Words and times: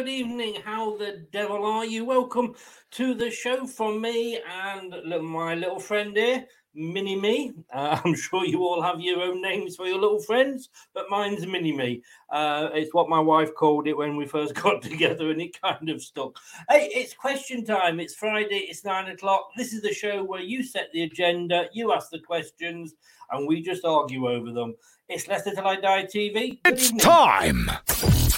Good 0.00 0.08
evening. 0.08 0.54
How 0.64 0.96
the 0.96 1.26
devil 1.30 1.62
are 1.66 1.84
you? 1.84 2.06
Welcome 2.06 2.54
to 2.92 3.12
the 3.12 3.30
show 3.30 3.66
from 3.66 4.00
me 4.00 4.40
and 4.50 4.94
my 5.22 5.54
little 5.54 5.78
friend 5.78 6.16
here, 6.16 6.46
Mini 6.74 7.20
Me. 7.20 7.52
Uh, 7.74 8.00
I'm 8.02 8.14
sure 8.14 8.46
you 8.46 8.60
all 8.60 8.80
have 8.80 9.02
your 9.02 9.20
own 9.20 9.42
names 9.42 9.76
for 9.76 9.86
your 9.86 10.00
little 10.00 10.22
friends, 10.22 10.70
but 10.94 11.10
mine's 11.10 11.46
Mini 11.46 11.76
Me. 11.76 12.02
Uh, 12.30 12.70
it's 12.72 12.94
what 12.94 13.10
my 13.10 13.20
wife 13.20 13.54
called 13.54 13.86
it 13.86 13.96
when 13.96 14.16
we 14.16 14.24
first 14.24 14.54
got 14.62 14.80
together, 14.80 15.30
and 15.30 15.42
it 15.42 15.60
kind 15.60 15.90
of 15.90 16.00
stuck. 16.00 16.38
Hey, 16.70 16.88
it's 16.94 17.12
question 17.12 17.62
time. 17.62 18.00
It's 18.00 18.14
Friday. 18.14 18.64
It's 18.70 18.86
nine 18.86 19.10
o'clock. 19.10 19.50
This 19.54 19.74
is 19.74 19.82
the 19.82 19.92
show 19.92 20.24
where 20.24 20.40
you 20.40 20.62
set 20.62 20.88
the 20.94 21.02
agenda, 21.02 21.66
you 21.74 21.92
ask 21.92 22.08
the 22.08 22.20
questions, 22.20 22.94
and 23.32 23.46
we 23.46 23.60
just 23.60 23.84
argue 23.84 24.30
over 24.30 24.50
them. 24.50 24.76
It's 25.10 25.28
Leicester 25.28 25.54
Till 25.54 25.66
I 25.66 25.76
Die 25.76 26.04
TV. 26.04 26.58
It's 26.64 26.90
time! 26.92 27.70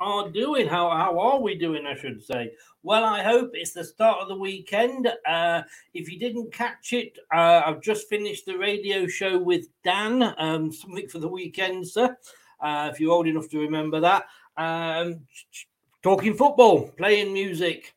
Are 0.00 0.28
doing? 0.30 0.66
How 0.66 0.90
how 0.90 1.18
are 1.18 1.40
we 1.40 1.54
doing? 1.54 1.86
I 1.86 1.94
should 1.94 2.22
say. 2.22 2.52
Well, 2.82 3.04
I 3.04 3.22
hope 3.22 3.50
it's 3.52 3.72
the 3.72 3.84
start 3.84 4.22
of 4.22 4.28
the 4.28 4.36
weekend. 4.36 5.06
Uh, 5.28 5.62
if 5.92 6.10
you 6.10 6.18
didn't 6.18 6.52
catch 6.52 6.94
it, 6.94 7.18
uh, 7.34 7.62
I've 7.66 7.82
just 7.82 8.08
finished 8.08 8.46
the 8.46 8.56
radio 8.56 9.06
show 9.06 9.38
with 9.38 9.66
Dan. 9.84 10.34
Um, 10.38 10.72
something 10.72 11.08
for 11.08 11.18
the 11.18 11.28
weekend, 11.28 11.86
sir. 11.86 12.16
uh, 12.60 12.90
if 12.92 13.00
you're 13.00 13.12
old 13.12 13.26
enough 13.26 13.48
to 13.50 13.58
remember 13.58 14.00
that. 14.00 14.26
Um, 14.56 15.20
talking 16.02 16.34
football, 16.34 16.88
playing 16.96 17.32
music, 17.32 17.94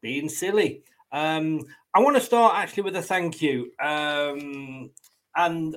being 0.00 0.28
silly. 0.28 0.82
Um, 1.12 1.64
I 1.94 2.00
want 2.00 2.16
to 2.16 2.22
start 2.22 2.56
actually 2.56 2.84
with 2.84 2.96
a 2.96 3.02
thank 3.02 3.40
you. 3.40 3.70
Um, 3.80 4.90
and 5.36 5.76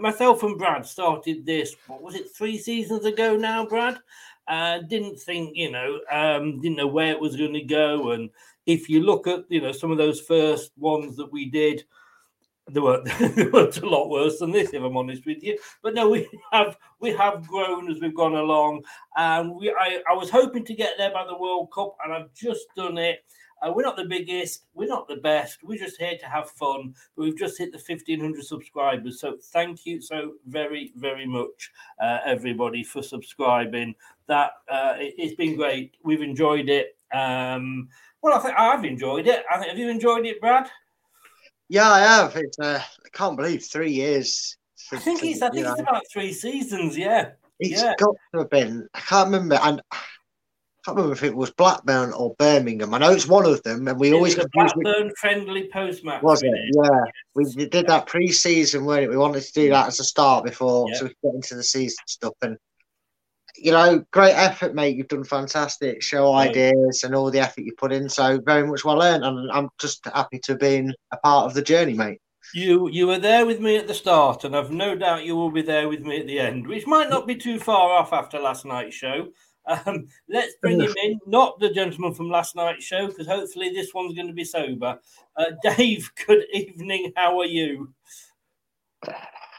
myself 0.00 0.42
and 0.42 0.58
Brad 0.58 0.84
started 0.84 1.46
this, 1.46 1.74
what 1.86 2.02
was 2.02 2.14
it, 2.14 2.34
three 2.34 2.58
seasons 2.58 3.04
ago 3.04 3.36
now, 3.36 3.64
Brad? 3.64 3.98
Uh, 4.48 4.78
didn't 4.78 5.20
think, 5.20 5.50
you 5.54 5.70
know, 5.70 6.00
um, 6.10 6.60
didn't 6.60 6.78
know 6.78 6.86
where 6.86 7.12
it 7.12 7.20
was 7.20 7.36
going 7.36 7.52
to 7.52 7.62
go. 7.62 8.12
And 8.12 8.30
if 8.66 8.88
you 8.88 9.02
look 9.02 9.26
at, 9.26 9.44
you 9.48 9.60
know, 9.60 9.72
some 9.72 9.90
of 9.90 9.98
those 9.98 10.20
first 10.20 10.72
ones 10.78 11.16
that 11.16 11.30
we 11.30 11.50
did, 11.50 11.84
they 12.70 12.80
were 12.80 13.02
they 13.20 13.44
were 13.46 13.68
a 13.68 13.86
lot 13.86 14.08
worse 14.08 14.38
than 14.38 14.52
this, 14.52 14.72
if 14.72 14.82
I'm 14.82 14.96
honest 14.96 15.26
with 15.26 15.42
you. 15.42 15.58
But 15.82 15.94
no, 15.94 16.08
we 16.08 16.28
have 16.52 16.76
we 17.00 17.10
have 17.12 17.46
grown 17.46 17.90
as 17.90 18.00
we've 18.00 18.14
gone 18.14 18.34
along, 18.34 18.84
and 19.16 19.54
we 19.54 19.70
I, 19.70 20.00
I 20.10 20.14
was 20.14 20.30
hoping 20.30 20.64
to 20.66 20.74
get 20.74 20.94
there 20.98 21.12
by 21.12 21.26
the 21.26 21.36
World 21.36 21.70
Cup, 21.72 21.96
and 22.04 22.12
I've 22.12 22.32
just 22.34 22.66
done 22.76 22.98
it. 22.98 23.24
Uh, 23.60 23.72
we're 23.74 23.82
not 23.82 23.96
the 23.96 24.04
biggest, 24.04 24.66
we're 24.74 24.88
not 24.88 25.08
the 25.08 25.16
best. 25.16 25.64
We're 25.64 25.78
just 25.78 25.98
here 25.98 26.16
to 26.16 26.26
have 26.26 26.50
fun. 26.50 26.94
But 27.16 27.24
we've 27.24 27.38
just 27.38 27.58
hit 27.58 27.72
the 27.72 27.78
1500 27.78 28.44
subscribers. 28.44 29.20
So 29.20 29.36
thank 29.52 29.84
you 29.84 30.00
so 30.00 30.34
very, 30.46 30.92
very 30.94 31.26
much, 31.26 31.72
uh, 32.00 32.18
everybody, 32.24 32.84
for 32.84 33.02
subscribing. 33.02 33.96
That 34.28 34.50
uh, 34.70 34.94
it, 34.98 35.18
has 35.20 35.34
been 35.34 35.56
great. 35.56 35.96
We've 36.04 36.22
enjoyed 36.22 36.68
it. 36.68 36.96
Um, 37.12 37.88
well, 38.22 38.38
I 38.38 38.40
think 38.40 38.54
I've 38.58 38.84
enjoyed 38.84 39.26
it. 39.26 39.44
I 39.50 39.56
think, 39.58 39.70
have 39.70 39.78
you 39.78 39.88
enjoyed 39.88 40.26
it, 40.26 40.40
Brad? 40.40 40.68
Yeah, 41.68 41.90
I 41.90 42.00
have. 42.00 42.36
It's 42.36 42.58
uh, 42.58 42.80
I 42.82 43.08
can't 43.12 43.36
believe 43.36 43.64
three 43.64 43.92
years. 43.92 44.56
I 44.92 44.96
think 44.96 45.22
it's 45.22 45.42
I 45.42 45.50
think 45.50 45.66
it's 45.66 45.80
about 45.80 46.02
three 46.10 46.32
seasons. 46.32 46.96
Yeah, 46.96 47.30
it's 47.60 47.82
yeah. 47.82 47.94
got 47.98 48.14
to 48.32 48.38
have 48.40 48.50
been. 48.50 48.88
I 48.94 49.00
can't 49.00 49.26
remember, 49.26 49.58
and 49.62 49.82
I 49.92 49.96
can't 50.84 50.96
remember 50.96 51.12
if 51.12 51.22
it 51.22 51.36
was 51.36 51.50
Blackburn 51.50 52.12
or 52.12 52.34
Birmingham. 52.38 52.94
I 52.94 52.98
know 52.98 53.12
it's 53.12 53.26
one 53.26 53.44
of 53.44 53.62
them, 53.64 53.86
and 53.86 54.00
we 54.00 54.10
it 54.10 54.14
always 54.14 54.36
was 54.36 54.46
Blackburn 54.54 55.12
friendly 55.16 55.68
post 55.70 56.04
match. 56.04 56.22
Was 56.22 56.42
it? 56.42 56.54
Yeah, 56.82 57.00
we 57.34 57.44
did 57.66 57.86
that 57.86 58.06
pre-season 58.06 58.84
where 58.86 59.08
we 59.08 59.16
wanted 59.16 59.42
to 59.42 59.52
do 59.52 59.68
that 59.70 59.88
as 59.88 60.00
a 60.00 60.04
start 60.04 60.44
before, 60.44 60.88
Yeah. 60.88 60.96
so 60.96 61.04
we 61.04 61.14
get 61.22 61.34
into 61.34 61.54
the 61.56 61.64
season 61.64 61.98
stuff. 62.06 62.34
And 62.40 62.56
you 63.60 63.72
know, 63.72 64.04
great 64.12 64.32
effort, 64.32 64.74
mate. 64.74 64.96
You've 64.96 65.08
done 65.08 65.24
fantastic. 65.24 66.02
Show 66.02 66.32
Right. 66.32 66.50
ideas 66.50 67.02
and 67.04 67.14
all 67.14 67.30
the 67.30 67.40
effort 67.40 67.62
you 67.62 67.72
put 67.76 67.92
in. 67.92 68.08
So 68.08 68.40
very 68.44 68.66
much 68.66 68.84
well 68.84 69.02
earned, 69.02 69.24
and 69.24 69.50
I'm 69.50 69.68
just 69.78 70.04
happy 70.06 70.38
to 70.40 70.52
have 70.52 70.60
been 70.60 70.94
a 71.12 71.16
part 71.18 71.46
of 71.46 71.54
the 71.54 71.62
journey, 71.62 71.94
mate. 71.94 72.20
You 72.54 72.88
you 72.88 73.06
were 73.06 73.18
there 73.18 73.44
with 73.44 73.60
me 73.60 73.76
at 73.76 73.86
the 73.86 73.94
start, 73.94 74.44
and 74.44 74.56
I've 74.56 74.70
no 74.70 74.94
doubt 74.94 75.24
you 75.24 75.36
will 75.36 75.50
be 75.50 75.62
there 75.62 75.88
with 75.88 76.00
me 76.00 76.20
at 76.20 76.26
the 76.26 76.38
end, 76.40 76.66
which 76.66 76.86
might 76.86 77.10
not 77.10 77.26
be 77.26 77.34
too 77.36 77.58
far 77.58 77.90
off 77.92 78.12
after 78.12 78.38
last 78.38 78.64
night's 78.64 78.94
show. 78.94 79.28
Um, 79.66 80.06
let's 80.30 80.54
bring 80.62 80.80
him 80.80 80.94
in, 81.04 81.20
not 81.26 81.60
the 81.60 81.68
gentleman 81.68 82.14
from 82.14 82.30
last 82.30 82.56
night's 82.56 82.84
show, 82.84 83.06
because 83.06 83.26
hopefully 83.26 83.68
this 83.68 83.92
one's 83.92 84.14
going 84.14 84.28
to 84.28 84.32
be 84.32 84.44
sober. 84.44 84.98
Uh, 85.36 85.50
Dave, 85.62 86.10
good 86.26 86.44
evening. 86.54 87.12
How 87.16 87.38
are 87.38 87.44
you? 87.44 87.92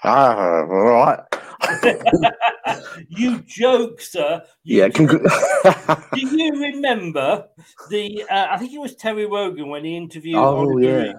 Ah, 0.03 0.61
all 0.61 0.65
right. 0.65 1.19
you 3.07 3.39
joke, 3.41 4.01
sir. 4.01 4.43
You 4.63 4.79
Yeah, 4.79 4.87
congr- 4.89 6.11
Do 6.13 6.21
you 6.21 6.51
remember 6.61 7.47
the? 7.89 8.23
Uh, 8.29 8.47
I 8.51 8.57
think 8.57 8.73
it 8.73 8.79
was 8.79 8.95
Terry 8.95 9.25
Wogan 9.25 9.69
when 9.69 9.85
he 9.85 9.95
interviewed 9.97 10.37
Oh, 10.37 10.57
Oliver 10.57 10.79
yeah. 10.81 10.95
Reed, 11.03 11.15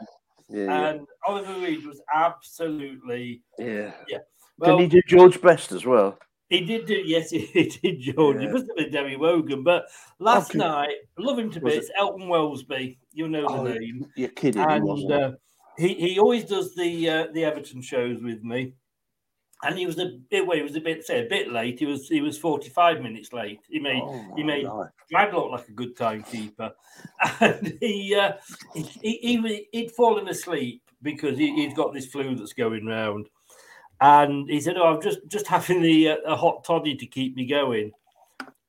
yeah, 0.48 0.64
yeah. 0.64 0.88
and 0.88 1.06
Oliver 1.26 1.60
Reed 1.60 1.86
was 1.86 2.00
absolutely 2.14 3.42
yeah. 3.58 3.92
yeah. 4.08 4.18
Didn't 4.62 4.80
he 4.80 4.86
do 4.88 5.02
George 5.06 5.40
Best 5.40 5.72
as 5.72 5.86
well? 5.86 6.18
He 6.48 6.62
did 6.62 6.86
do, 6.86 6.94
yes, 6.94 7.30
he 7.30 7.46
did, 7.82 8.00
George. 8.00 8.38
It 8.38 8.42
Yeah. 8.42 8.52
must 8.52 8.66
have 8.66 8.76
been 8.76 8.90
Terry 8.92 9.16
Wogan. 9.16 9.62
But 9.62 9.84
last 10.18 10.50
Okay. 10.50 10.58
night, 10.58 10.96
love 11.18 11.38
him 11.38 11.50
to 11.52 11.60
bits, 11.60 11.90
Elton 11.96 12.26
Wellesby, 12.28 12.98
you 13.12 13.28
know 13.28 13.46
Oh, 13.48 13.64
the 13.64 13.74
name. 13.74 14.06
You're 14.16 14.30
kidding, 14.30 14.60
And 14.62 14.84
wasn't 14.84 15.12
uh, 15.12 15.30
he, 15.78 15.94
he 15.94 16.18
always 16.18 16.44
does 16.44 16.74
the 16.74 17.08
uh, 17.08 17.26
the 17.32 17.44
Everton 17.44 17.80
shows 17.82 18.20
with 18.22 18.42
me. 18.42 18.74
And 19.62 19.78
he 19.78 19.84
was 19.84 19.98
a 19.98 20.18
bit 20.30 20.46
well, 20.46 20.56
he 20.56 20.62
was 20.62 20.76
a 20.76 20.80
bit 20.80 21.04
say 21.04 21.24
a 21.24 21.28
bit 21.28 21.52
late. 21.52 21.78
He 21.78 21.86
was 21.86 22.08
he 22.08 22.20
was 22.22 22.38
45 22.38 23.02
minutes 23.02 23.32
late. 23.32 23.60
He 23.68 23.78
made 23.78 24.02
Oh, 24.02 24.32
he 24.34 24.42
made. 24.42 24.66
Brad 25.10 25.34
look 25.34 25.50
like 25.50 25.68
a 25.68 25.72
good 25.72 25.96
timekeeper. 25.96 26.72
And 27.40 27.76
he 27.80 28.14
uh, 28.14 28.32
he, 28.74 28.82
he, 29.02 29.68
he'd 29.72 29.92
fallen 29.92 30.28
asleep 30.28 30.82
because 31.02 31.36
he, 31.38 31.54
he's 31.54 31.74
got 31.74 31.92
this 31.92 32.06
flu 32.06 32.34
that's 32.34 32.52
going 32.52 32.86
round. 32.86 33.28
And 34.00 34.48
he 34.48 34.60
said, 34.60 34.76
"Oh, 34.78 34.94
I'm 34.94 35.02
just 35.02 35.18
just 35.28 35.46
having 35.46 35.82
the 35.82 36.10
uh, 36.10 36.16
a 36.26 36.36
hot 36.36 36.64
toddy 36.64 36.96
to 36.96 37.06
keep 37.06 37.36
me 37.36 37.46
going." 37.46 37.92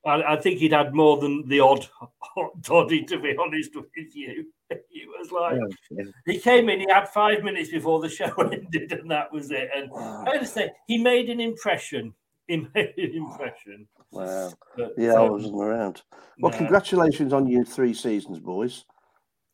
I, 0.06 0.34
I 0.34 0.36
think 0.36 0.60
he'd 0.60 0.74
had 0.74 0.94
more 0.94 1.18
than 1.18 1.48
the 1.48 1.60
odd 1.60 1.88
hot 2.20 2.64
toddy, 2.64 3.04
to 3.04 3.20
be 3.20 3.36
honest 3.38 3.76
with 3.76 3.88
you. 4.14 4.48
He 4.90 5.06
was 5.06 5.32
like, 5.32 6.08
he 6.26 6.40
came 6.40 6.70
in, 6.70 6.80
he 6.80 6.88
had 6.90 7.08
five 7.10 7.44
minutes 7.44 7.70
before 7.70 8.02
the 8.02 8.10
show 8.20 8.32
ended, 8.38 8.92
and 8.92 9.10
that 9.12 9.32
was 9.32 9.52
it. 9.52 9.70
And 9.76 9.90
I 9.94 10.26
got 10.26 10.40
to 10.40 10.46
say, 10.46 10.72
he 10.88 10.98
made 10.98 11.30
an 11.30 11.40
impression. 11.40 12.14
He 12.48 12.58
made 12.76 12.94
an 12.98 13.12
impression. 13.14 13.88
Wow. 14.12 14.54
But, 14.76 14.94
Yeah, 14.98 15.14
I 15.14 15.26
um, 15.26 15.32
wasn't 15.32 15.62
around. 15.62 16.02
Well, 16.40 16.52
no. 16.52 16.58
congratulations 16.58 17.34
on 17.34 17.48
your 17.48 17.64
three 17.66 17.94
seasons, 17.94 18.40
boys. 18.40 18.86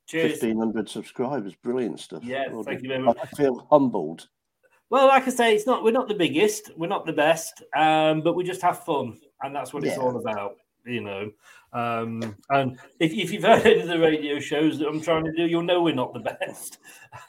Cheers. 0.07 0.41
1,500 0.41 0.89
subscribers. 0.89 1.53
Brilliant 1.55 1.99
stuff. 1.99 2.23
Yeah, 2.23 2.47
Well 2.49 2.63
thank 2.63 2.79
done. 2.79 2.83
you 2.83 2.89
very 2.89 3.03
much. 3.03 3.17
I 3.21 3.25
feel 3.27 3.67
humbled. 3.69 4.29
Well, 4.89 5.07
like 5.07 5.27
I 5.27 5.31
say, 5.31 5.53
it's 5.53 5.67
not 5.67 5.83
we're 5.83 5.91
not 5.91 6.07
the 6.07 6.15
biggest, 6.15 6.71
we're 6.77 6.87
not 6.87 7.05
the 7.05 7.11
best, 7.13 7.61
um, 7.75 8.21
but 8.21 8.35
we 8.35 8.45
just 8.45 8.61
have 8.61 8.85
fun, 8.85 9.17
and 9.41 9.53
that's 9.53 9.73
what 9.73 9.83
it's 9.83 9.97
all 9.97 10.15
about, 10.15 10.55
you 10.85 11.01
know. 11.01 11.29
Um, 11.73 12.35
and 12.49 12.79
if, 12.99 13.11
if 13.13 13.31
you've 13.31 13.43
heard 13.43 13.65
any 13.65 13.81
of 13.81 13.87
the 13.87 13.99
radio 13.99 14.39
shows 14.39 14.79
that 14.79 14.87
I'm 14.87 15.01
trying 15.01 15.25
to 15.25 15.33
do, 15.33 15.45
you'll 15.45 15.63
know 15.63 15.81
we're 15.81 15.93
not 15.93 16.13
the 16.13 16.19
best. 16.39 16.77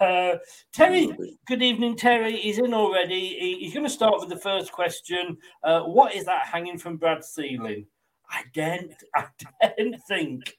Uh, 0.00 0.36
Terry, 0.72 1.12
good 1.46 1.62
evening, 1.62 1.96
Terry. 1.96 2.36
He's 2.36 2.58
in 2.58 2.72
already. 2.72 3.20
He- 3.38 3.58
he's 3.60 3.74
going 3.74 3.86
to 3.86 3.90
start 3.92 4.14
with 4.20 4.28
the 4.28 4.36
first 4.38 4.72
question. 4.72 5.36
Uh, 5.64 5.80
what 5.82 6.14
is 6.14 6.24
that 6.26 6.46
hanging 6.46 6.78
from 6.78 6.96
Brad's 6.96 7.28
ceiling? 7.28 7.86
I 8.30 8.42
don't, 8.54 8.92
I 9.16 9.24
don't 9.76 9.96
think. 10.06 10.56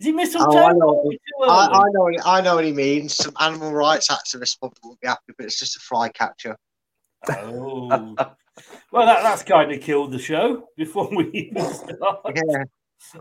Is 0.00 0.06
he 0.06 0.12
mistletoe? 0.12 0.50
Oh, 0.50 0.66
I 0.66 0.72
know. 0.72 1.12
I. 1.48 1.66
I 1.66 1.88
know. 1.92 2.00
what- 2.02 2.26
I 2.26 2.40
know 2.40 2.56
what 2.56 2.64
he 2.64 2.72
means. 2.72 3.14
Some 3.16 3.34
animal 3.40 3.72
rights 3.72 4.08
activists 4.08 4.58
probably 4.58 4.78
won't 4.82 5.00
be 5.00 5.06
happy, 5.08 5.32
but 5.36 5.46
it's 5.46 5.58
just 5.58 5.76
a 5.76 5.80
fly 5.80 6.08
catcher. 6.08 6.56
Oh, 7.30 8.14
well, 8.90 9.06
that, 9.06 9.22
that's 9.22 9.44
kind 9.44 9.70
of 9.72 9.80
killed 9.80 10.10
the 10.12 10.18
show 10.18 10.68
before 10.76 11.08
we 11.14 11.30
even 11.30 11.62
start. 11.72 12.20
Yeah. 12.34 12.64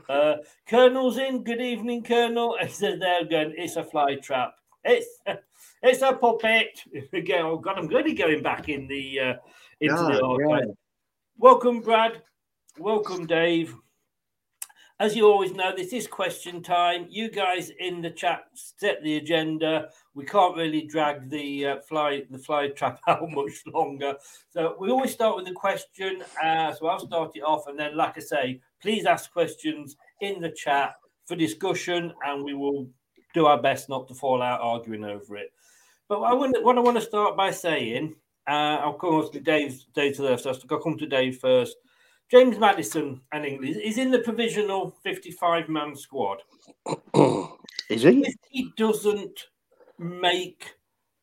Uh, 0.09 0.35
Colonel's 0.67 1.17
in. 1.17 1.43
Good 1.43 1.61
evening, 1.61 2.03
Colonel. 2.03 2.57
He 2.61 2.67
said, 2.69 3.01
"There 3.01 3.21
again, 3.21 3.53
it's 3.57 3.75
a 3.75 3.83
fly 3.83 4.15
trap. 4.15 4.55
It's 4.83 5.07
it's 5.83 6.01
a 6.01 6.13
puppet." 6.13 6.81
Again, 7.13 7.45
oh 7.45 7.57
God, 7.57 7.77
I'm 7.77 7.88
going 7.88 8.03
to 8.03 8.09
be 8.09 8.15
going 8.15 8.41
back 8.41 8.69
in 8.69 8.88
the 8.88 9.19
uh, 9.19 9.33
into 9.79 9.95
the 10.03 10.13
Yeah, 10.13 10.27
archive. 10.27 10.67
yeah. 10.67 10.73
Welcome, 11.38 11.81
Brad. 11.81 12.21
Welcome, 12.77 13.25
Dave. 13.25 13.75
As 15.01 15.15
you 15.15 15.25
always 15.25 15.53
know, 15.53 15.75
this 15.75 15.93
is 15.93 16.05
question 16.05 16.62
time. 16.62 17.08
You 17.10 17.31
guys 17.31 17.72
in 17.79 18.03
the 18.03 18.12
chat 18.12 18.43
set 18.53 19.01
the 19.01 19.17
agenda. 19.17 19.89
We 20.13 20.25
can't 20.25 20.55
really 20.55 20.84
drag 20.84 21.27
the 21.27 21.65
uh, 21.65 21.79
fly 21.79 22.22
the 22.29 22.38
fly 22.38 22.67
trap 22.67 23.00
out 23.08 23.27
much 23.31 23.63
longer. 23.65 24.13
So 24.51 24.75
we 24.79 24.91
always 24.91 25.12
start 25.12 25.38
with 25.38 25.48
a 25.48 25.53
question. 25.53 26.22
Uh, 26.39 26.72
so 26.75 26.86
I'll 26.86 27.00
start 27.00 27.31
it 27.34 27.39
off, 27.39 27.65
and 27.65 27.79
then, 27.79 27.98
like 27.98 28.15
I 28.15 28.20
say, 28.20 28.62
please 28.79 29.08
ask 29.08 29.34
questions 29.34 29.96
in 30.20 30.39
the 30.39 30.51
chat 30.51 30.93
for 31.25 31.36
discussion, 31.36 32.13
and 32.24 32.43
we 32.43 32.53
will 32.53 32.88
do 33.34 33.48
our 33.48 33.60
best 33.60 33.89
not 33.89 34.08
to 34.10 34.13
fall 34.13 34.43
out 34.43 34.62
arguing 34.62 35.03
over 35.03 35.36
it. 35.36 35.51
But 36.10 36.20
I 36.20 36.34
want, 36.36 36.63
what 36.63 36.77
I 36.77 36.81
want 36.81 36.98
to 36.98 37.03
start 37.03 37.36
by 37.36 37.50
saying, 37.50 38.13
uh, 38.48 38.77
I'll 38.84 38.93
come 38.93 39.27
to 39.31 39.39
Dave, 39.39 39.81
Dave 39.96 40.17
to 40.17 40.22
the 40.22 40.29
left. 40.29 40.43
So 40.43 40.53
I'll 40.70 40.77
come 40.77 41.00
to 41.00 41.08
Dave 41.08 41.39
first. 41.39 41.75
James 42.31 42.57
Maddison 42.57 43.19
and 43.33 43.45
England 43.45 43.81
is 43.83 43.97
in 43.97 44.09
the 44.09 44.19
provisional 44.19 44.95
55 45.03 45.67
man 45.67 45.97
squad. 45.97 46.38
Is 47.89 48.03
he? 48.03 48.21
If 48.25 48.35
he 48.50 48.71
doesn't 48.77 49.47
make 50.00 50.75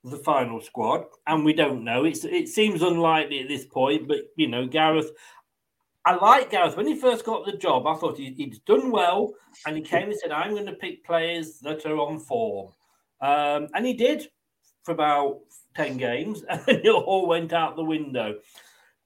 the 0.05 0.19
final 0.19 0.61
squad, 0.61 1.07
and 1.27 1.47
we 1.47 1.55
don't 1.55 1.83
know, 1.83 2.05
it's 2.05 2.27
it 2.27 2.49
seems 2.49 2.83
unlikely 2.83 3.41
at 3.41 3.49
this 3.49 3.65
point, 3.65 4.07
but 4.07 4.19
you 4.37 4.49
know, 4.49 4.67
Gareth. 4.67 5.11
I 6.05 6.15
like 6.15 6.51
Gareth. 6.51 6.77
When 6.77 6.87
he 6.87 6.95
first 6.95 7.25
got 7.25 7.45
the 7.45 7.57
job, 7.57 7.87
I 7.87 7.95
thought 7.95 8.19
he, 8.19 8.33
he'd 8.35 8.65
done 8.67 8.91
well, 8.91 9.33
and 9.67 9.77
he 9.77 9.83
came 9.83 10.11
and 10.11 10.19
said, 10.19 10.31
I'm 10.31 10.53
going 10.53 10.67
to 10.67 10.73
pick 10.73 11.05
players 11.05 11.59
that 11.61 11.85
are 11.85 11.99
on 11.99 12.19
form. 12.19 12.73
Um, 13.21 13.69
and 13.75 13.85
he 13.85 13.93
did 13.93 14.29
for 14.85 14.93
about 14.93 15.41
10 15.75 15.99
games, 15.99 16.45
and 16.49 16.63
it 16.69 16.89
all 16.89 17.27
went 17.27 17.53
out 17.53 17.77
the 17.77 17.85
window. 17.85 18.37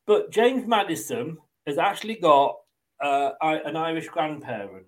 But 0.06 0.30
James 0.30 0.64
Maddison 0.64 1.38
has 1.66 1.78
actually 1.78 2.16
got 2.16 2.56
uh, 3.02 3.32
an 3.40 3.76
Irish 3.76 4.08
grandparent. 4.08 4.86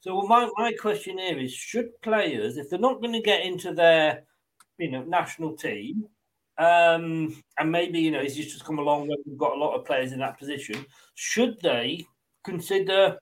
So 0.00 0.22
my, 0.22 0.48
my 0.56 0.72
question 0.72 1.18
here 1.18 1.38
is: 1.38 1.52
Should 1.52 2.00
players, 2.02 2.56
if 2.56 2.70
they're 2.70 2.78
not 2.78 3.00
going 3.00 3.12
to 3.12 3.20
get 3.20 3.44
into 3.44 3.72
their, 3.72 4.22
you 4.78 4.90
know, 4.90 5.02
national 5.02 5.56
team, 5.56 6.06
um, 6.58 7.42
and 7.58 7.70
maybe 7.70 8.00
you 8.00 8.10
know 8.10 8.22
he's 8.22 8.36
just 8.36 8.64
come 8.64 8.78
along 8.78 9.08
when 9.08 9.18
we've 9.26 9.38
got 9.38 9.56
a 9.56 9.58
lot 9.60 9.74
of 9.74 9.84
players 9.84 10.12
in 10.12 10.20
that 10.20 10.38
position. 10.38 10.84
Should 11.14 11.60
they 11.62 12.06
consider, 12.44 13.18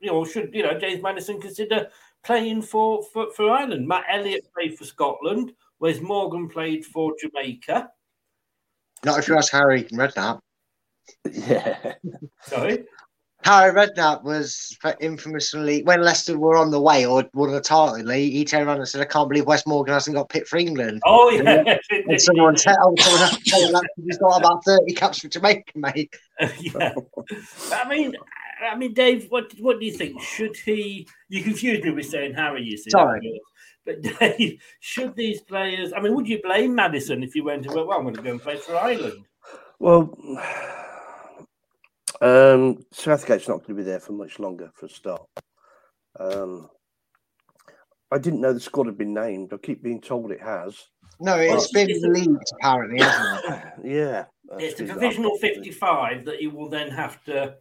you 0.00 0.10
know, 0.10 0.24
should 0.24 0.50
you 0.52 0.62
know 0.62 0.78
James 0.78 1.02
Maddison 1.02 1.40
consider 1.40 1.88
playing 2.24 2.62
for 2.62 3.02
for, 3.12 3.32
for 3.32 3.50
Ireland? 3.50 3.86
Matt 3.86 4.04
Elliott 4.08 4.48
played 4.54 4.78
for 4.78 4.84
Scotland. 4.84 5.52
Wes 5.80 6.00
Morgan 6.00 6.48
played 6.48 6.84
for 6.84 7.12
Jamaica. 7.20 7.88
Not 9.04 9.18
if 9.18 9.26
you 9.26 9.36
ask 9.36 9.52
Harry 9.52 9.84
Redknapp. 9.84 10.40
Yeah. 11.30 11.94
Sorry. 12.42 12.84
Harry 13.44 13.72
Redknapp 13.72 14.22
was 14.22 14.76
infamously 15.00 15.82
when 15.82 16.00
Leicester 16.00 16.38
were 16.38 16.56
on 16.56 16.70
the 16.70 16.80
way 16.80 17.04
or 17.04 17.28
won 17.34 17.50
the 17.50 17.60
title, 17.60 18.08
he, 18.08 18.30
he 18.30 18.44
turned 18.44 18.68
around 18.68 18.78
and 18.78 18.88
said, 18.88 19.00
"I 19.00 19.04
can't 19.04 19.28
believe 19.28 19.46
Wes 19.46 19.66
Morgan 19.66 19.94
hasn't 19.94 20.14
got 20.14 20.28
picked 20.28 20.46
for 20.46 20.58
England." 20.58 21.02
Oh 21.04 21.28
yeah, 21.30 21.64
and, 21.66 21.80
and 22.08 22.20
someone 22.20 22.56
said, 22.56 22.76
"Oh, 22.80 22.94
someone 22.98 23.20
has 23.20 23.38
to 23.38 23.44
tell 23.44 23.72
that 23.72 23.88
he's 24.04 24.18
got 24.18 24.38
about 24.38 24.64
thirty 24.64 24.94
caps 24.94 25.18
for 25.18 25.28
Jamaica, 25.28 25.72
mate." 25.74 26.14
yeah, 26.60 26.94
I 27.72 27.88
mean, 27.88 28.14
I 28.70 28.76
mean, 28.76 28.94
Dave, 28.94 29.26
what 29.28 29.52
what 29.58 29.80
do 29.80 29.86
you 29.86 29.92
think? 29.92 30.22
Should 30.22 30.56
he? 30.56 31.08
You 31.28 31.42
confused 31.42 31.82
me 31.82 31.90
with 31.90 32.06
saying 32.06 32.34
Harry. 32.34 32.62
You 32.62 32.76
see, 32.76 32.90
Sorry. 32.90 33.40
But 33.84 34.02
Dave, 34.20 34.62
should 34.78 35.16
these 35.16 35.40
players? 35.42 35.92
I 35.92 36.00
mean, 36.00 36.14
would 36.14 36.28
you 36.28 36.40
blame 36.42 36.74
Maddison 36.74 37.24
if 37.24 37.34
you 37.34 37.42
went 37.42 37.64
to 37.64 37.70
well, 37.70 37.90
I'm 37.92 38.02
going 38.02 38.14
to 38.14 38.22
go 38.22 38.30
and 38.30 38.40
play 38.40 38.56
for 38.56 38.76
Ireland? 38.76 39.24
Well, 39.80 40.16
um, 42.22 42.78
Southgate's 42.92 43.48
not 43.48 43.58
going 43.58 43.68
to 43.68 43.74
be 43.74 43.82
there 43.82 44.00
for 44.00 44.12
much 44.12 44.38
longer 44.38 44.70
for 44.74 44.86
a 44.86 44.88
start. 44.88 45.22
Um, 46.18 46.68
I 48.10 48.18
didn't 48.18 48.40
know 48.40 48.52
the 48.52 48.60
squad 48.60 48.86
had 48.86 48.98
been 48.98 49.14
named. 49.14 49.52
I 49.52 49.56
keep 49.56 49.82
being 49.82 50.00
told 50.00 50.30
it 50.32 50.40
has. 50.42 50.76
No, 51.20 51.36
it's 51.36 51.72
Well, 51.74 51.86
been 51.86 52.12
leaked 52.12 52.52
apparently, 52.60 53.02
hasn't 53.02 53.44
it? 53.46 53.62
Yeah. 53.84 54.24
It's 54.58 54.74
the 54.78 54.84
that's- 54.84 54.98
provisional 54.98 55.36
55 55.38 56.24
that 56.26 56.36
he 56.40 56.46
will 56.46 56.68
then 56.68 56.90
have 56.90 57.22
to 57.24 57.54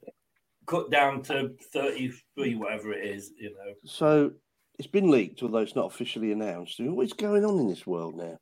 cut 0.67 0.91
down 0.91 1.21
to 1.23 1.51
33, 1.73 2.55
whatever 2.55 2.91
it 2.91 3.05
is. 3.05 3.31
You 3.37 3.51
know. 3.51 3.73
So 3.85 4.31
it's 4.77 4.87
been 4.89 5.09
leaked, 5.09 5.41
although 5.41 5.59
it's 5.59 5.75
not 5.75 5.85
officially 5.93 6.31
announced. 6.31 6.79
What 6.79 7.05
is 7.05 7.13
going 7.13 7.45
on 7.45 7.59
in 7.59 7.67
this 7.69 7.87
world 7.87 8.15
now? 8.15 8.37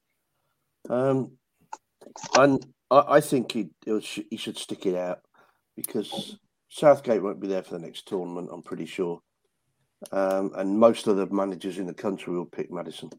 Um, 0.90 1.34
and 2.38 2.66
I, 2.90 3.04
I 3.18 3.22
think 3.22 3.52
he 3.52 3.70
he 3.84 4.38
should 4.38 4.58
stick 4.58 4.86
it 4.88 4.96
out 4.96 5.20
because 5.86 6.38
Southgate 6.70 7.22
won't 7.22 7.40
be 7.40 7.48
there 7.48 7.64
for 7.64 7.74
the 7.74 7.86
next 7.86 8.08
tournament. 8.08 8.50
I'm 8.52 8.62
pretty 8.62 8.86
sure, 8.86 9.22
um, 10.12 10.52
and 10.56 10.78
most 10.78 11.08
of 11.08 11.18
the 11.18 11.28
managers 11.28 11.78
in 11.78 11.88
the 11.88 11.94
country 11.94 12.34
will 12.34 12.46
pick 12.46 12.72
Maddison. 12.72 13.10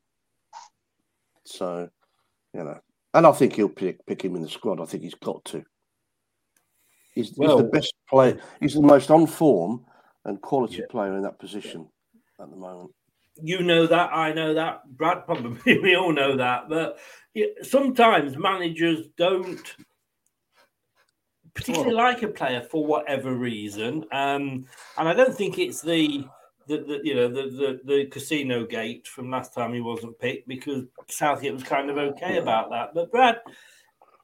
So, 1.44 1.88
you 2.54 2.64
know, 2.64 2.78
and 3.14 3.26
I 3.26 3.32
think 3.32 3.54
he'll 3.54 3.68
pick 3.68 4.04
pick 4.06 4.22
him 4.22 4.36
in 4.36 4.42
the 4.42 4.48
squad. 4.48 4.80
I 4.80 4.84
think 4.84 5.02
he's 5.02 5.14
got 5.14 5.44
to. 5.46 5.64
He's, 7.14 7.28
he's 7.36 7.56
the 7.56 7.68
best 7.72 7.92
player. 8.08 8.40
He's 8.60 8.74
the 8.74 8.82
most 8.82 9.10
on 9.10 9.26
form 9.26 9.84
and 10.24 10.40
quality 10.40 10.82
player 10.90 11.16
in 11.16 11.22
that 11.22 11.38
position 11.38 11.88
at 12.40 12.50
the 12.50 12.56
moment. 12.56 12.92
You 13.42 13.62
know 13.62 13.86
that, 13.86 14.12
I 14.12 14.32
know 14.32 14.54
that, 14.54 14.82
Brad 14.96 15.24
probably, 15.24 15.78
we 15.82 15.96
all 15.96 16.12
know 16.12 16.36
that. 16.36 16.68
But 16.68 16.98
sometimes 17.62 18.36
managers 18.36 19.08
don't 19.16 19.74
particularly 21.54 21.94
like 21.94 22.22
a 22.22 22.28
player 22.28 22.62
for 22.62 22.84
whatever 22.84 23.34
reason. 23.34 24.04
Um, 24.12 24.66
and 24.98 25.08
I 25.08 25.12
don't 25.14 25.36
think 25.36 25.58
it's 25.58 25.80
the. 25.82 26.26
The, 26.68 26.76
the 26.76 27.00
you 27.02 27.14
know 27.16 27.26
the, 27.26 27.42
the 27.50 27.80
the 27.84 28.06
casino 28.06 28.64
gate 28.64 29.08
from 29.08 29.28
last 29.28 29.54
time 29.54 29.74
he 29.74 29.80
wasn't 29.80 30.20
picked 30.20 30.46
because 30.46 30.84
Southgate 31.08 31.54
was 31.54 31.64
kind 31.64 31.90
of 31.90 31.98
okay 31.98 32.36
about 32.36 32.70
that. 32.70 32.90
But 32.94 33.10
Brad, 33.10 33.40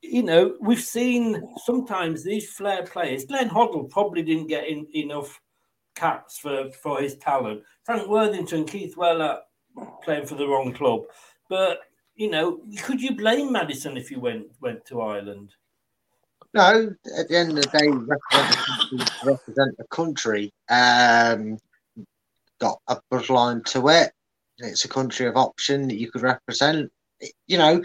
you 0.03 0.23
know, 0.23 0.57
we've 0.61 0.81
seen 0.81 1.43
sometimes 1.65 2.23
these 2.23 2.51
flair 2.51 2.85
players. 2.85 3.25
Glenn 3.25 3.49
Hoddle 3.49 3.91
probably 3.91 4.23
didn't 4.23 4.47
get 4.47 4.69
in, 4.69 4.87
enough 4.95 5.41
caps 5.95 6.39
for, 6.39 6.71
for 6.71 7.01
his 7.01 7.17
talent. 7.17 7.63
Frank 7.85 8.09
Worthington, 8.09 8.65
Keith 8.65 8.97
Weller 8.97 9.41
playing 10.03 10.27
for 10.27 10.37
the 10.37 10.47
wrong 10.47 10.73
club. 10.73 11.03
But, 11.49 11.81
you 12.15 12.31
know, 12.31 12.61
could 12.83 13.01
you 13.01 13.17
blame 13.17 13.53
Maddison 13.53 13.97
if 13.97 14.11
you 14.11 14.21
went 14.21 14.47
went 14.61 14.85
to 14.87 15.01
Ireland? 15.01 15.55
No, 16.55 16.95
at 17.19 17.29
the 17.29 17.37
end 17.37 17.51
of 17.51 17.65
the 17.65 17.79
day, 17.79 17.89
represent, 17.89 19.11
represent 19.25 19.77
the 19.77 19.87
country. 19.91 20.53
Um, 20.69 21.59
got 22.59 22.81
a 22.89 22.99
bloodline 23.13 23.65
to 23.67 23.89
it. 23.89 24.13
It's 24.59 24.85
a 24.85 24.89
country 24.89 25.27
of 25.27 25.37
option 25.37 25.89
that 25.89 25.99
you 25.99 26.11
could 26.11 26.23
represent. 26.23 26.91
You 27.47 27.59
know, 27.59 27.83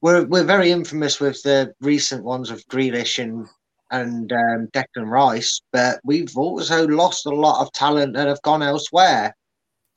we're 0.00 0.24
we're 0.24 0.44
very 0.44 0.70
infamous 0.70 1.20
with 1.20 1.42
the 1.42 1.74
recent 1.80 2.24
ones 2.24 2.50
of 2.50 2.66
Grealish 2.66 3.22
and 3.22 3.46
and 3.90 4.30
um, 4.32 4.68
Declan 4.72 5.08
Rice, 5.10 5.62
but 5.72 6.00
we've 6.04 6.36
also 6.36 6.86
lost 6.86 7.26
a 7.26 7.30
lot 7.30 7.62
of 7.62 7.72
talent 7.72 8.14
that 8.14 8.28
have 8.28 8.42
gone 8.42 8.62
elsewhere. 8.62 9.34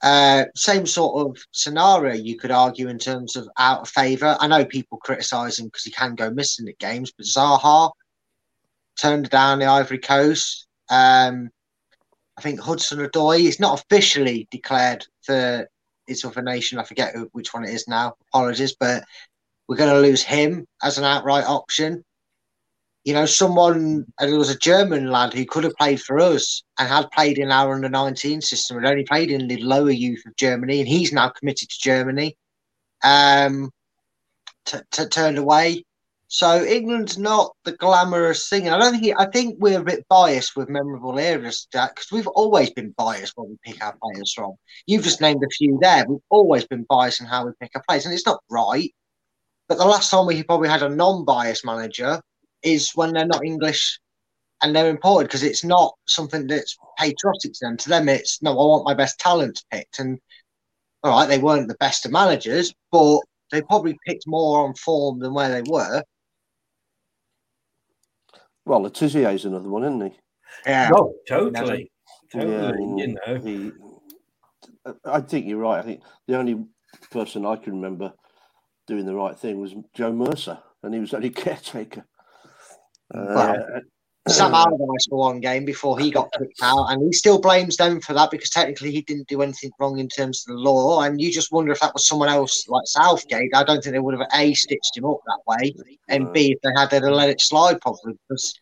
Uh, 0.02 0.46
same 0.56 0.86
sort 0.88 1.28
of 1.28 1.38
scenario, 1.52 2.16
you 2.16 2.38
could 2.38 2.52
argue, 2.52 2.88
in 2.88 2.98
terms 2.98 3.36
of 3.36 3.48
out 3.58 3.82
of 3.82 3.90
favour. 3.90 4.38
I 4.40 4.48
know 4.48 4.66
people 4.66 4.98
criticise 4.98 5.60
him 5.60 5.66
because 5.66 5.84
he 5.84 5.92
can 5.92 6.16
go 6.16 6.32
missing 6.32 6.68
at 6.70 6.80
games, 6.80 7.12
but 7.16 7.26
Zaha 7.26 7.92
turned 9.02 9.30
down 9.30 9.60
the 9.60 9.66
Ivory 9.66 10.00
Coast. 10.00 10.68
Um, 10.90 11.50
I 12.38 12.42
think 12.42 12.60
Hudson 12.60 13.00
Odoi 13.00 13.42
is 13.42 13.60
not 13.60 13.82
officially 13.82 14.48
declared 14.52 15.06
for 15.24 15.68
his 16.08 16.24
other 16.26 16.42
nation. 16.42 16.80
I 16.80 16.84
forget 16.84 17.16
which 17.32 17.54
one 17.54 17.66
it 17.66 17.74
is 17.74 17.88
now. 17.88 18.16
Apologies, 18.30 18.76
but 18.80 19.04
we're 19.68 19.78
going 19.78 19.94
to 19.94 20.08
lose 20.08 20.24
him 20.24 20.68
as 20.84 20.98
an 20.98 21.04
outright 21.04 21.46
option. 21.46 22.04
You 23.04 23.14
know, 23.14 23.26
someone, 23.26 24.06
and 24.20 24.32
there 24.32 24.38
was 24.38 24.52
a 24.52 24.60
German 24.60 25.10
lad 25.10 25.34
who 25.34 25.46
could 25.46 25.64
have 25.64 25.76
played 25.76 26.02
for 26.02 26.20
us 26.20 26.62
and 26.78 26.88
had 26.88 27.10
played 27.12 27.40
in 27.40 27.52
our 27.52 27.74
under 27.74 27.90
19 27.90 28.42
system, 28.42 28.78
had 28.78 28.92
only 28.92 29.04
played 29.04 29.32
in 29.32 29.48
the 29.48 29.58
lower 29.62 29.92
youth 29.92 30.24
of 30.28 30.36
Germany, 30.36 30.80
and 30.80 30.88
he's 30.88 31.12
now 31.12 31.30
committed 31.30 31.70
to 31.70 31.80
Germany. 31.80 32.38
Um, 33.04 33.72
t- 34.66 34.78
t- 34.92 35.06
turned 35.08 35.40
away. 35.40 35.84
So 36.34 36.64
England's 36.64 37.18
not 37.18 37.52
the 37.66 37.74
glamorous 37.74 38.48
thing. 38.48 38.70
I 38.70 38.80
don't 38.80 38.98
think 38.98 39.20
I 39.20 39.26
think 39.26 39.58
we're 39.60 39.82
a 39.82 39.84
bit 39.84 40.08
biased 40.08 40.56
with 40.56 40.70
memorable 40.70 41.18
eras, 41.18 41.68
Jack, 41.74 41.96
because 41.96 42.10
we've 42.10 42.26
always 42.28 42.70
been 42.70 42.96
biased 42.98 43.34
when 43.36 43.50
we 43.50 43.58
pick 43.66 43.84
our 43.84 43.94
players 44.02 44.32
from. 44.34 44.54
You've 44.88 45.04
just 45.04 45.20
named 45.20 45.44
a 45.44 45.50
few 45.50 45.78
there. 45.82 46.06
We've 46.08 46.20
always 46.30 46.66
been 46.66 46.86
biased 46.88 47.20
in 47.20 47.28
how 47.28 47.46
we 47.46 47.52
pick 47.60 47.72
our 47.76 47.84
players, 47.86 48.06
and 48.06 48.14
it's 48.14 48.26
not 48.26 48.40
right. 48.50 48.90
But 49.68 49.78
the 49.78 49.86
last 49.86 50.10
time 50.10 50.26
we 50.26 50.42
probably 50.44 50.70
had 50.70 50.84
a 50.84 50.88
non-biased 50.88 51.66
manager 51.66 52.22
is 52.64 52.92
when 52.96 53.12
they're 53.12 53.26
not 53.26 53.44
English 53.44 54.00
and 54.64 54.74
they're 54.74 54.90
imported 54.90 55.28
because 55.28 55.44
it's 55.44 55.66
not 55.66 55.96
something 56.08 56.48
that's 56.48 56.78
patriotic 56.98 57.52
to 57.56 57.60
them. 57.60 57.76
To 57.76 57.90
them, 57.90 58.08
it's 58.08 58.42
no, 58.42 58.52
I 58.52 58.56
want 58.56 58.86
my 58.86 58.94
best 58.94 59.20
talents 59.20 59.66
picked. 59.70 60.00
And 60.00 60.18
all 61.04 61.12
right, 61.12 61.28
they 61.28 61.40
weren't 61.40 61.68
the 61.68 61.76
best 61.82 62.06
of 62.06 62.14
managers, 62.14 62.74
but 62.90 63.20
they 63.52 63.62
probably 63.62 63.98
picked 64.08 64.24
more 64.28 64.66
on 64.66 64.76
form 64.76 65.20
than 65.20 65.34
where 65.34 65.50
they 65.50 65.70
were. 65.70 66.02
Well, 68.66 68.82
Le 68.82 68.90
Tissier 68.92 69.34
is 69.34 69.46
another 69.46 69.70
one, 69.70 69.84
isn't 69.84 70.02
he? 70.12 70.20
Yeah. 70.66 70.92
Oh, 70.96 71.14
totally. 71.28 71.92
Totally, 72.32 72.52
Yeah, 72.54 73.06
you 73.06 73.16
know. 73.26 73.36
he- 73.36 73.72
I 75.06 75.22
think 75.22 75.48
you're 75.48 75.58
right. 75.60 75.80
I 75.80 75.82
think 75.84 76.02
the 76.28 76.38
only 76.38 76.66
person 77.12 77.46
I 77.46 77.56
can 77.56 77.74
remember 77.74 78.14
doing 78.88 79.06
the 79.06 79.16
right 79.16 79.38
thing 79.38 79.60
was 79.60 79.76
Joe 79.94 80.12
Mercer, 80.12 80.60
and 80.84 80.94
he 80.94 81.00
was 81.00 81.14
only 81.14 81.30
caretaker. 81.46 82.06
Uh, 83.14 83.56
Sam 84.28 84.52
mm. 84.52 84.56
Allardyce 84.56 85.08
for 85.10 85.18
one 85.18 85.40
game 85.40 85.66
before 85.66 85.98
he 85.98 86.12
got 86.12 86.32
kicked 86.38 86.62
out, 86.62 86.86
and 86.92 87.02
he 87.02 87.12
still 87.12 87.40
blames 87.40 87.78
them 87.78 88.00
for 88.02 88.14
that 88.14 88.30
because 88.30 88.52
technically 88.52 88.92
he 88.92 89.02
didn't 89.02 89.28
do 89.28 89.42
anything 89.42 89.72
wrong 89.80 89.98
in 89.98 90.08
terms 90.08 90.46
of 90.48 90.56
the 90.56 90.62
law. 90.62 91.02
And 91.02 91.20
you 91.20 91.32
just 91.32 91.52
wonder 91.52 91.72
if 91.72 91.80
that 91.80 91.94
was 91.94 92.08
someone 92.08 92.30
else 92.30 92.68
like 92.68 92.86
Southgate. 92.86 93.52
I 93.56 93.64
don't 93.64 93.84
think 93.84 93.94
they 93.94 94.00
would 94.00 94.18
have 94.18 94.28
a 94.32 94.54
stitched 94.54 94.96
him 94.96 95.06
up 95.06 95.22
that 95.26 95.40
way, 95.48 95.74
and 96.08 96.32
b 96.34 96.52
if 96.52 96.62
they 96.62 96.70
had 96.80 96.92
they'd 96.92 97.04
have 97.04 97.14
let 97.14 97.30
it 97.30 97.42
slide 97.42 97.82
probably 97.82 98.14
because 98.30 98.54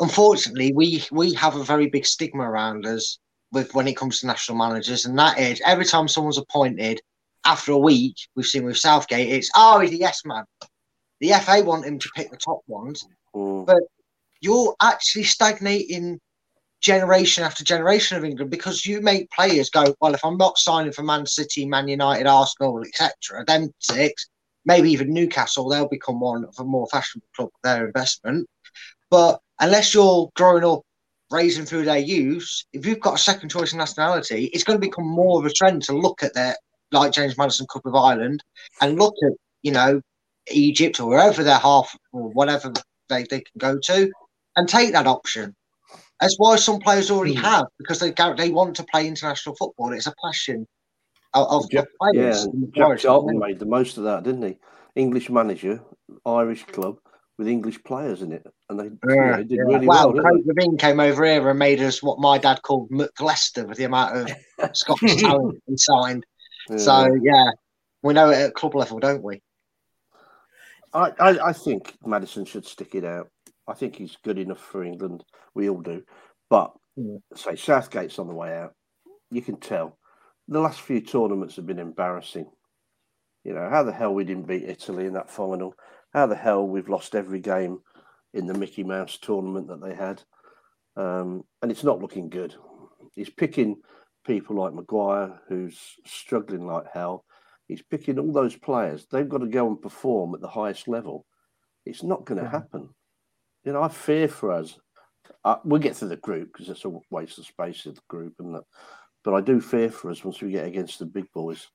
unfortunately 0.00 0.72
we 0.74 1.02
we 1.10 1.32
have 1.34 1.56
a 1.56 1.64
very 1.64 1.88
big 1.88 2.04
stigma 2.04 2.42
around 2.42 2.84
us 2.86 3.18
with 3.50 3.74
when 3.74 3.88
it 3.88 3.96
comes 3.96 4.20
to 4.20 4.26
national 4.26 4.58
managers, 4.58 5.06
and 5.06 5.18
that 5.18 5.38
is 5.38 5.62
every 5.64 5.86
time 5.86 6.06
someone's 6.06 6.38
appointed 6.38 7.00
after 7.46 7.72
a 7.72 7.78
week, 7.78 8.16
we've 8.36 8.46
seen 8.46 8.64
with 8.64 8.76
Southgate, 8.76 9.30
it's 9.30 9.50
oh 9.54 9.80
he's 9.80 9.92
a 9.92 9.96
yes 9.96 10.22
man. 10.26 10.44
The 11.20 11.32
FA 11.40 11.62
want 11.62 11.86
him 11.86 11.98
to 11.98 12.10
pick 12.14 12.30
the 12.30 12.36
top 12.36 12.60
ones, 12.66 13.06
mm. 13.34 13.64
but 13.64 13.82
you're 14.42 14.74
actually 14.82 15.22
stagnating 15.22 16.20
generation 16.80 17.44
after 17.44 17.64
generation 17.64 18.18
of 18.18 18.24
England 18.24 18.50
because 18.50 18.84
you 18.84 19.00
make 19.00 19.30
players 19.30 19.70
go, 19.70 19.94
well, 20.00 20.14
if 20.14 20.24
I'm 20.24 20.36
not 20.36 20.58
signing 20.58 20.92
for 20.92 21.04
Man 21.04 21.24
City, 21.26 21.64
Man 21.64 21.86
United, 21.88 22.26
Arsenal, 22.26 22.82
etc., 22.82 23.44
then 23.46 23.72
six, 23.78 24.28
maybe 24.64 24.90
even 24.90 25.14
Newcastle, 25.14 25.68
they'll 25.68 25.88
become 25.88 26.20
one 26.20 26.44
of 26.44 26.54
a 26.58 26.64
more 26.64 26.88
fashionable 26.88 27.28
club 27.34 27.50
their 27.62 27.86
investment. 27.86 28.48
But 29.10 29.40
unless 29.60 29.94
you're 29.94 30.28
growing 30.34 30.64
up 30.64 30.82
raising 31.30 31.64
through 31.64 31.84
their 31.84 31.98
youth, 31.98 32.50
if 32.72 32.84
you've 32.84 33.00
got 33.00 33.14
a 33.14 33.18
second 33.18 33.48
choice 33.48 33.72
in 33.72 33.78
nationality, 33.78 34.46
it's 34.46 34.64
going 34.64 34.78
to 34.78 34.86
become 34.86 35.06
more 35.06 35.38
of 35.38 35.46
a 35.46 35.52
trend 35.52 35.82
to 35.84 35.96
look 35.96 36.22
at 36.22 36.34
their 36.34 36.56
like 36.90 37.12
James 37.12 37.38
Maddison 37.38 37.66
Cup 37.72 37.86
of 37.86 37.94
Ireland 37.94 38.42
and 38.80 38.98
look 38.98 39.14
at, 39.24 39.32
you 39.62 39.72
know, 39.72 40.02
Egypt 40.50 41.00
or 41.00 41.08
wherever 41.08 41.44
their 41.44 41.58
half 41.58 41.96
or 42.12 42.28
whatever 42.30 42.72
they, 43.08 43.22
they 43.22 43.40
can 43.40 43.58
go 43.58 43.78
to 43.78 44.10
and 44.56 44.68
take 44.68 44.92
that 44.92 45.06
option. 45.06 45.54
That's 46.20 46.36
why 46.38 46.56
some 46.56 46.78
players 46.78 47.10
already 47.10 47.34
Hmm. 47.34 47.42
have 47.42 47.66
because 47.78 47.98
they 47.98 48.12
they 48.36 48.50
want 48.50 48.76
to 48.76 48.84
play 48.84 49.06
international 49.06 49.56
football. 49.56 49.92
It's 49.92 50.06
a 50.06 50.14
passion 50.24 50.66
of, 51.34 51.48
of, 51.48 51.70
Jack, 51.70 51.86
yeah, 52.12 52.12
players. 52.12 52.46
the 52.46 52.70
Jack. 52.74 52.98
Charlton 52.98 53.38
made 53.38 53.58
the 53.58 53.66
most 53.66 53.96
of 53.98 54.04
that, 54.04 54.22
didn't 54.22 54.42
he? 54.42 54.58
English 54.94 55.30
manager, 55.30 55.80
Irish 56.26 56.64
club 56.64 56.98
with 57.38 57.48
English 57.48 57.82
players 57.82 58.20
in 58.22 58.30
it, 58.30 58.46
and 58.68 58.78
they, 58.78 58.90
Yeah, 59.14 59.38
they 59.38 59.44
did 59.44 59.56
yeah. 59.56 59.62
really 59.64 59.86
well, 59.86 60.12
well. 60.12 60.22
Craig 60.22 60.44
Levein 60.46 60.78
came 60.78 61.00
over 61.00 61.24
here 61.24 61.48
and 61.48 61.58
made 61.58 61.80
us 61.80 62.02
what 62.02 62.20
my 62.20 62.36
dad 62.38 62.60
called 62.62 62.90
McLester 62.90 63.66
with 63.66 63.78
the 63.78 63.84
amount 63.84 64.16
of 64.16 64.30
Scottish 64.76 65.22
talent 65.22 65.60
he 65.66 65.76
signed. 65.78 66.24
they? 66.68 66.76
So 66.76 67.16
yeah, 67.22 67.50
we 68.02 68.12
know 68.12 68.30
it 68.30 68.36
at 68.36 68.54
club 68.54 68.74
level, 68.74 68.98
don't 69.00 69.22
we? 69.22 69.40
I, 70.92 71.10
I, 71.18 71.48
I 71.48 71.52
think 71.54 71.94
Maddison 72.04 72.44
should 72.44 72.66
stick 72.66 72.94
it 72.94 73.04
out. 73.04 73.30
I 73.68 73.74
think 73.74 73.96
he's 73.96 74.16
good 74.22 74.38
enough 74.38 74.60
for 74.60 74.84
England. 74.84 75.24
We 75.54 75.68
all 75.68 75.80
do. 75.80 76.02
But 76.50 76.72
say 77.34 77.56
Southgate's 77.56 78.18
on 78.18 78.28
the 78.28 78.34
way 78.34 78.56
out. 78.56 78.74
You 79.30 79.42
can 79.42 79.58
tell. 79.58 79.98
The 80.48 80.60
last 80.60 80.80
few 80.80 81.00
tournaments 81.00 81.56
have 81.56 81.66
been 81.66 81.78
embarrassing. 81.78 82.50
You 83.44 83.54
know, 83.54 83.68
how 83.68 83.82
the 83.82 83.92
hell 83.92 84.14
we 84.14 84.24
didn't 84.24 84.46
beat 84.46 84.64
Italy 84.64 85.06
in 85.06 85.14
that 85.14 85.30
final. 85.30 85.74
How 86.12 86.26
the 86.26 86.36
hell 86.36 86.66
we've 86.66 86.88
lost 86.88 87.14
every 87.14 87.40
game 87.40 87.80
in 88.34 88.46
the 88.46 88.54
Mickey 88.54 88.84
Mouse 88.84 89.18
tournament 89.18 89.68
that 89.68 89.80
they 89.80 89.94
had. 89.94 90.22
Um, 90.96 91.44
and 91.62 91.70
it's 91.70 91.84
not 91.84 92.00
looking 92.00 92.28
good. 92.28 92.54
He's 93.14 93.30
picking 93.30 93.76
people 94.26 94.56
like 94.56 94.74
Maguire, 94.74 95.40
who's 95.48 95.78
struggling 96.06 96.66
like 96.66 96.84
hell. 96.92 97.24
He's 97.68 97.82
picking 97.82 98.18
all 98.18 98.32
those 98.32 98.56
players. 98.56 99.06
They've 99.10 99.28
got 99.28 99.38
to 99.38 99.46
go 99.46 99.66
and 99.68 99.80
perform 99.80 100.34
at 100.34 100.40
the 100.40 100.48
highest 100.48 100.88
level. 100.88 101.24
It's 101.86 102.02
not 102.02 102.24
going 102.24 102.42
to 102.42 102.48
happen. 102.48 102.90
You 103.64 103.72
know, 103.72 103.82
I 103.82 103.88
fear 103.88 104.28
for 104.28 104.52
us. 104.52 104.78
Uh, 105.44 105.56
we'll 105.64 105.80
get 105.80 105.96
through 105.96 106.08
the 106.08 106.16
group 106.16 106.52
because 106.52 106.68
it's 106.68 106.84
a 106.84 106.92
waste 107.10 107.38
of 107.38 107.46
space 107.46 107.86
in 107.86 107.94
the 107.94 108.00
group, 108.08 108.34
and 108.38 108.54
that. 108.54 108.64
But 109.24 109.34
I 109.34 109.40
do 109.40 109.60
fear 109.60 109.90
for 109.90 110.10
us 110.10 110.24
once 110.24 110.40
we 110.40 110.50
get 110.50 110.66
against 110.66 110.98
the 110.98 111.06
big 111.06 111.30
boys. 111.32 111.68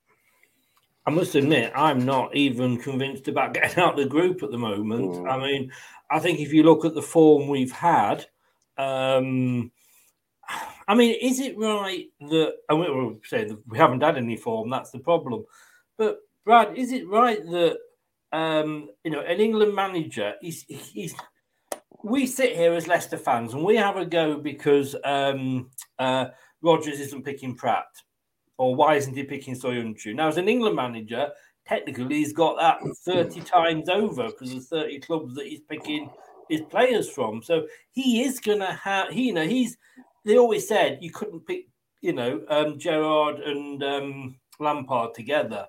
I 1.06 1.10
must 1.10 1.36
admit, 1.36 1.72
I'm 1.74 2.06
not 2.06 2.36
even 2.36 2.78
convinced 2.78 3.30
about 3.30 3.54
getting 3.54 3.82
out 3.82 3.98
of 3.98 4.00
the 4.00 4.10
group 4.10 4.44
at 4.44 4.52
the 4.52 4.58
moment. 4.58 5.14
Mm. 5.14 5.32
I 5.32 5.38
mean, 5.38 5.72
I 6.12 6.20
think 6.20 6.40
if 6.40 6.52
you 6.52 6.64
look 6.64 6.84
at 6.84 6.94
the 6.94 7.02
form 7.02 7.48
we've 7.48 7.72
had, 7.72 8.26
um, 8.78 9.72
I 10.88 10.96
mean, 10.96 11.16
is 11.22 11.40
it 11.40 11.58
right 11.58 12.08
that 12.20 12.54
I 12.70 12.74
mean, 12.74 12.98
we'll 12.98 13.20
say 13.24 13.46
that 13.46 13.68
we 13.68 13.78
haven't 13.78 14.04
had 14.04 14.18
any 14.18 14.36
form? 14.36 14.70
That's 14.70 14.92
the 14.92 15.00
problem. 15.00 15.46
But 15.98 16.20
Brad, 16.46 16.78
is 16.78 16.92
it 16.92 17.08
right 17.08 17.44
that 17.46 17.78
um, 18.32 18.90
you 19.04 19.12
know 19.12 19.22
an 19.22 19.40
England 19.40 19.76
manager? 19.76 20.34
He's, 20.42 20.64
he's 20.68 21.16
we 22.04 22.26
sit 22.26 22.56
here 22.56 22.74
as 22.74 22.88
Leicester 22.88 23.18
fans 23.18 23.54
and 23.54 23.64
we 23.64 23.76
have 23.76 23.98
a 23.98 24.06
go 24.06 24.38
because 24.38 24.96
um, 25.04 25.70
uh, 26.00 26.28
Rodgers 26.62 27.00
isn't 27.00 27.26
picking 27.26 27.56
Praet 27.56 27.84
or 28.58 28.76
why 28.76 28.96
isn't 28.96 29.16
he 29.16 29.24
picking 29.24 29.56
Soyuncu? 29.56 30.16
Now, 30.16 30.28
as 30.28 30.38
an 30.38 30.50
England 30.50 30.76
manager, 30.76 31.30
technically 31.68 32.16
he's 32.16 32.34
got 32.34 32.58
that 32.58 32.80
30 33.06 33.42
times 33.42 33.90
over 33.90 34.28
because 34.28 34.52
there's 34.52 34.68
30 34.70 35.00
clubs 35.00 35.36
that 35.36 35.48
he's 35.48 35.62
picking 35.62 36.10
his 36.50 36.62
players 36.62 37.10
from. 37.10 37.42
So 37.42 37.68
he 37.92 38.24
is 38.24 38.40
going 38.40 38.60
to 38.60 38.74
have, 38.74 39.10
he, 39.10 39.28
you 39.28 39.34
know, 39.34 39.48
he's, 39.48 39.78
they 40.26 40.38
always 40.38 40.68
said 40.68 41.00
you 41.02 41.12
couldn't 41.12 41.46
pick, 41.46 41.68
you 42.02 42.14
know, 42.14 42.42
um, 42.50 42.80
Gerrard 42.80 43.40
and 43.40 43.84
um, 43.84 44.36
Lampard 44.60 45.14
together. 45.14 45.66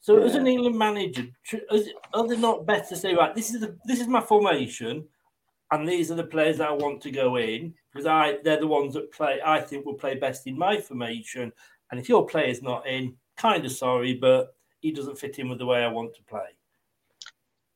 So 0.00 0.22
as 0.22 0.36
an 0.36 0.46
England 0.46 0.78
manager, 0.78 1.26
are 2.14 2.28
they 2.28 2.36
not 2.36 2.64
better 2.64 2.86
to 2.90 2.96
say, 2.96 3.14
right, 3.14 3.34
this 3.34 3.52
is 3.52 3.60
the, 3.60 3.76
this 3.86 4.00
is 4.00 4.06
my 4.06 4.20
formation, 4.20 5.04
and 5.72 5.88
these 5.88 6.10
are 6.10 6.16
the 6.16 6.24
players 6.24 6.60
I 6.60 6.70
want 6.70 7.00
to 7.02 7.10
go 7.10 7.36
in 7.36 7.74
because 7.92 8.06
I 8.06 8.38
they're 8.44 8.60
the 8.60 8.66
ones 8.66 8.94
that 8.94 9.12
play 9.12 9.40
I 9.44 9.60
think 9.60 9.84
will 9.84 9.94
play 9.94 10.14
best 10.14 10.46
in 10.46 10.58
my 10.58 10.80
formation. 10.80 11.52
And 11.90 12.00
if 12.00 12.08
your 12.08 12.26
player's 12.26 12.62
not 12.62 12.86
in, 12.86 13.14
kind 13.36 13.64
of 13.64 13.72
sorry, 13.72 14.14
but 14.14 14.54
he 14.80 14.92
doesn't 14.92 15.18
fit 15.18 15.38
in 15.38 15.48
with 15.48 15.58
the 15.58 15.66
way 15.66 15.82
I 15.82 15.88
want 15.88 16.14
to 16.14 16.22
play. 16.24 16.48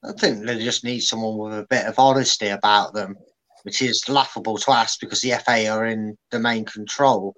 I 0.02 0.12
think 0.12 0.44
they 0.44 0.58
just 0.58 0.84
need 0.84 1.00
someone 1.00 1.36
with 1.36 1.58
a 1.58 1.66
bit 1.68 1.86
of 1.86 1.98
honesty 1.98 2.48
about 2.48 2.94
them, 2.94 3.16
which 3.64 3.82
is 3.82 4.08
laughable 4.08 4.56
to 4.56 4.70
ask 4.70 4.98
because 5.00 5.20
the 5.20 5.32
FA 5.44 5.68
are 5.68 5.86
in 5.86 6.16
the 6.30 6.38
main 6.38 6.64
control. 6.64 7.34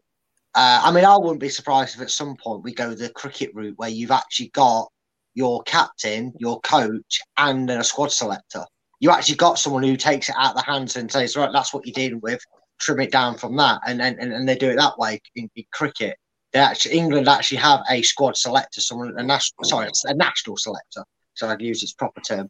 Uh, 0.55 0.81
I 0.85 0.93
mean, 0.93 1.05
I 1.05 1.17
wouldn't 1.17 1.41
be 1.41 1.49
surprised 1.49 1.97
if 1.97 2.03
at 2.03 2.11
some 2.11 2.37
point 2.37 2.63
we 2.63 2.75
go 2.75 2.95
the 2.95 3.09
cricket 3.11 3.51
route 3.55 3.79
where 3.79 3.89
you've 3.89 4.11
actually 4.11 4.49
got 4.49 4.89
your 5.35 5.63
captain, 5.63 6.33
your 6.39 6.61
coach, 6.61 7.21
and 7.39 7.69
then 7.69 7.81
a 7.81 7.85
squad 7.85 8.13
selector. 8.13 8.65
You 9.03 9.11
actually 9.11 9.35
got 9.35 9.59
someone 9.59 9.83
who 9.83 9.97
takes 9.97 10.29
it 10.29 10.37
out 10.39 10.51
of 10.51 10.57
the 10.57 10.71
hands 10.71 10.95
and 10.95 11.11
says, 11.11 11.37
right, 11.37 11.51
that's 11.53 11.75
what 11.75 11.85
you're 11.85 11.93
dealing 11.93 12.21
with, 12.23 12.41
trim 12.79 13.01
it 13.01 13.11
down 13.11 13.37
from 13.37 13.57
that. 13.57 13.81
And 13.85 14.01
and, 14.01 14.17
and 14.21 14.49
they 14.49 14.55
do 14.55 14.71
it 14.71 14.77
that 14.77 14.97
way 14.97 15.21
in, 15.35 15.51
in 15.57 15.65
cricket. 15.73 16.17
They 16.53 16.61
actually 16.61 16.95
England 16.99 17.27
actually 17.27 17.57
have 17.57 17.81
a 17.91 18.03
squad 18.03 18.37
selector, 18.37 18.81
someone 18.81 19.13
a 19.19 19.23
national 19.25 19.65
sorry, 19.65 19.89
a 20.05 20.15
national 20.15 20.57
selector. 20.57 21.03
So 21.35 21.49
I'd 21.49 21.61
use 21.61 21.83
its 21.83 21.95
proper 21.95 22.21
term. 22.21 22.49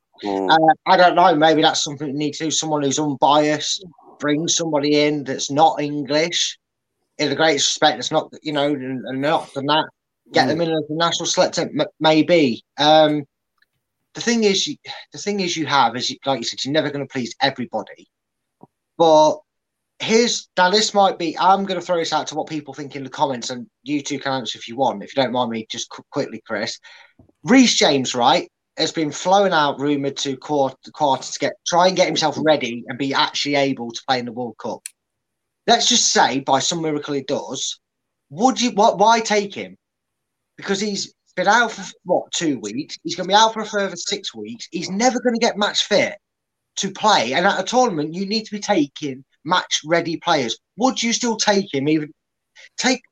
Uh, 0.50 0.74
I 0.84 0.98
don't 0.98 1.14
know. 1.14 1.34
Maybe 1.34 1.62
that's 1.62 1.82
something 1.82 2.08
we 2.08 2.18
need 2.18 2.34
to 2.34 2.44
do. 2.44 2.50
Someone 2.50 2.82
who's 2.82 2.98
unbiased, 2.98 3.86
bring 4.18 4.46
somebody 4.46 5.00
in 5.00 5.24
that's 5.24 5.50
not 5.50 5.80
English. 5.80 6.58
In 7.16 7.30
the 7.30 7.36
greatest 7.36 7.70
respect, 7.70 7.98
it's 7.98 8.10
not 8.10 8.30
you 8.42 8.52
know, 8.52 8.66
and, 8.66 9.22
not 9.22 9.54
than 9.54 9.66
that. 9.66 9.86
Get 10.32 10.48
them 10.48 10.60
in 10.60 10.70
as 10.70 10.84
a 10.90 10.94
national 10.94 11.26
selector, 11.26 11.62
m- 11.62 11.86
maybe. 11.98 12.62
Um, 12.78 13.24
the 14.14 14.20
thing 14.20 14.44
is, 14.44 14.66
you, 14.66 14.76
the 15.12 15.18
thing 15.18 15.40
is, 15.40 15.56
you 15.56 15.66
have 15.66 15.96
is 15.96 16.10
you, 16.10 16.16
like 16.26 16.40
you 16.40 16.44
said, 16.44 16.64
you're 16.64 16.72
never 16.72 16.90
going 16.90 17.06
to 17.06 17.12
please 17.12 17.34
everybody. 17.40 18.08
But 18.98 19.38
here's 19.98 20.48
now 20.56 20.70
this 20.70 20.94
might 20.94 21.18
be. 21.18 21.36
I'm 21.38 21.64
going 21.64 21.80
to 21.80 21.84
throw 21.84 21.96
this 21.96 22.12
out 22.12 22.26
to 22.28 22.34
what 22.34 22.48
people 22.48 22.74
think 22.74 22.94
in 22.94 23.04
the 23.04 23.10
comments, 23.10 23.50
and 23.50 23.66
you 23.82 24.02
two 24.02 24.18
can 24.18 24.32
answer 24.32 24.58
if 24.58 24.68
you 24.68 24.76
want. 24.76 25.02
If 25.02 25.16
you 25.16 25.22
don't 25.22 25.32
mind 25.32 25.50
me, 25.50 25.66
just 25.70 25.88
qu- 25.90 26.02
quickly, 26.10 26.42
Chris. 26.46 26.78
Reece 27.44 27.74
James, 27.74 28.14
right, 28.14 28.50
has 28.76 28.92
been 28.92 29.10
flown 29.10 29.52
out, 29.52 29.80
rumored 29.80 30.16
to 30.18 30.36
quarter, 30.36 30.76
Qatar 30.86 31.32
to 31.32 31.38
get 31.38 31.52
try 31.66 31.88
and 31.88 31.96
get 31.96 32.06
himself 32.06 32.36
ready 32.44 32.84
and 32.88 32.98
be 32.98 33.14
actually 33.14 33.56
able 33.56 33.90
to 33.90 34.02
play 34.06 34.18
in 34.18 34.26
the 34.26 34.32
World 34.32 34.56
Cup. 34.58 34.80
Let's 35.66 35.88
just 35.88 36.12
say, 36.12 36.40
by 36.40 36.58
some 36.58 36.82
miracle, 36.82 37.14
he 37.14 37.22
does. 37.22 37.80
Would 38.30 38.60
you? 38.60 38.72
What? 38.72 38.98
Why 38.98 39.20
take 39.20 39.54
him? 39.54 39.76
Because 40.56 40.80
he's 40.80 41.14
been 41.34 41.48
out 41.48 41.72
for 41.72 41.84
what 42.04 42.32
two 42.32 42.58
weeks? 42.60 42.98
He's 43.02 43.16
going 43.16 43.26
to 43.26 43.32
be 43.32 43.34
out 43.34 43.54
for 43.54 43.60
a 43.60 43.66
further 43.66 43.96
six 43.96 44.34
weeks. 44.34 44.68
He's 44.70 44.90
never 44.90 45.20
going 45.20 45.34
to 45.34 45.40
get 45.40 45.56
match 45.56 45.84
fit 45.84 46.18
to 46.76 46.90
play. 46.90 47.34
And 47.34 47.46
at 47.46 47.60
a 47.60 47.64
tournament, 47.64 48.14
you 48.14 48.26
need 48.26 48.44
to 48.44 48.52
be 48.52 48.60
taking 48.60 49.24
match 49.44 49.80
ready 49.84 50.16
players. 50.18 50.58
Would 50.76 51.02
you 51.02 51.12
still 51.12 51.36
take 51.36 51.72
him? 51.72 51.88
Even 51.88 52.12
take 52.76 53.02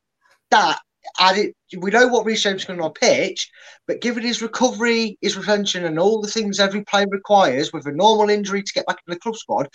that. 0.51 0.79
Add 1.19 1.37
it. 1.37 1.55
We 1.77 1.89
know 1.89 2.07
what 2.07 2.25
Reece 2.25 2.43
James 2.43 2.61
is 2.61 2.65
going 2.65 2.79
to 2.79 2.89
pitch, 2.91 3.49
but 3.87 4.01
given 4.01 4.23
his 4.23 4.41
recovery, 4.41 5.17
his 5.21 5.35
retention, 5.35 5.85
and 5.85 5.99
all 5.99 6.21
the 6.21 6.27
things 6.27 6.59
every 6.59 6.83
player 6.83 7.07
requires 7.09 7.73
with 7.73 7.87
a 7.87 7.91
normal 7.91 8.29
injury 8.29 8.61
to 8.61 8.73
get 8.73 8.85
back 8.85 8.97
in 9.07 9.11
the 9.11 9.19
club 9.19 9.35
squad, 9.35 9.67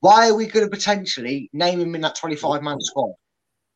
why 0.00 0.28
are 0.28 0.34
we 0.34 0.46
going 0.46 0.66
to 0.66 0.70
potentially 0.70 1.48
name 1.54 1.80
him 1.80 1.94
in 1.94 2.02
that 2.02 2.16
25 2.16 2.62
man 2.62 2.80
squad? 2.80 3.12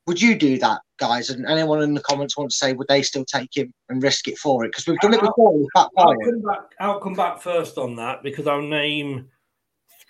Would 0.09 0.23
you 0.23 0.37
do 0.39 0.57
that, 0.61 0.81
guys? 0.97 1.29
And 1.29 1.45
anyone 1.45 1.83
in 1.83 1.93
the 1.93 2.01
comments 2.01 2.35
want 2.35 2.51
to 2.51 2.57
say, 2.57 2.73
would 2.73 2.89
they 2.89 3.03
still 3.03 3.27
take 3.27 3.55
him 3.55 3.75
and 3.91 4.03
risk 4.03 4.27
it 4.27 4.39
for 4.39 4.65
it? 4.65 4.69
Because 4.69 4.87
we've 4.87 4.99
done 5.01 5.13
it 5.13 5.21
before 5.21 5.67
I'll 5.77 6.17
come 6.25 6.41
back. 6.41 6.61
I'll 6.81 6.99
come 6.99 7.13
back 7.13 7.43
first 7.43 7.77
on 7.77 7.95
that 7.97 8.23
because 8.23 8.47
I'll 8.47 8.63
name 8.63 9.29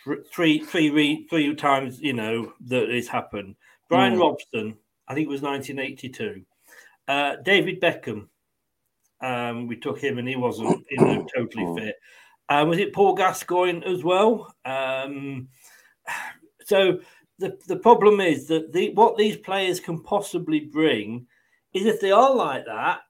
th- 0.05 0.21
three, 0.33 0.61
three, 0.61 0.91
re- 0.91 1.27
three 1.29 1.53
times. 1.57 2.01
You 2.01 2.13
know 2.13 2.53
that 2.67 2.91
it's 2.91 3.09
happened. 3.09 3.57
Brian 3.89 4.15
Mm. 4.15 4.21
Robson, 4.21 4.77
I 5.09 5.15
think 5.15 5.27
it 5.27 5.31
was 5.31 5.43
1982. 5.43 6.45
Uh, 7.09 7.35
David 7.43 7.81
Beckham, 7.81 8.29
um, 9.21 9.67
we 9.67 9.75
took 9.75 9.99
him 9.99 10.19
and 10.19 10.29
he 10.29 10.37
wasn't 10.37 10.87
you 10.93 10.97
know, 11.05 11.27
totally 11.37 11.81
fit. 11.81 11.97
Uh, 12.49 12.65
was 12.69 12.79
it 12.79 12.95
Paul 12.95 13.15
Gascoigne 13.15 13.83
as 13.85 14.05
well? 14.05 14.55
Um, 14.65 15.49
so 16.67 17.01
the 17.39 17.57
the 17.69 17.77
problem 17.77 18.21
is 18.21 18.47
that 18.49 18.73
the 18.73 18.91
what 18.95 19.17
these 19.17 19.37
players 19.37 19.81
can 19.81 20.03
possibly 20.03 20.61
bring 20.61 21.27
is 21.73 21.87
if 21.87 22.01
they 22.01 22.11
are 22.11 22.35
like 22.35 22.65
that, 22.67 23.01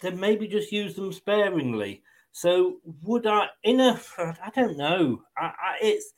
then 0.00 0.18
maybe 0.20 0.46
just 0.48 0.72
use 0.72 0.94
them 0.94 1.12
sparingly. 1.12 2.02
So 2.32 2.76
would 3.02 3.26
I 3.26 3.46
in 3.64 3.80
a 3.80 3.98
I 4.18 4.50
don't 4.54 4.76
know. 4.76 5.22
I, 5.36 5.46
I, 5.46 5.76
it's 5.82 6.12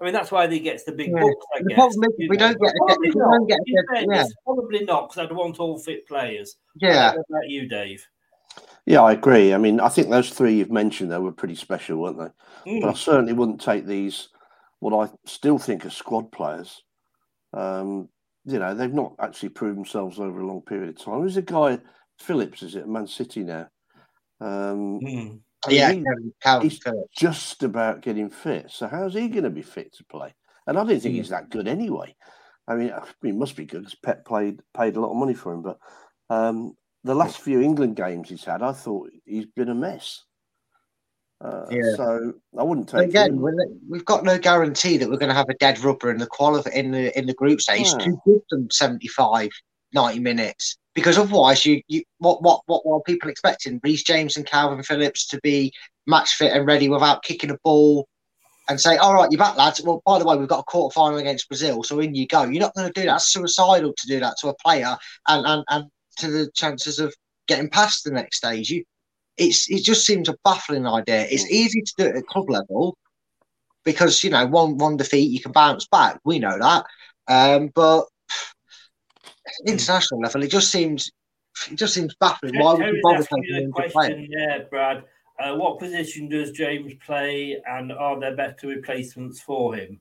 I 0.00 0.04
mean 0.04 0.12
that's 0.14 0.30
why 0.32 0.46
they 0.46 0.58
gets 0.60 0.84
the 0.84 0.92
big 0.92 1.10
Yeah. 1.14 1.20
books. 1.20 1.46
I 1.56 1.62
The 1.62 1.68
guess. 1.70 1.76
problem 1.76 2.04
is 2.04 2.14
we 2.18 2.36
know. 2.36 2.48
don't 2.48 2.60
get 2.60 2.74
Probably 2.76 3.08
if 3.08 3.14
we 3.14 3.20
not. 3.20 3.30
don't 3.32 3.46
get 3.46 3.58
a- 3.58 4.02
In 4.02 4.10
yeah. 4.12 4.24
Probably 4.44 4.84
not 4.84 5.08
because 5.08 5.24
I'd 5.30 5.36
want 5.36 5.60
all 5.60 5.78
fit 5.78 6.06
players. 6.06 6.56
Yeah. 6.76 7.10
I 7.10 7.14
about 7.14 7.48
you, 7.48 7.68
Dave. 7.68 8.06
Yeah, 8.86 9.02
I 9.02 9.12
agree. 9.12 9.52
I 9.52 9.58
mean, 9.58 9.80
I 9.80 9.88
think 9.90 10.08
those 10.08 10.30
three 10.30 10.54
you've 10.54 10.70
mentioned 10.72 11.10
there 11.10 11.20
were 11.20 11.30
pretty 11.32 11.54
special, 11.54 11.98
weren't 11.98 12.18
they? 12.18 12.70
Mm. 12.72 12.80
But 12.80 12.90
I 12.90 12.92
certainly 12.94 13.34
wouldn't 13.34 13.60
take 13.60 13.86
these, 13.86 14.28
what 14.80 15.08
I 15.08 15.12
still 15.26 15.58
think 15.58 15.84
are 15.86 15.90
squad 15.90 16.30
players. 16.32 16.82
Um, 17.52 18.08
you 18.44 18.58
know, 18.58 18.74
they've 18.74 18.92
not 18.92 19.14
actually 19.20 19.50
proved 19.50 19.76
themselves 19.76 20.18
over 20.18 20.40
a 20.40 20.46
long 20.46 20.62
period 20.62 20.88
of 20.90 20.98
time. 21.04 21.20
There's 21.20 21.36
a 21.36 21.42
guy, 21.42 21.78
Phillips, 22.20 22.62
is 22.62 22.76
it, 22.76 22.88
Man 22.88 23.06
City 23.06 23.42
now? 23.44 23.68
Um, 24.40 25.00
Mm. 25.00 25.40
Yeah, 25.68 25.92
he- 25.92 26.04
Kevin 26.04 26.32
he's 26.70 26.78
Phillips. 26.78 27.08
just 27.16 27.62
about 27.64 28.00
getting 28.00 28.30
fit. 28.30 28.70
So 28.70 28.86
how's 28.86 29.14
he 29.14 29.28
going 29.28 29.44
to 29.44 29.50
be 29.50 29.62
fit 29.62 29.92
to 29.94 30.04
play? 30.04 30.32
And 30.66 30.78
I 30.78 30.84
don't 30.84 31.00
think 31.00 31.14
he's 31.14 31.30
that 31.30 31.50
good 31.50 31.66
anyway. 31.66 32.14
I 32.68 32.74
mean, 32.76 32.92
I 32.92 33.00
mean, 33.00 33.06
he 33.22 33.32
must 33.32 33.56
be 33.56 33.64
good 33.64 33.80
because 33.80 33.94
Pep 33.96 34.24
played 34.24 34.60
paid 34.76 34.94
a 34.96 35.00
lot 35.00 35.10
of 35.10 35.16
money 35.16 35.34
for 35.34 35.52
him. 35.52 35.62
But 35.62 35.78
um, 36.30 36.76
the 37.02 37.14
last 37.14 37.40
few 37.40 37.60
England 37.60 37.96
games 37.96 38.28
he's 38.28 38.44
had, 38.44 38.62
I 38.62 38.72
thought 38.72 39.10
he's 39.24 39.46
been 39.46 39.70
a 39.70 39.74
mess. 39.74 40.24
Uh, 41.40 41.66
Yeah. 41.70 41.94
So 41.96 42.32
I 42.58 42.62
wouldn't 42.64 42.90
But 42.90 43.00
take 43.00 43.08
again, 43.10 43.30
him. 43.34 43.40
we're 43.40 43.52
not- 43.54 43.68
we've 43.88 44.04
got 44.04 44.24
no 44.24 44.38
guarantee 44.38 44.96
that 44.96 45.08
we're 45.08 45.18
going 45.18 45.28
to 45.28 45.34
have 45.34 45.48
a 45.48 45.54
dead 45.54 45.78
rubber 45.80 46.10
in 46.10 46.18
the 46.18 46.26
qualif- 46.26 46.70
in 46.72 46.90
the 46.90 47.16
in 47.16 47.26
the 47.26 47.34
group 47.34 47.60
stage 47.60 47.92
No. 47.92 47.98
to 47.98 48.20
give 48.26 48.40
them 48.50 48.68
75, 48.70 49.50
90 49.92 50.18
minutes. 50.18 50.76
Because 50.94 51.16
otherwise, 51.16 51.64
you, 51.64 51.80
you 51.86 52.02
what 52.18 52.42
what 52.42 52.62
what 52.66 52.84
what 52.84 52.96
are 52.96 53.02
people 53.02 53.30
expecting? 53.30 53.78
Reece 53.84 54.02
James 54.02 54.36
and 54.36 54.44
Kalvin 54.46 54.84
Phillips 54.84 55.28
to 55.28 55.40
be 55.42 55.72
match 56.08 56.34
fit 56.34 56.52
and 56.52 56.66
ready 56.66 56.88
without 56.88 57.22
kicking 57.22 57.50
a 57.52 57.58
ball, 57.62 58.08
and 58.68 58.80
say, 58.80 58.96
"All 58.96 59.14
right, 59.14 59.30
you're 59.30 59.38
back, 59.38 59.56
lads." 59.56 59.80
Well, 59.80 60.02
by 60.04 60.18
the 60.18 60.24
way, 60.24 60.36
we've 60.36 60.48
got 60.48 60.58
a 60.60 60.64
quarter 60.64 60.92
final 60.92 61.18
against 61.18 61.48
Brazil, 61.48 61.84
so 61.84 62.00
in 62.00 62.16
you 62.16 62.26
go. 62.26 62.42
You're 62.42 62.60
not 62.62 62.74
going 62.74 62.92
to 62.92 63.00
do 63.00 63.06
that. 63.06 63.16
It's 63.16 63.32
suicidal 63.32 63.92
to 63.96 64.06
do 64.08 64.18
that 64.18 64.34
to 64.40 64.48
a 64.48 64.54
player, 64.56 64.96
and 65.28 65.46
and 65.46 65.64
and 65.68 65.84
to 66.18 66.30
the 66.32 66.50
chances 66.52 66.98
of 66.98 67.14
getting 67.46 67.70
past 67.70 68.02
the 68.02 68.10
next 68.10 68.38
stage. 68.38 68.68
You 68.70 68.82
it's 69.38 69.70
it 69.70 69.84
just 69.84 70.04
seems 70.04 70.28
a 70.28 70.36
baffling 70.44 70.86
idea. 70.86 71.26
It's 71.30 71.50
easy 71.50 71.82
to 71.82 71.92
do 71.96 72.04
it 72.06 72.16
at 72.16 72.26
club 72.26 72.50
level 72.50 72.96
because 73.84 74.22
you 74.22 74.30
know 74.30 74.46
one 74.46 74.76
one 74.78 74.96
defeat 74.96 75.30
you 75.30 75.40
can 75.40 75.52
bounce 75.52 75.86
back. 75.86 76.18
We 76.24 76.38
know 76.38 76.58
that, 76.58 76.84
um, 77.28 77.70
but 77.74 78.04
international 79.66 80.20
level, 80.20 80.42
it 80.42 80.50
just 80.50 80.70
seems 80.70 81.10
it 81.70 81.76
just 81.76 81.94
seems 81.94 82.14
baffling. 82.20 82.58
Why 82.58 82.74
would 82.74 82.86
you 82.86 83.00
bother 83.02 83.24
taking 83.24 83.56
a 83.56 83.66
to 83.66 83.72
play? 83.72 83.90
question 83.90 84.28
there, 84.36 84.66
Brad. 84.70 85.04
Uh, 85.40 85.54
what 85.54 85.78
position 85.78 86.28
does 86.28 86.50
James 86.50 86.92
play, 87.06 87.56
and 87.66 87.92
are 87.92 88.18
there 88.18 88.34
better 88.34 88.66
replacements 88.66 89.40
for 89.40 89.76
him? 89.76 90.00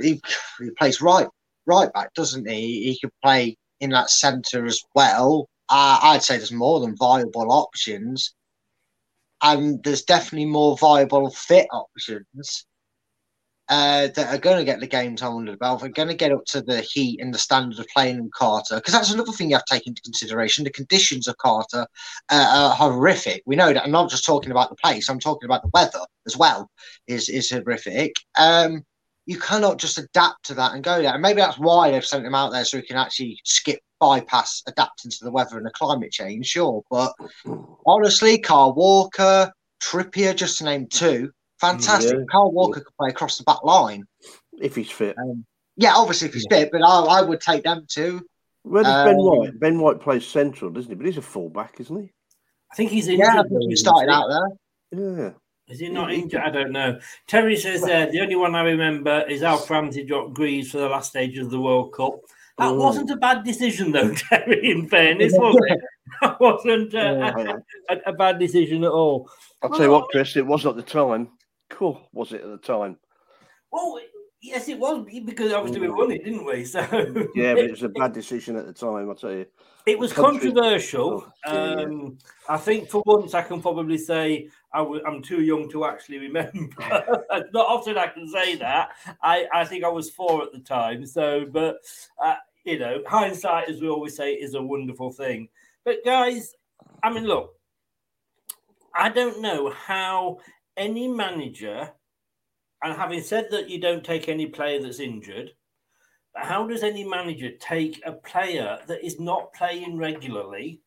He, 0.00 0.20
he 0.60 0.70
plays 0.78 1.00
right 1.00 1.26
right 1.66 1.92
back, 1.92 2.14
doesn't 2.14 2.48
he? 2.48 2.84
He 2.84 2.98
could 3.00 3.12
play 3.22 3.56
in 3.80 3.90
that 3.90 4.10
centre 4.10 4.64
as 4.64 4.82
well. 4.94 5.48
Uh, 5.70 5.98
I'd 6.02 6.22
say 6.22 6.36
there's 6.38 6.52
more 6.52 6.80
than 6.80 6.96
viable 6.96 7.52
options, 7.52 8.34
and 9.42 9.82
there's 9.84 10.02
definitely 10.02 10.46
more 10.46 10.76
viable 10.78 11.30
fit 11.30 11.68
options. 11.72 12.66
uh, 13.68 14.08
that 14.14 14.34
are 14.34 14.38
going 14.38 14.56
to 14.56 14.64
get 14.64 14.80
the 14.80 14.86
game 14.86 15.14
time 15.14 15.36
under 15.36 15.52
the 15.52 15.58
belt, 15.58 15.82
are 15.82 15.88
going 15.88 16.08
to 16.08 16.14
get 16.14 16.32
up 16.32 16.44
to 16.46 16.62
the 16.62 16.80
heat 16.80 17.20
and 17.20 17.34
the 17.34 17.38
standard 17.38 17.78
of 17.78 17.86
playing 17.88 18.16
in 18.16 18.30
Qatar. 18.30 18.76
Because 18.76 18.94
that's 18.94 19.12
another 19.12 19.32
thing 19.32 19.50
you 19.50 19.56
have 19.56 19.64
to 19.66 19.74
take 19.74 19.86
into 19.86 20.00
consideration. 20.02 20.64
The 20.64 20.70
conditions 20.70 21.28
of 21.28 21.36
Qatar 21.36 21.64
uh, 21.82 21.86
are 22.30 22.74
horrific. 22.74 23.42
We 23.44 23.56
know 23.56 23.72
that. 23.72 23.84
I'm 23.84 23.90
not 23.90 24.10
just 24.10 24.24
talking 24.24 24.50
about 24.50 24.70
the 24.70 24.76
place. 24.76 25.08
I'm 25.08 25.20
talking 25.20 25.46
about 25.46 25.62
the 25.62 25.70
weather 25.74 26.00
as 26.26 26.36
well. 26.36 26.70
Is 27.06 27.28
is 27.28 27.50
horrific. 27.50 28.14
Um, 28.38 28.84
you 29.26 29.38
cannot 29.38 29.78
just 29.78 29.98
adapt 29.98 30.46
to 30.46 30.54
that 30.54 30.72
and 30.72 30.82
go 30.82 31.02
there. 31.02 31.12
And 31.12 31.20
maybe 31.20 31.42
that's 31.42 31.58
why 31.58 31.90
they've 31.90 32.04
sent 32.04 32.24
him 32.24 32.34
out 32.34 32.52
there 32.52 32.64
so 32.64 32.78
he 32.78 32.86
can 32.86 32.96
actually 32.96 33.38
skip 33.44 33.80
bypass 34.00 34.62
adapting 34.66 35.10
to 35.10 35.24
the 35.24 35.30
weather 35.30 35.56
and 35.56 35.66
the 35.66 35.70
climate 35.70 36.12
change. 36.12 36.46
Sure, 36.46 36.82
but 36.90 37.12
honestly, 37.86 38.38
Carl 38.38 38.74
Walker, 38.74 39.52
Trippier, 39.82 40.34
just 40.34 40.58
to 40.58 40.64
name 40.64 40.86
two, 40.88 41.30
fantastic. 41.60 42.18
Yeah. 42.18 42.24
Carl 42.30 42.52
Walker 42.52 42.80
could 42.80 42.96
play 42.98 43.10
across 43.10 43.38
the 43.38 43.44
back 43.44 43.62
line. 43.64 44.04
if 44.60 44.74
he's 44.76 44.90
fit. 44.90 45.16
Um, 45.18 45.44
yeah, 45.76 45.94
obviously 45.94 46.28
if 46.28 46.34
he's 46.34 46.46
fit, 46.50 46.70
but 46.72 46.82
I, 46.82 47.00
I 47.00 47.22
would 47.22 47.40
take 47.40 47.64
them 47.64 47.86
too. 47.88 48.26
Where 48.62 48.82
does 48.82 49.04
Ben 49.04 49.14
um, 49.14 49.24
White? 49.24 49.60
Ben 49.60 49.78
White 49.78 50.00
plays 50.00 50.26
central, 50.26 50.70
doesn't 50.70 50.90
he? 50.90 50.94
But 50.96 51.06
he's 51.06 51.16
a 51.16 51.22
fullback, 51.22 51.80
isn't 51.80 51.96
he? 51.96 52.10
I 52.70 52.74
think 52.74 52.90
he's 52.90 53.08
injured. 53.08 53.26
Yeah, 53.26 53.40
I 53.40 53.48
think 53.48 53.62
he 53.68 53.76
started 53.76 54.10
out 54.10 54.28
there. 54.28 55.18
Yeah. 55.18 55.30
Is 55.68 55.80
he 55.80 55.88
not 55.88 56.12
injured? 56.12 56.40
I 56.40 56.50
don't 56.50 56.72
know. 56.72 56.98
Terry 57.26 57.56
says 57.56 57.82
there 57.82 58.10
the 58.10 58.20
only 58.20 58.36
one 58.36 58.54
I 58.54 58.62
remember 58.62 59.24
is 59.28 59.42
Alf 59.42 59.68
Ramsey 59.70 60.04
dropped 60.04 60.34
Greaves 60.34 60.70
for 60.70 60.78
the 60.78 60.88
last 60.88 61.10
stage 61.10 61.38
of 61.38 61.50
the 61.50 61.60
World 61.60 61.92
Cup. 61.92 62.20
That 62.58 62.74
wasn't 62.74 63.10
a 63.10 63.16
bad 63.16 63.44
decision, 63.44 63.92
though, 63.92 64.12
Terry. 64.14 64.70
In 64.70 64.88
fairness, 64.88 65.32
was 65.34 65.56
it? 65.68 65.80
That 66.20 66.40
wasn't 66.40 66.94
uh, 66.94 67.32
a, 67.88 67.94
a, 67.94 67.98
a 68.06 68.12
bad 68.12 68.40
decision 68.40 68.82
at 68.82 68.90
all. 68.90 69.30
I'll 69.62 69.70
tell 69.70 69.82
you 69.82 69.90
what, 69.92 70.08
Chris, 70.08 70.36
it 70.36 70.44
was 70.44 70.66
at 70.66 70.74
the 70.74 70.82
time. 70.82 71.28
Cool, 71.70 72.08
was 72.12 72.32
it 72.32 72.40
at 72.40 72.50
the 72.50 72.58
time? 72.58 72.96
Well, 73.70 74.00
yes, 74.40 74.68
it 74.68 74.78
was 74.80 75.06
because 75.24 75.52
obviously 75.52 75.82
we 75.82 75.90
won 75.90 76.10
it, 76.10 76.24
didn't 76.24 76.44
we? 76.44 76.64
So 76.64 76.80
Yeah, 77.36 77.54
but 77.54 77.64
it 77.64 77.70
was 77.70 77.82
a 77.84 77.90
bad 77.90 78.14
decision 78.14 78.56
at 78.56 78.66
the 78.66 78.72
time, 78.72 79.08
I'll 79.08 79.14
tell 79.14 79.32
you. 79.32 79.46
It 79.86 79.98
was 79.98 80.12
country- 80.12 80.50
controversial. 80.52 81.32
Oh, 81.46 81.52
yeah. 81.54 81.84
Um, 81.84 82.18
I 82.48 82.56
think 82.56 82.90
for 82.90 83.02
once 83.06 83.34
I 83.34 83.42
can 83.42 83.62
probably 83.62 83.98
say 83.98 84.48
I 84.72 84.78
w- 84.78 85.02
I'm 85.06 85.22
too 85.22 85.42
young 85.42 85.70
to 85.70 85.84
actually 85.84 86.18
remember. 86.18 86.68
Not 87.52 87.66
often 87.66 87.96
I 87.96 88.08
can 88.08 88.28
say 88.28 88.56
that. 88.56 88.90
I, 89.22 89.46
I 89.54 89.64
think 89.64 89.84
I 89.84 89.88
was 89.88 90.10
four 90.10 90.42
at 90.42 90.52
the 90.52 90.58
time. 90.58 91.06
So, 91.06 91.46
but 91.50 91.76
uh, 92.22 92.36
you 92.68 92.78
know, 92.78 93.02
hindsight, 93.06 93.70
as 93.70 93.80
we 93.80 93.88
always 93.88 94.14
say, 94.14 94.34
is 94.34 94.54
a 94.54 94.62
wonderful 94.62 95.10
thing. 95.10 95.48
But 95.86 96.04
guys, 96.04 96.54
I 97.02 97.10
mean, 97.10 97.24
look, 97.24 97.54
I 98.94 99.08
don't 99.08 99.40
know 99.40 99.70
how 99.70 100.38
any 100.76 101.08
manager, 101.08 101.90
and 102.82 102.94
having 102.94 103.22
said 103.22 103.48
that, 103.50 103.70
you 103.70 103.80
don't 103.80 104.04
take 104.04 104.28
any 104.28 104.46
player 104.46 104.82
that's 104.82 105.00
injured. 105.00 105.52
But 106.34 106.44
how 106.44 106.66
does 106.66 106.82
any 106.82 107.04
manager 107.04 107.50
take 107.58 108.02
a 108.04 108.12
player 108.12 108.78
that 108.86 109.04
is 109.04 109.18
not 109.18 109.52
playing 109.54 109.96
regularly 109.96 110.82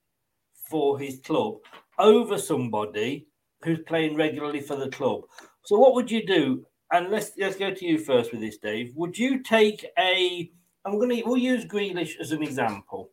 for 0.70 1.00
his 1.00 1.20
club 1.22 1.56
over 1.98 2.38
somebody 2.38 3.28
who's 3.64 3.80
playing 3.88 4.16
regularly 4.16 4.62
for 4.62 4.76
the 4.76 4.90
club? 4.90 5.22
So 5.64 5.80
what 5.80 5.96
would 5.96 6.12
you 6.12 6.26
do? 6.26 6.64
And 6.92 7.10
let's 7.10 7.32
let's 7.40 7.56
go 7.56 7.74
to 7.74 7.86
you 7.86 7.98
first 7.98 8.32
with 8.32 8.42
this, 8.42 8.58
Dave. 8.58 8.94
Would 8.96 9.18
you 9.18 9.42
take 9.42 9.86
a? 9.98 10.52
I'm 10.86 10.98
going 10.98 11.10
to 11.10 11.24
we'll 11.24 11.38
use 11.38 11.66
Grealish 11.66 12.20
as 12.20 12.32
an 12.32 12.44
example. 12.44 13.12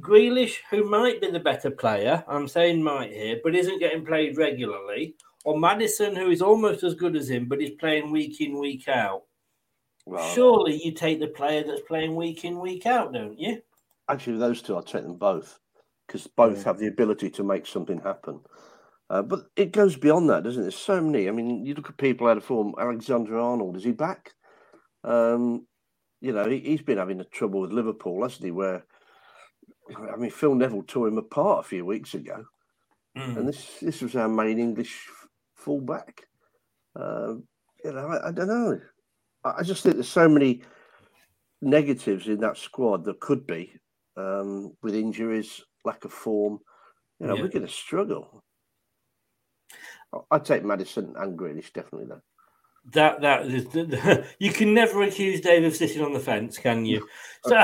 Grealish, 0.00 0.56
who 0.70 0.88
might 0.88 1.20
be 1.20 1.30
the 1.30 1.40
better 1.40 1.70
player, 1.70 2.24
I'm 2.26 2.48
saying 2.48 2.82
might 2.82 3.12
here, 3.12 3.40
but 3.44 3.54
isn't 3.54 3.78
getting 3.78 4.04
played 4.04 4.36
regularly, 4.36 5.14
or 5.44 5.58
Maddison, 5.58 6.16
who 6.16 6.30
is 6.30 6.42
almost 6.42 6.82
as 6.82 6.94
good 6.94 7.14
as 7.14 7.30
him, 7.30 7.46
but 7.46 7.62
is 7.62 7.70
playing 7.78 8.10
week 8.10 8.40
in, 8.40 8.58
week 8.58 8.88
out. 8.88 9.22
Well, 10.06 10.28
Surely 10.34 10.82
you 10.82 10.92
take 10.92 11.20
the 11.20 11.28
player 11.28 11.62
that's 11.62 11.82
playing 11.82 12.16
week 12.16 12.44
in, 12.44 12.58
week 12.58 12.86
out, 12.86 13.12
don't 13.12 13.38
you? 13.38 13.62
Actually, 14.08 14.38
those 14.38 14.60
two, 14.60 14.76
I'd 14.76 14.86
take 14.86 15.02
them 15.02 15.16
both 15.16 15.58
because 16.06 16.26
both 16.26 16.64
have 16.64 16.78
the 16.78 16.88
ability 16.88 17.30
to 17.30 17.44
make 17.44 17.66
something 17.66 17.98
happen. 18.00 18.40
Uh, 19.10 19.22
but 19.22 19.46
it 19.56 19.72
goes 19.72 19.96
beyond 19.96 20.28
that, 20.28 20.42
doesn't 20.42 20.60
it? 20.60 20.64
There's 20.64 20.76
so 20.76 21.00
many. 21.00 21.28
I 21.28 21.30
mean, 21.30 21.64
you 21.64 21.74
look 21.74 21.88
at 21.88 21.96
people 21.96 22.26
out 22.26 22.36
of 22.36 22.44
form. 22.44 22.74
Alexander 22.78 23.38
Arnold, 23.38 23.76
is 23.76 23.84
he 23.84 23.92
back? 23.92 24.32
Um, 25.04 25.66
you 26.24 26.32
know, 26.32 26.48
he, 26.48 26.60
he's 26.60 26.82
been 26.82 26.98
having 26.98 27.20
a 27.20 27.24
trouble 27.24 27.60
with 27.60 27.72
Liverpool, 27.72 28.22
hasn't 28.22 28.44
he? 28.44 28.50
Where, 28.50 28.84
I 30.12 30.16
mean, 30.16 30.30
Phil 30.30 30.54
Neville 30.54 30.82
tore 30.84 31.08
him 31.08 31.18
apart 31.18 31.64
a 31.64 31.68
few 31.68 31.84
weeks 31.84 32.14
ago. 32.14 32.44
And 33.16 33.46
this 33.48 33.78
this 33.80 34.00
was 34.02 34.16
our 34.16 34.28
main 34.28 34.58
English 34.58 35.06
fullback. 35.54 36.26
Uh, 36.98 37.34
you 37.84 37.92
know, 37.92 38.08
I, 38.08 38.28
I 38.28 38.32
don't 38.32 38.48
know. 38.48 38.80
I, 39.44 39.54
I 39.58 39.62
just 39.62 39.82
think 39.82 39.94
there's 39.96 40.08
so 40.08 40.28
many 40.28 40.62
negatives 41.62 42.26
in 42.26 42.40
that 42.40 42.56
squad 42.56 43.04
that 43.04 43.20
could 43.20 43.46
be 43.46 43.72
um, 44.16 44.72
with 44.82 44.94
injuries, 44.94 45.62
lack 45.84 46.04
of 46.04 46.12
form. 46.12 46.58
You 47.20 47.26
know, 47.28 47.36
Yeah. 47.36 47.42
we're 47.42 47.48
going 47.48 47.66
to 47.66 47.72
struggle. 47.72 48.42
I- 50.12 50.18
I'd 50.32 50.44
take 50.44 50.64
Maddison 50.64 51.14
and 51.16 51.38
Grealish 51.38 51.72
definitely 51.72 52.06
though. 52.08 52.22
That 52.92 53.22
that 53.22 53.46
is 53.46 53.66
you 54.38 54.52
can 54.52 54.74
never 54.74 55.02
accuse 55.02 55.40
Dave 55.40 55.64
of 55.64 55.74
sitting 55.74 56.02
on 56.02 56.12
the 56.12 56.20
fence, 56.20 56.58
can 56.58 56.84
you? 56.84 57.06
So 57.46 57.62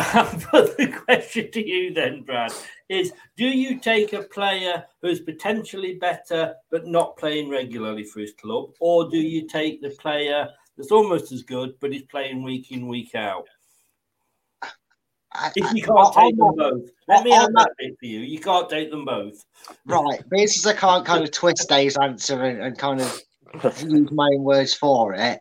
put 0.50 0.76
the 0.76 0.88
question 0.88 1.50
to 1.52 1.66
you 1.66 1.94
then, 1.94 2.20
Brad: 2.20 2.52
Is 2.90 3.14
do 3.38 3.46
you 3.46 3.78
take 3.78 4.12
a 4.12 4.24
player 4.24 4.84
who's 5.00 5.20
potentially 5.20 5.94
better 5.94 6.54
but 6.70 6.86
not 6.86 7.16
playing 7.16 7.48
regularly 7.48 8.04
for 8.04 8.20
his 8.20 8.34
club, 8.34 8.72
or 8.80 9.08
do 9.08 9.16
you 9.16 9.48
take 9.48 9.80
the 9.80 9.88
player 9.88 10.50
that's 10.76 10.92
almost 10.92 11.32
as 11.32 11.42
good 11.42 11.72
but 11.80 11.94
is 11.94 12.02
playing 12.02 12.42
week 12.42 12.72
in 12.72 12.88
week 12.88 13.14
out? 13.14 13.46
If 15.56 15.72
you 15.74 15.82
can't 15.82 16.14
I- 16.16 16.24
take 16.26 16.36
them 16.36 16.48
I'm 16.48 16.56
not- 16.56 16.70
both, 16.72 16.90
let 17.08 17.24
me 17.24 17.32
I'm 17.32 17.40
have 17.40 17.52
not- 17.52 17.68
that 17.68 17.74
bit 17.78 17.98
for 17.98 18.06
you. 18.06 18.20
You 18.20 18.38
can't 18.38 18.68
take 18.68 18.90
them 18.90 19.04
both. 19.06 19.44
Right. 19.86 20.20
But 20.28 20.36
this 20.38 20.56
is 20.58 20.66
I 20.66 20.74
can't 20.74 21.06
kind 21.06 21.22
of 21.24 21.30
twist 21.30 21.68
Dave's 21.68 21.96
answer 21.96 22.42
and, 22.44 22.62
and 22.62 22.76
kind 22.76 23.00
of 23.00 23.18
use 23.82 24.10
my 24.10 24.28
own 24.34 24.42
words 24.42 24.74
for 24.74 25.14
it. 25.14 25.40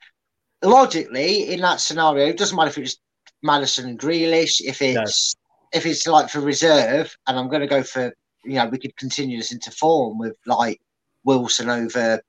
Logically, 0.62 1.54
in 1.54 1.62
that 1.62 1.80
scenario, 1.80 2.28
it 2.28 2.38
doesn't 2.38 2.56
matter 2.56 2.70
if 2.70 2.78
it's 2.78 2.98
Maddison 3.44 3.88
and 3.88 4.00
Grealish, 4.00 4.62
if 4.62 4.82
it's 4.82 5.36
if 5.72 5.86
it's 5.86 6.08
like 6.08 6.30
for 6.30 6.42
reserve, 6.42 7.16
and 7.28 7.38
I'm 7.38 7.50
going 7.50 7.62
to 7.62 7.68
go 7.68 7.84
for 7.84 8.14
you 8.44 8.56
know 8.56 8.68
we 8.68 8.80
could 8.80 8.96
continue 8.98 9.38
this 9.38 9.54
into 9.54 9.72
form 9.72 10.18
with 10.18 10.36
like 10.46 10.82
Wilson 11.24 11.70
over 11.70 12.22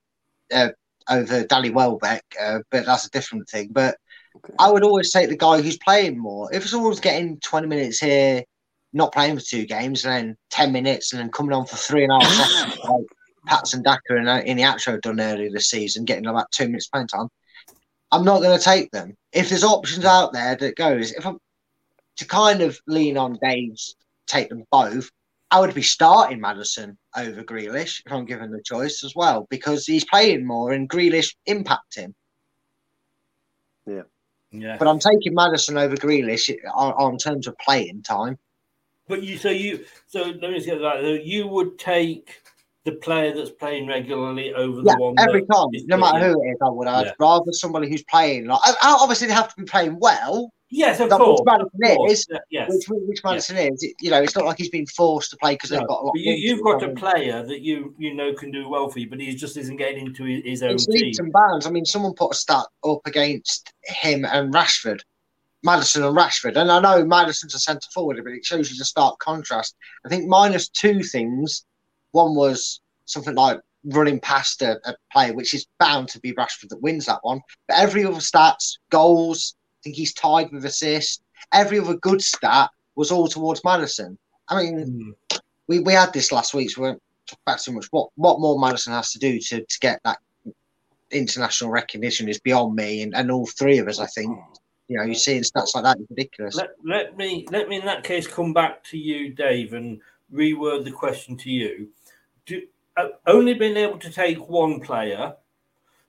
uh, 0.52 0.68
over 1.08 1.44
Danny 1.44 1.70
Welbeck, 1.70 2.24
uh, 2.40 2.60
but 2.70 2.86
that's 2.86 3.06
a 3.06 3.10
different 3.10 3.48
thing. 3.48 3.68
But 3.72 3.96
I 4.58 4.70
would 4.70 4.84
always 4.84 5.12
take 5.12 5.28
the 5.28 5.36
guy 5.36 5.60
who's 5.60 5.78
playing 5.78 6.18
more. 6.18 6.52
If 6.52 6.68
someone's 6.68 7.00
getting 7.00 7.40
20 7.40 7.66
minutes 7.66 7.98
here, 7.98 8.44
not 8.92 9.12
playing 9.12 9.36
for 9.36 9.44
two 9.44 9.66
games, 9.66 10.04
and 10.04 10.14
then 10.14 10.36
10 10.50 10.72
minutes, 10.72 11.12
and 11.12 11.20
then 11.20 11.30
coming 11.30 11.52
on 11.52 11.66
for 11.66 11.76
three 11.76 12.04
and 12.04 12.12
a 12.12 12.24
half, 12.24 12.78
like, 12.84 13.06
Patson 13.46 13.82
Daka 13.82 14.16
in 14.16 14.56
the 14.56 14.62
outro 14.62 15.00
done 15.00 15.20
earlier 15.20 15.50
this 15.50 15.68
season, 15.68 16.04
getting 16.04 16.26
about 16.26 16.50
two 16.52 16.66
minutes 16.66 16.88
playing 16.88 17.08
time. 17.08 17.28
I'm 18.12 18.24
not 18.24 18.42
going 18.42 18.58
to 18.58 18.64
take 18.64 18.90
them. 18.90 19.16
If 19.32 19.48
there's 19.48 19.64
options 19.64 20.04
out 20.04 20.32
there 20.32 20.56
that 20.56 20.76
goes, 20.76 21.12
if 21.12 21.24
I'm 21.24 21.38
to 22.16 22.26
kind 22.26 22.60
of 22.60 22.78
lean 22.86 23.16
on 23.16 23.38
Dave's 23.42 23.96
take 24.26 24.48
them 24.48 24.64
both, 24.70 25.10
I 25.50 25.60
would 25.60 25.74
be 25.74 25.82
starting 25.82 26.40
Maddison 26.40 26.96
over 27.16 27.42
Grealish 27.42 28.02
if 28.04 28.12
I'm 28.12 28.24
given 28.24 28.50
the 28.50 28.62
choice 28.62 29.02
as 29.02 29.14
well 29.16 29.46
because 29.50 29.86
he's 29.86 30.04
playing 30.04 30.46
more 30.46 30.72
and 30.72 30.88
Grealish 30.88 31.34
impact 31.46 31.96
him. 31.96 32.14
Yeah. 33.86 34.02
Yeah. 34.52 34.76
But 34.78 34.88
I'm 34.88 34.98
taking 34.98 35.34
Maddison 35.34 35.78
over 35.78 35.96
Grealish 35.96 36.54
on, 36.74 36.92
on 36.92 37.16
terms 37.16 37.46
of 37.46 37.56
playing 37.58 38.02
time. 38.02 38.38
But 39.08 39.22
you, 39.22 39.38
so 39.38 39.50
you, 39.50 39.84
so 40.06 40.22
let 40.22 40.40
me 40.40 40.54
just 40.54 40.66
get 40.66 40.80
that. 40.80 41.24
You 41.24 41.48
would 41.48 41.78
take 41.78 42.42
the 42.84 42.92
player 42.92 43.34
that's 43.34 43.50
playing 43.50 43.86
regularly 43.86 44.54
over 44.54 44.80
Yeah, 44.84 44.94
the 44.94 45.00
one 45.02 45.14
every 45.18 45.42
time, 45.46 45.66
no 45.86 45.96
matter 45.98 46.18
who 46.18 46.42
it 46.42 46.50
is, 46.52 46.56
I 46.64 46.68
would. 46.70 46.88
I'd 46.88 47.06
Yeah. 47.06 47.12
rather 47.18 47.52
somebody 47.52 47.88
who's 47.90 48.04
playing. 48.04 48.46
Like, 48.46 48.60
obviously, 48.82 49.26
they 49.28 49.34
have 49.34 49.48
to 49.54 49.56
be 49.62 49.64
playing 49.66 49.98
well. 50.00 50.50
Yes, 50.72 51.00
of 51.00 51.10
course. 51.10 51.40
Which 51.40 51.46
Maddison 51.46 51.96
course, 51.96 52.12
is. 52.12 52.26
yeah, 52.30 52.38
Yes. 52.50 52.70
Which, 52.70 52.84
which 53.08 53.24
Maddison 53.24 53.56
is. 53.56 53.94
You 54.00 54.10
know, 54.10 54.22
it's 54.22 54.36
not 54.36 54.44
like 54.44 54.56
he's 54.56 54.70
been 54.70 54.86
forced 54.86 55.30
to 55.32 55.36
play 55.38 55.54
because 55.54 55.70
they've 55.70 55.80
got 55.80 56.00
a 56.00 56.04
lot. 56.04 56.12
but 56.14 56.20
you, 56.22 56.32
you've 56.32 56.62
got 56.62 56.82
a 56.82 56.90
player 56.94 57.42
that 57.42 57.60
you 57.60 57.92
you 57.98 58.14
know 58.14 58.32
can 58.34 58.50
do 58.52 58.68
well 58.68 58.88
for 58.88 59.00
you, 59.00 59.10
but 59.10 59.18
he 59.20 59.34
just 59.34 59.56
isn't 59.56 59.76
getting 59.76 60.06
into 60.06 60.22
his, 60.24 60.42
his 60.44 60.62
own 60.62 60.70
It's 60.74 60.86
team. 60.86 61.02
leaps 61.06 61.18
and 61.18 61.32
bounds. 61.32 61.66
I 61.66 61.70
mean, 61.70 61.84
someone 61.84 62.14
put 62.14 62.32
a 62.32 62.36
stat 62.36 62.64
up 62.84 63.00
against 63.04 63.72
him 63.84 64.24
and 64.24 64.54
Rashford, 64.54 65.00
Maddison 65.64 66.04
and 66.04 66.16
Rashford. 66.16 66.56
And 66.56 66.70
I 66.70 66.78
know 66.80 67.04
Maddison's 67.04 67.54
a 67.56 67.58
centre 67.58 67.88
forward, 67.92 68.20
but 68.22 68.32
it 68.32 68.44
shows 68.44 68.70
you 68.70 68.78
the 68.78 68.84
stark 68.84 69.18
contrast. 69.18 69.74
I 70.06 70.08
think 70.08 70.28
minus 70.28 70.68
two 70.68 71.02
things. 71.02 71.64
One 72.12 72.34
was 72.34 72.80
something 73.04 73.34
like 73.34 73.60
running 73.84 74.20
past 74.20 74.62
a, 74.62 74.78
a 74.88 74.94
player, 75.12 75.32
which 75.32 75.54
is 75.54 75.66
bound 75.78 76.08
to 76.08 76.20
be 76.20 76.32
Rashford 76.32 76.68
that 76.68 76.82
wins 76.82 77.06
that 77.06 77.20
one. 77.22 77.40
But 77.68 77.78
every 77.78 78.04
other 78.04 78.16
stats, 78.16 78.78
goals, 78.90 79.54
I 79.56 79.84
think 79.84 79.96
he's 79.96 80.14
tied 80.14 80.52
with 80.52 80.64
assists. 80.64 81.20
Every 81.52 81.78
other 81.78 81.96
good 81.96 82.22
stat 82.22 82.70
was 82.94 83.10
all 83.10 83.28
towards 83.28 83.64
Maddison. 83.64 84.18
I 84.48 84.62
mean, 84.62 85.14
hmm. 85.30 85.38
we, 85.66 85.80
we 85.80 85.92
had 85.92 86.12
this 86.12 86.32
last 86.32 86.54
week, 86.54 86.70
so 86.70 86.82
we 86.82 86.88
won't 86.88 87.02
talk 87.26 87.38
about 87.46 87.60
too 87.60 87.72
much. 87.72 87.86
What 87.90 88.10
what 88.16 88.40
more 88.40 88.58
Maddison 88.58 88.92
has 88.92 89.12
to 89.12 89.18
do 89.18 89.38
to, 89.38 89.64
to 89.64 89.78
get 89.80 90.00
that 90.04 90.18
international 91.10 91.70
recognition 91.70 92.28
is 92.28 92.38
beyond 92.40 92.74
me 92.74 93.02
and, 93.02 93.14
and 93.14 93.30
all 93.30 93.46
three 93.46 93.78
of 93.78 93.88
us, 93.88 93.98
I 94.00 94.06
think. 94.06 94.38
You 94.88 94.96
know, 94.96 95.04
you're 95.04 95.14
seeing 95.14 95.42
stats 95.42 95.74
like 95.74 95.84
that 95.84 96.00
is 96.00 96.06
ridiculous. 96.10 96.56
Let, 96.56 96.70
let 96.84 97.16
me 97.16 97.46
let 97.50 97.68
me 97.68 97.76
in 97.76 97.86
that 97.86 98.02
case 98.02 98.26
come 98.26 98.52
back 98.52 98.82
to 98.84 98.98
you, 98.98 99.32
Dave, 99.32 99.72
and 99.72 100.00
reword 100.32 100.84
the 100.84 100.90
question 100.90 101.36
to 101.38 101.50
you. 101.50 101.88
Do 102.46 102.62
uh, 102.96 103.08
only 103.26 103.54
being 103.54 103.76
able 103.76 103.98
to 103.98 104.10
take 104.10 104.48
one 104.48 104.80
player, 104.80 105.34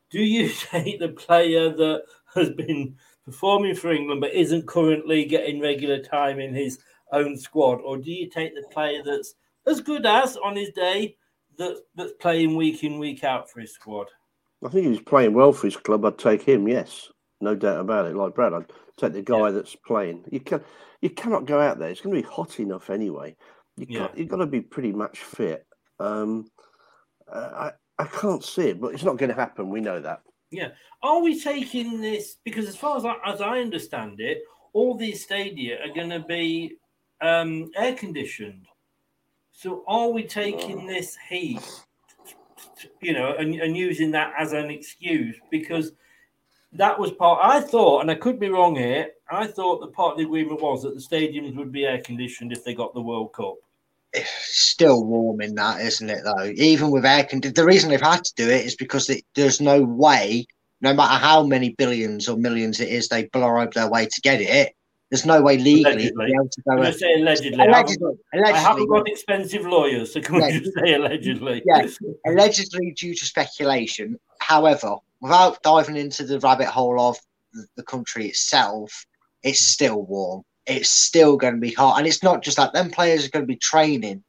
do 0.10 0.22
you 0.22 0.50
take 0.72 1.00
the 1.00 1.10
player 1.10 1.70
that 1.70 2.04
has 2.36 2.50
been 2.52 2.96
performing 3.26 3.76
for 3.76 3.92
England 3.92 4.22
but 4.22 4.34
isn't 4.34 4.68
currently 4.68 5.26
getting 5.26 5.62
regular 5.62 6.00
time 6.00 6.40
in 6.40 6.54
his 6.54 6.80
own 7.12 7.38
squad, 7.38 7.82
or 7.82 7.98
do 7.98 8.12
you 8.12 8.30
take 8.30 8.56
the 8.56 8.64
player 8.72 9.02
that's 9.04 9.36
as 9.68 9.82
good 9.82 10.06
as 10.06 10.38
on 10.38 10.56
his 10.56 10.70
day 10.70 11.16
that 11.58 11.78
that's 11.96 12.14
playing 12.20 12.56
week 12.56 12.84
in 12.84 13.00
week 13.00 13.24
out 13.24 13.50
for 13.50 13.60
his 13.60 13.74
squad? 13.74 14.08
I 14.64 14.70
think 14.70 14.84
he 14.84 14.90
was 14.90 15.02
playing 15.02 15.34
well 15.34 15.54
for 15.54 15.68
his 15.68 15.78
club. 15.78 16.06
I'd 16.06 16.18
take 16.18 16.44
him. 16.44 16.68
Yes, 16.68 17.10
no 17.42 17.56
doubt 17.56 17.82
about 17.82 18.06
it. 18.06 18.16
Like 18.16 18.36
Brad, 18.36 18.54
I'd 18.54 18.72
take 18.98 19.14
the 19.14 19.22
guy 19.22 19.52
that's 19.52 19.76
playing. 19.76 20.24
You 20.32 20.40
can 20.40 20.62
you 21.02 21.10
cannot 21.10 21.46
go 21.46 21.60
out 21.60 21.80
there. 21.80 21.90
It's 21.90 22.02
going 22.02 22.16
to 22.16 22.22
be 22.22 22.28
hot 22.28 22.60
enough 22.60 22.90
anyway. 22.90 23.36
You 23.76 23.88
Yeah. 23.90 24.10
you've 24.16 24.30
got 24.30 24.38
to 24.38 24.46
be 24.46 24.62
pretty 24.62 24.92
much 24.92 25.20
fit. 25.20 25.66
Um, 26.02 26.52
I 27.32 27.72
I 27.98 28.06
can't 28.06 28.44
see 28.44 28.70
it, 28.70 28.82
but 28.82 28.94
it's 28.94 29.04
not 29.04 29.18
going 29.18 29.30
to 29.30 29.36
happen. 29.36 29.70
We 29.70 29.80
know 29.80 30.00
that. 30.00 30.22
Yeah. 30.50 30.70
Are 31.04 31.22
we 31.22 31.40
taking 31.40 32.02
this 32.02 32.38
because, 32.44 32.68
as 32.68 32.76
far 32.76 32.98
as 32.98 33.06
I, 33.06 33.16
as 33.26 33.42
I 33.42 33.60
understand 33.60 34.20
it, 34.20 34.42
all 34.74 34.96
these 34.96 35.24
stadia 35.24 35.80
are 35.84 35.94
going 35.94 36.10
to 36.10 36.20
be 36.20 36.78
um, 37.22 37.72
air 37.76 37.94
conditioned. 37.94 38.66
So, 39.52 39.84
are 39.88 40.10
we 40.10 40.24
taking 40.24 40.88
this 40.88 41.18
heat, 41.30 41.62
you 43.02 43.14
know, 43.14 43.36
and, 43.38 43.54
and 43.56 43.78
using 43.78 44.12
that 44.12 44.34
as 44.38 44.54
an 44.54 44.72
excuse? 44.72 45.36
Because 45.52 45.92
that 46.74 46.98
was 46.98 47.12
part. 47.12 47.40
I 47.44 47.62
thought, 47.62 48.02
and 48.02 48.12
I 48.12 48.16
could 48.16 48.40
be 48.40 48.50
wrong 48.50 48.76
here. 48.76 49.10
I 49.30 49.48
thought 49.48 49.82
the 49.82 49.88
part 49.88 50.14
of 50.14 50.18
the 50.18 50.26
agreement 50.26 50.62
was 50.62 50.84
that 50.84 50.96
the 50.96 51.02
stadiums 51.02 51.56
would 51.56 51.72
be 51.72 51.86
air 51.86 52.02
conditioned 52.02 52.52
if 52.52 52.64
they 52.64 52.74
got 52.74 52.94
the 52.94 53.02
World 53.02 53.34
Cup. 53.34 53.56
It's 54.14 54.30
still 54.30 55.06
warm 55.06 55.42
in 55.42 55.56
that, 55.56 55.80
isn't 55.82 56.10
it? 56.10 56.24
Though, 56.24 56.52
even 56.56 56.92
with 56.92 57.06
air 57.06 57.24
conditioning, 57.24 57.54
the 57.54 57.66
reason 57.66 57.90
they've 57.90 58.02
had 58.02 58.24
to 58.24 58.34
do 58.36 58.50
it 58.50 58.66
is 58.66 58.76
because 58.76 59.10
it, 59.10 59.24
there's 59.36 59.62
no 59.62 59.82
way, 59.82 60.46
no 60.82 60.94
matter 60.94 61.18
how 61.24 61.44
many 61.44 61.70
billions 61.70 62.28
or 62.28 62.38
millions 62.38 62.80
it 62.82 62.90
is 62.90 63.08
they 63.08 63.26
bribe 63.26 63.74
their 63.74 63.90
way 63.90 64.06
to 64.08 64.22
get 64.22 64.42
it, 64.42 64.76
there's 65.12 65.26
no 65.26 65.42
way 65.42 65.58
legally 65.58 66.08
to 66.08 66.14
be 66.14 66.34
able 66.34 66.48
to 66.50 66.62
go. 66.62 66.92
say 66.92 67.14
allegedly. 67.16 67.60
I 67.60 67.66
haven't 67.66 68.02
Allegedly, 68.02 68.18
got- 68.34 68.54
I 68.54 68.58
haven't 68.58 68.88
got 68.88 69.08
expensive 69.10 69.66
lawyers, 69.66 70.14
so 70.14 70.22
can 70.22 70.36
we 70.36 70.60
just 70.60 70.72
say 70.80 70.94
allegedly? 70.94 71.62
yeah, 71.66 71.86
allegedly 72.26 72.92
due 72.92 73.14
to 73.14 73.26
speculation. 73.26 74.18
However, 74.40 74.96
without 75.20 75.62
diving 75.64 75.98
into 75.98 76.24
the 76.24 76.40
rabbit 76.40 76.68
hole 76.68 77.00
of 77.00 77.18
the- 77.54 77.68
the 77.76 77.84
country 77.84 78.28
itself, 78.28 79.06
it's 79.44 79.62
mm. 79.62 79.74
still 79.74 80.02
warm. 80.02 80.44
It's 80.66 80.90
still 80.90 81.38
going 81.38 81.56
to 81.56 81.60
be 81.60 81.74
hot, 81.74 81.98
and 81.98 82.08
it's 82.08 82.24
not 82.24 82.44
just 82.44 82.58
that. 82.58 82.74
Them 82.74 82.92
players 82.92 83.26
are 83.26 83.30
going 83.30 83.44
to 83.44 83.48
be 83.48 83.58
training, 83.58 84.24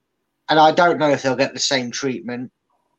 and 0.49 0.59
I 0.59 0.73
don't 0.73 0.99
know 0.99 1.11
if 1.11 1.23
they'll 1.23 1.37
get 1.37 1.53
the 1.55 1.61
same 1.61 1.91
treatment 1.91 2.51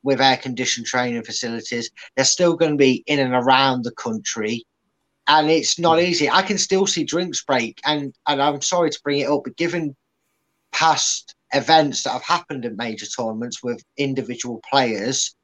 with 0.04 0.22
air 0.22 0.38
conditioned 0.38 0.86
training 0.86 1.24
facilities. 1.24 1.90
They're 2.16 2.26
still 2.26 2.56
going 2.56 2.72
to 2.74 2.78
be 2.78 3.04
in 3.08 3.20
and 3.20 3.34
around 3.34 3.84
the 3.84 3.92
country, 3.92 4.66
and 5.28 5.50
it's 5.50 5.80
not 5.80 6.00
easy. 6.00 6.30
I 6.30 6.42
can 6.44 6.58
still 6.58 6.86
see 6.86 7.04
drinks 7.04 7.44
break, 7.44 7.80
and 7.86 8.14
and 8.28 8.42
I'm 8.42 8.62
sorry 8.62 8.90
to 8.92 9.00
bring 9.04 9.20
it 9.22 9.30
up, 9.30 9.44
but 9.46 9.58
given 9.58 9.96
past 10.72 11.36
events 11.54 12.04
that 12.04 12.12
have 12.12 12.24
happened 12.24 12.66
in 12.66 12.76
major 12.76 13.06
tournaments 13.06 13.64
with 13.64 13.84
individual 13.98 14.62
players, 14.70 15.36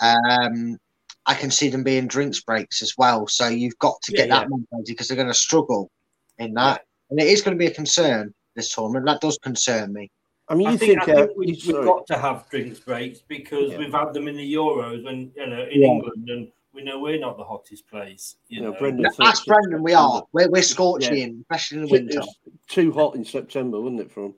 um, 0.00 0.78
I 1.26 1.34
can 1.34 1.50
see 1.50 1.68
them 1.68 1.84
being 1.84 2.08
drinks 2.08 2.40
breaks 2.40 2.82
as 2.82 2.94
well. 2.96 3.26
So 3.28 3.48
you've 3.48 3.78
got 3.78 4.00
to 4.02 4.12
get 4.12 4.28
Yeah, 4.28 4.34
that 4.36 4.48
mentality 4.48 4.92
because 4.92 5.08
they're 5.08 5.16
going 5.16 5.28
to 5.28 5.34
struggle 5.34 5.90
in 6.38 6.54
that, 6.54 6.82
and 7.12 7.20
it 7.20 7.26
is 7.28 7.42
going 7.42 7.54
to 7.56 7.58
be 7.58 7.66
a 7.66 7.74
concern 7.74 8.32
this 8.56 8.74
tournament. 8.74 9.04
That 9.04 9.20
does 9.20 9.36
concern 9.38 9.92
me. 9.92 10.10
I 10.48 10.54
mean, 10.54 10.66
I 10.66 10.72
you 10.72 10.78
think, 10.78 11.04
think, 11.04 11.08
I 11.18 11.22
uh, 11.22 11.26
think 11.26 11.36
we, 11.38 11.46
we've 11.66 11.84
got 11.84 12.06
to 12.06 12.16
have 12.18 12.48
drinks 12.50 12.80
breaks 12.80 13.20
because 13.20 13.70
Yeah. 13.70 13.78
we've 13.78 13.92
had 13.92 14.14
them 14.14 14.28
in 14.28 14.36
the 14.36 14.54
Euros 14.54 15.06
and 15.06 15.30
you 15.36 15.46
know 15.46 15.62
in 15.70 15.82
Yeah. 15.82 15.88
England, 15.88 16.28
and 16.30 16.48
we 16.74 16.82
know 16.82 16.98
we're 16.98 17.18
not 17.20 17.36
the 17.36 17.44
hottest 17.44 17.86
place. 17.88 18.36
You 18.48 18.62
Yeah, 18.62 18.68
know, 18.70 18.76
Brendan 18.78 19.04
Ask 19.06 19.16
thinks 19.18 19.44
Brendan, 19.44 19.82
we 19.82 19.92
are. 19.92 20.24
We're, 20.32 20.48
we're 20.48 20.62
scorching, 20.62 21.16
Yeah. 21.16 21.40
especially 21.42 21.78
in 21.78 21.82
the 21.86 21.88
It 21.88 21.92
winter. 21.92 22.20
was 22.20 22.36
too 22.68 22.92
hot 22.92 23.14
in 23.14 23.24
September, 23.26 23.78
wasn't 23.78 24.00
it? 24.00 24.10
For 24.10 24.24
'em? 24.26 24.34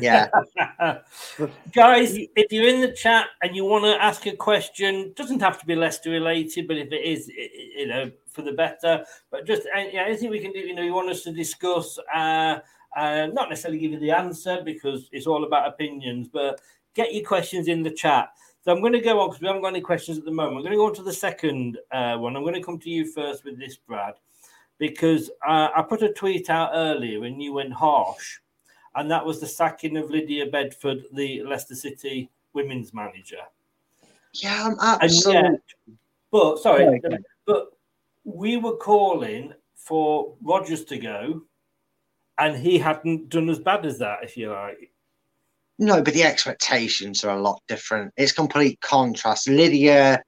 Yeah. 0.00 0.28
Guys, 1.74 2.16
if 2.16 2.50
you're 2.52 2.68
in 2.68 2.80
the 2.80 2.92
chat 2.92 3.26
and 3.42 3.54
you 3.54 3.64
want 3.64 3.84
to 3.84 4.02
ask 4.02 4.26
a 4.26 4.34
question, 4.36 5.12
doesn't 5.16 5.40
have 5.40 5.58
to 5.60 5.66
be 5.66 5.74
Leicester 5.74 6.10
related, 6.10 6.66
but 6.68 6.78
if 6.78 6.92
it 6.92 7.02
is, 7.04 7.28
i- 7.30 7.42
i- 7.42 7.80
you 7.80 7.86
know, 7.88 8.10
for 8.32 8.42
the 8.42 8.52
better. 8.52 9.04
But 9.30 9.46
just 9.46 9.62
uh, 9.62 9.80
yeah, 9.92 10.04
anything 10.04 10.30
we 10.30 10.40
can 10.40 10.52
do, 10.52 10.60
you 10.60 10.74
know, 10.74 10.82
you 10.82 10.94
want 10.94 11.10
us 11.10 11.22
to 11.22 11.32
discuss, 11.32 11.98
uh, 12.14 12.58
uh, 12.96 13.26
not 13.32 13.48
necessarily 13.48 13.78
give 13.78 13.92
you 13.92 14.00
the 14.00 14.10
answer 14.10 14.62
because 14.64 15.08
it's 15.12 15.26
all 15.26 15.44
about 15.44 15.68
opinions, 15.68 16.28
but 16.28 16.60
get 16.94 17.14
your 17.14 17.24
questions 17.24 17.68
in 17.68 17.82
the 17.82 17.90
chat. 17.90 18.30
So 18.64 18.72
I'm 18.72 18.80
going 18.80 18.92
to 18.92 19.00
go 19.00 19.20
on 19.20 19.28
because 19.28 19.40
we 19.40 19.48
haven't 19.48 19.62
got 19.62 19.68
any 19.68 19.80
questions 19.80 20.18
at 20.18 20.24
the 20.24 20.30
moment. 20.30 20.58
I'm 20.58 20.62
going 20.62 20.72
to 20.72 20.76
go 20.76 20.86
on 20.86 20.94
to 20.94 21.02
the 21.02 21.12
second 21.12 21.78
uh, 21.90 22.16
one. 22.16 22.36
I'm 22.36 22.42
going 22.42 22.54
to 22.54 22.62
come 22.62 22.78
to 22.78 22.90
you 22.90 23.10
first 23.10 23.44
with 23.44 23.58
this, 23.58 23.76
Brad, 23.76 24.14
because 24.78 25.30
uh, 25.46 25.68
I 25.74 25.82
put 25.82 26.02
a 26.02 26.12
tweet 26.12 26.48
out 26.48 26.70
earlier 26.72 27.24
and 27.24 27.42
you 27.42 27.54
went 27.54 27.72
harsh 27.72 28.38
and 28.94 29.10
that 29.10 29.24
was 29.24 29.40
the 29.40 29.46
sacking 29.46 29.96
of 29.96 30.10
Lydia 30.10 30.46
Bedford, 30.46 31.04
the 31.12 31.42
Leicester 31.42 31.74
City 31.74 32.30
women's 32.52 32.92
manager. 32.92 33.40
Yeah, 34.34 34.66
I'm 34.66 34.76
absolutely. 34.80 35.42
yet, 35.42 35.96
but 36.30 36.58
sorry, 36.58 37.00
go 37.00 37.16
but 37.46 37.66
we 38.24 38.56
were 38.56 38.76
calling 38.76 39.52
for 39.76 40.34
Rodgers 40.42 40.84
to 40.86 40.98
go, 40.98 41.42
and 42.38 42.56
he 42.56 42.78
hadn't 42.78 43.28
done 43.28 43.48
as 43.48 43.58
bad 43.58 43.84
as 43.84 43.98
that, 43.98 44.20
if 44.22 44.36
you 44.36 44.50
like. 44.50 44.92
No, 45.78 46.02
but 46.02 46.14
the 46.14 46.22
expectations 46.22 47.24
are 47.24 47.36
a 47.36 47.40
lot 47.40 47.60
different. 47.66 48.12
It's 48.16 48.32
complete 48.32 48.80
contrast. 48.80 49.48
Lydia 49.48 50.22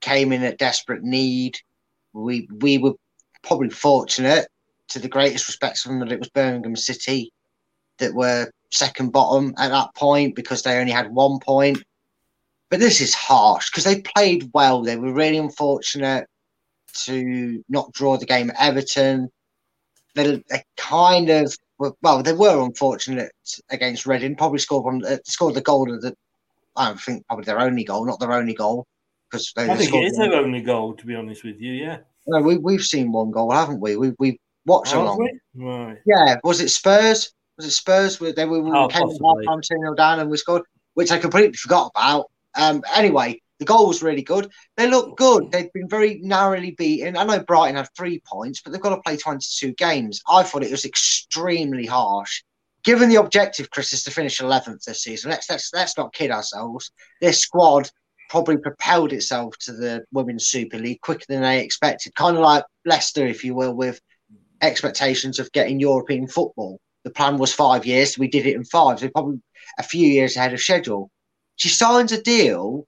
came 0.00 0.32
in 0.32 0.42
at 0.42 0.58
desperate 0.58 1.02
need. 1.02 1.58
We 2.12 2.48
we 2.60 2.78
were 2.78 2.94
probably 3.42 3.70
fortunate, 3.70 4.48
to 4.88 4.98
the 4.98 5.08
greatest 5.08 5.48
respects 5.48 5.84
of 5.84 5.90
them, 5.90 6.00
that 6.00 6.12
it 6.12 6.18
was 6.18 6.30
Birmingham 6.30 6.76
City 6.76 7.32
that 7.98 8.14
were 8.14 8.50
second 8.70 9.12
bottom 9.12 9.54
at 9.58 9.68
that 9.68 9.94
point 9.94 10.34
because 10.34 10.62
they 10.62 10.78
only 10.78 10.92
had 10.92 11.12
one 11.12 11.38
point. 11.38 11.82
But 12.70 12.80
this 12.80 13.00
is 13.00 13.14
harsh 13.14 13.70
because 13.70 13.84
they 13.84 14.00
played 14.00 14.50
well. 14.54 14.82
They 14.82 14.96
were 14.96 15.12
really 15.12 15.38
unfortunate 15.38 16.26
to 17.04 17.62
not 17.68 17.92
draw 17.92 18.16
the 18.16 18.26
game 18.26 18.50
at 18.50 18.56
Everton. 18.60 19.30
They, 20.14 20.42
they 20.48 20.62
kind 20.76 21.28
of 21.30 21.54
well, 22.02 22.22
they 22.22 22.32
were 22.32 22.62
unfortunate 22.64 23.32
against 23.70 24.06
Reading. 24.06 24.36
Probably 24.36 24.60
scored 24.60 24.84
one, 24.84 25.04
uh, 25.04 25.18
scored 25.24 25.54
the 25.54 25.60
goal 25.60 25.92
of 25.92 26.00
the 26.02 26.14
I 26.76 26.86
don't 26.88 27.00
think 27.00 27.26
probably 27.26 27.44
their 27.44 27.60
only 27.60 27.84
goal, 27.84 28.04
not 28.06 28.20
their 28.20 28.32
only 28.32 28.54
goal, 28.54 28.86
because 29.30 29.52
I 29.56 29.76
think 29.76 29.92
it 29.94 30.04
is 30.04 30.16
their 30.16 30.34
only 30.34 30.60
goal. 30.60 30.94
To 30.94 31.06
be 31.06 31.14
honest 31.14 31.44
with 31.44 31.60
you, 31.60 31.72
yeah. 31.72 31.98
No, 32.26 32.40
we 32.40 32.56
we've 32.56 32.82
seen 32.82 33.12
one 33.12 33.30
goal, 33.30 33.50
haven't 33.50 33.80
we? 33.80 33.96
We 33.96 34.12
we 34.18 34.38
watched 34.66 34.92
Have 34.92 35.02
along. 35.02 35.18
we? 35.18 35.64
Right. 35.64 35.98
Yeah, 36.06 36.36
was 36.42 36.60
it 36.60 36.68
Spurs? 36.70 37.32
Was 37.56 37.66
it 37.66 37.70
Spurs? 37.72 38.18
They 38.18 38.44
were 38.44 38.60
we 38.60 38.70
Oh, 38.70 38.88
came 38.88 39.02
half 39.02 39.10
possibly. 39.18 39.46
time 39.46 39.60
two 39.60 39.76
0 39.80 39.94
down 39.94 40.20
and 40.20 40.30
we 40.30 40.36
scored, 40.36 40.62
which 40.94 41.10
I 41.10 41.18
completely 41.18 41.56
forgot 41.56 41.92
about. 41.94 42.30
Um, 42.56 42.82
anyway, 42.94 43.40
the 43.58 43.64
goal 43.64 43.88
was 43.88 44.02
really 44.02 44.22
good. 44.22 44.50
They 44.76 44.88
look 44.88 45.16
good. 45.16 45.50
They've 45.50 45.72
been 45.72 45.88
very 45.88 46.20
narrowly 46.22 46.72
beaten. 46.72 47.16
I 47.16 47.24
know 47.24 47.40
Brighton 47.40 47.76
had 47.76 47.88
three 47.96 48.20
points, 48.26 48.60
but 48.60 48.72
they've 48.72 48.80
got 48.80 48.94
to 48.94 49.02
play 49.02 49.16
twenty 49.16 49.46
two 49.48 49.72
games. 49.74 50.20
I 50.28 50.42
thought 50.42 50.64
it 50.64 50.70
was 50.70 50.84
extremely 50.84 51.86
harsh. 51.86 52.42
Given 52.82 53.08
the 53.08 53.16
objective, 53.16 53.70
Chris, 53.70 53.92
is 53.92 54.02
to 54.04 54.10
finish 54.10 54.40
eleventh 54.40 54.84
this 54.84 55.02
season. 55.02 55.30
Let's 55.30 55.48
let's 55.48 55.70
let's 55.72 55.96
not 55.96 56.12
kid 56.12 56.30
ourselves. 56.30 56.90
This 57.20 57.40
squad 57.40 57.88
probably 58.28 58.56
propelled 58.56 59.12
itself 59.12 59.54
to 59.60 59.72
the 59.72 60.04
Women's 60.12 60.46
Super 60.46 60.78
League 60.78 61.00
quicker 61.00 61.24
than 61.28 61.42
they 61.42 61.62
expected. 61.62 62.14
Kind 62.14 62.36
of 62.36 62.42
like 62.42 62.64
Leicester, 62.84 63.26
if 63.26 63.44
you 63.44 63.54
will, 63.54 63.74
with 63.74 64.00
expectations 64.60 65.38
of 65.38 65.52
getting 65.52 65.78
European 65.78 66.26
football. 66.26 66.80
The 67.04 67.10
plan 67.10 67.36
was 67.36 67.52
five 67.52 67.84
years. 67.84 68.18
We 68.18 68.28
did 68.28 68.46
it 68.46 68.56
in 68.56 68.64
five. 68.64 68.98
So 68.98 69.08
probably 69.10 69.40
a 69.78 69.82
few 69.82 70.08
years 70.08 70.36
ahead 70.36 70.54
of 70.54 70.60
schedule. 70.60 71.10
She 71.56 71.68
signs 71.68 72.12
a 72.12 72.22
deal, 72.22 72.86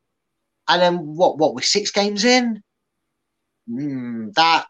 and 0.68 0.82
then 0.82 0.98
what? 1.16 1.38
What? 1.38 1.54
We're 1.54 1.62
six 1.62 1.90
games 1.90 2.24
in. 2.24 2.62
Hmm, 3.68 4.30
that 4.36 4.66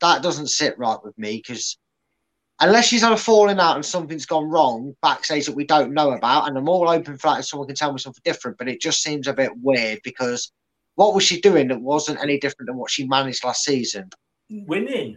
that 0.00 0.22
doesn't 0.22 0.48
sit 0.48 0.78
right 0.78 0.98
with 1.02 1.16
me 1.18 1.36
because 1.36 1.78
unless 2.60 2.86
she's 2.86 3.02
had 3.02 3.12
a 3.12 3.16
falling 3.16 3.58
out 3.58 3.76
and 3.76 3.84
something's 3.84 4.26
gone 4.26 4.48
wrong 4.48 4.94
backstage 5.02 5.46
that 5.46 5.56
we 5.56 5.64
don't 5.64 5.94
know 5.94 6.12
about, 6.12 6.48
and 6.48 6.56
I'm 6.56 6.68
all 6.68 6.88
open 6.88 7.16
for 7.16 7.28
that, 7.28 7.40
if 7.40 7.46
someone 7.46 7.66
can 7.66 7.76
tell 7.76 7.92
me 7.92 7.98
something 7.98 8.22
different. 8.24 8.58
But 8.58 8.68
it 8.68 8.80
just 8.80 9.02
seems 9.02 9.26
a 9.26 9.32
bit 9.32 9.52
weird 9.62 10.00
because 10.04 10.52
what 10.94 11.14
was 11.14 11.24
she 11.24 11.40
doing 11.40 11.68
that 11.68 11.80
wasn't 11.80 12.22
any 12.22 12.38
different 12.38 12.68
than 12.68 12.76
what 12.76 12.90
she 12.90 13.06
managed 13.06 13.44
last 13.44 13.64
season? 13.64 14.10
Winning. 14.50 15.16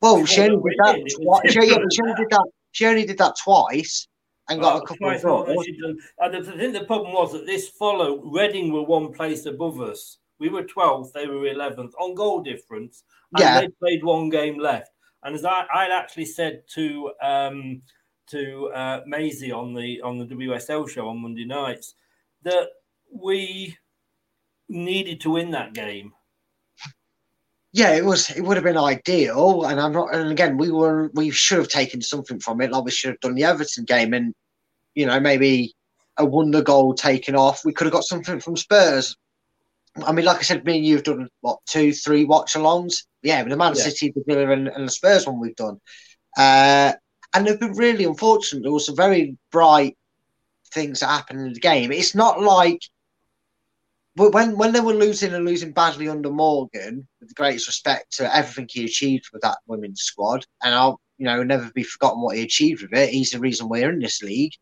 Well, 0.00 0.24
she 0.26 0.42
only 0.42 0.56
did 0.56 0.78
that. 0.78 0.94
Winning, 0.94 1.06
Twi- 1.08 1.40
she, 1.46 1.52
she 1.52 2.02
only 2.02 2.14
did 2.14 2.30
that. 2.30 2.48
She 2.72 2.86
only 2.86 3.06
did 3.06 3.18
that 3.18 3.34
twice 3.42 4.08
and 4.48 4.60
got 4.60 4.76
Oh, 4.76 4.78
a 4.82 4.86
couple 4.86 5.10
of 5.10 5.22
goals. 5.22 5.66
And 6.18 6.36
I 6.36 6.42
think 6.42 6.72
the 6.74 6.84
problem 6.86 7.12
was 7.12 7.32
that 7.32 7.46
this 7.46 7.68
followed 7.68 8.20
Reading 8.24 8.72
were 8.72 8.82
one 8.82 9.12
place 9.12 9.46
above 9.46 9.80
us. 9.80 10.18
We 10.38 10.48
were 10.48 10.64
12th, 10.64 11.12
they 11.12 11.26
were 11.26 11.46
11th 11.46 11.94
on 11.98 12.14
goal 12.14 12.42
difference. 12.42 13.04
And 13.34 13.40
Yeah. 13.40 13.54
they 13.54 13.68
played 13.68 14.04
one 14.04 14.28
game 14.28 14.58
left. 14.58 14.90
And 15.22 15.34
as 15.34 15.44
I, 15.44 15.66
I'd 15.72 15.90
actually 15.92 16.26
said 16.26 16.64
to 16.74 17.12
um, 17.22 17.82
to 18.28 18.68
uh, 18.74 19.00
Maisie 19.06 19.52
on 19.52 19.74
the 19.74 20.00
on 20.02 20.18
the 20.18 20.26
WSL 20.26 20.88
show 20.88 21.08
on 21.08 21.18
Monday 21.22 21.44
nights 21.44 21.94
that 22.42 22.68
we 23.12 23.76
needed 24.68 25.20
to 25.22 25.30
win 25.30 25.50
that 25.52 25.72
game. 25.74 26.12
Yeah, 27.74 27.90
it 27.96 28.04
was. 28.04 28.30
It 28.30 28.42
would 28.42 28.56
have 28.56 28.62
been 28.62 28.78
ideal, 28.78 29.64
and 29.64 29.80
I'm 29.80 29.90
not. 29.90 30.14
And 30.14 30.30
again, 30.30 30.56
we 30.56 30.70
were. 30.70 31.10
We 31.14 31.30
should 31.30 31.58
have 31.58 31.68
taken 31.68 32.00
something 32.00 32.38
from 32.38 32.60
it, 32.60 32.70
like 32.70 32.84
we 32.84 32.92
should 32.92 33.10
have 33.10 33.20
done 33.20 33.34
the 33.34 33.42
Everton 33.42 33.84
game, 33.84 34.14
and 34.14 34.32
you 34.94 35.06
know 35.06 35.18
maybe 35.18 35.74
a 36.16 36.24
wonder 36.24 36.62
goal 36.62 36.94
taken 36.94 37.34
off. 37.34 37.64
We 37.64 37.72
could 37.72 37.86
have 37.86 37.92
got 37.92 38.04
something 38.04 38.38
from 38.38 38.56
Spurs. 38.56 39.16
I 40.06 40.12
mean, 40.12 40.24
like 40.24 40.38
I 40.38 40.42
said, 40.42 40.64
me 40.64 40.76
and 40.76 40.86
you've 40.86 41.02
done 41.02 41.28
what 41.40 41.58
two, 41.68 41.92
three 41.92 42.24
watch 42.24 42.54
alongs. 42.54 42.98
Yeah, 43.22 43.42
with 43.42 43.50
the 43.50 43.56
Man 43.56 43.74
Yeah. 43.74 43.82
City, 43.82 44.12
the 44.14 44.22
Villa, 44.24 44.52
and, 44.52 44.68
and 44.68 44.86
the 44.86 44.92
Spurs 44.92 45.26
one 45.26 45.40
we've 45.40 45.56
done, 45.56 45.80
uh, 46.38 46.92
and 47.34 47.44
they've 47.44 47.58
been 47.58 47.76
really 47.76 48.04
unfortunate. 48.04 48.62
There 48.62 48.70
was 48.70 48.86
some 48.86 48.94
very 48.94 49.36
bright 49.50 49.96
things 50.72 51.00
that 51.00 51.08
happened 51.08 51.40
in 51.40 51.52
the 51.54 51.60
game. 51.60 51.90
It's 51.90 52.14
not 52.14 52.40
like 52.40 52.82
but 54.16 54.32
when 54.32 54.56
when 54.56 54.72
they 54.72 54.80
were 54.80 54.94
losing 54.94 55.34
and 55.34 55.44
losing 55.44 55.72
badly 55.72 56.08
under 56.08 56.30
Morgan, 56.30 57.06
with 57.20 57.30
the 57.30 57.34
greatest 57.34 57.66
respect 57.66 58.12
to 58.16 58.34
everything 58.34 58.68
he 58.70 58.84
achieved 58.84 59.30
with 59.32 59.42
that 59.42 59.58
women's 59.66 60.02
squad, 60.02 60.46
and 60.62 60.74
I'll 60.74 61.00
you 61.18 61.26
know 61.26 61.42
never 61.42 61.70
be 61.74 61.82
forgotten 61.82 62.20
what 62.20 62.36
he 62.36 62.42
achieved 62.42 62.82
with 62.82 62.92
it. 62.92 63.10
He's 63.10 63.30
the 63.30 63.40
reason 63.40 63.68
we're 63.68 63.90
in 63.90 63.98
this 63.98 64.22
league. 64.22 64.52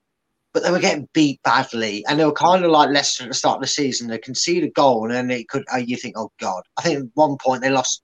But 0.54 0.62
they 0.62 0.70
were 0.70 0.80
getting 0.80 1.08
beat 1.14 1.42
badly, 1.42 2.04
and 2.06 2.20
they 2.20 2.26
were 2.26 2.32
kind 2.32 2.62
of 2.64 2.70
like 2.70 2.90
Leicester 2.90 3.24
at 3.24 3.30
the 3.30 3.34
start 3.34 3.56
of 3.56 3.62
the 3.62 3.68
season. 3.68 4.08
They 4.08 4.18
conceded 4.18 4.68
a 4.68 4.72
goal, 4.72 5.04
and 5.04 5.12
then 5.12 5.30
it 5.30 5.48
could. 5.48 5.64
Oh, 5.72 5.78
you 5.78 5.96
think, 5.96 6.16
oh 6.18 6.30
god! 6.40 6.62
I 6.76 6.82
think 6.82 6.98
at 6.98 7.10
one 7.14 7.36
point 7.38 7.62
they 7.62 7.70
lost 7.70 8.02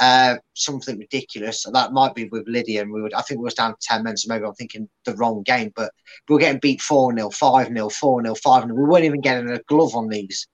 uh, 0.00 0.36
something 0.54 0.98
ridiculous. 0.98 1.64
That 1.70 1.92
might 1.92 2.14
be 2.14 2.28
with 2.28 2.48
Lydia, 2.48 2.82
and 2.82 2.92
we 2.92 3.02
would. 3.02 3.14
I 3.14 3.22
think 3.22 3.40
we 3.40 3.44
was 3.44 3.54
down 3.54 3.72
to 3.72 3.78
ten 3.80 4.04
men, 4.04 4.16
so 4.16 4.32
maybe 4.32 4.44
I'm 4.44 4.54
thinking 4.54 4.88
the 5.04 5.14
wrong 5.16 5.42
game. 5.42 5.70
But 5.76 5.92
we 6.28 6.34
were 6.34 6.40
getting 6.40 6.60
beat 6.60 6.80
four 6.80 7.14
0 7.14 7.30
five 7.30 7.68
0 7.68 7.88
four 7.90 8.22
0 8.22 8.34
five 8.36 8.64
0 8.64 8.74
We 8.74 8.84
weren't 8.84 9.04
even 9.04 9.20
getting 9.20 9.50
a 9.50 9.60
glove 9.68 9.94
on 9.94 10.08
these 10.08 10.46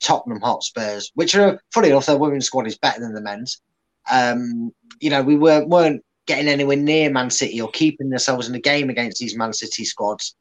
Tottenham 0.00 0.40
Hotspurs, 0.40 1.10
which 1.14 1.34
are 1.34 1.60
funny 1.72 1.88
enough, 1.88 2.06
their 2.06 2.18
women's 2.18 2.46
squad 2.46 2.66
is 2.66 2.78
better 2.78 3.00
than 3.00 3.14
the 3.14 3.20
men's. 3.20 3.60
Um, 4.10 4.72
you 5.00 5.10
know, 5.10 5.22
we 5.22 5.36
were, 5.36 5.64
weren't 5.66 6.04
getting 6.26 6.48
anywhere 6.48 6.76
near 6.76 7.10
Man 7.10 7.30
City 7.30 7.60
or 7.60 7.70
keeping 7.70 8.12
ourselves 8.12 8.46
in 8.46 8.52
the 8.52 8.60
game 8.60 8.90
against 8.90 9.18
these 9.18 9.36
Man 9.36 9.52
City 9.52 9.84
squads. 9.84 10.34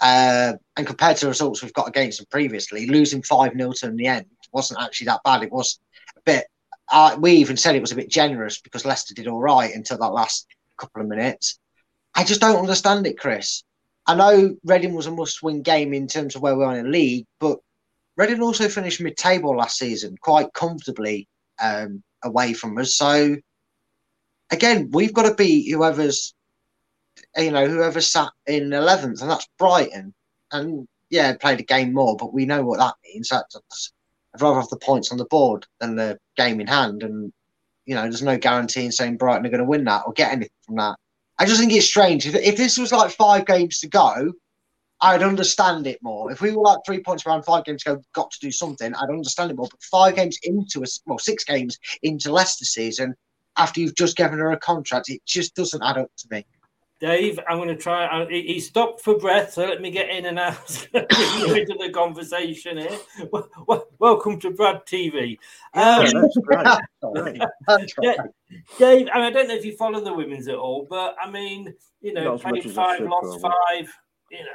Uh, 0.00 0.52
and 0.76 0.86
compared 0.86 1.16
to 1.16 1.24
the 1.24 1.30
results 1.30 1.62
we've 1.62 1.72
got 1.72 1.88
against 1.88 2.18
them 2.18 2.26
previously, 2.30 2.86
losing 2.86 3.22
5 3.22 3.52
0 3.56 3.72
to 3.72 3.86
in 3.86 3.96
the 3.96 4.06
end 4.06 4.26
wasn't 4.52 4.80
actually 4.80 5.06
that 5.06 5.22
bad. 5.24 5.42
It 5.42 5.52
was 5.52 5.78
a 6.16 6.20
bit, 6.24 6.46
uh, 6.90 7.16
we 7.18 7.32
even 7.32 7.56
said 7.56 7.74
it 7.74 7.80
was 7.80 7.92
a 7.92 7.96
bit 7.96 8.10
generous 8.10 8.60
because 8.60 8.84
Leicester 8.84 9.14
did 9.14 9.28
all 9.28 9.40
right 9.40 9.74
until 9.74 9.98
that 9.98 10.12
last 10.12 10.46
couple 10.76 11.02
of 11.02 11.08
minutes. 11.08 11.58
I 12.14 12.24
just 12.24 12.40
don't 12.40 12.58
understand 12.58 13.06
it, 13.06 13.18
Chris. 13.18 13.62
I 14.06 14.14
know 14.14 14.56
Reading 14.64 14.94
was 14.94 15.06
a 15.06 15.10
must 15.10 15.42
win 15.42 15.62
game 15.62 15.92
in 15.92 16.06
terms 16.06 16.34
of 16.34 16.42
where 16.42 16.56
we 16.56 16.64
are 16.64 16.76
in 16.76 16.84
the 16.84 16.90
league, 16.90 17.26
but 17.38 17.58
Reading 18.18 18.42
also 18.42 18.68
finished 18.68 19.00
mid 19.00 19.16
table 19.16 19.56
last 19.56 19.78
season 19.78 20.16
quite 20.20 20.52
comfortably 20.52 21.28
um, 21.62 22.02
away 22.24 22.52
from 22.52 22.76
us. 22.76 22.96
So, 22.96 23.36
again, 24.50 24.90
we've 24.92 25.14
got 25.14 25.22
to 25.22 25.36
beat 25.36 25.70
whoever's, 25.70 26.34
you 27.36 27.52
know, 27.52 27.68
whoever 27.68 28.00
sat 28.00 28.30
in 28.44 28.70
11th, 28.70 29.22
and 29.22 29.30
that's 29.30 29.46
Brighton. 29.56 30.12
And 30.50 30.88
yeah, 31.10 31.36
played 31.36 31.60
a 31.60 31.62
game 31.62 31.92
more, 31.92 32.16
but 32.16 32.34
we 32.34 32.44
know 32.44 32.64
what 32.64 32.80
that 32.80 32.96
means. 33.04 33.28
That's, 33.28 33.92
I'd 34.34 34.42
rather 34.42 34.58
have 34.58 34.68
the 34.68 34.78
points 34.78 35.12
on 35.12 35.18
the 35.18 35.24
board 35.26 35.66
than 35.78 35.94
the 35.94 36.18
game 36.36 36.60
in 36.60 36.66
hand. 36.66 37.04
And, 37.04 37.32
you 37.86 37.94
know, 37.94 38.02
there's 38.02 38.20
no 38.20 38.36
guarantee 38.36 38.84
in 38.84 38.90
saying 38.90 39.18
Brighton 39.18 39.46
are 39.46 39.50
going 39.50 39.60
to 39.60 39.64
win 39.64 39.84
that 39.84 40.02
or 40.06 40.12
get 40.12 40.32
anything 40.32 40.50
from 40.66 40.76
that. 40.76 40.96
I 41.38 41.44
just 41.44 41.60
think 41.60 41.72
it's 41.72 41.86
strange. 41.86 42.26
If, 42.26 42.34
if 42.34 42.56
this 42.56 42.78
was 42.78 42.90
like 42.90 43.12
five 43.12 43.46
games 43.46 43.78
to 43.78 43.88
go, 43.88 44.32
I'd 45.00 45.22
understand 45.22 45.86
it 45.86 46.02
more. 46.02 46.32
If 46.32 46.40
we 46.40 46.52
were 46.52 46.62
like 46.62 46.78
three 46.84 47.00
points 47.00 47.24
around 47.24 47.44
five 47.44 47.64
games 47.64 47.82
ago, 47.86 48.02
got 48.14 48.30
to 48.32 48.38
do 48.40 48.50
something, 48.50 48.94
I'd 48.94 49.10
understand 49.10 49.50
it 49.50 49.56
more. 49.56 49.68
But 49.70 49.82
five 49.82 50.16
games 50.16 50.38
into 50.42 50.82
a 50.82 50.86
well, 51.06 51.18
six 51.18 51.44
games 51.44 51.78
into 52.02 52.32
Leicester 52.32 52.64
season, 52.64 53.14
after 53.56 53.80
you've 53.80 53.94
just 53.94 54.16
given 54.16 54.38
her 54.38 54.50
a 54.52 54.58
contract, 54.58 55.08
it 55.08 55.24
just 55.24 55.54
doesn't 55.54 55.82
add 55.82 55.98
up 55.98 56.10
to 56.18 56.28
me. 56.30 56.46
Dave, 57.00 57.38
I'm 57.48 57.58
going 57.58 57.68
to 57.68 57.76
try. 57.76 58.06
uh, 58.06 58.26
He 58.26 58.42
he 58.42 58.58
stopped 58.58 59.02
for 59.02 59.16
breath, 59.16 59.52
so 59.52 59.64
let 59.64 59.80
me 59.80 59.92
get 59.92 60.10
in 60.10 60.26
and 60.26 60.36
out 60.36 60.88
Bring 60.92 61.06
into 61.58 61.76
the 61.78 61.90
conversation 61.94 62.78
here. 62.78 62.98
Wel- 63.32 63.48
wel- 63.68 63.86
Welcome 64.00 64.40
to 64.40 64.50
Brad 64.50 64.84
TV. 64.84 65.38
Um, 65.74 66.28
Ja- 68.02 68.14
Dave, 68.78 69.08
and 69.14 69.22
I 69.22 69.30
don't 69.30 69.46
know 69.46 69.54
if 69.54 69.64
you 69.64 69.76
follow 69.76 70.00
the 70.00 70.12
women's 70.12 70.48
at 70.48 70.56
all, 70.56 70.88
but 70.90 71.14
I 71.22 71.30
mean, 71.30 71.72
you 72.00 72.14
know, 72.14 72.24
Not 72.24 72.34
as 72.34 72.44
much 72.44 72.62
played 72.62 72.74
five, 72.74 73.00
lost 73.02 73.40
five. 73.40 73.92
You 74.32 74.38
know, 74.40 74.50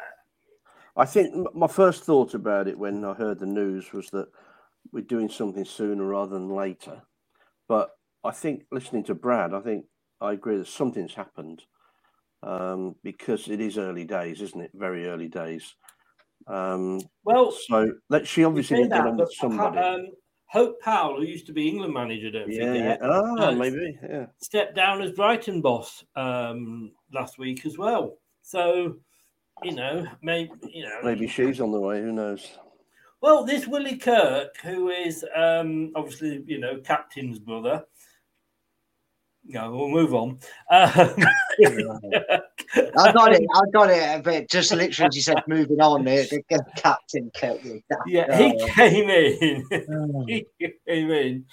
I 0.95 1.05
think 1.05 1.55
my 1.55 1.67
first 1.67 2.03
thought 2.03 2.33
about 2.33 2.67
it 2.67 2.77
when 2.77 3.03
I 3.03 3.13
heard 3.13 3.39
the 3.39 3.45
news 3.45 3.91
was 3.93 4.09
that 4.11 4.27
we're 4.91 5.01
doing 5.01 5.29
something 5.29 5.65
sooner 5.65 6.05
rather 6.05 6.33
than 6.33 6.49
later. 6.49 7.01
But 7.67 7.91
I 8.23 8.31
think 8.31 8.65
listening 8.71 9.03
to 9.05 9.15
Brad, 9.15 9.53
I 9.53 9.59
think 9.61 9.85
I 10.21 10.33
agree 10.33 10.57
that 10.57 10.67
something's 10.67 11.13
happened 11.13 11.63
um, 12.43 12.95
because 13.03 13.47
it 13.47 13.59
is 13.59 13.77
early 13.77 14.05
days, 14.05 14.41
isn't 14.41 14.61
it? 14.61 14.71
Very 14.73 15.07
early 15.07 15.27
days. 15.27 15.75
Um, 16.47 17.01
Well, 17.23 17.51
so 17.51 17.91
let 18.09 18.27
she 18.27 18.43
obviously 18.43 18.77
didn't 18.77 18.91
get 18.91 19.07
on 19.07 19.17
with 19.17 19.33
somebody. 19.33 19.77
um, 19.77 20.07
Hope 20.47 20.79
Powell, 20.81 21.17
who 21.17 21.25
used 21.25 21.47
to 21.47 21.53
be 21.53 21.67
England 21.67 21.93
manager, 21.93 22.29
don't 22.29 22.51
yeah, 22.51 22.65
forget, 22.65 22.99
ah, 23.01 23.47
uh, 23.47 23.51
maybe, 23.53 23.97
yeah. 24.07 24.27
stepped 24.39 24.75
down 24.75 25.01
as 25.01 25.11
Brighton 25.11 25.61
boss 25.61 26.03
um, 26.15 26.91
last 27.11 27.39
week 27.39 27.65
as 27.65 27.77
well. 27.77 28.17
So, 28.43 28.97
you 29.61 29.73
know, 29.75 30.07
maybe 30.21 30.51
you 30.71 30.83
know, 30.83 30.99
Maybe 31.03 31.27
she's 31.27 31.61
on 31.61 31.71
the 31.71 31.79
way. 31.79 32.01
Who 32.01 32.11
knows? 32.11 32.57
Well, 33.21 33.45
this 33.45 33.67
Willie 33.67 33.97
Kirk, 33.97 34.57
who 34.57 34.89
is 34.89 35.25
um, 35.35 35.91
obviously, 35.95 36.43
you 36.45 36.59
know, 36.59 36.79
captain's 36.79 37.39
brother. 37.39 37.85
No, 39.45 39.71
we'll 39.75 39.89
move 39.89 40.13
on. 40.13 40.39
Um, 40.71 41.15
I 42.95 43.11
got 43.11 43.33
it. 43.33 43.45
I 43.53 43.61
got 43.73 43.89
it. 43.89 44.23
But 44.23 44.49
just 44.49 44.71
literally, 44.73 45.07
as 45.09 45.15
you 45.15 45.21
said, 45.21 45.43
moving 45.47 45.81
on. 45.81 46.05
The, 46.05 46.41
the 46.49 46.63
captain 46.77 47.29
kept 47.35 47.65
me. 47.65 47.83
yeah, 48.07 48.37
he 48.37 48.57
came 48.69 49.09
in. 49.09 49.65
he 50.27 50.45
came 50.87 51.11
in. 51.11 51.45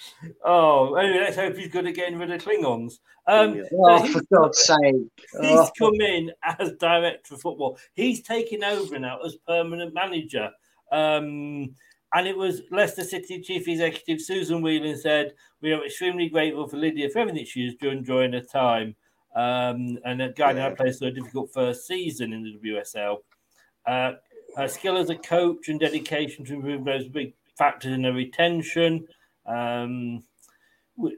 Oh, 0.45 0.95
anyway, 0.95 1.19
let's 1.19 1.35
hope 1.35 1.55
he's 1.57 1.67
good 1.67 1.85
at 1.87 1.95
getting 1.95 2.17
rid 2.17 2.31
of 2.31 2.41
Klingons. 2.43 2.93
Um, 3.27 3.61
Oh, 3.73 4.01
he's- 4.01 4.13
for 4.13 4.21
God's 4.33 4.59
sake! 4.59 5.11
He's 5.41 5.59
Oh. 5.59 5.69
come 5.77 6.01
in 6.01 6.31
as 6.43 6.71
director 6.79 7.35
of 7.35 7.41
football. 7.41 7.77
He's 7.93 8.21
taken 8.23 8.63
over 8.63 8.97
now 8.99 9.19
as 9.19 9.35
permanent 9.47 9.93
manager. 9.93 10.49
Um, 10.91 11.75
and 12.13 12.27
it 12.27 12.35
was 12.37 12.61
Leicester 12.71 13.03
City 13.03 13.41
Chief 13.41 13.67
Executive 13.67 14.21
Susan 14.21 14.61
Whelan 14.61 14.97
said, 14.97 15.33
We 15.61 15.71
are 15.73 15.85
extremely 15.85 16.29
grateful 16.29 16.67
for 16.67 16.77
Lydia 16.77 17.09
for 17.09 17.19
everything 17.19 17.45
she 17.45 17.65
has 17.65 17.75
done 17.75 18.03
during 18.03 18.33
her 18.33 18.41
time 18.41 18.95
um, 19.35 19.97
and 20.03 20.35
guiding 20.35 20.57
Yeah. 20.57 20.69
our 20.69 20.75
players 20.75 20.99
through 20.99 21.09
a 21.09 21.11
difficult 21.11 21.53
first 21.53 21.87
season 21.87 22.33
in 22.33 22.43
the 22.43 22.69
WSL. 22.69 23.17
Uh, 23.85 24.13
her 24.57 24.67
skill 24.67 24.97
as 24.97 25.09
a 25.09 25.15
coach 25.15 25.69
and 25.69 25.79
dedication 25.79 26.43
to 26.45 26.53
improve 26.55 26.83
those 26.83 27.07
big 27.07 27.33
factors 27.57 27.93
in 27.93 28.03
her 28.03 28.13
retention. 28.13 29.07
Um, 29.45 30.23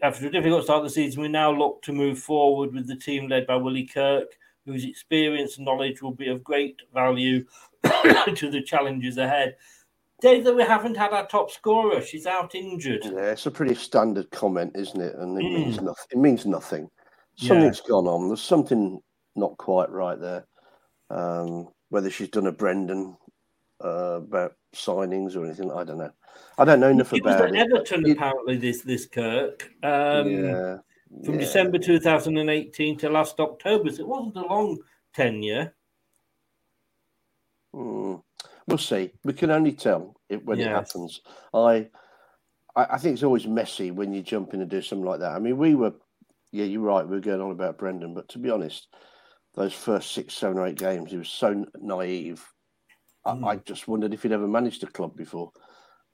after 0.04 0.28
a 0.28 0.32
difficult 0.32 0.64
start 0.64 0.78
of 0.80 0.84
the 0.84 0.90
season, 0.92 1.24
we 1.24 1.28
now 1.28 1.52
look 1.52 1.82
to 1.84 1.92
move 1.92 2.20
forward 2.20 2.74
with 2.74 2.88
the 2.88 2.96
team 2.96 3.28
led 3.28 3.48
by 3.48 3.56
Willie 3.56 3.88
Kirk, 3.88 4.38
whose 4.66 4.86
experience 4.86 5.58
and 5.58 5.66
knowledge 5.66 6.02
will 6.02 6.14
be 6.14 6.30
of 6.30 6.44
great 6.44 6.82
value 6.94 7.44
to 8.36 8.50
the 8.52 8.62
challenges 8.64 9.18
ahead. 9.18 9.58
Dave, 10.24 10.46
that 10.46 10.56
we 10.56 10.64
haven't 10.64 10.96
had 10.96 11.12
our 11.12 11.28
top 11.28 11.52
scorer. 11.52 12.02
She's 12.02 12.26
out 12.26 12.56
injured. 12.56 13.02
Yeah, 13.04 13.32
it's 13.32 13.46
a 13.46 13.52
pretty 13.52 13.76
standard 13.76 14.32
comment, 14.32 14.72
isn't 14.74 15.02
it? 15.02 15.16
And 15.16 15.38
it 15.38 15.44
means 15.44 15.78
Mm. 15.80 15.84
nothing. 15.84 16.06
It 16.12 16.18
means 16.18 16.46
nothing. 16.46 16.90
Yeah. 17.36 17.50
Something's 17.50 17.82
gone 17.82 18.08
on. 18.08 18.30
There's 18.30 18.42
something 18.42 19.02
not 19.36 19.58
quite 19.58 19.90
right 19.90 20.18
there. 20.18 20.46
Um, 21.10 21.68
whether 21.90 22.10
she's 22.10 22.30
done 22.30 22.48
a 22.48 22.54
Brendan 22.54 23.18
uh, 23.84 24.22
about 24.24 24.56
signings 24.74 25.36
or 25.36 25.44
anything, 25.44 25.70
I 25.70 25.84
don't 25.84 25.98
know. 25.98 26.12
I 26.58 26.64
don't 26.64 26.80
know 26.80 26.90
enough 26.90 27.12
He 27.12 27.20
was 27.20 27.36
about 27.36 27.50
at 27.50 27.56
it. 27.56 27.60
Everton, 27.60 28.10
apparently, 28.10 28.56
this 28.56 28.82
this 28.82 29.06
Kirk. 29.06 29.70
Um, 29.84 30.30
Yeah, 30.30 30.78
From 31.26 31.34
yeah. 31.34 31.40
December 31.42 31.80
2018 31.80 32.98
to 33.00 33.10
last 33.10 33.42
October. 33.42 33.92
So 33.92 34.04
it 34.04 34.08
wasn't 34.08 34.38
a 34.38 34.42
long 34.48 34.80
tenure. 35.14 35.76
Mm, 37.76 38.24
we'll 38.68 38.78
see. 38.78 39.12
We 39.24 39.34
can 39.34 39.52
only 39.52 39.74
tell 39.74 40.16
it 40.30 40.46
when 40.46 40.60
it 40.60 40.68
happens. 40.68 41.22
I, 41.54 41.90
I, 42.76 42.86
I 42.92 42.98
think 42.98 43.14
it's 43.14 43.24
always 43.24 43.48
messy 43.48 43.92
when 43.92 44.14
you 44.14 44.22
jump 44.22 44.54
in 44.54 44.62
and 44.62 44.70
do 44.70 44.82
something 44.82 45.06
like 45.06 45.20
that. 45.20 45.32
I 45.32 45.40
mean, 45.40 45.58
we 45.58 45.76
were, 45.76 45.94
yeah, 46.52 46.66
you're 46.66 46.82
right. 46.82 47.06
We 47.08 47.16
were 47.16 47.22
going 47.22 47.42
on 47.42 47.52
about 47.52 47.78
Brendan, 47.78 48.14
but 48.14 48.30
to 48.30 48.40
be 48.40 48.50
honest, 48.50 48.88
those 49.56 49.74
first 49.74 50.12
six, 50.12 50.34
seven, 50.34 50.58
or 50.58 50.68
eight 50.68 50.78
games, 50.78 51.12
he 51.12 51.18
was 51.18 51.30
so 51.30 51.66
naive. 51.80 52.44
I, 53.26 53.32
I 53.32 53.56
just 53.58 53.88
wondered 53.88 54.14
if 54.14 54.24
he'd 54.24 54.32
ever 54.32 54.48
managed 54.48 54.84
a 54.84 54.88
club 54.88 55.16
before. 55.16 55.52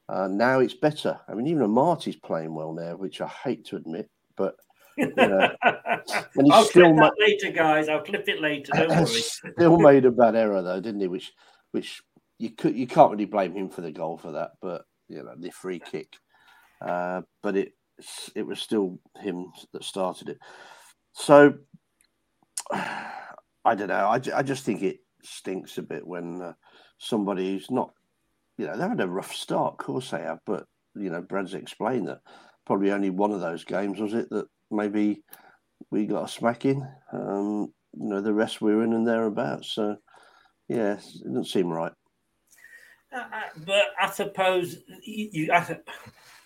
Uh, 0.08 0.28
now 0.28 0.58
it's 0.58 0.74
better. 0.74 1.18
I 1.28 1.34
mean, 1.34 1.46
even 1.46 1.70
Marty's 1.70 2.16
playing 2.16 2.54
well 2.54 2.72
now, 2.72 2.96
which 2.96 3.20
I 3.20 3.28
hate 3.28 3.64
to 3.66 3.76
admit, 3.76 4.10
but 4.36 4.56
you 4.96 5.12
know, 5.16 5.54
I'll 5.62 6.64
still 6.64 6.64
clip 6.64 6.96
ma- 6.96 7.08
that 7.08 7.12
later, 7.20 7.50
guys. 7.52 7.88
I'll 7.88 8.02
clip 8.02 8.28
it 8.28 8.40
later. 8.40 8.72
Don't 8.74 8.90
worry. 8.90 9.06
still 9.52 9.78
made 9.78 10.04
a 10.04 10.10
bad 10.10 10.34
error 10.34 10.62
though, 10.62 10.80
didn't 10.80 11.00
he? 11.00 11.06
Which, 11.06 11.32
which 11.70 12.02
you 12.40 12.50
could 12.50 12.74
you 12.74 12.86
can't 12.86 13.10
really 13.10 13.26
blame 13.26 13.52
him 13.52 13.68
for 13.68 13.82
the 13.82 13.92
goal 13.92 14.16
for 14.16 14.32
that, 14.32 14.52
but 14.62 14.84
you 15.08 15.22
know 15.22 15.34
the 15.38 15.50
free 15.50 15.78
kick. 15.78 16.16
Uh, 16.80 17.20
but 17.42 17.54
it 17.54 17.74
it 18.34 18.46
was 18.46 18.60
still 18.60 18.98
him 19.18 19.52
that 19.74 19.84
started 19.84 20.30
it. 20.30 20.38
So 21.12 21.54
I 22.72 23.74
don't 23.74 23.88
know. 23.88 24.06
I, 24.06 24.20
I 24.34 24.42
just 24.42 24.64
think 24.64 24.82
it 24.82 25.00
stinks 25.22 25.76
a 25.76 25.82
bit 25.82 26.06
when 26.06 26.40
uh, 26.40 26.52
somebody 26.96 27.52
who's 27.52 27.70
not, 27.70 27.92
you 28.56 28.66
know, 28.66 28.72
they've 28.72 28.88
had 28.88 29.02
a 29.02 29.06
rough 29.06 29.34
start. 29.34 29.74
Of 29.74 29.78
course 29.84 30.10
they 30.10 30.22
have, 30.22 30.38
but 30.46 30.64
you 30.94 31.10
know, 31.10 31.20
Brad's 31.20 31.52
explained 31.52 32.08
that 32.08 32.20
probably 32.64 32.90
only 32.90 33.10
one 33.10 33.32
of 33.32 33.42
those 33.42 33.64
games 33.64 34.00
was 34.00 34.14
it 34.14 34.30
that 34.30 34.46
maybe 34.70 35.22
we 35.90 36.06
got 36.06 36.24
a 36.24 36.28
smacking. 36.28 36.86
Um, 37.12 37.72
you 37.92 38.08
know, 38.08 38.22
the 38.22 38.32
rest 38.32 38.62
we 38.62 38.74
were 38.74 38.82
in 38.82 38.94
and 38.94 39.06
thereabouts. 39.06 39.74
So, 39.74 39.96
yeah, 40.68 40.94
it 40.94 41.24
doesn't 41.24 41.48
seem 41.48 41.68
right. 41.68 41.92
Uh, 43.12 43.24
But 43.66 43.84
I 44.00 44.10
suppose 44.10 44.78
you, 45.04 45.28
you 45.32 45.52
I, 45.52 45.78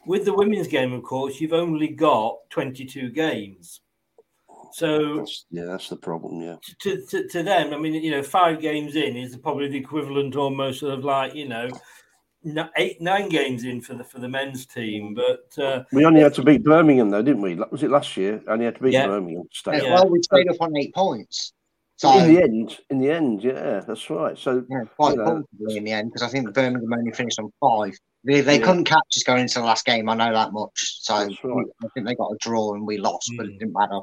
with 0.06 0.24
the 0.24 0.34
women's 0.34 0.68
game, 0.68 0.92
of 0.92 1.02
course, 1.02 1.40
you've 1.40 1.52
only 1.52 1.88
got 1.88 2.38
22 2.50 3.10
games. 3.10 3.80
So 4.72 5.24
Yeah, 5.50 5.64
that's 5.66 5.88
the 5.88 5.96
problem. 5.96 6.40
Yeah. 6.42 6.56
to, 6.80 7.06
to, 7.06 7.28
to 7.28 7.42
them, 7.42 7.72
I 7.72 7.78
mean, 7.78 7.94
you 7.94 8.10
know, 8.10 8.22
five 8.22 8.60
games 8.60 8.96
in 8.96 9.16
is 9.16 9.36
probably 9.36 9.68
the 9.68 9.78
equivalent 9.78 10.36
almost 10.36 10.82
of 10.82 11.04
like, 11.04 11.34
you 11.34 11.48
know, 11.48 11.68
eight, 12.76 13.00
nine 13.00 13.28
games 13.28 13.64
in 13.64 13.80
for 13.80 13.94
the 13.94 14.04
for 14.04 14.18
the 14.18 14.28
men's 14.28 14.66
team. 14.66 15.14
But 15.14 15.62
uh, 15.62 15.84
We 15.92 16.04
only 16.04 16.20
had 16.20 16.34
to 16.34 16.42
beat 16.42 16.64
Birmingham, 16.64 17.10
though, 17.10 17.22
didn't 17.22 17.42
we? 17.42 17.54
Was 17.54 17.82
it 17.82 17.90
last 17.90 18.16
year? 18.16 18.42
Only 18.48 18.64
had 18.66 18.76
to 18.76 18.82
beat 18.82 18.92
Yeah. 18.92 19.06
Birmingham. 19.06 19.44
to 19.44 19.48
stay 19.58 19.82
Yeah. 19.82 19.94
Well, 19.94 20.10
we 20.10 20.22
stayed 20.22 20.48
up 20.48 20.60
on 20.60 20.76
eight 20.76 20.94
points. 20.94 21.52
So 21.96 22.18
in 22.18 22.34
the 22.34 22.42
end, 22.42 22.78
in 22.90 22.98
the 22.98 23.10
end, 23.10 23.44
yeah, 23.44 23.80
that's 23.86 24.10
right. 24.10 24.36
So 24.36 24.64
yeah, 24.68 24.80
quite 24.96 25.12
you 25.12 25.16
know, 25.18 25.24
comfortably 25.24 25.76
in 25.76 25.84
the 25.84 25.92
end 25.92 26.10
because 26.12 26.26
I 26.26 26.30
think 26.30 26.52
Birmingham 26.52 26.92
only 26.92 27.12
finished 27.12 27.38
on 27.38 27.52
five. 27.60 27.92
They, 28.24 28.40
they 28.40 28.58
Yeah. 28.58 28.64
couldn't 28.66 28.84
catch 28.84 29.16
us 29.16 29.22
going 29.22 29.42
into 29.42 29.60
the 29.60 29.64
last 29.66 29.84
game. 29.84 30.08
I 30.08 30.14
know 30.14 30.32
that 30.32 30.52
much. 30.52 30.72
So 31.02 31.14
right. 31.14 31.66
I 31.84 31.86
think 31.94 32.06
they 32.06 32.14
got 32.16 32.32
a 32.32 32.36
draw 32.40 32.74
and 32.74 32.84
we 32.86 32.98
lost, 32.98 33.30
but 33.36 33.46
it 33.46 33.58
didn't 33.58 33.74
matter. 33.74 34.00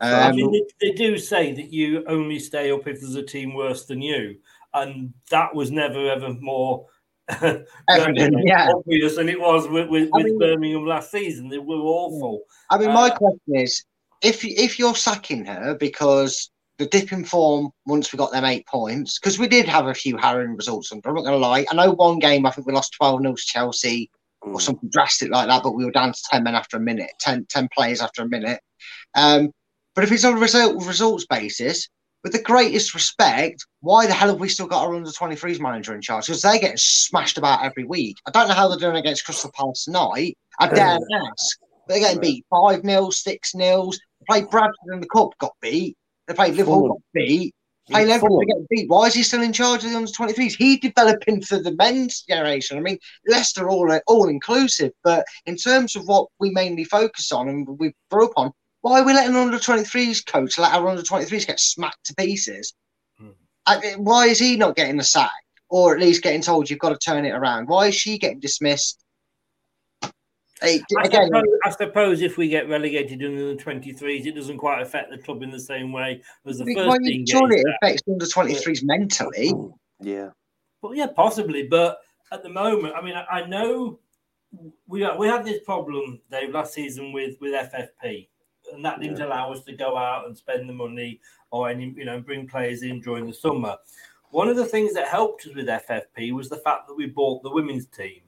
I 0.00 0.30
Um, 0.30 0.36
mean, 0.36 0.50
they, 0.50 0.88
they 0.88 0.94
do 0.94 1.16
say 1.18 1.52
that 1.52 1.72
you 1.72 2.04
only 2.08 2.40
stay 2.40 2.72
up 2.72 2.86
if 2.88 3.00
there's 3.00 3.14
a 3.14 3.22
team 3.22 3.54
worse 3.54 3.86
than 3.86 4.02
you, 4.02 4.36
and 4.72 5.14
that 5.30 5.54
was 5.54 5.70
never 5.70 6.10
ever 6.10 6.34
more 6.40 6.86
Evident, 7.88 8.36
yeah. 8.44 8.70
obvious 8.74 9.16
than 9.16 9.28
it 9.28 9.40
was 9.40 9.68
with, 9.68 9.88
with, 9.88 10.08
with 10.12 10.24
mean- 10.24 10.38
Birmingham 10.38 10.84
last 10.86 11.10
season. 11.10 11.48
They 11.48 11.58
were 11.58 11.76
awful. 11.76 12.40
I 12.70 12.78
mean, 12.78 12.92
my 12.92 13.08
Uh, 13.08 13.16
question 13.16 13.54
is, 13.54 13.84
if 14.22 14.42
you- 14.44 14.54
if 14.56 14.78
you're 14.78 14.94
sacking 14.96 15.44
her 15.46 15.74
because 15.78 16.50
the 16.78 16.86
dip 16.86 17.12
in 17.12 17.24
form 17.24 17.70
once 17.86 18.12
we 18.12 18.16
got 18.16 18.32
them 18.32 18.44
eight 18.44 18.66
points, 18.66 19.18
because 19.18 19.38
we 19.38 19.48
did 19.48 19.66
have 19.66 19.86
a 19.86 19.94
few 19.94 20.16
harrowing 20.16 20.56
results. 20.56 20.92
under. 20.92 21.08
I'm 21.08 21.14
not 21.14 21.22
going 21.22 21.34
to 21.34 21.38
lie. 21.38 21.66
I 21.70 21.74
know 21.74 21.92
one 21.92 22.18
game 22.18 22.46
I 22.46 22.50
think 22.50 22.66
we 22.66 22.72
lost 22.72 22.94
twelve 22.94 23.20
0 23.20 23.34
to 23.34 23.42
Chelsea 23.42 24.10
or 24.40 24.60
something 24.60 24.90
drastic 24.90 25.30
like 25.30 25.48
that, 25.48 25.62
but 25.62 25.74
we 25.74 25.84
were 25.84 25.90
down 25.90 26.12
to 26.12 26.22
ten 26.30 26.42
men 26.44 26.54
after 26.54 26.76
a 26.76 26.80
minute, 26.80 27.10
10, 27.20 27.46
10 27.48 27.68
players 27.74 28.02
after 28.02 28.22
a 28.22 28.28
minute. 28.28 28.60
Um, 29.14 29.50
but 29.94 30.04
if 30.04 30.12
it's 30.12 30.24
on 30.24 30.36
a 30.36 30.40
result, 30.40 30.84
results 30.84 31.24
basis, 31.26 31.88
with 32.24 32.32
the 32.32 32.42
greatest 32.42 32.94
respect, 32.94 33.64
why 33.80 34.06
the 34.06 34.14
hell 34.14 34.30
have 34.30 34.40
we 34.40 34.48
still 34.48 34.66
got 34.66 34.84
our 34.84 34.94
under 34.94 35.10
23s 35.10 35.60
manager 35.60 35.94
in 35.94 36.00
charge? 36.00 36.26
Because 36.26 36.42
they're 36.42 36.58
getting 36.58 36.78
smashed 36.78 37.38
about 37.38 37.64
every 37.64 37.84
week. 37.84 38.16
I 38.26 38.30
don't 38.30 38.48
know 38.48 38.54
how 38.54 38.68
they're 38.68 38.78
doing 38.78 38.96
against 38.96 39.24
Crystal 39.24 39.52
Palace 39.54 39.84
tonight. 39.84 40.36
I 40.58 40.68
dare 40.68 40.98
ask. 41.14 41.58
They're 41.86 42.00
getting 42.00 42.20
beat 42.20 42.46
5 42.50 42.82
0, 42.82 43.10
6 43.10 43.54
nils. 43.54 44.00
They 44.20 44.24
played 44.28 44.50
Bradford 44.50 44.94
in 44.94 45.00
the 45.00 45.06
Cup, 45.06 45.36
got 45.38 45.52
beat. 45.60 45.96
They 46.26 46.34
played 46.34 46.54
Liverpool, 46.54 46.80
Fulham. 46.80 46.88
got 46.92 47.00
beat. 47.14 47.54
Playing 47.90 48.08
Yeah, 48.08 48.14
everyone, 48.14 48.46
Fulham. 48.46 48.62
get 48.62 48.68
beat. 48.70 48.88
Why 48.88 49.06
is 49.08 49.14
he 49.14 49.22
still 49.22 49.42
in 49.42 49.52
charge 49.52 49.84
of 49.84 49.90
the 49.90 49.96
under 49.96 50.10
23s? 50.10 50.54
He's 50.56 50.80
developing 50.80 51.42
for 51.42 51.58
the 51.58 51.72
men's 51.72 52.22
generation. 52.22 52.78
I 52.78 52.80
mean, 52.80 52.98
Leicester 53.26 53.68
all 53.68 53.92
uh, 53.92 54.00
all 54.06 54.28
inclusive, 54.28 54.92
but 55.02 55.26
in 55.46 55.56
terms 55.56 55.94
of 55.96 56.06
what 56.06 56.28
we 56.40 56.50
mainly 56.50 56.84
focus 56.84 57.30
on 57.30 57.48
and 57.48 57.68
we 57.78 57.92
grew 58.10 58.24
up 58.26 58.32
on, 58.36 58.52
why 58.80 59.00
are 59.00 59.04
we 59.04 59.12
letting 59.12 59.36
under 59.36 59.58
23s 59.58 60.24
coach 60.26 60.58
let 60.58 60.72
our 60.72 60.88
under 60.88 61.02
23s 61.02 61.46
get 61.46 61.60
smacked 61.60 62.04
to 62.04 62.14
pieces? 62.14 62.72
Hmm. 63.18 63.28
I- 63.66 63.94
why 63.98 64.26
is 64.28 64.38
he 64.38 64.56
not 64.56 64.76
getting 64.76 64.96
the 64.96 65.04
sack 65.04 65.30
or 65.68 65.94
at 65.94 66.00
least 66.00 66.22
getting 66.22 66.40
told 66.42 66.70
you've 66.70 66.78
got 66.78 66.90
to 66.90 66.98
turn 66.98 67.26
it 67.26 67.32
around? 67.32 67.68
Why 67.68 67.88
is 67.88 67.94
she 67.94 68.16
getting 68.18 68.40
dismissed? 68.40 69.03
Hey, 70.64 70.80
I, 70.98 71.06
again, 71.06 71.26
suppose, 71.26 71.44
I 71.64 71.70
suppose 71.70 72.22
if 72.22 72.36
we 72.36 72.48
get 72.48 72.68
relegated 72.68 73.22
in 73.22 73.36
the 73.36 73.62
23s, 73.62 74.26
it 74.26 74.34
doesn't 74.34 74.58
quite 74.58 74.82
affect 74.82 75.10
the 75.10 75.18
club 75.18 75.42
in 75.42 75.50
the 75.50 75.60
same 75.60 75.92
way 75.92 76.22
as 76.46 76.58
the 76.58 76.74
first 76.74 77.00
team. 77.04 77.24
surely 77.26 77.58
it 77.58 77.66
affects 77.80 78.02
under 78.08 78.26
23s 78.26 78.80
mentally. 78.84 79.52
Yeah. 80.00 80.30
Well, 80.82 80.94
yeah, 80.94 81.06
possibly, 81.06 81.66
but 81.66 81.98
at 82.32 82.42
the 82.42 82.48
moment, 82.48 82.94
I 82.96 83.02
mean, 83.02 83.14
I, 83.14 83.24
I 83.24 83.46
know 83.46 83.98
we 84.86 85.08
we 85.18 85.26
had 85.26 85.44
this 85.44 85.62
problem, 85.64 86.20
Dave, 86.30 86.50
last 86.50 86.74
season 86.74 87.12
with 87.12 87.36
with 87.40 87.52
FFP, 87.52 88.28
and 88.72 88.84
that 88.84 89.00
didn't 89.00 89.20
allow 89.20 89.52
us 89.52 89.62
to 89.64 89.72
go 89.72 89.96
out 89.96 90.26
and 90.26 90.36
spend 90.36 90.68
the 90.68 90.72
money 90.72 91.20
or 91.50 91.68
any, 91.68 91.94
you 91.96 92.04
know, 92.04 92.20
bring 92.20 92.46
players 92.46 92.82
in 92.82 93.00
during 93.00 93.26
the 93.26 93.32
summer. 93.32 93.76
One 94.30 94.48
of 94.48 94.56
the 94.56 94.66
things 94.66 94.92
that 94.94 95.06
helped 95.06 95.46
us 95.46 95.54
with 95.54 95.68
FFP 95.68 96.32
was 96.32 96.48
the 96.48 96.56
fact 96.56 96.88
that 96.88 96.94
we 96.94 97.06
bought 97.06 97.42
the 97.42 97.50
women's 97.50 97.86
team. 97.86 98.22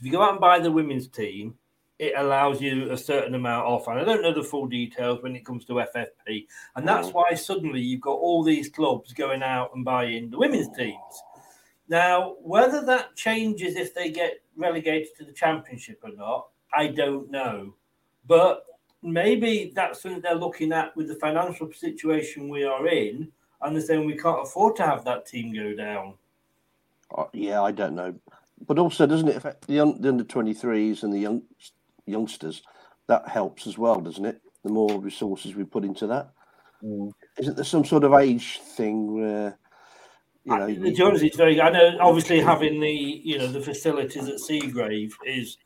If 0.00 0.06
you 0.06 0.12
go 0.12 0.22
out 0.22 0.30
and 0.32 0.40
buy 0.40 0.58
the 0.58 0.72
women's 0.72 1.08
team, 1.08 1.54
it 1.98 2.14
allows 2.16 2.62
you 2.62 2.90
a 2.90 2.96
certain 2.96 3.34
amount 3.34 3.66
off. 3.66 3.86
And 3.86 3.98
I 3.98 4.04
don't 4.04 4.22
know 4.22 4.32
the 4.32 4.42
full 4.42 4.66
details 4.66 5.22
when 5.22 5.36
it 5.36 5.44
comes 5.44 5.66
to 5.66 5.74
FFP. 5.80 6.48
And 6.74 6.88
that's 6.88 7.08
Mm. 7.08 7.12
why 7.12 7.34
suddenly 7.34 7.82
you've 7.82 8.00
got 8.00 8.16
all 8.16 8.42
these 8.42 8.70
clubs 8.70 9.12
going 9.12 9.42
out 9.42 9.74
and 9.74 9.84
buying 9.84 10.30
the 10.30 10.38
women's 10.38 10.74
teams. 10.74 11.22
Now, 11.86 12.36
whether 12.40 12.80
that 12.86 13.14
changes 13.14 13.76
if 13.76 13.92
they 13.92 14.10
get 14.10 14.40
relegated 14.56 15.14
to 15.18 15.24
the 15.26 15.32
championship 15.32 16.00
or 16.02 16.12
not, 16.12 16.48
I 16.72 16.86
don't 16.86 17.30
know. 17.30 17.74
But 18.26 18.64
maybe 19.02 19.72
that's 19.74 20.00
something 20.00 20.22
they're 20.22 20.34
looking 20.34 20.72
at 20.72 20.96
with 20.96 21.08
the 21.08 21.16
financial 21.16 21.70
situation 21.72 22.48
we 22.48 22.64
are 22.64 22.86
in, 22.88 23.30
and 23.60 23.76
they're 23.76 23.82
saying 23.82 24.06
we 24.06 24.16
can't 24.16 24.40
afford 24.40 24.76
to 24.76 24.86
have 24.86 25.04
that 25.04 25.26
team 25.26 25.52
go 25.52 25.74
down. 25.74 26.14
Uh, 27.14 27.24
yeah, 27.34 27.60
I 27.60 27.72
don't 27.72 27.94
know. 27.94 28.14
But 28.66 28.78
also, 28.78 29.06
doesn't 29.06 29.28
it 29.28 29.36
affect 29.36 29.66
the, 29.66 29.80
un- 29.80 30.00
the 30.00 30.08
under 30.10 30.24
23s 30.24 31.02
and 31.02 31.12
the 31.12 31.18
young 31.18 31.42
youngsters? 32.06 32.62
That 33.06 33.26
helps 33.28 33.66
as 33.66 33.76
well, 33.78 34.00
doesn't 34.00 34.24
it? 34.24 34.40
The 34.62 34.70
more 34.70 35.00
resources 35.00 35.54
we 35.56 35.64
put 35.64 35.84
into 35.84 36.06
that. 36.08 36.30
Mm. 36.84 37.10
Isn't 37.38 37.56
there 37.56 37.64
some 37.64 37.84
sort 37.84 38.04
of 38.04 38.14
age 38.14 38.58
thing 38.60 39.14
where 39.14 39.58
You 40.44 40.58
know, 40.58 40.66
to 40.66 40.72
you- 40.72 40.96
be 40.96 41.02
honest, 41.02 41.24
it's 41.24 41.36
very. 41.36 41.60
I 41.60 41.70
know, 41.70 41.96
obviously, 42.00 42.40
having 42.40 42.80
the 42.80 42.90
you 42.90 43.38
know 43.38 43.46
the 43.48 43.60
facilities 43.60 44.28
at 44.28 44.36
Seagrave 44.36 45.12
is 45.26 45.56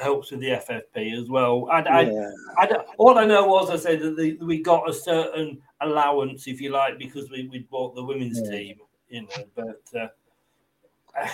helps 0.00 0.30
with 0.30 0.40
the 0.40 0.50
FFP 0.50 1.20
as 1.20 1.28
well. 1.28 1.68
And 1.72 1.86
I, 1.88 2.00
Yeah. 2.02 2.30
I 2.58 2.66
don't- 2.66 2.86
all 2.98 3.18
I 3.18 3.24
know 3.26 3.46
was 3.46 3.70
I 3.70 3.76
said 3.76 4.00
that 4.00 4.16
the, 4.16 4.36
we 4.44 4.60
got 4.62 4.88
a 4.88 4.92
certain 4.92 5.60
allowance, 5.80 6.46
if 6.46 6.60
you 6.60 6.70
like, 6.70 6.98
because 6.98 7.30
we 7.30 7.48
we 7.48 7.60
bought 7.70 7.94
the 7.94 8.04
women's 8.04 8.40
Yeah. 8.44 8.50
team. 8.50 8.76
You 9.08 9.22
know, 9.22 9.44
but 9.54 10.00
uh, 10.00 11.28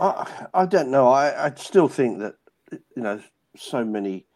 I, 0.00 0.46
I 0.54 0.66
don't 0.66 0.90
know. 0.90 1.08
I, 1.08 1.46
I 1.46 1.54
still 1.54 1.88
think 1.88 2.20
that 2.20 2.36
you 2.70 3.02
know 3.02 3.20
so 3.56 3.84
many 3.84 4.26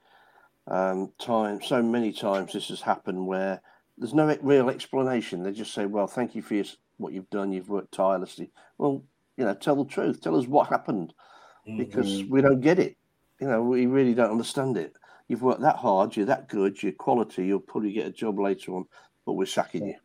um, 0.66 1.12
times, 1.18 1.66
so 1.66 1.82
many 1.82 2.12
times 2.12 2.52
this 2.52 2.68
has 2.68 2.80
happened 2.80 3.26
where 3.26 3.60
there's 3.98 4.14
no 4.14 4.36
real 4.42 4.70
explanation. 4.70 5.42
They 5.42 5.52
just 5.52 5.74
say, 5.74 5.86
"Well, 5.86 6.06
thank 6.06 6.34
you 6.34 6.42
for 6.42 6.54
your, 6.54 6.64
what 6.98 7.12
you've 7.12 7.30
done. 7.30 7.52
You've 7.52 7.68
worked 7.68 7.92
tirelessly." 7.92 8.50
Well, 8.78 9.04
you 9.36 9.44
know, 9.44 9.54
tell 9.54 9.76
the 9.76 9.84
truth. 9.84 10.20
Tell 10.20 10.36
us 10.36 10.46
what 10.46 10.68
happened, 10.68 11.14
because 11.76 12.22
Mhm. 12.22 12.30
we 12.30 12.42
don't 12.42 12.60
get 12.60 12.78
it. 12.78 12.96
You 13.40 13.48
know, 13.48 13.62
we 13.62 13.86
really 13.86 14.14
don't 14.14 14.30
understand 14.30 14.76
it. 14.76 14.94
You've 15.28 15.42
worked 15.42 15.62
that 15.62 15.76
hard. 15.76 16.16
You're 16.16 16.26
that 16.26 16.48
good. 16.48 16.82
You're 16.82 16.92
quality. 16.92 17.46
You'll 17.46 17.60
probably 17.60 17.92
get 17.92 18.06
a 18.06 18.12
job 18.12 18.38
later 18.38 18.74
on, 18.74 18.86
but 19.24 19.34
we're 19.34 19.46
sacking 19.46 19.86
you. 19.86 19.96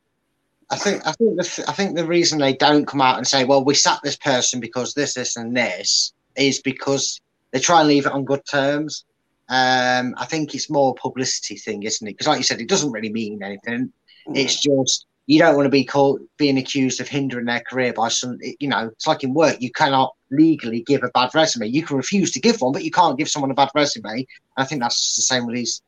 I 0.69 0.75
think 0.75 1.05
I 1.07 1.13
think 1.13 1.37
the 1.37 1.65
I 1.67 1.71
think 1.71 1.95
the 1.95 2.05
reason 2.05 2.39
they 2.39 2.53
don't 2.53 2.85
come 2.85 3.01
out 3.01 3.17
and 3.17 3.27
say, 3.27 3.45
"Well, 3.45 3.63
we 3.63 3.73
sacked 3.73 4.03
this 4.03 4.17
person 4.17 4.59
because 4.59 4.93
this, 4.93 5.13
this, 5.13 5.37
and 5.37 5.55
this," 5.55 6.13
is 6.35 6.61
because 6.61 7.21
they 7.51 7.59
try 7.59 7.79
and 7.79 7.87
leave 7.87 8.05
it 8.05 8.11
on 8.11 8.25
good 8.25 8.45
terms. 8.45 9.05
Um, 9.49 10.13
I 10.17 10.25
think 10.25 10.53
it's 10.53 10.69
more 10.69 10.91
a 10.91 11.01
publicity 11.01 11.55
thing, 11.55 11.83
isn't 11.83 12.05
it? 12.05 12.11
Because, 12.11 12.27
like 12.27 12.37
you 12.37 12.43
said, 12.43 12.59
it 12.59 12.67
doesn't 12.67 12.91
really 12.91 13.11
mean 13.11 13.41
anything. 13.41 13.93
It's 14.33 14.59
just 14.59 15.05
you 15.25 15.39
don't 15.39 15.55
want 15.55 15.67
to 15.67 15.69
be 15.69 15.85
called 15.85 16.21
being 16.35 16.57
accused 16.57 16.99
of 16.99 17.07
hindering 17.07 17.45
their 17.45 17.61
career 17.61 17.93
by 17.93 18.09
some. 18.09 18.37
You 18.59 18.67
know, 18.67 18.87
it's 18.87 19.07
like 19.07 19.23
in 19.23 19.33
work, 19.33 19.61
you 19.61 19.71
cannot 19.71 20.15
legally 20.31 20.81
give 20.81 21.03
a 21.03 21.09
bad 21.09 21.33
resume. 21.33 21.67
You 21.67 21.83
can 21.83 21.95
refuse 21.95 22.31
to 22.33 22.41
give 22.41 22.59
one, 22.59 22.73
but 22.73 22.83
you 22.83 22.91
can't 22.91 23.17
give 23.17 23.29
someone 23.29 23.51
a 23.51 23.55
bad 23.55 23.69
resume. 23.73 24.27
I 24.57 24.65
think 24.65 24.81
that's 24.81 25.15
the 25.15 25.21
same 25.21 25.45
with 25.45 25.55
these 25.55 25.81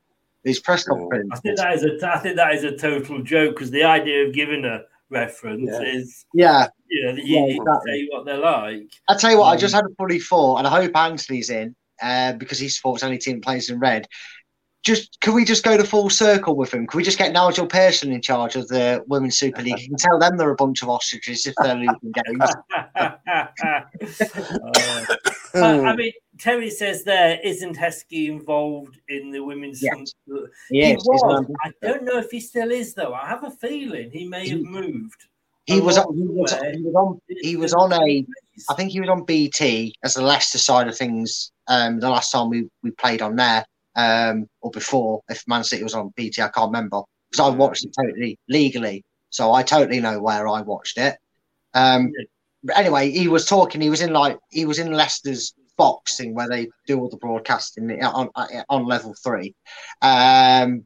these 0.44 0.60
press 0.60 0.84
conferences. 0.86 1.30
I 1.34 1.40
think 1.40 1.58
that 1.58 1.74
is 1.74 1.84
a 1.84 2.08
I 2.08 2.20
think 2.20 2.36
that 2.38 2.54
is 2.56 2.64
a 2.64 2.76
total 2.78 3.22
joke 3.22 3.56
because 3.56 3.72
the 3.72 3.84
idea 3.84 4.26
of 4.26 4.34
giving 4.34 4.66
a 4.66 4.82
reference 5.10 5.70
Yeah. 5.72 5.82
is 5.82 6.26
Yeah. 6.34 6.68
you 6.88 7.06
know 7.06 7.16
that 7.16 7.26
you, 7.26 7.36
Yeah, 7.36 7.46
you 7.48 7.54
can 7.60 7.68
exactly. 7.68 8.08
what 8.12 8.26
they're 8.26 8.38
like. 8.38 8.92
I 9.08 9.18
tell 9.18 9.32
you 9.32 9.40
what, 9.40 9.54
I 9.54 9.58
Mm. 9.58 9.60
just 9.60 9.76
had 9.76 9.86
a 9.86 9.90
funny 9.98 10.20
thought, 10.20 10.58
and 10.60 10.68
I 10.68 10.82
hope 10.82 10.96
Anthony's 10.96 11.50
in 11.50 11.76
uh, 12.02 12.34
because 12.34 12.60
he 12.60 12.70
supports 12.70 13.04
any 13.04 13.18
team 13.18 13.38
that 13.38 13.44
plays 13.44 13.70
in 13.70 13.80
red. 13.80 14.08
Just 14.82 15.20
can 15.20 15.34
we 15.34 15.44
just 15.44 15.64
go 15.66 15.76
to 15.76 15.84
full 15.84 16.10
circle 16.10 16.56
with 16.56 16.74
him? 16.74 16.88
Can 16.88 16.98
we 16.98 17.04
just 17.04 17.18
get 17.18 17.34
Nigel 17.34 17.68
Pearson 17.68 18.14
in 18.14 18.22
charge 18.22 18.56
of 18.56 18.66
the 18.70 19.04
Women's 19.08 19.38
Super 19.38 19.62
League? 19.62 19.78
You 19.78 19.90
can 19.90 19.98
tell 19.98 20.18
them 20.18 20.38
they're 20.38 20.52
a 20.52 20.56
bunch 20.56 20.82
of 20.82 20.88
ostriches 20.88 21.46
if 21.46 21.54
they're 21.62 21.76
losing 21.76 22.14
games. 22.14 22.50
Uh, 22.96 23.12
I, 25.56 25.60
I 25.62 25.96
mean, 25.96 26.12
Terry 26.40 26.70
says 26.70 27.04
there 27.04 27.40
isn't 27.44 27.78
Heskey 27.78 28.30
involved 28.30 29.00
in 29.10 29.30
the 29.32 29.42
women's. 29.42 29.82
Yes. 29.82 30.14
he 30.26 30.80
Yes, 30.80 30.92
he's 30.92 31.06
was. 31.06 31.46
I 31.64 31.72
don't 31.82 32.04
know 32.04 32.18
if 32.18 32.32
he 32.32 32.40
still 32.40 32.72
is 32.72 32.94
though. 32.94 33.14
I 33.14 33.28
have 33.28 33.44
a 33.44 33.52
feeling 33.52 34.10
he 34.10 34.28
may 34.28 34.48
have 34.50 34.62
moved. 34.62 35.26
He 35.66 35.82
was, 35.82 35.98
along 35.98 36.16
he 36.16 36.24
was 36.24 36.54
he 36.54 36.82
was 36.82 36.96
on 36.96 37.22
he 37.28 37.56
was 37.56 37.74
on 37.74 37.94
a 37.94 38.26
I 38.70 38.74
think 38.74 38.92
he 38.92 39.00
was 39.00 39.10
on 39.10 39.24
BT 39.24 39.94
as 40.04 40.16
the 40.16 40.24
Leicester 40.24 40.58
side 40.58 40.88
of 40.88 40.98
things. 40.98 41.52
Um, 41.68 42.00
the 42.00 42.10
last 42.10 42.32
time 42.32 42.50
we, 42.50 42.68
we 42.82 42.90
played 42.92 43.22
on 43.22 43.36
there, 43.36 43.64
um, 43.96 44.48
or 44.62 44.72
before, 44.72 45.22
if 45.30 45.48
Man 45.48 45.64
City 45.64 45.84
was 45.84 45.94
on 45.94 46.12
BT, 46.16 46.42
I 46.42 46.48
can't 46.48 46.72
remember 46.72 47.02
because 47.30 47.46
I 47.46 47.56
watched 47.56 47.86
it 47.86 47.96
totally 47.96 48.40
legally, 48.48 49.04
so 49.30 49.54
I 49.54 49.62
totally 49.62 50.00
know 50.00 50.20
where 50.20 50.48
I 50.48 50.62
watched 50.62 50.98
it. 50.98 51.18
Um, 51.76 52.12
but 52.64 52.78
anyway, 52.78 53.12
he 53.12 53.28
was 53.28 53.46
talking. 53.46 53.82
He 53.82 53.92
was 53.92 54.02
in 54.02 54.12
like 54.12 54.40
he 54.50 54.66
was 54.66 54.80
in 54.80 54.92
Leicester's 54.92 55.54
box 55.80 56.18
thing 56.18 56.36
where 56.36 56.50
they 56.50 56.70
do 56.86 57.00
all 57.00 57.10
the 57.10 57.18
broadcasting 57.18 58.04
on 58.04 58.30
on 58.70 58.86
level 58.86 59.16
three. 59.24 59.56
Um, 60.02 60.86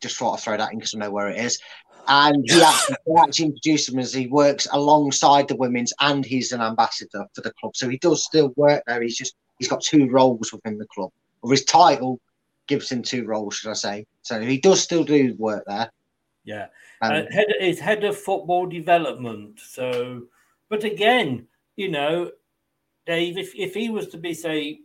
just 0.00 0.16
thought 0.16 0.32
I'd 0.32 0.40
throw 0.40 0.56
that 0.56 0.72
in 0.72 0.78
because 0.78 0.94
I 0.94 0.98
know 0.98 1.12
where 1.12 1.28
it 1.28 1.38
is. 1.38 1.60
And 2.08 2.44
he 2.50 2.60
actually, 2.60 2.96
they 3.06 3.20
actually 3.20 3.46
introduced 3.46 3.88
him 3.88 4.00
as 4.00 4.12
he 4.12 4.26
works 4.26 4.66
alongside 4.72 5.46
the 5.46 5.54
women's 5.54 5.92
and 6.00 6.24
he's 6.24 6.50
an 6.50 6.60
ambassador 6.60 7.24
for 7.34 7.42
the 7.42 7.52
club. 7.60 7.76
So 7.76 7.88
he 7.88 7.98
does 7.98 8.24
still 8.24 8.52
work 8.56 8.82
there. 8.86 9.00
He's 9.02 9.16
just 9.16 9.36
he's 9.58 9.68
got 9.68 9.82
two 9.82 10.08
roles 10.10 10.52
within 10.52 10.78
the 10.78 10.86
club. 10.86 11.10
Or 11.42 11.50
his 11.52 11.64
title 11.64 12.18
gives 12.66 12.90
him 12.90 13.02
two 13.02 13.24
roles, 13.24 13.54
should 13.54 13.70
I 13.70 13.74
say. 13.74 14.06
So 14.22 14.40
he 14.40 14.58
does 14.58 14.82
still 14.82 15.04
do 15.04 15.36
work 15.38 15.64
there. 15.66 15.92
Yeah. 16.44 16.66
Um, 17.02 17.12
uh, 17.12 17.22
head 17.30 17.78
head 17.78 18.04
of 18.04 18.16
football 18.16 18.66
development. 18.66 19.60
So, 19.60 20.22
but 20.68 20.82
again, 20.82 21.46
you 21.76 21.88
know, 21.88 22.32
Dave, 23.06 23.36
if, 23.38 23.54
if 23.56 23.74
he 23.74 23.88
was 23.90 24.08
to 24.08 24.18
be 24.18 24.34
say 24.34 24.80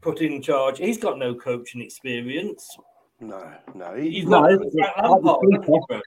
put 0.00 0.20
in 0.20 0.40
charge, 0.42 0.78
he's 0.78 0.98
got 0.98 1.18
no 1.18 1.34
coaching 1.34 1.80
experience. 1.80 2.76
No, 3.20 3.52
no, 3.74 3.94
He's 3.96 4.24
No, 4.24 4.40
got 4.42 4.52
it- 4.52 4.58
Frank 4.58 4.74
it 4.74 5.22
might 5.24 5.40
be 5.40 5.50
hasn't 5.50 5.64
he, 5.64 5.72
cheaper. 5.72 6.02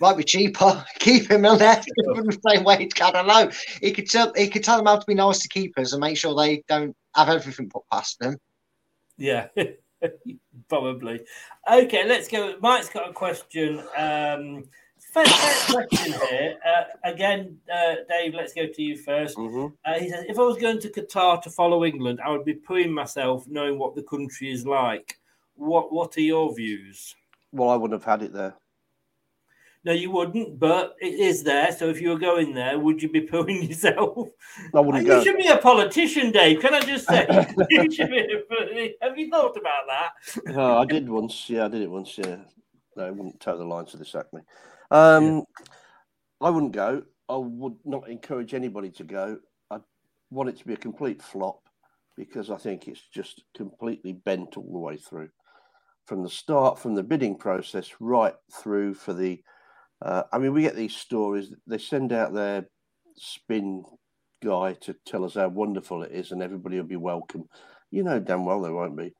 Might 0.00 0.16
be 0.16 0.24
cheaper. 0.24 0.84
Keep 0.98 1.30
him 1.30 1.44
in 1.44 1.58
there 1.58 1.82
for 2.14 2.22
the 2.22 2.38
same 2.48 2.64
wage. 2.64 3.00
I 3.02 3.10
don't 3.10 3.26
know. 3.26 3.50
He 3.82 3.92
could 3.92 4.08
tell 4.08 4.32
he 4.34 4.48
could 4.48 4.64
tell 4.64 4.78
them 4.78 4.86
how 4.86 4.96
to 4.96 5.04
be 5.06 5.14
nice 5.14 5.40
to 5.40 5.48
keepers 5.48 5.92
and 5.92 6.00
make 6.00 6.16
sure 6.16 6.34
they 6.34 6.62
don't 6.68 6.96
have 7.14 7.28
everything 7.28 7.68
put 7.68 7.82
past 7.92 8.18
them. 8.18 8.38
Yeah, 9.18 9.48
probably. 10.70 11.20
Okay, 11.70 12.08
let's 12.08 12.28
go. 12.28 12.56
Mike's 12.62 12.88
got 12.88 13.10
a 13.10 13.12
question. 13.12 13.80
Um, 13.94 14.64
first, 15.12 15.32
first 15.34 15.66
question 15.68 16.12
here. 16.28 16.58
Uh, 16.66 16.82
again, 17.04 17.58
uh, 17.72 17.96
Dave, 18.08 18.34
let's 18.34 18.52
go 18.52 18.66
to 18.66 18.82
you 18.82 18.96
1st 18.96 19.34
Mm-hmm. 19.34 19.66
Uh, 19.84 19.98
he 19.98 20.08
says, 20.10 20.24
if 20.28 20.38
I 20.38 20.42
was 20.42 20.58
going 20.58 20.80
to 20.80 20.88
Qatar 20.88 21.42
to 21.42 21.50
follow 21.50 21.84
England, 21.84 22.20
I 22.24 22.30
would 22.30 22.44
be 22.44 22.54
pooing 22.54 22.90
myself 22.90 23.46
knowing 23.48 23.78
what 23.78 23.94
the 23.94 24.02
country 24.02 24.50
is 24.52 24.66
like. 24.66 25.18
What 25.56 25.92
What 25.92 26.16
are 26.16 26.22
your 26.22 26.54
views? 26.54 27.14
Well, 27.52 27.70
I 27.70 27.76
wouldn't 27.76 28.00
have 28.00 28.10
had 28.10 28.22
it 28.26 28.32
there. 28.32 28.54
No, 29.82 29.92
you 29.92 30.10
wouldn't, 30.10 30.58
but 30.58 30.94
it 31.00 31.14
is 31.14 31.42
there. 31.42 31.72
So 31.72 31.88
if 31.88 32.02
you 32.02 32.10
were 32.10 32.18
going 32.18 32.52
there, 32.54 32.78
would 32.78 33.02
you 33.02 33.08
be 33.08 33.20
pooing 33.32 33.66
yourself? 33.68 34.28
I 34.74 34.80
wouldn't 34.80 35.04
you 35.04 35.10
go. 35.10 35.24
should 35.24 35.38
be 35.38 35.46
a 35.46 35.56
politician, 35.56 36.32
Dave. 36.32 36.60
Can 36.60 36.74
I 36.74 36.80
just 36.80 37.06
say? 37.06 37.26
you 37.70 37.90
should 37.90 38.10
be 38.10 38.18
a- 38.20 38.94
have 39.04 39.18
you 39.18 39.30
thought 39.30 39.56
about 39.56 39.84
that? 39.88 40.54
Oh, 40.54 40.78
I 40.78 40.84
did 40.84 41.08
once. 41.08 41.48
Yeah, 41.48 41.64
I 41.64 41.68
did 41.68 41.82
it 41.82 41.90
once. 41.90 42.16
Yeah, 42.18 42.36
no, 42.96 43.06
I 43.06 43.10
wouldn't 43.10 43.40
toe 43.40 43.56
the 43.56 43.64
line 43.64 43.86
to 43.86 43.96
the 43.96 44.04
sack 44.04 44.26
Um, 44.90 45.44
I 46.40 46.50
wouldn't 46.50 46.72
go. 46.72 47.02
I 47.28 47.36
would 47.36 47.76
not 47.84 48.08
encourage 48.08 48.54
anybody 48.54 48.90
to 48.92 49.04
go. 49.04 49.38
I 49.70 49.78
want 50.30 50.48
it 50.48 50.58
to 50.58 50.66
be 50.66 50.74
a 50.74 50.78
complete 50.78 51.22
flop 51.22 51.60
because 52.16 52.50
I 52.50 52.56
think 52.56 52.88
it's 52.88 53.02
just 53.14 53.44
completely 53.56 54.12
bent 54.12 54.56
all 54.56 54.72
the 54.72 54.78
way 54.78 54.96
through, 54.96 55.30
from 56.06 56.22
the 56.22 56.28
start, 56.28 56.78
from 56.78 56.94
the 56.94 57.02
bidding 57.02 57.36
process 57.36 57.90
right 58.00 58.34
through 58.52 58.94
for 58.94 59.14
the. 59.14 59.40
Uh, 60.02 60.22
I 60.32 60.38
mean, 60.38 60.52
we 60.52 60.62
get 60.62 60.76
these 60.76 60.96
stories. 60.96 61.52
They 61.66 61.78
send 61.78 62.12
out 62.12 62.32
their 62.32 62.66
spin 63.16 63.84
guy 64.42 64.72
to 64.72 64.94
tell 65.06 65.24
us 65.24 65.34
how 65.34 65.48
wonderful 65.48 66.02
it 66.02 66.12
is, 66.12 66.32
and 66.32 66.42
everybody 66.42 66.76
will 66.76 66.84
be 66.84 66.96
welcome. 66.96 67.44
You 67.90 68.02
know 68.02 68.18
damn 68.18 68.44
well 68.44 68.62
they 68.62 68.70
won't 68.70 68.96
be. 68.96 69.12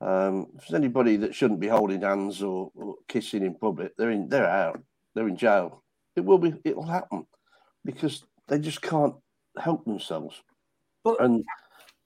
Um, 0.00 0.46
if 0.56 0.68
there's 0.68 0.74
anybody 0.80 1.16
that 1.16 1.34
shouldn't 1.34 1.60
be 1.60 1.68
holding 1.68 2.02
hands 2.02 2.42
or, 2.42 2.70
or 2.74 2.96
kissing 3.08 3.44
in 3.44 3.54
public, 3.54 3.96
they're 3.96 4.10
in. 4.10 4.28
They're 4.28 4.48
out. 4.48 4.80
They're 5.14 5.28
in 5.28 5.36
jail. 5.36 5.82
It 6.16 6.24
will 6.24 6.38
be. 6.38 6.54
It 6.64 6.76
will 6.76 6.86
happen 6.86 7.26
because 7.84 8.24
they 8.48 8.58
just 8.58 8.82
can't 8.82 9.14
help 9.58 9.84
themselves. 9.84 10.42
But 11.02 11.22
and 11.22 11.44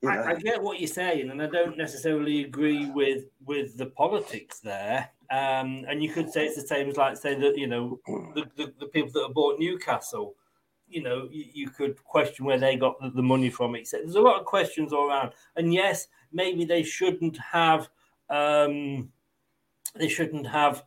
you 0.03 0.11
know, 0.11 0.21
I, 0.21 0.31
I 0.31 0.35
get 0.35 0.63
what 0.63 0.79
you're 0.79 0.89
saying, 0.89 1.31
and 1.31 1.43
I 1.43 1.47
don't 1.47 1.77
necessarily 1.77 2.45
agree 2.45 2.87
with 2.91 3.25
with 3.45 3.77
the 3.77 3.87
politics 3.87 4.61
there. 4.61 5.11
Um, 5.31 5.85
and 5.89 6.03
you 6.03 6.11
could 6.11 6.31
say 6.31 6.47
it's 6.47 6.57
the 6.57 6.67
same 6.67 6.89
as 6.89 6.97
like 6.97 7.17
say 7.17 7.35
that 7.35 7.57
you 7.59 7.67
know 7.67 8.01
the, 8.35 8.45
the, 8.57 8.73
the 8.79 8.87
people 8.87 9.11
that 9.13 9.27
have 9.27 9.35
bought 9.35 9.59
Newcastle. 9.59 10.35
You 10.91 11.03
know, 11.03 11.29
you, 11.31 11.45
you 11.53 11.69
could 11.69 12.03
question 12.05 12.47
where 12.47 12.59
they 12.59 12.77
got 12.77 12.99
the, 13.01 13.11
the 13.11 13.23
money 13.23 13.51
from. 13.51 13.75
Etc. 13.75 14.03
There's 14.05 14.15
a 14.15 14.21
lot 14.21 14.41
of 14.41 14.47
questions 14.47 14.93
all 14.93 15.09
around, 15.09 15.33
and 15.57 15.75
yes, 15.75 16.09
maybe 16.33 16.65
they 16.65 16.83
shouldn't 16.83 17.39
have. 17.39 17.89
Um, 18.31 19.11
they 19.95 20.09
shouldn't 20.09 20.47
have 20.47 20.85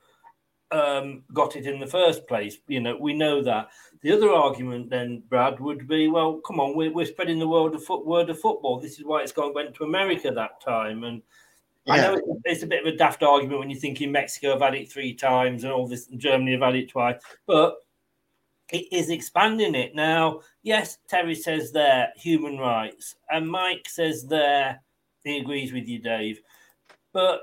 um, 0.72 1.24
got 1.34 1.56
it 1.56 1.66
in 1.66 1.80
the 1.80 1.88
first 1.88 2.28
place. 2.28 2.58
You 2.68 2.80
know, 2.80 2.98
we 2.98 3.14
know 3.14 3.42
that. 3.44 3.70
The 4.02 4.12
other 4.12 4.32
argument 4.32 4.90
then, 4.90 5.24
Brad, 5.30 5.60
would 5.60 5.88
be, 5.88 6.08
well, 6.08 6.40
come 6.40 6.60
on, 6.60 6.76
we're, 6.76 6.92
we're 6.92 7.06
spreading 7.06 7.40
the 7.40 7.48
world 7.48 7.76
of 7.76 7.84
foot, 7.84 8.06
word 8.06 8.30
of 8.30 8.40
football. 8.40 8.80
This 8.80 8.98
is 8.98 9.06
why 9.06 9.22
it's 9.22 9.32
gone 9.32 9.54
went 9.54 9.76
to 9.76 9.84
America 9.84 10.32
that 10.32 10.60
time. 10.62 11.04
And 11.04 11.22
I 11.88 11.98
know 11.98 12.14
it's, 12.16 12.28
it's 12.46 12.64
a 12.64 12.68
bit 12.68 12.86
of 12.86 12.94
a 12.94 12.98
daft 12.98 13.24
argument 13.24 13.60
when 13.60 13.70
you're 13.70 13.80
thinking 13.80 14.12
Mexico 14.12 14.52
have 14.52 14.62
had 14.62 14.76
it 14.76 14.92
three 14.92 15.14
times 15.14 15.64
and 15.64 15.74
all 15.74 15.88
this, 15.88 16.10
and 16.10 16.20
Germany 16.20 16.54
have 16.54 16.62
had 16.62 16.76
it 16.76 16.90
twice, 16.90 17.22
but 17.46 17.76
it 18.72 18.86
is 18.92 19.10
expanding 19.10 19.76
it 19.76 19.96
now. 19.96 20.42
Yes, 20.64 20.98
Terry 21.08 21.36
says 21.36 21.72
there 21.72 22.10
human 22.16 22.58
rights, 22.58 23.16
and 23.30 23.50
Mike 23.50 23.90
says 23.90 24.26
there 24.26 24.82
he 25.24 25.40
agrees 25.40 25.74
with 25.74 25.88
you, 25.88 26.00
Dave. 26.00 26.42
But 27.14 27.42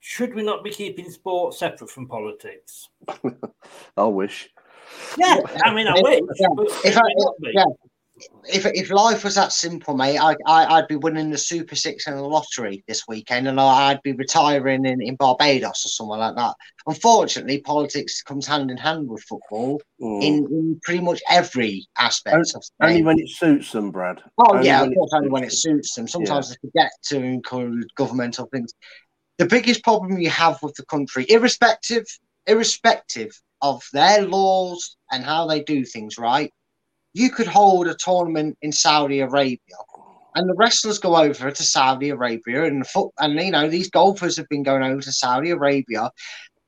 should 0.00 0.34
we 0.34 0.42
not 0.42 0.64
be 0.64 0.70
keeping 0.70 1.10
sport 1.10 1.54
separate 1.54 1.90
from 1.90 2.08
politics? 2.08 2.88
I 3.96 4.04
wish. 4.04 4.48
Yeah, 5.18 5.36
I 5.64 5.72
mean, 5.74 5.86
I 5.86 5.94
wish. 6.00 6.20
Yeah, 6.36 6.48
but 6.56 6.66
if 6.84 6.96
I, 6.96 7.02
may 7.02 7.14
not 7.18 7.34
be. 7.40 7.50
yeah, 7.54 7.64
if 8.52 8.66
if 8.66 8.90
life 8.90 9.24
was 9.24 9.34
that 9.36 9.52
simple, 9.52 9.94
mate, 9.96 10.18
I, 10.18 10.34
I 10.46 10.66
I'd 10.78 10.88
be 10.88 10.96
winning 10.96 11.30
the 11.30 11.38
Super 11.38 11.74
Six 11.76 12.06
and 12.06 12.16
the 12.18 12.22
lottery 12.22 12.82
this 12.88 13.06
weekend, 13.06 13.46
and 13.46 13.60
I'd 13.60 14.02
be 14.02 14.12
retiring 14.12 14.84
in, 14.84 15.00
in 15.00 15.14
Barbados 15.16 15.84
or 15.84 15.88
somewhere 15.88 16.18
like 16.18 16.34
that. 16.36 16.54
Unfortunately, 16.86 17.60
politics 17.60 18.20
comes 18.22 18.46
hand 18.46 18.70
in 18.70 18.76
hand 18.78 19.08
with 19.08 19.22
football 19.22 19.80
Mm. 20.02 20.22
in, 20.22 20.34
in 20.50 20.80
pretty 20.82 21.02
much 21.02 21.20
every 21.30 21.86
aspect 21.98 22.34
On- 22.36 22.40
of 22.40 22.64
Only 22.80 23.02
when 23.02 23.18
it 23.18 23.28
suits 23.28 23.70
them, 23.72 23.90
Brad. 23.90 24.22
Oh 24.38 24.54
Only 24.54 24.66
yeah, 24.66 24.82
of 24.82 24.94
course, 24.94 25.10
only 25.14 25.28
when 25.28 25.44
it 25.44 25.52
suits 25.52 25.94
them. 25.94 26.08
Sometimes 26.08 26.48
they 26.48 26.56
forget 26.62 26.90
to 27.10 27.22
include 27.22 27.84
governmental 27.96 28.46
things. 28.46 28.72
The 29.40 29.46
biggest 29.46 29.82
problem 29.82 30.18
you 30.18 30.28
have 30.28 30.62
with 30.62 30.74
the 30.74 30.84
country, 30.84 31.24
irrespective, 31.30 32.04
irrespective 32.46 33.30
of 33.62 33.82
their 33.94 34.20
laws 34.20 34.98
and 35.10 35.24
how 35.24 35.46
they 35.46 35.62
do 35.62 35.82
things, 35.82 36.18
right? 36.18 36.52
You 37.14 37.30
could 37.30 37.46
hold 37.46 37.86
a 37.86 37.94
tournament 37.94 38.58
in 38.60 38.70
Saudi 38.70 39.20
Arabia, 39.20 39.78
and 40.34 40.46
the 40.46 40.54
wrestlers 40.58 40.98
go 40.98 41.16
over 41.16 41.50
to 41.50 41.62
Saudi 41.62 42.10
Arabia, 42.10 42.64
and 42.66 42.86
foot, 42.86 43.12
and 43.18 43.40
you 43.40 43.50
know 43.50 43.70
these 43.70 43.88
golfers 43.88 44.36
have 44.36 44.48
been 44.50 44.62
going 44.62 44.82
over 44.82 45.00
to 45.00 45.10
Saudi 45.10 45.52
Arabia. 45.52 46.10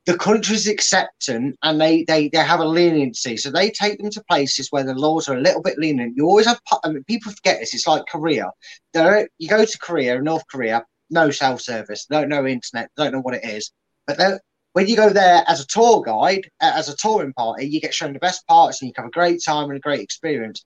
The 0.07 0.17
country's 0.17 0.67
accepting, 0.67 1.55
and 1.61 1.79
they 1.79 2.05
they 2.05 2.29
they 2.29 2.39
have 2.39 2.59
a 2.59 2.65
leniency, 2.65 3.37
so 3.37 3.51
they 3.51 3.69
take 3.69 3.99
them 3.99 4.09
to 4.09 4.23
places 4.27 4.69
where 4.71 4.83
the 4.83 4.95
laws 4.95 5.29
are 5.29 5.37
a 5.37 5.41
little 5.41 5.61
bit 5.61 5.77
lenient. 5.77 6.17
You 6.17 6.25
always 6.25 6.47
have 6.47 6.59
I 6.83 6.89
mean, 6.89 7.03
people 7.03 7.31
forget 7.33 7.59
this. 7.59 7.75
It's 7.75 7.85
like 7.85 8.07
Korea. 8.07 8.49
There, 8.93 9.29
you 9.37 9.47
go 9.47 9.63
to 9.63 9.77
Korea, 9.77 10.19
North 10.19 10.47
Korea, 10.47 10.83
no 11.13 11.31
cell 11.31 11.57
service, 11.57 12.05
don't 12.05 12.29
know 12.29 12.45
internet, 12.45 12.89
don't 12.97 13.13
know 13.13 13.21
what 13.21 13.35
it 13.35 13.45
is. 13.45 13.71
But 14.05 14.17
then 14.17 14.39
when 14.73 14.87
you 14.87 14.95
go 14.95 15.09
there 15.09 15.43
as 15.47 15.61
a 15.61 15.67
tour 15.67 16.01
guide, 16.01 16.49
uh, 16.61 16.73
as 16.75 16.89
a 16.89 16.95
touring 16.97 17.33
party, 17.33 17.65
you 17.65 17.79
get 17.79 17.93
shown 17.93 18.13
the 18.13 18.19
best 18.19 18.45
parts 18.47 18.81
and 18.81 18.89
you 18.89 18.93
have 18.97 19.05
a 19.05 19.11
great 19.11 19.41
time 19.43 19.69
and 19.69 19.77
a 19.77 19.79
great 19.79 20.01
experience. 20.01 20.65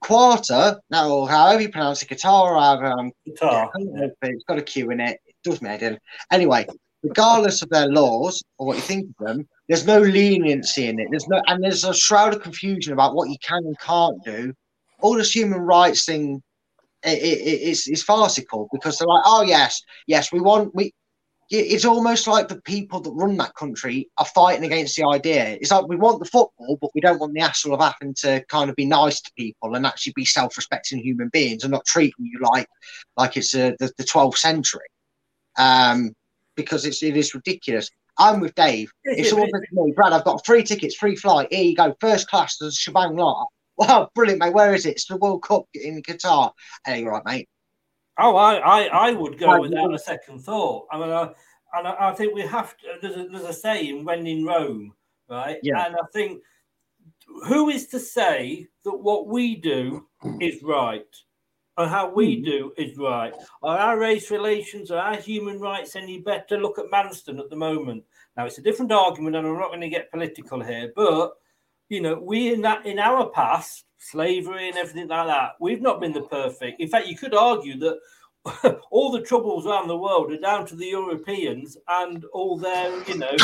Quarter, 0.00 0.80
now 0.90 1.10
or 1.10 1.28
however 1.28 1.62
you 1.62 1.68
pronounce 1.68 2.02
it, 2.02 2.08
guitar 2.08 2.54
or 2.54 2.60
however, 2.60 2.86
um, 2.86 3.12
Guitar, 3.24 3.70
yeah, 3.78 4.08
it's 4.22 4.44
got 4.44 4.58
a 4.58 4.62
Q 4.62 4.90
in 4.90 4.98
it. 4.98 5.20
It 5.26 5.36
does 5.44 5.62
me 5.62 5.78
in. 5.80 5.98
Anyway, 6.32 6.66
regardless 7.02 7.62
of 7.62 7.68
their 7.68 7.86
laws 7.86 8.42
or 8.58 8.66
what 8.66 8.76
you 8.76 8.82
think 8.82 9.08
of 9.20 9.26
them, 9.26 9.48
there's 9.68 9.86
no 9.86 10.00
leniency 10.00 10.88
in 10.88 10.98
it. 10.98 11.08
There's 11.10 11.28
no, 11.28 11.40
and 11.46 11.62
there's 11.62 11.84
a 11.84 11.94
shroud 11.94 12.34
of 12.34 12.42
confusion 12.42 12.92
about 12.92 13.14
what 13.14 13.28
you 13.28 13.36
can 13.46 13.64
and 13.64 13.78
can't 13.78 14.24
do. 14.24 14.54
All 15.00 15.14
this 15.14 15.34
human 15.34 15.60
rights 15.60 16.04
thing 16.04 16.42
i- 17.04 17.08
i- 17.10 17.12
i- 17.12 17.62
is 17.70 17.86
is 17.88 18.02
farcical 18.02 18.68
because 18.72 18.98
they're 18.98 19.08
like, 19.08 19.22
oh 19.26 19.42
yes, 19.42 19.82
yes, 20.06 20.32
we 20.32 20.40
want 20.40 20.74
we. 20.74 20.92
It's 21.54 21.84
almost 21.84 22.26
like 22.26 22.48
the 22.48 22.62
people 22.62 23.00
that 23.00 23.10
run 23.10 23.36
that 23.36 23.54
country 23.54 24.08
are 24.16 24.24
fighting 24.24 24.64
against 24.64 24.96
the 24.96 25.06
idea. 25.06 25.58
It's 25.60 25.70
like 25.70 25.86
we 25.86 25.96
want 25.96 26.18
the 26.18 26.24
football, 26.30 26.78
but 26.80 26.90
we 26.94 27.02
don't 27.02 27.18
want 27.18 27.34
the 27.34 27.40
hassle 27.40 27.74
of 27.74 27.80
having 27.80 28.14
to 28.20 28.42
kind 28.48 28.70
of 28.70 28.76
be 28.76 28.86
nice 28.86 29.20
to 29.20 29.30
people 29.36 29.74
and 29.74 29.84
actually 29.84 30.14
be 30.16 30.24
self-respecting 30.24 31.00
human 31.00 31.28
beings 31.28 31.62
and 31.62 31.72
not 31.72 31.84
treating 31.84 32.24
you 32.24 32.38
like 32.40 32.66
like 33.18 33.36
it's 33.36 33.54
uh, 33.54 33.72
the, 33.80 33.92
the 33.98 34.04
12th 34.04 34.38
century. 34.38 34.86
Um, 35.58 36.14
because 36.56 36.86
it's 36.86 37.02
it 37.02 37.16
is 37.18 37.34
ridiculous. 37.34 37.90
I'm 38.18 38.40
with 38.40 38.54
Dave. 38.54 38.90
If 39.04 39.26
someone 39.28 39.50
says 39.50 39.62
to 39.68 39.84
me, 39.84 39.92
Brad, 39.92 40.12
I've 40.12 40.24
got 40.24 40.44
free 40.46 40.62
tickets, 40.62 40.94
free 40.94 41.16
flight, 41.16 41.48
here 41.50 41.64
you 41.64 41.74
go, 41.76 41.94
first 42.00 42.28
class 42.28 42.56
to 42.58 42.64
the 42.66 42.70
shebang 42.72 43.16
lot. 43.16 43.48
Wow, 43.82 44.10
brilliant, 44.14 44.40
mate. 44.40 44.54
Where 44.54 44.74
is 44.74 44.86
it? 44.86 44.90
It's 44.90 45.06
the 45.06 45.16
World 45.16 45.42
Cup 45.42 45.64
in 45.74 46.02
Qatar. 46.02 46.52
Hey, 46.86 47.04
right, 47.04 47.24
mate. 47.24 47.48
Oh, 48.18 48.36
I, 48.36 48.56
I, 48.56 49.08
I 49.08 49.12
would 49.12 49.38
go 49.38 49.48
Right, 49.48 49.60
without 49.60 49.92
a 49.92 49.98
second 49.98 50.40
thought. 50.40 50.86
I 50.92 50.98
mean, 51.00 51.08
I, 51.08 51.22
and 51.74 51.88
I, 51.88 52.10
I 52.10 52.14
think 52.14 52.32
we 52.34 52.42
have 52.42 52.76
to. 52.78 52.86
There's 53.00 53.16
a, 53.16 53.28
there's 53.28 53.44
a 53.44 53.52
saying, 53.52 54.04
"When 54.04 54.24
in 54.26 54.44
Rome," 54.44 54.92
right? 55.28 55.58
Yeah. 55.64 55.84
And 55.86 55.96
I 55.96 56.06
think 56.12 56.42
who 57.48 57.70
is 57.70 57.88
to 57.88 57.98
say 57.98 58.68
that 58.84 58.96
what 58.96 59.26
we 59.26 59.56
do 59.56 60.06
is 60.40 60.62
right 60.62 61.06
and 61.78 61.90
how 61.90 62.08
we 62.10 62.36
Hmm. 62.36 62.44
do 62.44 62.72
is 62.76 62.96
right? 62.98 63.34
Are 63.62 63.78
our 63.78 63.98
race 63.98 64.30
relations, 64.30 64.90
are 64.90 64.98
our 65.02 65.16
human 65.16 65.58
rights 65.58 65.96
any 65.96 66.20
better? 66.20 66.58
Look 66.58 66.78
at 66.78 66.90
Manston 66.92 67.40
at 67.40 67.50
the 67.50 67.56
moment. 67.56 68.04
Now 68.36 68.46
it's 68.46 68.58
a 68.58 68.62
different 68.62 68.92
argument, 68.92 69.34
and 69.34 69.46
I'm 69.46 69.58
not 69.58 69.68
going 69.68 69.80
to 69.80 69.88
get 69.88 70.10
political 70.10 70.62
here, 70.62 70.92
but 70.94 71.32
you 71.92 72.00
know, 72.00 72.18
we 72.18 72.54
in 72.54 72.62
that 72.62 72.86
in 72.86 72.98
our 72.98 73.28
past, 73.28 73.84
slavery 73.98 74.68
and 74.68 74.78
everything 74.78 75.08
like 75.08 75.26
that, 75.26 75.50
we've 75.60 75.82
not 75.82 76.00
been 76.00 76.14
the 76.14 76.22
perfect. 76.22 76.80
In 76.80 76.88
fact, 76.88 77.06
you 77.06 77.16
could 77.18 77.34
argue 77.34 77.76
that 77.80 78.80
all 78.90 79.12
the 79.12 79.20
troubles 79.20 79.66
around 79.66 79.88
the 79.88 79.96
world 79.96 80.32
are 80.32 80.38
down 80.38 80.64
to 80.66 80.74
the 80.74 80.86
Europeans 80.86 81.76
and 81.88 82.24
all 82.32 82.56
their, 82.56 82.90
you 83.06 83.18
know, 83.18 83.36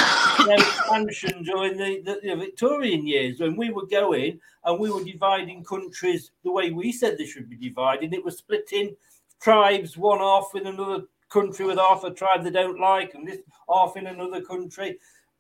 their 0.46 0.56
expansion 0.56 1.42
during 1.44 1.76
the, 1.76 2.00
the, 2.00 2.20
the 2.26 2.36
Victorian 2.36 3.06
years 3.06 3.38
when 3.38 3.54
we 3.54 3.68
were 3.68 3.86
going 3.86 4.40
and 4.64 4.80
we 4.80 4.90
were 4.90 5.04
dividing 5.04 5.62
countries 5.62 6.30
the 6.42 6.50
way 6.50 6.70
we 6.70 6.90
said 6.90 7.18
they 7.18 7.26
should 7.26 7.50
be 7.50 7.56
divided. 7.56 8.14
It 8.14 8.24
was 8.24 8.38
splitting 8.38 8.96
tribes, 9.42 9.98
one 9.98 10.20
off 10.20 10.54
with 10.54 10.66
another 10.66 11.04
country 11.28 11.66
with 11.66 11.76
half 11.76 12.02
a 12.04 12.10
tribe 12.10 12.42
they 12.42 12.50
don't 12.50 12.80
like, 12.80 13.12
and 13.12 13.28
this 13.28 13.40
half 13.68 13.96
in 13.98 14.06
another 14.06 14.40
country. 14.40 14.98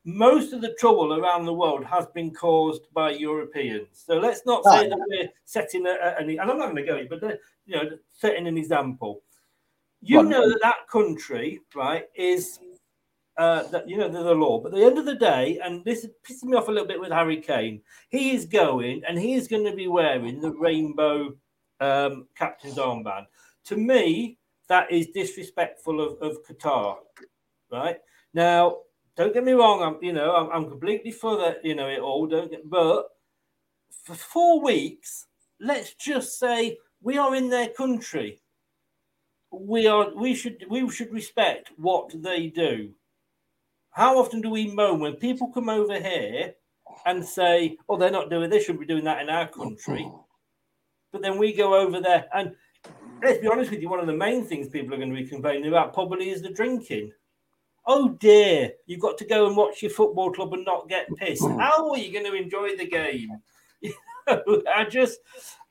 Most 0.08 0.54
of 0.54 0.62
the 0.62 0.74
trouble 0.80 1.12
around 1.20 1.44
the 1.44 1.52
world 1.52 1.84
has 1.84 2.06
been 2.14 2.32
caused 2.32 2.84
by 2.94 3.10
Europeans. 3.10 3.88
So 4.06 4.14
let's 4.18 4.46
not 4.46 4.64
say 4.64 4.86
Oh. 4.86 4.88
that 4.88 4.98
we're 5.08 5.28
setting 5.44 5.86
a, 5.86 5.90
a, 5.90 6.16
an, 6.16 6.30
and 6.30 6.40
I'm 6.40 6.56
not 6.58 6.70
going 6.72 6.76
to 6.76 6.82
go, 6.82 7.06
but 7.10 7.22
uh, 7.22 7.36
you 7.66 7.76
know, 7.76 7.90
setting 8.16 8.46
an 8.46 8.56
example. 8.56 9.20
You 10.00 10.18
Well, 10.18 10.28
know 10.28 10.48
that 10.48 10.60
that 10.62 10.88
country, 10.90 11.60
right, 11.74 12.06
is 12.14 12.58
uh, 13.36 13.64
that 13.64 13.88
you 13.88 13.98
know 13.98 14.08
there's 14.08 14.24
a 14.24 14.32
law, 14.32 14.60
but 14.60 14.72
at 14.72 14.78
the 14.78 14.84
end 14.86 14.98
of 14.98 15.04
the 15.04 15.14
day, 15.14 15.60
and 15.62 15.84
this 15.84 16.04
is 16.04 16.10
pissing 16.24 16.44
me 16.50 16.56
off 16.56 16.68
a 16.68 16.72
little 16.72 16.88
bit 16.88 17.00
with 17.00 17.12
Harry 17.12 17.40
Kane, 17.40 17.82
he 18.08 18.30
is 18.30 18.46
going 18.46 19.02
and 19.06 19.18
he 19.18 19.34
is 19.34 19.46
going 19.46 19.64
to 19.64 19.76
be 19.76 19.88
wearing 19.88 20.40
the 20.40 20.52
rainbow 20.52 21.34
um, 21.80 22.26
captain's 22.34 22.76
armband. 22.76 23.26
To 23.66 23.76
me, 23.76 24.38
that 24.68 24.90
is 24.90 25.08
disrespectful 25.08 26.00
of, 26.00 26.22
of 26.22 26.38
Qatar, 26.46 26.96
right? 27.70 27.98
Now, 28.34 28.78
don't 29.18 29.34
get 29.34 29.44
me 29.44 29.52
wrong, 29.52 29.82
I'm 29.82 29.98
you 30.00 30.12
know 30.12 30.34
I'm, 30.34 30.48
I'm 30.50 30.70
completely 30.70 31.10
for 31.10 31.36
that, 31.38 31.64
you 31.64 31.74
know 31.74 31.88
it 31.88 31.98
all. 31.98 32.26
Don't 32.26 32.50
get, 32.50 32.70
but 32.70 33.08
for 34.04 34.14
four 34.14 34.62
weeks, 34.62 35.26
let's 35.60 35.92
just 35.94 36.38
say 36.38 36.78
we 37.02 37.18
are 37.18 37.34
in 37.34 37.50
their 37.50 37.68
country. 37.68 38.40
We 39.50 39.88
are 39.88 40.14
we 40.14 40.36
should 40.36 40.64
we 40.70 40.88
should 40.90 41.12
respect 41.12 41.72
what 41.76 42.10
they 42.22 42.46
do. 42.46 42.92
How 43.90 44.18
often 44.18 44.40
do 44.40 44.50
we 44.50 44.68
moan 44.68 45.00
when 45.00 45.14
people 45.14 45.48
come 45.48 45.68
over 45.68 45.98
here 45.98 46.54
and 47.04 47.24
say, 47.24 47.76
"Oh, 47.88 47.96
they're 47.96 48.12
not 48.12 48.30
doing. 48.30 48.48
They 48.48 48.60
shouldn't 48.60 48.80
be 48.80 48.86
doing 48.86 49.04
that 49.04 49.20
in 49.20 49.30
our 49.30 49.48
country," 49.48 50.08
but 51.10 51.22
then 51.22 51.38
we 51.38 51.52
go 51.52 51.74
over 51.74 52.00
there 52.00 52.28
and 52.34 52.54
let's 53.20 53.40
be 53.40 53.48
honest 53.48 53.72
with 53.72 53.80
you. 53.80 53.88
One 53.88 53.98
of 53.98 54.06
the 54.06 54.12
main 54.12 54.44
things 54.44 54.68
people 54.68 54.94
are 54.94 54.98
going 54.98 55.10
to 55.12 55.20
be 55.20 55.26
complaining 55.26 55.66
about 55.66 55.92
probably 55.92 56.30
is 56.30 56.40
the 56.40 56.50
drinking. 56.50 57.10
Oh 57.86 58.10
dear, 58.10 58.72
you've 58.86 59.00
got 59.00 59.16
to 59.18 59.24
go 59.24 59.46
and 59.46 59.56
watch 59.56 59.82
your 59.82 59.90
football 59.90 60.30
club 60.32 60.52
and 60.52 60.64
not 60.64 60.88
get 60.88 61.08
pissed. 61.16 61.46
How 61.58 61.90
are 61.90 61.96
you 61.98 62.12
going 62.12 62.26
to 62.26 62.34
enjoy 62.34 62.76
the 62.76 62.86
game? 62.86 63.30
I 64.28 64.84
just, 64.90 65.20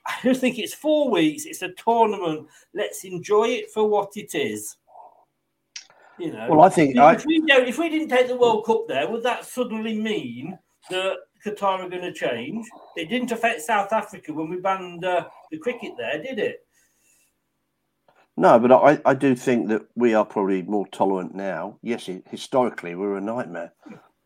I 0.05 0.15
just 0.23 0.41
think 0.41 0.57
it's 0.57 0.73
four 0.73 1.09
weeks. 1.11 1.45
It's 1.45 1.61
a 1.61 1.73
tournament. 1.73 2.47
Let's 2.73 3.03
enjoy 3.03 3.49
it 3.49 3.71
for 3.71 3.87
what 3.87 4.17
it 4.17 4.33
is. 4.33 4.77
You 6.17 6.31
know. 6.33 6.47
Well, 6.49 6.61
I 6.61 6.69
think 6.69 6.95
if, 6.95 7.01
I- 7.01 7.23
we 7.25 7.45
don't, 7.45 7.67
if 7.67 7.77
we 7.77 7.89
didn't 7.89 8.09
take 8.09 8.27
the 8.27 8.35
World 8.37 8.65
Cup 8.65 8.87
there, 8.87 9.07
would 9.07 9.23
that 9.23 9.45
suddenly 9.45 9.95
mean 9.99 10.57
that 10.89 11.17
Qatar 11.45 11.79
are 11.81 11.89
going 11.89 12.01
to 12.01 12.13
change? 12.13 12.65
It 12.95 13.09
didn't 13.09 13.31
affect 13.31 13.61
South 13.61 13.93
Africa 13.93 14.33
when 14.33 14.49
we 14.49 14.57
banned 14.57 15.05
uh, 15.05 15.27
the 15.51 15.59
cricket 15.59 15.91
there, 15.97 16.21
did 16.21 16.39
it? 16.39 16.65
No, 18.39 18.59
but 18.59 18.71
I, 18.71 18.99
I 19.03 19.13
do 19.15 19.35
think 19.35 19.67
that 19.69 19.81
we 19.95 20.13
are 20.13 20.23
probably 20.23 20.61
more 20.61 20.87
tolerant 20.87 21.33
now. 21.33 21.79
Yes, 21.81 22.07
historically 22.29 22.93
we 22.93 23.05
were 23.07 23.17
a 23.17 23.21
nightmare, 23.21 23.73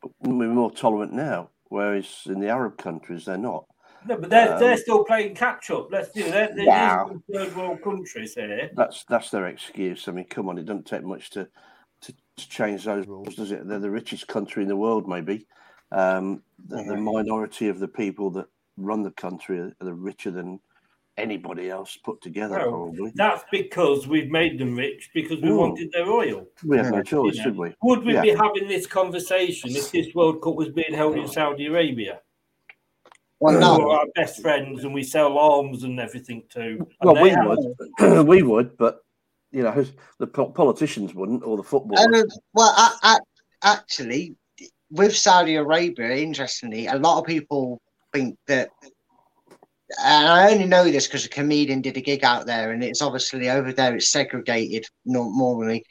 but 0.01 0.11
we're 0.19 0.49
more 0.49 0.69
tolerant 0.71 1.13
now. 1.13 1.49
Whereas 1.69 2.23
in 2.25 2.41
the 2.41 2.49
Arab 2.49 2.77
countries, 2.77 3.23
they're 3.23 3.37
not. 3.37 3.65
No, 4.05 4.17
but 4.17 4.29
they're, 4.29 4.53
Um, 4.53 4.59
they're 4.59 4.75
still 4.75 5.05
playing 5.05 5.35
catch 5.35 5.71
up. 5.71 5.87
Let's 5.89 6.11
do 6.11 6.23
that. 6.23 6.55
They're, 6.55 6.65
Yeah. 6.65 7.05
they're 7.29 7.45
third 7.45 7.55
world 7.55 7.81
countries 7.81 8.33
here. 8.33 8.69
That's 8.75 9.05
that's 9.05 9.29
their 9.29 9.47
excuse. 9.47 10.09
I 10.09 10.11
mean, 10.11 10.25
come 10.25 10.49
on, 10.49 10.57
it 10.57 10.65
doesn't 10.65 10.87
take 10.87 11.03
much 11.03 11.29
to 11.31 11.47
to, 12.01 12.13
to 12.35 12.49
change 12.49 12.83
those 12.83 13.07
rules, 13.07 13.35
does 13.35 13.51
it? 13.51 13.65
They're 13.65 13.79
the 13.79 13.89
richest 13.91 14.27
country 14.27 14.63
in 14.63 14.69
the 14.69 14.75
world, 14.75 15.07
maybe. 15.07 15.47
Um, 15.93 16.41
the, 16.67 16.83
the 16.83 16.97
minority 16.97 17.69
of 17.69 17.79
the 17.79 17.87
people 17.87 18.31
that 18.31 18.47
run 18.75 19.03
the 19.03 19.11
country 19.11 19.59
are, 19.59 19.73
are 19.81 19.93
richer 19.93 20.31
than 20.31 20.59
anybody 21.21 21.69
else 21.69 21.97
put 22.03 22.21
together, 22.21 22.57
Well, 22.59 22.69
probably. 22.71 23.11
That's 23.15 23.43
because 23.51 24.07
we've 24.07 24.29
made 24.29 24.57
them 24.59 24.75
rich 24.75 25.09
because 25.13 25.41
we 25.41 25.49
Ooh. 25.49 25.57
wanted 25.57 25.91
their 25.91 26.07
oil. 26.09 26.47
We 26.65 26.77
have 26.77 26.91
no 26.91 27.03
choice, 27.03 27.35
You 27.35 27.39
know, 27.39 27.43
should 27.43 27.57
we? 27.57 27.75
Would 27.83 28.03
we 28.03 28.13
Yeah. 28.13 28.21
be 28.21 28.29
having 28.31 28.67
this 28.67 28.87
conversation 28.87 29.69
if 29.71 29.91
this 29.91 30.13
World 30.15 30.41
Cup 30.41 30.55
was 30.55 30.69
being 30.69 30.93
held 30.93 31.15
in 31.17 31.27
Saudi 31.27 31.67
Arabia? 31.67 32.21
Well, 33.39 33.53
Who 33.55 33.59
no. 33.59 33.89
are 33.91 33.99
our 33.99 34.05
best 34.15 34.41
friends 34.41 34.83
and 34.83 34.93
we 34.93 35.03
sell 35.03 35.37
arms 35.37 35.83
and 35.83 35.99
everything 35.99 36.43
too. 36.49 36.87
And 37.01 37.11
Well, 37.13 37.23
we 37.23 37.29
have- 37.29 37.47
would, 37.47 38.27
we 38.27 38.43
would, 38.43 38.77
but 38.77 39.03
you 39.51 39.63
know, 39.63 39.85
the 40.19 40.27
politicians 40.27 41.13
wouldn't, 41.13 41.43
or 41.43 41.57
the 41.57 41.63
footballers. 41.63 42.05
And, 42.05 42.15
uh, 42.15 42.23
well, 42.53 42.73
I, 42.75 42.95
I, 43.03 43.19
actually, 43.63 44.35
with 44.89 45.15
Saudi 45.15 45.55
Arabia, 45.55 46.11
interestingly, 46.17 46.87
a 46.87 46.95
lot 46.97 47.19
of 47.19 47.25
people 47.25 47.81
think 48.13 48.37
that, 48.47 48.69
and 50.03 50.27
I 50.27 50.51
only 50.51 50.65
know 50.65 50.85
this 50.85 51.07
because 51.07 51.25
a 51.25 51.29
comedian 51.29 51.81
did 51.81 51.97
a 51.97 52.01
gig 52.01 52.23
out 52.23 52.45
there, 52.45 52.71
and 52.71 52.83
it's 52.83 53.01
obviously 53.01 53.49
over 53.49 53.73
there, 53.73 53.95
it's 53.95 54.07
segregated 54.07 54.85
normally, 55.05 55.85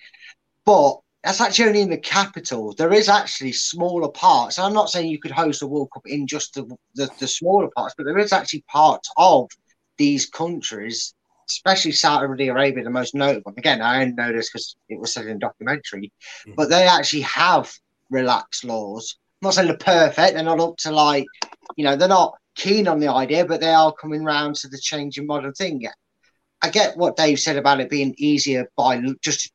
but 0.64 0.98
that's 1.22 1.40
actually 1.40 1.68
only 1.68 1.80
in 1.82 1.90
the 1.90 1.98
capital. 1.98 2.74
There 2.74 2.92
is 2.92 3.09
actually 3.09 3.53
smaller 3.53 4.09
parts. 4.09 4.59
I'm 4.59 4.72
not 4.72 4.88
saying 4.88 5.11
you 5.11 5.20
could 5.20 5.30
host 5.30 5.62
a 5.62 5.66
World 5.66 5.90
Cup 5.92 6.07
in 6.07 6.26
just 6.26 6.55
the, 6.55 6.64
the, 6.94 7.11
the 7.18 7.26
smaller 7.26 7.68
parts, 7.76 7.94
but 7.96 8.05
there 8.05 8.18
is 8.18 8.32
actually 8.32 8.64
parts 8.68 9.11
of 9.18 9.51
these 9.98 10.30
countries, 10.30 11.14
especially 11.51 11.92
Saudi 11.92 12.48
Arabia, 12.48 12.84
the 12.84 12.90
most 12.90 13.14
notable. 13.14 13.53
Again, 13.59 13.82
I 13.82 14.01
only 14.01 14.14
know 14.14 14.32
this 14.32 14.51
because 14.51 14.76
it 14.88 14.98
was 14.98 15.12
said 15.12 15.26
in 15.26 15.36
a 15.36 15.38
documentary, 15.38 16.11
mm-hmm. 16.46 16.55
but 16.57 16.70
they 16.70 16.86
actually 16.86 17.22
have 17.22 17.70
relaxed 18.09 18.64
laws. 18.64 19.18
I'm 19.42 19.48
not 19.48 19.55
saying 19.55 19.68
they're 19.68 19.76
perfect. 19.76 20.34
They're 20.34 20.42
not 20.42 20.61
up 20.61 20.78
to 20.78 20.90
like, 20.90 21.26
you 21.76 21.84
know, 21.84 21.96
they're 21.96 22.09
not 22.09 22.34
keen 22.55 22.88
on 22.88 23.01
the 23.01 23.09
idea, 23.09 23.44
but 23.44 23.61
they 23.61 23.72
are 23.72 23.92
coming 23.92 24.24
round 24.24 24.57
to 24.57 24.68
the 24.68 24.78
changing 24.78 25.26
modern 25.26 25.53
thing. 25.53 25.86
I 26.62 26.68
get 26.68 26.96
what 26.96 27.16
Dave 27.16 27.40
said 27.40 27.57
about 27.57 27.80
it 27.80 27.90
being 27.90 28.14
easier 28.18 28.70
by 28.76 29.01
just 29.22 29.53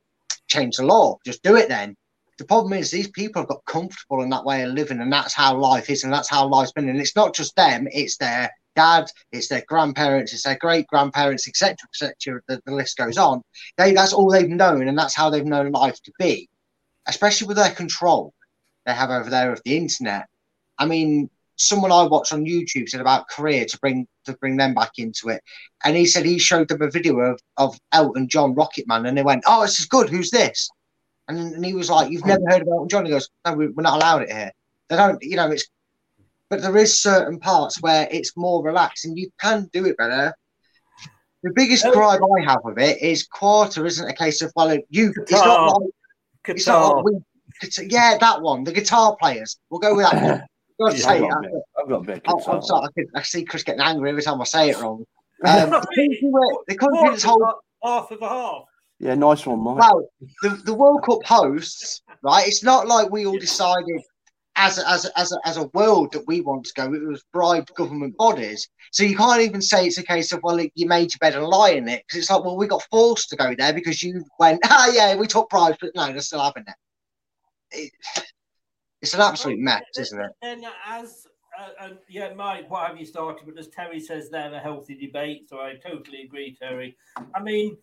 change 0.48 0.78
the 0.78 0.86
law. 0.86 1.18
Just 1.26 1.43
do 1.43 1.56
it 1.56 1.70
then. 1.70 1.96
The 2.38 2.46
problem 2.46 2.74
is 2.74 2.91
these 2.91 3.10
people 3.10 3.41
have 3.41 3.50
got 3.50 3.64
comfortable 3.66 4.22
in 4.22 4.30
that 4.30 4.43
way 4.43 4.64
of 4.64 4.74
living, 4.74 5.00
and 5.00 5.12
that's 5.12 5.34
how 5.34 5.56
life 5.56 5.89
is, 5.89 6.04
and 6.04 6.12
that's 6.12 6.30
how 6.30 6.48
life's 6.48 6.74
been. 6.74 6.89
And 6.89 7.00
it's 7.00 7.16
not 7.16 7.34
just 7.34 7.56
them; 7.56 7.88
it's 7.91 8.18
their 8.18 8.52
dad, 8.76 9.10
it's 9.32 9.48
their 9.48 9.64
grandparents, 9.68 10.34
it's 10.34 10.43
their 10.43 10.58
great 10.58 10.88
grandparents, 10.88 11.48
etc., 11.48 11.78
etc. 11.93 12.41
The, 12.48 12.62
the 12.66 12.74
list 12.74 12.98
goes 12.98 13.18
on. 13.18 13.41
They 13.78 13.93
that's 13.93 14.12
all 14.14 14.30
they've 14.30 14.50
known, 14.50 14.88
and 14.88 14.98
that's 14.98 15.16
how 15.16 15.30
they've 15.30 15.46
known 15.46 15.72
life 15.72 16.02
to 16.04 16.12
be. 16.20 16.50
Especially 17.08 17.48
with 17.48 17.58
their 17.58 17.72
control 17.72 18.34
they 18.86 18.93
have 18.93 19.10
over 19.10 19.30
there 19.30 19.52
of 19.52 19.62
the 19.64 19.78
internet. 19.78 20.28
I 20.78 20.86
mean, 20.86 21.30
someone 21.58 21.91
I 21.91 22.03
watched 22.03 22.34
on 22.34 22.45
YouTube 22.45 22.89
said 22.89 23.01
about 23.01 23.30
Korea 23.30 23.66
to 23.66 23.80
bring 23.80 24.08
to 24.26 24.34
bring 24.34 24.58
them 24.58 24.74
back 24.74 24.91
into 24.97 25.30
it, 25.30 25.41
and 25.84 25.95
he 25.95 26.06
said 26.06 26.26
he 26.26 26.39
showed 26.39 26.68
them 26.68 26.82
a 26.82 26.89
video 26.89 27.20
of, 27.20 27.39
of 27.58 27.80
Elton 27.91 28.28
John 28.28 28.53
Rocket 28.56 28.88
Man, 28.88 29.06
and 29.06 29.18
they 29.18 29.24
went, 29.24 29.43
"Oh, 29.47 29.62
this 29.62 29.80
is 29.80 29.86
good. 29.86 30.10
Who's 30.10 30.32
this?" 30.32 30.70
And, 31.28 31.56
and 31.56 31.66
he 31.66 31.74
was 31.74 31.89
like, 31.89 32.12
"You've 32.12 32.26
never 32.26 32.43
heard 32.49 32.62
of 32.62 32.68
Elton 32.68 32.89
John?" 32.89 33.06
He 33.06 33.12
goes, 33.12 33.30
"No, 33.45 33.53
we're 33.53 33.72
not 33.78 33.97
allowed 33.97 34.24
it 34.24 34.32
here. 34.32 34.51
They 34.89 34.95
don't, 34.95 35.22
you 35.22 35.36
know, 35.36 35.51
it's." 35.51 35.68
But 36.49 36.62
there 36.62 36.78
is 36.78 36.99
certain 36.99 37.39
parts 37.39 37.82
where 37.82 38.08
it's 38.12 38.38
more 38.38 38.64
relaxed, 38.64 39.06
and 39.06 39.18
you 39.18 39.30
can 39.41 39.68
do 39.74 39.86
it 39.86 39.97
better. 39.97 40.34
The 41.41 41.51
biggest 41.53 41.86
oh. 41.86 41.91
gripe 41.91 42.22
I 42.22 42.51
have 42.51 42.62
with 42.64 42.78
it 42.80 43.01
is 43.01 43.26
quarter 43.26 43.86
isn't 43.86 44.08
a 44.08 44.14
case 44.14 44.41
of 44.41 44.51
well, 44.56 44.76
you. 44.89 45.14
It's 45.16 45.32
not 45.32 45.82
like 45.82 45.91
it's 46.47 46.68
not 46.68 46.97
like 46.97 47.06
we, 47.06 47.88
yeah, 47.88 48.18
that 48.20 48.41
one. 48.41 48.64
The 48.64 48.72
guitar 48.72 49.16
players. 49.20 49.58
We'll 49.70 49.80
go 49.80 49.95
with 49.95 50.10
that 50.12 50.47
one. 50.78 50.89
Got 50.89 50.95
to 50.95 51.01
Yeah, 51.01 51.07
say 51.07 51.15
I've 51.15 51.21
it. 51.23 51.30
got 51.30 51.38
a 51.38 51.41
bit- 51.41 51.61
I've 51.82 51.89
got 51.89 51.95
a 51.95 52.03
bit 52.03 52.17
of 52.17 52.23
guitar. 52.23 52.55
I'm 52.55 52.61
sorry. 52.61 52.86
I, 52.86 52.88
could, 52.93 53.05
I 53.15 53.21
see 53.23 53.43
Chris 53.45 53.63
getting 53.63 53.82
angry 53.82 54.09
every 54.09 54.21
time 54.23 54.41
I 54.41 54.45
say 54.45 54.69
it 54.69 54.80
wrong. 54.80 55.05
Um, 55.45 55.69
the 55.69 55.76
country 55.82 56.19
where- 56.32 56.57
the 56.67 56.76
country 56.76 57.09
that's 57.09 57.23
hold, 57.23 57.43
half 57.84 58.09
of 58.09 58.21
a 58.21 58.30
half. 58.30 58.63
Yeah, 58.99 59.15
nice 59.15 59.45
one, 59.45 59.59
Mike. 59.59 59.78
well, 59.78 60.07
the, 60.41 60.49
the 60.63 60.73
World 60.73 61.03
Cup 61.03 61.23
hosts, 61.26 62.01
right? 62.23 62.47
It's 62.47 62.63
not 62.63 62.88
like 62.88 63.11
we 63.11 63.26
all 63.26 63.38
decided 63.38 64.01
as 64.55 64.78
a, 64.78 64.89
as 64.89 65.03
a, 65.05 65.19
as 65.19 65.34
a, 65.34 65.38
as 65.45 65.57
a 65.57 65.67
world 65.73 66.13
that 66.13 66.26
we 66.28 66.39
want 66.39 66.63
to 66.63 66.71
go. 66.78 66.93
It 66.93 67.05
was 67.05 67.21
bribed 67.34 67.76
government 67.76 68.15
bodies. 68.15 68.65
So 68.93 69.03
you 69.03 69.17
can't 69.17 69.41
even 69.41 69.61
say 69.61 69.86
it's 69.86 69.97
a 69.97 70.03
case 70.03 70.32
of 70.32 70.39
well, 70.41 70.57
you 70.76 70.88
made 70.88 71.11
your 71.13 71.19
bed 71.19 71.36
and 71.36 71.45
lie 71.45 71.71
in 71.71 71.89
it 71.89 72.03
because 72.07 72.21
it's 72.21 72.30
like 72.32 72.45
well, 72.45 72.55
we 72.55 72.65
got 72.67 72.88
forced 72.89 73.28
to 73.32 73.36
go 73.36 73.53
there 73.57 73.73
because 73.73 74.01
you 74.01 74.23
went 74.39 74.61
ah 74.65 74.89
yeah, 74.93 75.17
we 75.17 75.28
took 75.28 75.49
bribes, 75.49 75.78
but 75.82 75.91
no, 75.93 76.07
they're 76.07 76.21
still 76.21 76.39
having 76.41 76.63
it. 76.65 76.76
it 77.71 77.91
it's 79.06 79.14
an 79.14 79.22
absolute 79.22 79.60
mess, 79.60 79.84
isn't 79.99 80.20
it? 80.20 80.32
And 80.41 80.66
as 80.88 81.28
uh, 81.60 81.70
and 81.82 81.97
yeah, 82.10 82.34
Mike, 82.34 82.70
what 82.70 82.88
have 82.88 82.99
you 82.99 83.06
started? 83.06 83.45
But 83.45 83.60
as 83.60 83.68
Terry 83.68 83.99
says, 83.99 84.30
there 84.30 84.51
a 84.51 84.60
healthy 84.60 84.95
debate. 84.95 85.47
So 85.47 85.60
I 85.60 85.76
totally 85.76 86.24
agree, 86.24 86.58
Terry. 86.60 86.97
I 87.36 87.41
mean, 87.41 87.78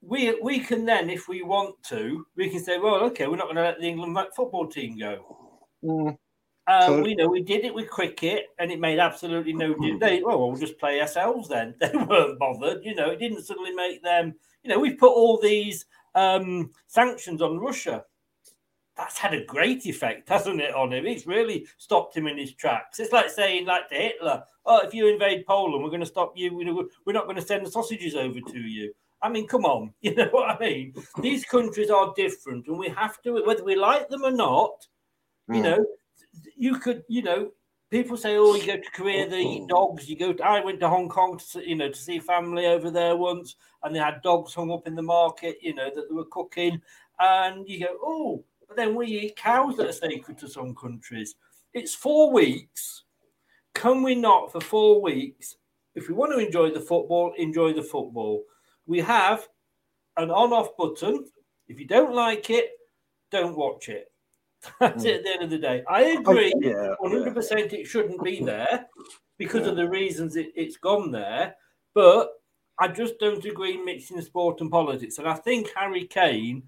we 0.00 0.36
we 0.42 0.58
can 0.58 0.84
then, 0.84 1.10
if 1.10 1.28
we 1.28 1.42
want 1.42 1.80
to, 1.84 2.26
we 2.36 2.50
can 2.50 2.62
say, 2.62 2.78
well, 2.78 2.96
okay, 3.04 3.28
we're 3.28 3.36
not 3.36 3.44
going 3.44 3.56
to 3.56 3.62
let 3.62 3.78
the 3.78 3.86
England 3.86 4.18
football 4.34 4.66
team 4.66 4.98
go. 4.98 5.68
Mm. 5.84 6.18
Uh, 6.66 6.86
Cool. 6.86 7.02
we 7.02 7.14
know 7.14 7.28
we 7.28 7.42
did 7.42 7.64
it 7.64 7.74
with 7.74 7.88
cricket, 7.88 8.46
and 8.58 8.72
it 8.72 8.80
made 8.80 8.98
absolutely 8.98 9.52
no 9.52 9.74
difference. 9.74 10.00
They, 10.00 10.22
well, 10.22 10.48
we'll 10.48 10.58
just 10.58 10.78
play 10.78 11.00
ourselves 11.00 11.48
then. 11.48 11.74
They 11.80 11.92
weren't 11.94 12.38
bothered, 12.38 12.84
you 12.84 12.94
know. 12.94 13.10
It 13.10 13.20
didn't 13.20 13.44
suddenly 13.44 13.72
make 13.72 14.02
them, 14.02 14.34
you 14.62 14.70
know. 14.70 14.78
We've 14.80 14.98
put 14.98 15.12
all 15.12 15.38
these 15.40 15.84
um, 16.14 16.70
sanctions 16.86 17.42
on 17.42 17.58
Russia. 17.58 18.04
That's 18.96 19.18
had 19.18 19.34
a 19.34 19.44
great 19.44 19.86
effect, 19.86 20.28
hasn't 20.28 20.60
it, 20.60 20.74
on 20.74 20.92
him? 20.92 21.04
It's 21.06 21.26
really 21.26 21.66
stopped 21.78 22.16
him 22.16 22.28
in 22.28 22.38
his 22.38 22.54
tracks. 22.54 23.00
It's 23.00 23.12
like 23.12 23.28
saying, 23.28 23.66
like 23.66 23.88
to 23.88 23.94
Hitler, 23.96 24.44
"Oh, 24.64 24.86
if 24.86 24.94
you 24.94 25.08
invade 25.08 25.46
Poland, 25.46 25.82
we're 25.82 25.90
going 25.90 26.00
to 26.00 26.06
stop 26.06 26.32
you. 26.36 26.54
We're 27.04 27.12
not 27.12 27.24
going 27.24 27.36
to 27.36 27.42
send 27.42 27.66
the 27.66 27.70
sausages 27.70 28.14
over 28.14 28.40
to 28.40 28.58
you." 28.60 28.94
I 29.20 29.28
mean, 29.30 29.48
come 29.48 29.64
on, 29.64 29.92
you 30.00 30.14
know 30.14 30.28
what 30.30 30.50
I 30.50 30.58
mean? 30.60 30.94
These 31.20 31.44
countries 31.44 31.90
are 31.90 32.12
different, 32.14 32.68
and 32.68 32.78
we 32.78 32.88
have 32.90 33.20
to, 33.22 33.42
whether 33.44 33.64
we 33.64 33.74
like 33.74 34.08
them 34.08 34.24
or 34.24 34.30
not. 34.30 34.86
You 35.48 35.60
Mm. 35.60 35.62
know, 35.62 35.86
you 36.56 36.78
could, 36.78 37.02
you 37.08 37.22
know, 37.22 37.50
people 37.90 38.16
say, 38.16 38.36
"Oh, 38.36 38.54
you 38.54 38.64
go 38.66 38.76
to 38.76 38.90
Korea, 38.92 39.28
they 39.28 39.42
eat 39.42 39.66
dogs." 39.68 40.08
You 40.08 40.16
go. 40.16 40.32
To, 40.32 40.44
I 40.44 40.64
went 40.64 40.78
to 40.80 40.88
Hong 40.88 41.08
Kong 41.08 41.40
to, 41.50 41.68
you 41.68 41.74
know, 41.74 41.88
to 41.88 41.98
see 41.98 42.20
family 42.20 42.66
over 42.66 42.90
there 42.92 43.16
once, 43.16 43.56
and 43.82 43.92
they 43.92 43.98
had 43.98 44.22
dogs 44.22 44.54
hung 44.54 44.70
up 44.70 44.86
in 44.86 44.94
the 44.94 45.02
market, 45.02 45.56
you 45.60 45.74
know, 45.74 45.90
that 45.92 46.08
they 46.08 46.14
were 46.14 46.26
cooking, 46.26 46.80
and 47.18 47.68
you 47.68 47.80
go, 47.80 47.98
"Oh," 48.00 48.44
but 48.66 48.76
then 48.76 48.94
we 48.94 49.06
eat 49.06 49.36
cows 49.36 49.76
that 49.76 49.88
are 49.88 49.92
sacred 49.92 50.38
to 50.38 50.48
some 50.48 50.74
countries. 50.74 51.36
It's 51.72 51.94
four 51.94 52.32
weeks. 52.32 53.04
Can 53.74 54.02
we 54.02 54.14
not, 54.14 54.52
for 54.52 54.60
four 54.60 55.02
weeks, 55.02 55.56
if 55.94 56.08
we 56.08 56.14
want 56.14 56.32
to 56.32 56.38
enjoy 56.38 56.70
the 56.70 56.80
football, 56.80 57.32
enjoy 57.36 57.72
the 57.72 57.82
football? 57.82 58.44
We 58.86 59.00
have 59.00 59.48
an 60.16 60.30
on-off 60.30 60.76
button. 60.76 61.26
If 61.68 61.80
you 61.80 61.86
don't 61.86 62.14
like 62.14 62.50
it, 62.50 62.70
don't 63.30 63.56
watch 63.56 63.88
it. 63.88 64.10
That's 64.80 65.02
hmm. 65.02 65.08
it 65.08 65.16
at 65.16 65.24
the 65.24 65.30
end 65.30 65.42
of 65.42 65.50
the 65.50 65.58
day. 65.58 65.82
I 65.88 66.02
agree, 66.02 66.52
yeah, 66.60 66.94
100% 67.02 67.72
it 67.72 67.86
shouldn't 67.86 68.22
be 68.22 68.40
there 68.44 68.86
because 69.38 69.66
of 69.66 69.76
the 69.76 69.88
reasons 69.88 70.36
it, 70.36 70.52
it's 70.54 70.76
gone 70.76 71.10
there. 71.10 71.56
But 71.94 72.30
I 72.78 72.88
just 72.88 73.18
don't 73.18 73.44
agree 73.44 73.76
mixing 73.76 74.20
sport 74.20 74.60
and 74.60 74.70
politics. 74.70 75.18
And 75.18 75.28
I 75.28 75.34
think 75.34 75.70
Harry 75.76 76.06
Kane, 76.06 76.64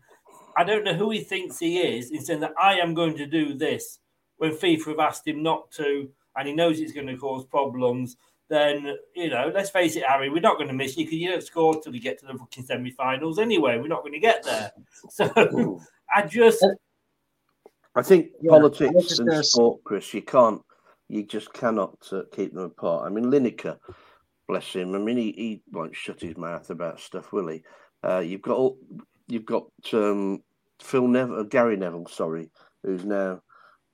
I 0.57 0.65
don't 0.65 0.85
know 0.85 0.95
who 0.95 1.11
he 1.11 1.21
thinks 1.21 1.59
he 1.59 1.79
is 1.79 2.11
in 2.11 2.25
saying 2.25 2.41
that 2.41 2.55
I 2.61 2.79
am 2.79 2.95
going 2.95 3.17
to 3.17 3.27
do 3.27 3.55
this 3.55 3.99
when 4.39 4.53
FIFA 4.53 4.87
have 4.87 4.99
asked 4.99 5.27
him 5.27 5.43
not 5.43 5.71
to, 5.73 6.09
and 6.37 6.49
he 6.49 6.55
knows 6.55 6.81
it's 6.81 6.93
going 6.93 7.07
to 7.07 7.17
cause 7.17 7.45
problems. 7.45 8.17
Then 8.49 8.97
you 9.15 9.29
know, 9.29 9.51
let's 9.55 9.71
face 9.71 9.97
it, 9.97 10.05
Harry, 10.07 10.31
we're 10.31 10.41
not 10.41 10.57
going 10.57 10.69
to 10.69 10.75
miss 10.75 10.97
you 10.97 11.05
because 11.05 11.19
you 11.19 11.31
don't 11.31 11.43
score 11.43 11.81
till 11.81 11.93
we 11.93 11.99
get 11.99 12.19
to 12.21 12.27
the 12.27 12.39
fucking 12.39 12.65
semi-finals 12.65 13.39
anyway. 13.39 13.79
We're 13.79 13.89
not 13.89 14.03
going 14.03 14.13
to 14.13 14.21
get 14.21 14.43
there. 14.45 14.73
So 15.11 15.81
I 16.15 16.23
just 16.23 16.65
I 17.97 18.03
think 18.03 18.33
Yeah, 18.41 18.51
politics 18.51 19.09
just 19.09 19.21
and 19.21 19.29
gonna 19.29 19.43
sport, 19.43 19.83
Chris, 19.83 20.13
you 20.13 20.21
can't, 20.21 20.61
you 21.09 21.25
just 21.25 21.53
cannot 21.55 21.97
uh, 22.13 22.23
keep 22.31 22.53
them 22.53 22.65
apart. 22.65 23.07
I 23.07 23.09
mean, 23.09 23.25
Lineker, 23.25 23.79
bless 24.47 24.75
him. 24.75 24.95
I 24.95 24.99
mean, 24.99 25.17
he, 25.17 25.33
he 25.33 25.63
won't 25.73 25.97
shut 25.97 26.21
his 26.21 26.37
mouth 26.37 26.69
about 26.69 27.01
stuff, 27.01 27.33
will 27.33 27.49
he? 27.49 27.63
Uh, 28.05 28.19
you've 28.19 28.43
got 28.43 28.59
all, 28.59 28.79
you've 29.29 29.47
got 29.47 29.67
um, 29.93 30.43
Phil 30.81 31.07
Neville, 31.09 31.41
uh, 31.41 31.43
Gary 31.45 31.77
Neville, 31.77 32.07
sorry, 32.07 32.51
who's 32.83 33.05
now 33.05 33.41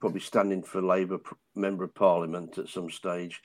probably 0.01 0.21
standing 0.21 0.63
for 0.63 0.83
Labour 0.83 1.19
member 1.55 1.85
of 1.85 1.95
Parliament 1.95 2.59
at 2.59 2.69
some 2.69 2.91
stage. 2.91 3.41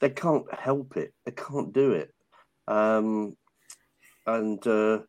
They 0.00 0.10
can't 0.10 0.52
help 0.52 0.96
it. 0.96 1.14
They 1.24 1.32
can't 1.32 1.72
do 1.72 1.92
it. 1.92 2.12
Um, 2.68 3.36
and 4.26 4.64
uh, 4.66 5.00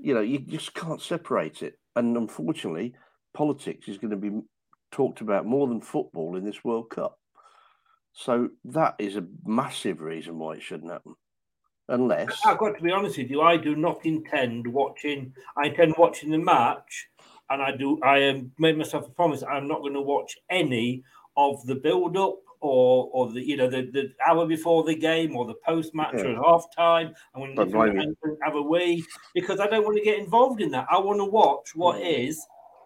you 0.00 0.14
know, 0.14 0.20
you 0.20 0.38
just 0.38 0.74
can't 0.74 1.02
separate 1.02 1.62
it. 1.62 1.74
And 1.96 2.16
unfortunately, 2.16 2.94
politics 3.34 3.88
is 3.88 3.98
going 3.98 4.10
to 4.10 4.16
be 4.16 4.40
talked 4.90 5.20
about 5.20 5.46
more 5.46 5.66
than 5.66 5.80
football 5.80 6.36
in 6.36 6.44
this 6.44 6.64
World 6.64 6.90
Cup. 6.90 7.18
So 8.12 8.48
that 8.64 8.94
is 8.98 9.16
a 9.16 9.26
massive 9.44 10.00
reason 10.00 10.38
why 10.38 10.54
it 10.54 10.62
shouldn't 10.62 10.90
happen. 10.90 11.14
Unless 11.88 12.44
I've 12.44 12.58
got 12.58 12.76
to 12.76 12.82
be 12.82 12.90
honest 12.90 13.16
with 13.16 13.30
you. 13.30 13.40
I 13.40 13.56
do 13.56 13.74
not 13.74 14.04
intend 14.04 14.66
watching. 14.66 15.32
I 15.56 15.68
intend 15.68 15.94
watching 15.96 16.30
the 16.30 16.38
match, 16.38 17.08
and 17.48 17.62
I 17.62 17.74
do. 17.74 17.98
I 18.02 18.18
am 18.18 18.52
made 18.58 18.76
myself 18.76 19.06
a 19.06 19.10
promise. 19.10 19.42
I'm 19.42 19.66
not 19.66 19.80
going 19.80 19.94
to 19.94 20.02
watch 20.02 20.36
any 20.50 21.02
of 21.36 21.64
the 21.66 21.76
build-up 21.76 22.36
or 22.60 23.08
or 23.12 23.32
the 23.32 23.40
you 23.40 23.56
know 23.56 23.70
the, 23.70 23.88
the 23.92 24.12
hour 24.26 24.46
before 24.46 24.84
the 24.84 24.94
game 24.94 25.36
or 25.36 25.46
the 25.46 25.54
post-match 25.64 26.14
Yeah. 26.14 26.36
or 26.36 26.44
half 26.44 26.64
time. 26.76 27.14
Don't 27.34 27.54
blame 27.72 28.00
you. 28.00 28.16
to 28.24 28.36
have 28.42 28.54
a 28.54 28.62
wee 28.62 29.04
because 29.34 29.60
I 29.60 29.66
don't 29.66 29.84
want 29.84 29.96
to 29.96 30.04
get 30.04 30.18
involved 30.18 30.60
in 30.60 30.70
that. 30.72 30.86
I 30.90 30.98
want 30.98 31.20
to 31.20 31.24
watch 31.24 31.74
what 31.74 31.96
hmm. 31.96 32.06
is 32.06 32.44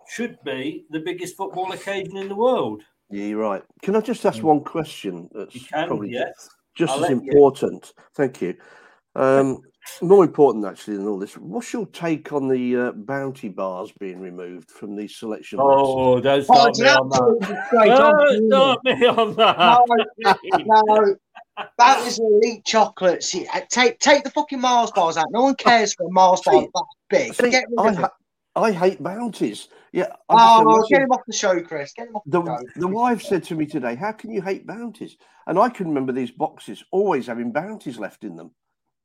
should 0.09 0.37
be 0.45 0.85
the 0.91 1.01
biggest 1.01 1.37
football 1.37 1.73
occasion 1.73 2.17
in 2.17 2.29
the 2.29 2.37
world. 2.37 2.83
yeah, 3.11 3.27
you're 3.27 3.41
right. 3.41 3.63
Can 3.83 3.97
I 3.97 4.01
just 4.01 4.25
ask 4.27 4.39
hmm. 4.41 4.47
one 4.47 4.65
question? 4.65 5.29
That's 5.33 5.55
You 5.55 5.61
can, 5.63 5.89
probably 5.89 6.11
yes. 6.11 6.51
just 6.75 6.93
I'll 6.93 7.05
as 7.05 7.11
let 7.11 7.25
you. 7.25 7.33
important. 7.33 7.95
Thank 8.15 8.43
you. 8.43 8.55
Um, 9.15 9.59
more 10.01 10.25
important 10.25 10.65
actually 10.65 10.97
than 10.97 11.07
all 11.09 11.19
this, 11.19 11.37
what's 11.37 11.73
your 11.73 11.87
take 11.87 12.33
on 12.33 12.49
the 12.49 12.77
uh, 12.77 12.93
bounty 12.93 13.49
bars 13.49 13.93
being 13.99 14.21
removed 14.21 14.71
from 14.71 14.95
the 14.97 15.09
selection? 15.09 15.59
Oh, 15.61 16.21
boxes? 16.21 16.47
don't 16.47 16.75
start 16.75 16.79
me 16.79 16.89
on 16.89 17.09
that. 17.09 17.69
Don't 17.73 18.49
start 18.49 18.85
me 18.85 19.07
on 19.07 19.35
that. 19.37 20.39
No, 20.67 20.83
no. 20.87 21.17
That 21.79 22.07
is 22.07 22.19
elite 22.19 22.65
chocolates. 22.65 23.35
You- 23.35 23.47
uh, 23.53 23.61
Take 23.69 23.99
take 23.99 24.25
the 24.25 24.31
fucking 24.31 24.61
Mars 24.61 24.91
bars 24.93 25.17
out. 25.19 25.27
No 25.31 25.43
one 25.43 25.55
cares 25.57 25.93
for 25.95 26.07
a 26.07 26.11
Mars 26.11 26.41
bar 26.45 26.63
that 26.63 26.85
big. 27.11 27.35
See, 27.35 27.51
Get 27.51 27.65
rid 27.69 27.79
I, 27.79 27.89
of 27.89 27.95
it. 27.99 28.01
ha- 28.01 28.11
I 28.57 28.73
hate 28.73 29.03
bounties. 29.03 29.69
Yeah. 29.93 30.05
I 30.05 30.07
just 30.07 30.17
Oh, 30.31 30.61
imagine- 30.63 30.89
get 30.91 31.03
him 31.03 31.11
off 31.11 31.21
the 31.27 31.33
show, 31.35 31.61
Chris. 31.61 31.93
Get 31.93 32.09
him 32.09 32.17
off 32.17 32.23
the, 32.25 32.41
the, 32.41 32.57
show. 32.75 32.81
the 32.81 32.89
wife 32.89 33.23
said 33.23 33.45
to 33.45 33.55
me 33.55 33.67
today, 33.67 33.95
How 33.95 34.13
can 34.13 34.31
you 34.31 34.41
hate 34.41 34.67
bounties? 34.67 35.17
And 35.47 35.59
I 35.59 35.69
can 35.69 35.89
remember 35.89 36.13
these 36.13 36.31
boxes 36.31 36.83
always 36.91 37.27
having 37.27 37.53
bounties 37.53 37.99
left 37.99 38.25
in 38.25 38.37
them 38.37 38.53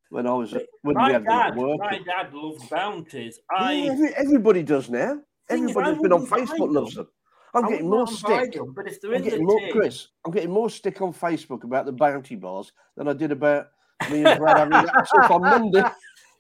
when 0.10 0.28
I 0.28 0.34
was 0.34 0.51
when 0.53 0.64
we 0.84 0.93
My 0.93 1.12
had 1.12 1.24
them 1.24 1.32
at 1.32 1.49
dad, 1.49 1.58
work. 1.58 1.80
my 1.80 1.99
dad 1.99 2.34
loved 2.34 2.70
bounties. 2.70 3.39
Yeah, 3.60 3.91
every, 3.91 4.14
everybody 4.16 4.64
does 4.64 4.89
now. 4.89 5.20
Everybody 5.49 5.91
who's 5.91 6.01
been 6.01 6.14
on 6.14 6.22
wouldn't 6.22 6.49
Facebook 6.49 6.74
loves 6.74 6.95
them. 6.95 7.05
them. 7.05 7.12
I'm 7.53 7.66
I 7.66 7.70
getting 7.70 7.89
more 7.89 8.08
stick. 8.08 8.53
them, 8.53 8.74
but 8.76 8.88
if 8.88 8.99
they're 9.01 9.12
I'm 9.12 9.18
in 9.18 9.24
the 9.24 9.30
getting 9.30 9.45
more, 9.45 9.60
tin- 9.60 9.72
Chris. 9.72 10.08
I'm 10.26 10.32
getting 10.32 10.51
more 10.51 10.70
stick 10.70 11.01
on 11.01 11.14
Facebook 11.14 11.64
about 11.64 11.86
the 11.86 11.91
bounty 11.93 12.36
bars 12.36 12.72
than 12.95 13.08
I 13.08 13.14
did 13.14 13.32
about 13.32 13.68
me 14.12 14.24
and 14.26 14.38
Brad 14.39 14.58
having 14.58 14.72
that 14.74 15.08
stuff 15.08 15.32
on 15.32 15.41
Monday. 15.72 15.84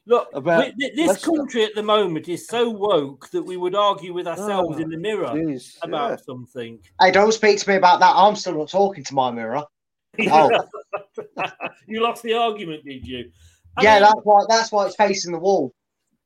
Look, 0.05 0.29
about 0.33 0.73
we- 0.77 0.91
this 0.95 1.07
Leicester. 1.07 1.31
country 1.31 1.63
at 1.63 1.73
the 1.75 1.83
moment 1.83 2.27
is 2.27 2.47
so 2.47 2.69
woke 2.69 3.29
that 3.31 3.41
we 3.43 3.57
would 3.57 3.73
argue 3.75 4.13
with 4.13 4.27
ourselves 4.27 4.77
Oh, 4.77 4.81
in 4.81 4.89
the 4.89 4.97
mirror 4.97 5.27
jeez, 5.27 5.77
about 5.81 6.11
yeah. 6.11 6.15
something. 6.25 6.79
Hey, 7.01 7.11
don't 7.11 7.33
speak 7.33 7.59
to 7.59 7.69
me 7.69 7.75
about 7.77 7.99
that. 8.01 8.13
I'm 8.15 8.35
still 8.35 8.57
not 8.57 8.69
talking 8.69 9.03
to 9.05 9.13
my 9.15 9.31
mirror. 9.31 9.63
Oh, 10.29 10.49
you 11.87 12.01
lost 12.01 12.23
the 12.23 12.33
argument, 12.33 12.83
did 12.85 13.05
you? 13.07 13.31
I 13.77 13.83
yeah, 13.83 13.93
mean, 13.95 14.03
that's 14.03 14.21
why. 14.23 14.43
That's 14.49 14.71
why 14.71 14.85
it's 14.87 14.95
facing 14.95 15.31
the 15.31 15.39
wall. 15.39 15.73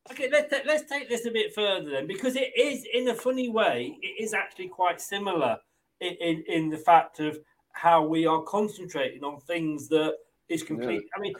Okay, 0.10 0.30
let's 0.32 0.50
ta- 0.50 0.64
let's 0.66 0.90
take 0.90 1.10
this 1.10 1.26
a 1.26 1.32
bit 1.32 1.54
further 1.54 1.92
then, 1.92 2.08
because 2.08 2.36
it 2.36 2.52
is, 2.58 2.86
in 2.94 3.10
a 3.10 3.14
funny 3.14 3.50
way, 3.50 3.98
it 4.02 4.24
is 4.24 4.34
actually 4.34 4.70
quite 4.70 5.02
similar 5.02 5.58
in 6.00 6.14
in, 6.22 6.44
in 6.48 6.70
the 6.70 6.78
fact 6.78 7.20
of 7.20 7.38
how 7.74 8.06
we 8.06 8.26
are 8.26 8.42
concentrating 8.44 9.24
on 9.24 9.40
things 9.42 9.88
that 9.90 10.16
is 10.50 10.64
complete. 10.64 11.04
I 11.16 11.20
mean, 11.20 11.34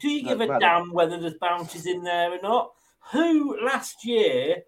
do 0.00 0.08
you 0.08 0.22
give 0.22 0.40
a 0.40 0.46
Doesn't 0.46 0.60
damn 0.60 0.92
whether 0.92 1.18
there's 1.20 1.34
bounties 1.40 1.86
in 1.86 2.02
there 2.02 2.32
or 2.32 2.40
not? 2.42 2.72
Who 3.12 3.58
last 3.64 4.04
year 4.04 4.62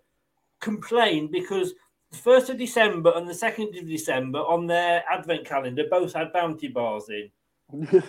complained 0.61 1.31
because 1.31 1.75
the 2.11 2.19
first 2.19 2.51
of 2.51 2.59
December 2.59 3.13
and 3.17 3.29
the 3.29 3.35
second 3.35 3.77
of 3.77 3.87
December 3.89 4.39
on 4.39 4.67
their 4.67 5.05
advent 5.11 5.45
calendar 5.45 5.85
both 5.91 6.13
had 6.13 6.33
bounty 6.33 6.69
bars 6.69 7.09
in? 7.09 7.31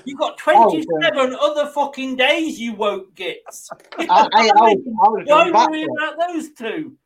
You 0.05 0.17
got 0.17 0.39
Oh, 0.47 0.69
27 0.69 1.35
other 1.41 1.67
fucking 1.67 2.15
days, 2.15 2.59
you 2.59 2.73
woke 2.73 3.15
gits. 3.15 3.69
I, 3.99 4.05
I, 4.09 4.27
I, 4.33 4.49
I 4.49 5.09
would 5.09 5.27
have 5.27 5.53
Why 5.53 5.67
worry 5.67 5.85
to 5.85 5.91
about 5.91 6.27
those 6.27 6.51
two? 6.51 6.97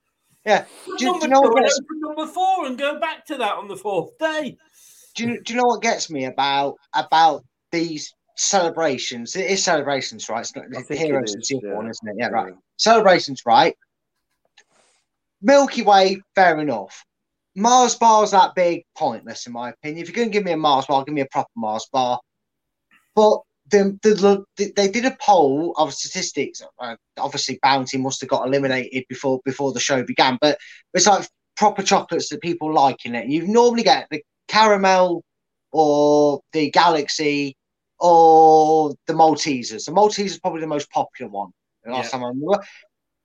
Yeah. 0.45 0.65
Put 0.85 0.99
Do, 0.99 1.05
do 1.05 1.05
number 1.05 1.25
you 1.25 1.31
know 1.31 1.41
two 1.41 1.49
what 1.49 1.63
gets, 1.63 1.79
open 1.79 1.99
number 1.99 2.27
four 2.27 2.65
and 2.65 2.77
go 2.77 2.99
back 2.99 3.25
to 3.27 3.37
that 3.37 3.53
on 3.53 3.67
the 3.67 3.75
fourth 3.75 4.17
day. 4.17 4.57
do, 5.15 5.23
you, 5.23 5.41
do 5.41 5.53
you 5.53 5.59
know 5.59 5.65
what 5.65 5.81
gets 5.81 6.09
me 6.09 6.25
about 6.25 6.75
about 6.93 7.43
these 7.71 8.13
celebrations? 8.35 9.35
It 9.35 9.49
is 9.49 9.63
celebrations, 9.63 10.29
right? 10.29 10.41
It's 10.41 10.55
not 10.55 10.65
the 10.87 10.95
heroes 10.95 11.29
is, 11.29 11.35
and 11.35 11.45
Silver 11.45 11.67
yeah. 11.67 11.75
one, 11.75 11.89
isn't 11.89 12.07
it? 12.07 12.15
Yeah, 12.17 12.27
right. 12.29 12.53
Celebrations, 12.77 13.43
right? 13.45 13.75
Milky 15.41 15.83
Way, 15.83 16.21
fair 16.35 16.59
enough. 16.59 17.05
Mars 17.55 17.95
bars 17.95 18.31
that 18.31 18.55
big, 18.55 18.83
pointless 18.97 19.47
in 19.47 19.53
my 19.53 19.69
opinion. 19.69 20.01
If 20.01 20.07
you're 20.09 20.15
going 20.15 20.29
to 20.29 20.33
give 20.33 20.45
me 20.45 20.51
a 20.51 20.57
Mars 20.57 20.85
bar, 20.85 21.03
give 21.03 21.13
me 21.13 21.21
a 21.21 21.27
proper 21.31 21.49
Mars 21.55 21.87
bar. 21.91 22.19
But 23.15 23.39
the, 23.69 23.97
the, 24.01 24.45
the 24.57 24.73
they 24.75 24.87
did 24.89 25.05
a 25.05 25.17
poll 25.21 25.73
of 25.77 25.93
statistics. 25.93 26.61
Uh, 26.79 26.95
obviously, 27.17 27.59
Bounty 27.61 27.97
must 27.97 28.21
have 28.21 28.29
got 28.29 28.47
eliminated 28.47 29.05
before 29.09 29.39
before 29.45 29.71
the 29.73 29.79
show 29.79 30.03
began. 30.03 30.37
But 30.41 30.57
it's 30.93 31.07
like 31.07 31.27
proper 31.55 31.83
chocolates 31.83 32.29
that 32.29 32.41
people 32.41 32.73
like 32.73 33.05
in 33.05 33.15
it. 33.15 33.27
You 33.27 33.47
normally 33.47 33.83
get 33.83 34.07
the 34.09 34.23
caramel 34.47 35.23
or 35.71 36.41
the 36.53 36.69
Galaxy 36.71 37.55
or 37.99 38.93
the 39.07 39.13
Maltesers. 39.13 39.85
The 39.85 39.91
Maltesers 39.91 40.25
is 40.25 40.39
probably 40.39 40.61
the 40.61 40.67
most 40.67 40.89
popular 40.91 41.29
one. 41.31 41.51
Last 41.85 42.05
Yeah. 42.05 42.09
time 42.11 42.23
I 42.23 42.27
remember, 42.29 42.63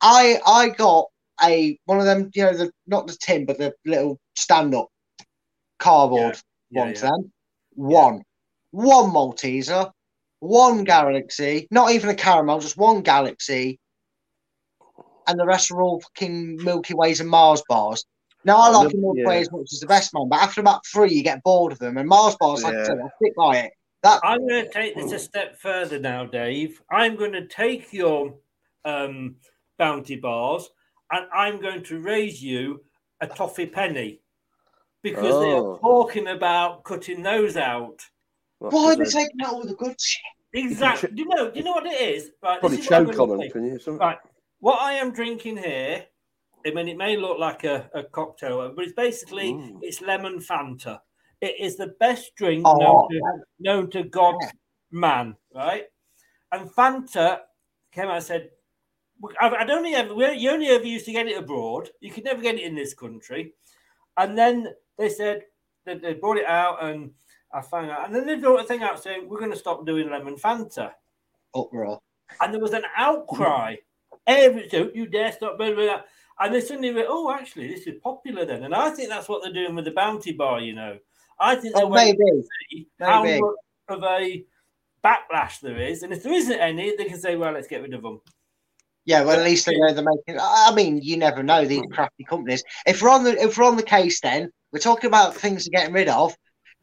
I 0.01 0.41
I 0.47 0.69
got 0.71 1.07
a 1.43 1.79
one 1.87 1.99
of 1.99 2.05
them. 2.05 2.31
You 2.35 2.45
know, 2.45 2.57
the 2.57 2.71
not 2.87 3.07
the 3.07 3.17
tin, 3.21 3.47
but 3.47 3.59
the 3.59 3.75
little 3.85 4.19
stand 4.37 4.75
up 4.75 4.89
cardboard 5.79 6.37
Yeah, 6.71 6.81
ones. 6.81 7.01
yeah. 7.01 7.11
Then 7.11 7.33
one, 7.75 8.23
one 8.75 9.11
Malteser, 9.11 9.91
one 10.41 10.85
Galaxy. 10.85 11.69
Not 11.71 11.93
even 11.93 12.11
a 12.11 12.15
caramel, 12.15 12.59
just 12.61 12.77
one 12.77 13.03
Galaxy. 13.03 13.79
And 15.27 15.39
the 15.39 15.47
rest 15.47 15.71
are 15.71 15.81
all 15.81 16.01
fucking 16.01 16.63
Milky 16.63 16.95
Ways 16.95 17.21
and 17.21 17.31
Mars 17.31 17.63
bars. 17.69 18.05
Now 18.45 18.57
I 18.59 18.69
Oh, 18.69 18.73
like 18.83 18.91
the- 18.93 18.99
a 18.99 19.01
Milky 19.01 19.21
yeah. 19.21 19.29
Way 19.29 19.41
as 19.41 19.51
much 19.53 19.73
as 19.73 19.81
the 19.81 19.87
best 19.87 20.13
man, 20.13 20.29
but 20.29 20.41
after 20.43 20.61
about 20.61 20.85
three, 20.87 21.13
you 21.15 21.23
get 21.23 21.43
bored 21.43 21.73
of 21.73 21.79
them. 21.79 21.97
And 21.97 22.09
Mars 22.09 22.37
bars, 22.39 22.63
like 22.63 22.75
I 22.75 22.85
said, 22.85 22.99
I 23.03 23.09
stick 23.23 23.35
by 23.37 23.59
it. 23.59 23.73
That 24.03 24.21
I'm 24.23 24.47
going 24.47 24.65
to 24.67 24.71
take 24.71 24.95
this 24.97 25.13
a 25.13 25.19
step 25.19 25.57
further 25.59 25.99
now, 25.99 26.27
Dave. 26.27 26.83
I'm 26.91 27.17
going 27.17 27.33
to 27.33 27.47
take 27.47 27.91
your 27.93 28.35
um, 28.85 29.37
bounty 29.79 30.17
bars 30.17 30.69
and 31.11 31.27
I'm 31.33 31.59
going 31.59 31.83
to 31.85 32.01
raise 32.01 32.43
you 32.43 32.85
a 33.23 33.27
toffee 33.27 33.65
penny 33.65 34.21
because 35.03 35.41
they 35.41 35.51
are 35.53 35.65
Oh. 35.65 35.79
talking 35.81 36.27
about 36.29 36.85
cutting 36.85 37.23
those 37.23 37.57
out. 37.57 38.05
Why 38.73 38.93
are 38.93 38.97
they 38.97 39.05
taking 39.05 39.41
out 39.45 39.55
all 39.55 39.65
the 39.65 39.75
good 39.75 40.01
shit? 40.01 40.23
Exactly. 40.53 41.11
Do 41.11 41.23
you 41.23 41.29
know? 41.29 41.51
Do 41.51 41.59
you 41.59 41.65
know 41.65 41.73
what 41.73 41.87
it 41.87 42.01
is? 42.01 42.31
Right. 42.43 42.61
Probably 42.61 42.77
this 42.77 42.87
is 42.87 42.91
what 42.91 43.01
I'm 43.01 43.07
choke 43.07 43.21
on 43.21 43.39
them, 43.39 43.51
can 43.51 43.67
you? 43.67 43.79
Something? 43.79 43.99
Right. 43.99 44.19
What 44.61 44.81
I 44.81 44.93
am 44.95 45.13
drinking 45.13 45.59
here, 45.59 46.07
I 46.67 46.71
mean, 46.71 46.89
it 46.89 46.97
may 46.97 47.17
look 47.17 47.39
like 47.39 47.65
a, 47.65 47.91
a 47.95 48.05
cocktail, 48.05 48.73
but 48.75 48.85
it's 48.85 48.95
basically 48.95 49.53
Mm. 49.53 49.79
it's 49.83 50.01
lemon 50.01 50.39
Fanta. 50.39 51.01
It 51.41 51.57
is 51.61 51.77
the 51.77 51.89
best 52.01 52.35
drink 52.37 52.67
Oh, 52.67 52.77
known, 52.77 53.09
to, 53.11 53.45
known 53.59 53.91
to 53.91 54.05
God's 54.05 54.47
man, 54.91 55.37
right? 55.55 55.85
And 56.53 56.71
Fanta 56.71 57.41
came 57.93 58.07
out 58.07 58.17
and 58.17 58.25
said, 58.25 58.51
I, 59.41 59.49
I 59.51 59.65
don't 59.65 59.85
ever, 59.87 60.33
you 60.33 60.51
only 60.51 60.69
ever 60.69 60.87
used 60.87 61.05
to 61.07 61.13
get 61.13 61.27
it 61.27 61.37
abroad. 61.37 61.91
You 62.01 62.11
could 62.11 62.25
never 62.25 62.41
get 62.41 62.55
it 62.55 62.63
in 62.63 62.75
this 62.75 62.95
country. 62.95 63.55
And 64.17 64.39
then 64.39 64.69
they 64.97 65.09
said 65.11 65.43
that 65.85 66.01
they 66.01 66.15
brought 66.15 66.39
it 66.39 66.47
out, 66.47 66.83
and 66.83 67.11
I 67.55 67.63
found 67.63 67.91
out. 67.91 68.07
And 68.07 68.15
then 68.15 68.27
they 68.27 68.35
brought 68.35 68.61
a 68.61 68.65
thing 68.65 68.83
out 68.83 69.03
saying, 69.03 69.29
we're 69.29 69.39
going 69.39 69.53
to 69.53 69.57
stop 69.57 69.87
doing 69.87 70.11
lemon 70.11 70.35
Fanta. 70.37 70.93
Uproar. 71.55 72.01
And 72.41 72.53
there 72.53 72.61
was 72.61 72.73
an 72.73 72.85
outcry. 72.97 73.77
Every 74.27 74.69
don't 74.69 74.95
you 74.95 75.07
dare 75.07 75.33
stop 75.33 75.57
blah, 75.57 75.73
blah. 75.73 76.01
And 76.41 76.55
they 76.55 76.61
suddenly 76.61 76.93
went, 76.93 77.07
oh, 77.09 77.33
actually, 77.33 77.69
this 77.69 77.87
is 77.87 78.01
popular 78.03 78.45
then. 78.45 78.65
And 78.65 78.75
I 78.75 78.91
think 78.91 79.09
that's 79.09 79.29
what 79.29 79.43
they're 79.43 79.53
doing 79.53 79.75
with 79.77 79.85
the 79.85 79.93
bounty 79.93 80.33
bar, 80.33 80.61
you 80.61 80.75
know. 80.75 80.99
I 81.39 81.55
think 81.55 81.77
Oh, 81.77 81.89
maybe. 81.89 82.19
to 82.19 82.43
see 82.71 82.89
how 82.99 83.23
much 83.23 83.41
of 83.89 84.03
a 84.03 84.45
backlash 85.05 85.61
there 85.61 85.79
is. 85.79 86.03
And 86.03 86.13
if 86.13 86.23
there 86.23 86.33
isn't 86.33 86.59
any, 86.59 86.97
they 86.97 87.05
can 87.05 87.21
say, 87.21 87.37
well, 87.37 87.53
let's 87.53 87.69
get 87.69 87.83
rid 87.83 87.95
of 87.95 88.03
them. 88.03 88.21
Yeah, 89.05 89.23
well, 89.23 89.39
at 89.39 89.45
least 89.45 89.67
they 89.67 89.77
know 89.77 89.93
they're 89.93 90.03
making. 90.03 90.41
I 90.41 90.69
I 90.71 90.75
mean, 90.75 91.01
you 91.03 91.19
never 91.19 91.43
know 91.43 91.67
these 91.67 91.83
crafty 91.93 92.25
companies. 92.25 92.65
If 92.87 93.03
we're 93.03 93.11
on 93.11 93.23
the 93.23 93.41
if 93.41 93.59
we're 93.59 93.65
on 93.65 93.77
the 93.77 93.83
case, 93.83 94.21
then 94.21 94.51
we're 94.73 94.79
talking 94.79 95.09
about 95.09 95.35
things 95.37 95.67
they're 95.67 95.79
getting 95.79 95.95
rid 95.95 96.09
of. 96.09 96.35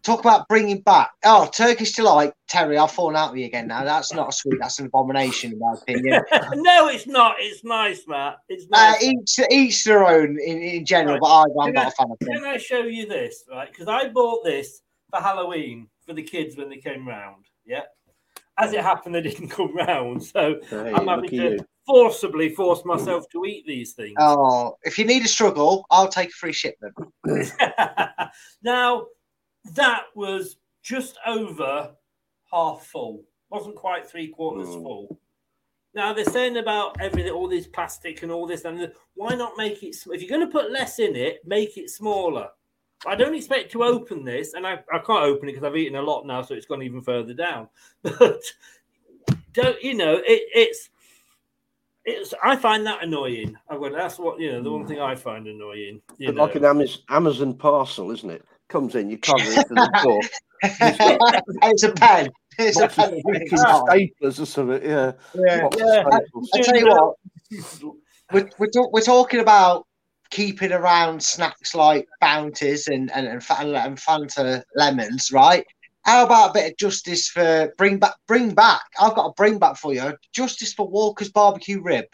Talk 0.03 0.19
about 0.21 0.47
bringing 0.47 0.81
back. 0.81 1.11
Oh, 1.23 1.47
Turkish 1.53 1.91
delight, 1.93 2.33
Terry. 2.49 2.77
I've 2.77 2.91
fallen 2.91 3.15
out 3.15 3.31
with 3.31 3.39
you 3.41 3.45
again. 3.45 3.67
Now 3.67 3.83
that's 3.83 4.11
not 4.13 4.29
a 4.29 4.31
sweet. 4.31 4.57
That's 4.59 4.79
an 4.79 4.87
abomination, 4.87 5.53
in 5.53 5.59
my 5.59 5.73
opinion. 5.79 6.23
no, 6.53 6.87
it's 6.87 7.05
not. 7.05 7.35
It's 7.39 7.63
nice, 7.63 8.07
Matt. 8.07 8.37
It's 8.49 8.65
uh, 8.73 8.91
nice. 8.91 9.03
each 9.03 9.39
each 9.51 9.83
their 9.83 10.03
own 10.07 10.39
in, 10.43 10.57
in 10.59 10.85
general, 10.85 11.19
but 11.19 11.27
I, 11.27 11.43
I'm 11.61 11.67
Can 11.67 11.73
not 11.75 11.85
I- 11.85 11.87
a 11.89 11.91
fan 11.91 12.11
of 12.11 12.17
them. 12.19 12.33
Can 12.33 12.45
I 12.45 12.57
show 12.57 12.79
you 12.79 13.05
this, 13.05 13.43
right? 13.51 13.69
Because 13.71 13.87
I 13.87 14.09
bought 14.09 14.43
this 14.43 14.81
for 15.11 15.21
Halloween 15.21 15.87
for 16.05 16.13
the 16.13 16.23
kids 16.23 16.57
when 16.57 16.69
they 16.69 16.77
came 16.77 17.07
round. 17.07 17.45
Yeah. 17.65 17.83
As 18.57 18.73
it 18.73 18.81
happened, 18.81 19.13
they 19.15 19.21
didn't 19.21 19.49
come 19.49 19.75
round. 19.75 20.23
So 20.23 20.55
Hey, 20.69 20.93
I'm 20.93 21.07
having 21.07 21.29
to 21.29 21.35
you. 21.35 21.59
forcibly 21.85 22.49
force 22.49 22.83
myself 22.85 23.25
to 23.31 23.45
eat 23.45 23.65
these 23.67 23.93
things. 23.93 24.15
Oh, 24.19 24.77
if 24.83 24.97
you 24.97 25.05
need 25.05 25.23
a 25.23 25.27
struggle, 25.27 25.85
I'll 25.91 26.07
take 26.09 26.29
a 26.29 26.33
free 26.33 26.53
shipment. 26.53 26.93
now, 28.63 29.05
that 29.75 30.05
was 30.15 30.57
just 30.81 31.17
over 31.25 31.91
half 32.51 32.85
full. 32.85 33.23
Wasn't 33.49 33.75
quite 33.75 34.09
three 34.09 34.27
quarters 34.27 34.69
Mm. 34.69 34.83
full. 34.83 35.19
Now 35.93 36.13
they're 36.13 36.25
saying 36.25 36.57
about 36.57 36.99
everything, 37.01 37.31
all 37.33 37.49
this 37.49 37.67
plastic 37.67 38.23
and 38.23 38.31
all 38.31 38.47
this, 38.47 38.63
and 38.63 38.91
why 39.15 39.35
not 39.35 39.57
make 39.57 39.83
it? 39.83 39.95
If 40.07 40.21
you're 40.21 40.29
going 40.29 40.49
to 40.49 40.51
put 40.51 40.71
less 40.71 40.99
in 40.99 41.15
it, 41.15 41.45
make 41.45 41.77
it 41.77 41.89
smaller. 41.89 42.49
I 43.05 43.15
don't 43.15 43.35
expect 43.35 43.71
to 43.71 43.83
open 43.83 44.23
this, 44.23 44.53
and 44.53 44.65
I, 44.65 44.73
I 44.93 44.99
can't 44.99 45.23
open 45.23 45.49
it 45.49 45.53
because 45.53 45.63
I've 45.67 45.75
eaten 45.75 45.97
a 45.97 46.01
lot 46.01 46.25
now, 46.25 46.43
so 46.43 46.53
it's 46.53 46.67
gone 46.67 46.83
even 46.83 47.01
further 47.01 47.33
down. 47.33 47.67
But 48.03 48.41
don't 49.53 49.81
you 49.83 49.95
know? 49.95 50.15
It, 50.25 50.43
it's 50.55 50.89
it's. 52.05 52.33
I 52.43 52.55
find 52.55 52.85
that 52.85 53.03
annoying. 53.03 53.55
I've 53.69 53.81
that's 53.91 54.17
what 54.17 54.39
you 54.39 54.51
know. 54.51 54.63
The 54.63 54.71
one 54.71 54.87
thing 54.87 54.99
I 54.99 55.15
find 55.15 55.47
annoying. 55.47 56.01
You 56.17 56.31
know. 56.31 56.43
like 56.43 56.55
an 56.55 56.65
Amazon 57.09 57.53
parcel, 57.53 58.11
isn't 58.11 58.29
it? 58.29 58.45
Comes 58.71 58.95
in, 58.95 59.09
you 59.09 59.17
can't 59.17 59.41
reach 59.41 59.67
to 59.67 59.73
the 59.73 59.99
door. 60.03 60.21
it's 60.63 61.83
a 61.83 61.91
pen. 61.91 62.29
It's 62.57 62.79
a 62.79 62.85
of 62.85 62.95
penny 62.95 63.21
staplers 63.21 64.39
or 64.39 64.45
something. 64.45 64.81
Yeah. 64.81 65.11
Yeah. 65.35 65.63
Box 65.63 65.75
of 65.75 65.87
I. 66.53 66.57
I 66.57 66.61
tell 66.61 66.77
you 66.77 66.87
what, 66.87 67.15
we're, 68.31 68.49
we're, 68.57 68.67
talk, 68.67 68.93
we're 68.93 69.01
talking 69.01 69.41
about 69.41 69.85
keeping 70.29 70.71
around 70.71 71.21
snacks 71.21 71.75
like 71.75 72.07
bounties 72.21 72.87
and 72.87 73.11
and, 73.11 73.27
and, 73.27 73.43
Fa- 73.43 73.57
and 73.59 73.97
Fanta 73.97 74.63
lemons, 74.75 75.33
right? 75.33 75.65
How 76.03 76.25
about 76.25 76.51
a 76.51 76.53
bit 76.53 76.71
of 76.71 76.77
justice 76.77 77.27
for 77.27 77.73
bring 77.77 77.99
back 77.99 78.15
bring 78.25 78.53
back? 78.53 78.83
I've 79.01 79.15
got 79.15 79.25
a 79.25 79.33
bring 79.33 79.59
back 79.59 79.75
for 79.75 79.93
you. 79.93 80.13
Justice 80.33 80.73
for 80.73 80.87
Walker's 80.87 81.29
barbecue 81.29 81.81
rib. 81.81 82.05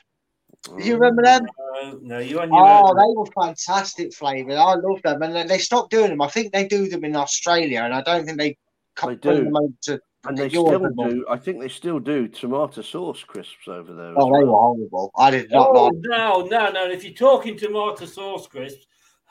Do 0.68 0.84
you 0.84 0.96
remember 0.96 1.24
them? 1.24 1.46
Uh, 1.82 1.96
no, 2.02 2.20
you 2.20 2.40
on 2.40 2.54
your 2.54 2.66
Oh, 2.66 2.90
own. 2.90 2.96
they 2.98 3.16
were 3.16 3.46
fantastic 3.46 4.14
flavours. 4.14 4.56
I 4.56 4.76
love 4.76 5.02
them, 5.04 5.22
and 5.22 5.50
they 5.50 5.58
stopped 5.58 5.92
doing 5.92 6.10
them. 6.10 6.22
I 6.22 6.28
think 6.28 6.52
they 6.54 6.68
do 6.68 6.88
them 6.88 7.04
in 7.06 7.16
Australia, 7.16 7.82
and 7.82 7.94
I 7.94 8.02
don't 8.02 8.26
think 8.26 8.38
they 8.38 8.58
They 9.06 9.16
do. 9.16 9.44
them 9.46 9.56
over 9.56 9.74
to. 9.84 10.02
And 10.26 10.38
they 10.38 10.50
Europe 10.50 10.82
still 10.82 10.86
anymore. 10.86 11.10
do. 11.10 11.26
I 11.30 11.38
think 11.38 11.62
they 11.62 11.70
still 11.70 12.00
do 12.00 12.28
tomato 12.28 12.82
sauce 12.82 13.24
crisps 13.24 13.68
over 13.68 13.94
there. 13.94 14.10
as 14.12 14.16
Oh, 14.18 14.26
they 14.26 14.44
well. 14.44 14.48
were 14.48 14.58
horrible. 14.60 15.12
I 15.16 15.32
did 15.32 15.52
not 15.52 15.74
Oh, 15.74 15.86
like. 15.86 15.94
no, 16.04 16.42
no, 16.42 16.72
no. 16.72 16.90
If 16.90 17.04
you're 17.06 17.14
talking 17.14 17.58
tomato 17.58 18.06
sauce 18.06 18.48
crisps, 18.48 18.86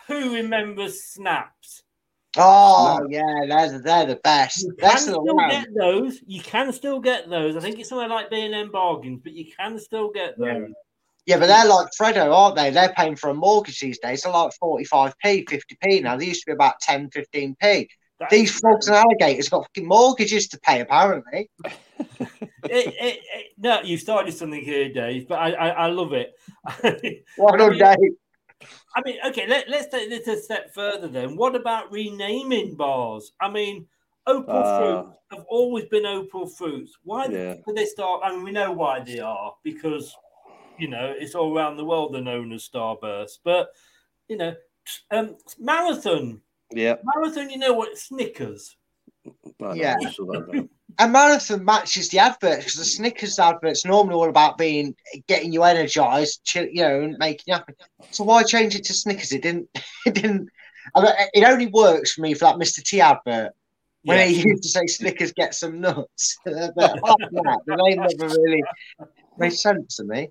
who 0.07 0.35
remembers 0.35 1.05
snaps? 1.05 1.83
Oh 2.39 3.07
yeah, 3.09 3.45
they're 3.49 3.79
they're 3.81 4.07
the 4.07 4.21
best. 4.23 4.63
You 4.63 4.75
They're 4.79 4.91
can 4.91 4.99
still 4.99 5.23
still 5.23 5.37
around. 5.37 5.51
get 5.51 5.69
those. 5.75 6.21
You 6.27 6.41
can 6.43 6.73
still 6.73 7.01
get 7.01 7.29
those. 7.31 7.57
I 7.57 7.61
think 7.61 7.79
it's 7.79 7.89
somewhere 7.89 8.09
like 8.09 8.31
B&M 8.31 8.71
bargains, 8.71 9.21
but 9.23 9.33
you 9.33 9.47
can 9.59 9.79
still 9.79 10.11
get 10.11 10.39
those. 10.39 10.47
Yeah, 10.49 10.67
but 11.27 11.47
they're 11.47 11.67
like 11.67 11.89
Fredo, 12.01 12.33
aren't 12.33 12.57
they? 12.57 12.71
They're 12.71 12.95
paying 12.97 13.17
for 13.17 13.31
a 13.31 13.35
mortgage 13.35 13.81
these 13.81 13.99
days. 13.99 14.23
They're 14.23 14.33
like 14.33 14.53
45p, 14.63 15.49
50p 15.49 16.03
now. 16.03 16.17
They 16.17 16.27
used 16.27 16.43
to 16.43 16.47
be 16.47 16.53
about 16.53 16.79
10, 16.81 17.11
15p. 17.11 17.89
That 18.21 18.31
These 18.31 18.55
is- 18.55 18.61
frogs 18.61 18.87
and 18.87 18.97
alligators 18.97 19.49
got 19.49 19.65
fucking 19.65 19.87
mortgages 19.89 20.49
to 20.49 20.59
pay, 20.61 20.81
apparently. 20.81 21.51
it, 21.65 22.31
it, 22.71 23.21
it, 23.35 23.47
no, 23.59 23.81
you've 23.83 24.01
started 24.01 24.33
something 24.33 24.63
here, 24.63 24.89
Dave, 24.93 25.29
but 25.29 25.39
I, 25.39 25.51
I, 25.53 25.69
I 25.69 25.87
love 25.89 26.13
it. 26.13 26.35
Well 27.39 27.55
I 27.55 27.57
done, 27.59 27.71
mean- 27.71 27.79
Dave. 27.81 28.69
I 28.97 29.03
mean, 29.05 29.17
okay, 29.27 29.47
let, 29.47 29.69
let's 29.69 29.89
take 29.89 30.09
this 30.09 30.27
a 30.29 30.41
step 30.41 30.73
further 30.73 31.09
then. 31.09 31.37
What 31.37 31.55
about 31.55 31.93
renaming 31.93 32.75
bars? 32.75 33.33
I 33.39 33.51
mean, 33.51 33.87
Opal 34.27 34.57
Uh, 34.57 34.79
fruits 35.03 35.17
have 35.33 35.45
always 35.51 35.85
been 35.85 36.07
Opal 36.07 36.47
fruits. 36.47 36.97
Why 37.05 37.27
Yeah. 37.27 37.55
did 37.67 37.77
they 37.77 37.85
start? 37.85 38.23
I 38.25 38.31
mean, 38.31 38.45
we 38.45 38.53
know 38.53 38.73
why 38.73 39.01
they 39.01 39.19
are 39.21 39.53
because, 39.63 40.17
you 40.79 40.89
know, 40.89 41.15
it's 41.17 41.35
all 41.35 41.57
around 41.57 41.77
the 41.77 41.85
world 41.85 42.15
they're 42.15 42.23
known 42.23 42.53
as 42.53 42.69
Starburst. 42.69 43.39
But, 43.45 43.69
you 44.29 44.37
know, 44.37 44.55
um, 45.11 45.37
Marathon, 45.59 46.41
Yeah. 46.73 46.97
Marathon, 47.03 47.51
you 47.51 47.59
know 47.59 47.73
what? 47.75 47.97
Snickers. 47.99 48.77
I 49.63 49.75
Yeah. 49.75 49.97
know, 49.97 50.09
I 50.09 50.11
saw 50.13 50.27
that 50.33 50.49
now. 50.53 50.69
And 50.99 51.13
Marathon 51.13 51.65
matches 51.65 52.09
the 52.09 52.21
adverts 52.21 52.65
because 52.65 52.75
the 52.77 52.85
Snickers 52.85 53.39
advert's 53.39 53.85
normally 53.85 54.15
all 54.15 54.29
about 54.31 54.57
being 54.57 54.95
getting 55.27 55.53
you 55.53 55.63
energized, 55.63 56.43
chill, 56.45 56.67
you 56.67 56.83
know, 56.83 57.03
and 57.03 57.19
making 57.19 57.45
you 57.49 57.55
happy. 57.55 57.75
So 58.11 58.25
why 58.25 58.43
change 58.45 58.75
it 58.75 58.85
to 58.85 58.95
Snickers? 58.95 59.33
It 59.33 59.43
didn't. 59.43 59.69
It 60.07 60.15
didn't. 60.15 60.49
I 60.95 61.03
mean, 61.03 61.13
it 61.35 61.45
only 61.45 61.67
works 61.67 62.13
for 62.13 62.21
me 62.23 62.33
for 62.33 62.45
that 62.47 62.57
Mr. 62.57 62.83
T 62.83 63.01
advert 63.01 63.53
when 64.05 64.19
Yeah. 64.19 64.27
he 64.27 64.49
used 64.49 64.63
to 64.63 64.69
say 64.69 64.87
Snickers 64.87 65.33
get 65.33 65.55
some 65.55 65.81
nuts. 65.81 66.39
but 66.45 66.99
apart 66.99 67.21
from 67.21 67.43
that, 67.45 67.61
the 67.67 67.77
name 67.77 67.99
never 67.99 68.41
really 68.41 68.63
made 69.37 69.51
sense 69.53 69.97
to 69.97 70.05
me. 70.05 70.31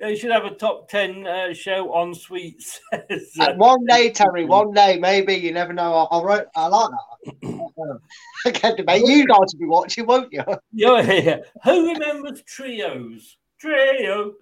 Yeah, 0.00 0.08
you 0.08 0.16
should 0.16 0.30
have 0.30 0.44
a 0.44 0.50
top 0.50 0.90
10 0.90 1.26
uh, 1.26 1.54
show 1.54 1.92
on 1.94 2.14
sweets. 2.14 2.80
One 3.56 3.84
day, 3.86 4.10
Terry, 4.10 4.44
one 4.44 4.72
day, 4.72 4.98
maybe 4.98 5.34
you 5.34 5.52
never 5.52 5.72
know. 5.72 6.06
I, 6.10 6.18
I 6.18 6.22
wrote, 6.22 6.46
I 6.54 6.66
like 6.66 6.90
that. 6.90 7.98
Again, 8.46 8.84
mate, 8.86 9.02
you 9.06 9.26
guys 9.26 9.38
will 9.38 9.60
be 9.60 9.66
watching, 9.66 10.06
won't 10.06 10.32
you? 10.32 10.44
yeah, 10.72 11.00
yeah. 11.00 11.36
Who 11.64 11.92
remembers 11.92 12.42
trios? 12.42 13.38
Trio. 13.58 14.34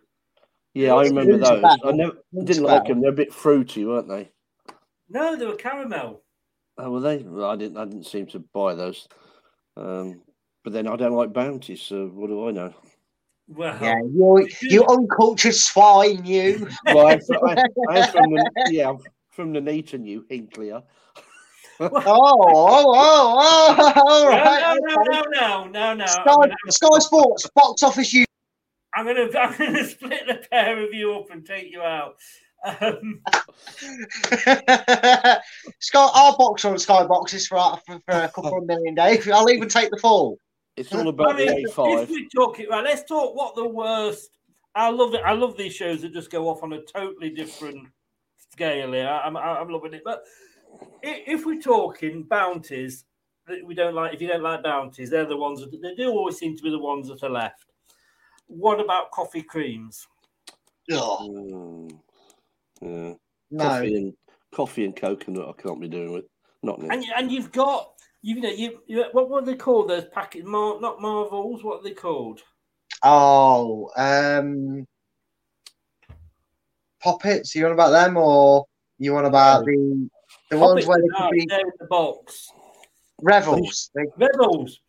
Yeah, 0.74 0.94
I 0.94 1.04
remember 1.04 1.38
those. 1.38 1.64
I 1.84 1.92
never 1.92 2.16
didn't 2.44 2.64
like 2.64 2.86
them. 2.86 3.00
They're 3.00 3.10
a 3.10 3.14
bit 3.14 3.32
fruity, 3.32 3.84
weren't 3.84 4.08
they? 4.08 4.30
No, 5.08 5.36
they 5.36 5.46
were 5.46 5.54
caramel. 5.54 6.22
Oh, 6.78 6.90
were 6.90 7.00
they? 7.00 7.18
Well, 7.18 7.48
I 7.48 7.54
didn't. 7.54 7.76
I 7.76 7.84
didn't 7.84 8.06
seem 8.06 8.26
to 8.28 8.40
buy 8.40 8.74
those. 8.74 9.06
Um, 9.76 10.22
but 10.64 10.72
then 10.72 10.88
I 10.88 10.96
don't 10.96 11.14
like 11.14 11.32
bounties, 11.32 11.82
so 11.82 12.08
what 12.08 12.26
do 12.26 12.48
I 12.48 12.50
know? 12.50 12.74
Well, 13.48 13.78
Yeah, 13.80 13.98
you, 13.98 14.48
you 14.62 14.84
uncultured 14.86 15.54
swine, 15.54 16.24
you. 16.24 16.68
Well, 16.86 17.08
I'm, 17.08 17.20
I, 17.46 17.64
I'm 17.90 18.10
from 18.10 18.30
the 18.30 18.50
yeah, 18.70 18.90
I'm 18.90 18.98
from 19.30 19.52
the 19.52 19.60
Neaton, 19.60 20.06
you 20.06 20.24
Hinklier. 20.30 20.82
Oh, 21.80 21.90
oh, 21.92 22.02
oh, 22.06 23.34
oh, 23.36 24.04
all 24.06 24.30
no, 24.30 24.74
no, 24.80 25.00
okay. 25.00 25.08
no, 25.10 25.64
no, 25.64 25.64
no, 25.64 25.94
no. 25.94 26.04
I'm 26.04 26.08
Sky, 26.08 26.54
Sky 26.68 26.98
Sports, 27.00 27.50
box 27.54 27.82
office 27.82 28.12
you. 28.12 28.24
I'm 28.94 29.06
gonna, 29.06 29.28
I'm 29.38 29.58
gonna 29.58 29.84
split 29.88 30.26
the 30.26 30.46
pair 30.50 30.82
of 30.82 30.94
you 30.94 31.14
up 31.14 31.30
and 31.30 31.44
take 31.44 31.70
you 31.70 31.82
out. 31.82 32.16
Um, 32.64 33.20
Sky, 35.80 36.08
our 36.14 36.36
box 36.36 36.64
on 36.64 36.78
Sky 36.78 37.04
boxes 37.06 37.46
for, 37.46 37.58
for, 37.86 38.00
for 38.06 38.12
a 38.12 38.28
couple 38.28 38.58
of 38.58 38.66
million, 38.66 38.94
Dave. 38.94 39.28
I'll 39.30 39.50
even 39.50 39.68
take 39.68 39.90
the 39.90 39.98
fall. 39.98 40.38
It's 40.76 40.92
all 40.92 41.06
I 41.06 41.10
about 41.10 41.36
mean, 41.36 41.46
the 41.46 41.62
if 41.62 41.74
A5. 41.74 42.08
we 42.08 42.28
talk 42.34 42.58
it 42.60 42.68
right, 42.68 42.82
let's 42.84 43.04
talk 43.04 43.34
what 43.34 43.54
the 43.54 43.68
worst. 43.68 44.30
I 44.74 44.90
love 44.90 45.14
it. 45.14 45.20
I 45.24 45.32
love 45.32 45.56
these 45.56 45.74
shows 45.74 46.02
that 46.02 46.12
just 46.12 46.30
go 46.30 46.48
off 46.48 46.62
on 46.64 46.72
a 46.72 46.82
totally 46.82 47.30
different 47.30 47.88
scale. 48.52 48.92
Here, 48.92 49.06
I'm, 49.08 49.36
I'm 49.36 49.68
loving 49.68 49.94
it. 49.94 50.02
But 50.04 50.24
if 51.02 51.46
we're 51.46 51.60
talking 51.60 52.24
bounties 52.24 53.04
that 53.46 53.64
we 53.64 53.74
don't 53.74 53.94
like, 53.94 54.14
if 54.14 54.20
you 54.20 54.26
don't 54.26 54.42
like 54.42 54.64
bounties, 54.64 55.10
they're 55.10 55.26
the 55.26 55.36
ones 55.36 55.60
that 55.60 55.70
they 55.80 55.94
do 55.94 56.10
always 56.10 56.38
seem 56.38 56.56
to 56.56 56.62
be 56.62 56.70
the 56.70 56.78
ones 56.78 57.06
that 57.08 57.22
are 57.22 57.30
left. 57.30 57.66
What 58.48 58.80
about 58.80 59.12
coffee 59.12 59.42
creams? 59.42 60.08
Oh, 60.90 61.28
Mm, 61.30 61.98
yeah. 62.82 63.14
no. 63.50 63.64
Coffee 63.64 63.94
and 63.96 64.14
coffee 64.52 64.84
and 64.84 64.96
coconut. 64.96 65.48
I 65.56 65.62
can't 65.62 65.80
be 65.80 65.88
doing 65.88 66.12
with. 66.12 66.24
Not 66.62 66.82
now. 66.82 66.92
And 66.92 67.04
and 67.16 67.30
you've 67.30 67.52
got 67.52 67.93
you 68.24 68.40
know 68.40 68.48
you, 68.48 68.80
you 68.86 69.04
what 69.12 69.28
what 69.28 69.44
they 69.44 69.54
called 69.54 69.90
those 69.90 70.06
packet 70.06 70.46
mar, 70.46 70.80
not 70.80 71.00
marvels 71.00 71.62
what 71.62 71.80
are 71.80 71.84
they 71.84 71.92
called 71.92 72.40
Oh, 73.06 73.90
um, 73.98 74.86
poppets. 77.02 77.54
You 77.54 77.66
on 77.66 77.72
about 77.72 77.90
them, 77.90 78.16
or 78.16 78.64
you 78.98 79.14
on 79.14 79.26
about 79.26 79.66
the 79.66 80.08
the 80.50 80.58
ones 80.58 80.86
where 80.86 81.02
they 81.02 81.08
could 81.08 81.30
be 81.32 81.42
in 81.42 81.48
the 81.78 81.86
box 81.86 82.50
revels? 83.20 83.90
They, 83.94 84.04
rebels 84.16 84.80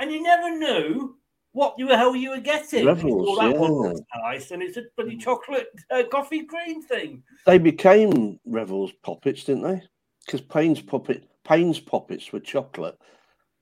and 0.00 0.10
you 0.10 0.20
never 0.22 0.50
knew 0.50 1.16
what 1.52 1.76
the 1.78 1.96
hell 1.96 2.16
you 2.16 2.30
were 2.30 2.40
getting 2.40 2.84
Revels, 2.84 3.04
you 3.04 3.36
that 3.38 3.56
one 3.56 3.94
yeah. 3.94 4.20
nice 4.22 4.50
and 4.50 4.60
it's 4.60 4.76
a 4.76 4.82
bloody 4.96 5.16
chocolate 5.16 5.68
uh, 5.92 6.02
coffee 6.10 6.42
cream 6.42 6.82
thing 6.82 7.22
They 7.46 7.58
became 7.58 8.40
Revels 8.44 8.92
poppets, 9.04 9.44
didn't 9.44 9.62
they? 9.62 9.82
Because 10.26 10.40
Payne's 10.40 10.82
poppet, 10.82 11.28
Payne's 11.44 11.80
poppets 11.80 12.32
with 12.32 12.44
chocolate, 12.44 12.98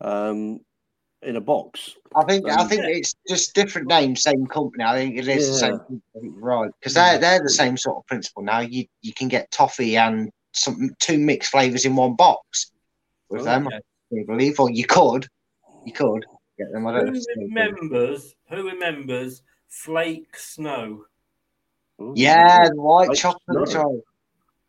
um, 0.00 0.60
in 1.22 1.36
a 1.36 1.40
box. 1.40 1.96
I 2.16 2.24
think 2.24 2.48
I 2.48 2.62
Um, 2.62 2.68
think 2.68 2.84
it's 2.84 3.14
just 3.28 3.54
different 3.54 3.88
names, 3.88 4.22
same 4.22 4.46
company. 4.46 4.84
I 4.84 4.94
think 4.96 5.16
it 5.16 5.28
is 5.28 5.48
the 5.48 5.54
same, 5.54 5.78
company, 5.78 6.00
I 6.16 6.18
think 6.18 6.34
you're 6.34 6.44
right? 6.44 6.70
Because 6.80 6.94
they're 6.94 7.18
they're 7.18 7.42
the 7.42 7.48
same 7.48 7.76
sort 7.76 7.98
of 7.98 8.06
principle 8.06 8.42
now. 8.42 8.60
You 8.60 8.86
you 9.02 9.12
can 9.14 9.28
get 9.28 9.50
toffee 9.50 9.96
and 9.96 10.30
some 10.52 10.90
two 10.98 11.18
mixed 11.18 11.50
flavors 11.50 11.84
in 11.84 11.96
one 11.96 12.16
box 12.16 12.72
with 13.28 13.44
them. 13.44 13.66
Okay. 13.66 13.80
I 14.14 14.24
believe, 14.26 14.60
or 14.60 14.70
you 14.70 14.84
could, 14.84 15.26
you 15.86 15.92
could 15.92 16.26
get 16.58 16.70
them. 16.72 16.86
I 16.86 16.92
don't 16.92 17.06
who 17.06 17.12
if 17.12 17.16
it's 17.16 17.24
still 17.24 17.36
good. 17.36 17.54
remembers 17.54 18.34
who 18.48 18.68
remembers 18.68 19.42
flake 19.68 20.36
snow 20.36 21.06
Ooh. 22.00 22.12
Yeah, 22.16 22.68
the 22.68 22.76
white 22.76 23.08
White 23.08 23.16
chocolate. 23.16 24.02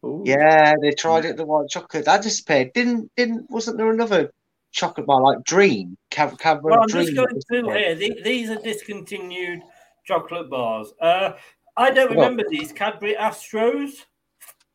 Snow. 0.03 0.09
sorry. 0.09 0.13
Ooh. 0.15 0.23
Yeah, 0.25 0.73
they 0.81 0.91
tried 0.91 1.25
it. 1.25 1.37
The 1.37 1.45
white 1.45 1.69
chocolate 1.69 2.05
that 2.05 2.21
disappeared. 2.23 2.73
Didn't 2.73 3.11
didn't 3.15 3.49
wasn't 3.49 3.77
there 3.77 3.91
another 3.91 4.31
chocolate 4.71 5.05
bar 5.07 5.21
like 5.21 5.43
Dream? 5.43 5.97
Cab, 6.09 6.37
Cadbury 6.39 6.71
Well, 6.71 6.81
I'm 6.81 6.87
Dream. 6.87 7.05
just 7.05 7.15
going 7.15 7.41
through 7.47 7.69
here. 7.71 7.95
The- 7.95 8.21
These 8.23 8.49
are 8.49 8.55
discontinued 8.61 9.61
chocolate 10.05 10.49
bars. 10.49 10.93
Uh, 10.99 11.33
I 11.77 11.91
don't 11.91 12.09
What? 12.15 12.23
remember 12.23 12.43
these 12.49 12.71
Cadbury 12.71 13.15
Astros. 13.15 14.05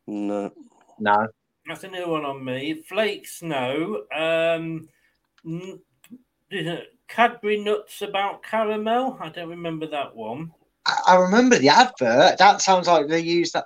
No. 0.07 0.51
No. 0.99 1.27
That's 1.67 1.83
a 1.83 1.87
new 1.87 2.09
one 2.09 2.25
on 2.25 2.43
me. 2.43 2.81
Flake 2.87 3.27
Snow. 3.27 4.03
Um, 4.15 4.89
n- 5.45 5.79
Cadbury 7.07 7.57
Nuts 7.63 8.01
about 8.01 8.41
caramel. 8.43 9.17
I 9.21 9.29
don't 9.29 9.49
remember 9.49 9.87
that 9.87 10.15
one. 10.15 10.51
I, 10.85 10.99
I 11.09 11.15
remember 11.15 11.57
the 11.59 11.69
advert. 11.69 12.37
That 12.37 12.61
sounds 12.61 12.87
like 12.87 13.07
they 13.07 13.19
used 13.19 13.53
that. 13.53 13.65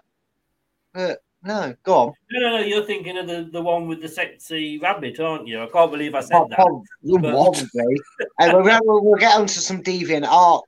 But 0.93 1.20
no, 1.44 1.74
go 1.84 1.94
on. 1.96 2.14
No, 2.32 2.39
no, 2.39 2.58
no. 2.58 2.64
You're 2.64 2.86
thinking 2.86 3.18
of 3.18 3.28
the, 3.28 3.50
the 3.52 3.62
one 3.62 3.88
with 3.88 4.02
the 4.02 4.08
sexy 4.08 4.80
rabbit, 4.80 5.20
aren't 5.20 5.48
you? 5.48 5.62
I 5.62 5.68
can't 5.68 5.91
believe 5.91 6.16
I 6.16 6.22
said 6.22 6.32
Prob- 6.32 6.50
that. 6.50 6.56
prob- 6.58 6.84
But- 7.04 7.22
Probably. 7.22 7.98
and 8.39 8.54
we'll, 8.64 8.80
we'll, 8.84 9.04
we'll 9.04 9.20
get 9.20 9.36
onto 9.38 9.54
some 9.60 9.82
deviant 9.84 10.26
art 10.28 10.64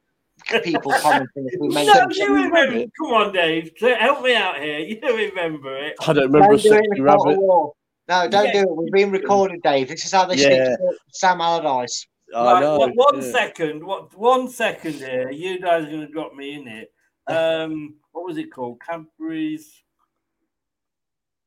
people 0.63 0.91
commenting 1.01 1.47
if 1.47 1.59
we 1.59 1.69
No, 1.69 2.07
you 2.11 2.35
remember. 2.43 2.85
Come 2.99 3.13
on, 3.13 3.33
Dave. 3.33 3.71
Help 3.79 4.23
me 4.23 4.35
out 4.35 4.57
here. 4.61 4.79
You 4.79 4.99
remember 5.01 5.75
it. 5.77 5.95
I 6.01 6.13
don't 6.13 6.31
remember 6.31 6.53
a 6.53 6.57
Don't 6.57 6.61
do 6.63 6.69
sexy 6.69 6.87
in 6.97 7.07
a 7.07 7.15
court 7.15 7.19
of 7.31 7.37
rabbit. 7.37 7.71
No, 8.07 8.27
don't 8.29 8.45
Yeah. 8.45 8.53
do 8.53 8.59
it. 8.59 8.67
We're 8.75 8.91
being 8.91 9.11
recorded, 9.11 9.61
Dave. 9.63 9.87
This 9.87 10.05
is 10.05 10.11
how 10.11 10.25
they 10.25 10.35
Yeah. 10.35 10.75
speak 10.75 10.97
Sam 11.11 11.41
Allardyce. 11.41 12.05
I 12.35 12.53
Right, 12.53 12.59
know, 12.61 12.77
one- 12.79 12.91
one 12.95 13.21
yeah. 13.21 13.31
second, 13.31 13.83
What 13.85 14.15
one 14.17 14.49
second 14.49 14.95
here. 14.95 15.31
You 15.31 15.59
guys 15.59 15.85
are 15.85 15.89
going 15.89 16.01
to 16.01 16.07
drop 16.11 16.33
me 16.35 16.55
in 16.55 16.67
it. 16.67 16.91
Um, 17.27 17.95
what 18.11 18.25
was 18.25 18.37
it 18.37 18.51
called? 18.53 18.79
Cadbury's. 18.87 19.81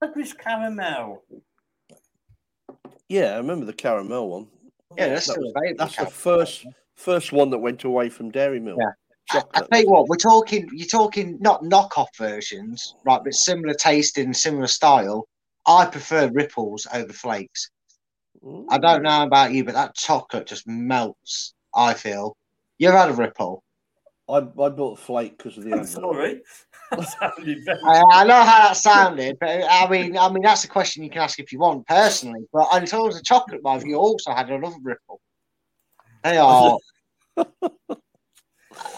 Cadbury's 0.03 0.33
caramel. 0.33 1.23
Yeah, 3.09 3.35
I 3.35 3.37
remember 3.39 3.65
the 3.65 3.73
caramel 3.73 4.29
one. 4.29 4.47
Yeah, 4.97 5.09
that's 5.09 5.27
That 5.27 5.39
was- 5.39 5.75
That's 5.77 5.97
the 5.97 6.07
first 6.07 6.67
first 6.97 7.33
one 7.33 7.51
that 7.51 7.59
went 7.59 7.85
away 7.85 8.09
from 8.09 8.31
Dairy 8.31 8.61
Milk. 8.61 8.79
Yeah. 8.81 8.91
I 9.31 9.35
Chocolate. 9.41 9.69
tell 9.71 9.83
you 9.83 9.91
what, 9.91 10.09
we're 10.09 10.17
talking. 10.17 10.69
You're 10.73 10.87
talking 10.89 11.37
not 11.41 11.63
knockoff 11.63 12.09
versions, 12.17 12.95
right? 13.05 13.21
But 13.23 13.35
similar 13.35 13.75
tasting, 13.75 14.27
and 14.27 14.37
similar 14.37 14.67
style. 14.67 15.29
I 15.67 15.85
prefer 15.85 16.31
ripples 16.33 16.87
over 16.95 17.13
flakes. 17.13 17.71
I 18.71 18.79
don't 18.79 19.03
know 19.03 19.23
about 19.25 19.53
you, 19.53 19.65
but 19.65 19.75
that 19.75 19.95
chocolate 19.95 20.47
just 20.47 20.67
melts. 20.67 21.53
I 21.75 21.93
feel. 21.93 22.37
you've 22.79 22.95
had 22.95 23.11
a 23.11 23.13
ripple? 23.13 23.63
I, 24.31 24.37
I 24.39 24.41
bought 24.71 24.99
a 24.99 25.03
flake 25.03 25.37
because 25.37 25.59
of 25.59 25.65
the. 25.65 25.73
I'm 25.73 25.81
advert. 25.81 25.89
sorry. 25.93 26.43
That 26.91 27.03
sounded 27.37 27.65
very- 27.65 27.79
I, 27.85 28.03
I 28.13 28.25
know 28.25 28.43
how 28.43 28.69
that 28.69 28.77
sounded, 28.77 29.37
but 29.41 29.49
I 29.69 29.89
mean, 29.89 30.17
I 30.17 30.31
mean 30.31 30.43
that's 30.43 30.65
a 30.65 30.69
question 30.69 31.03
you 31.05 31.11
can 31.11 31.23
ask 31.23 31.39
if 31.39 31.53
you 31.53 31.59
want 31.59 31.87
personally. 31.87 32.45
But 32.53 32.69
in 32.77 32.87
terms 32.87 33.17
of 33.17 33.25
chocolate 33.25 33.63
bars, 33.63 33.85
you 33.85 33.97
also 33.97 34.33
had 34.33 34.51
another 34.51 34.77
ripple. 34.83 35.21
They 36.25 36.37
are. 36.39 36.77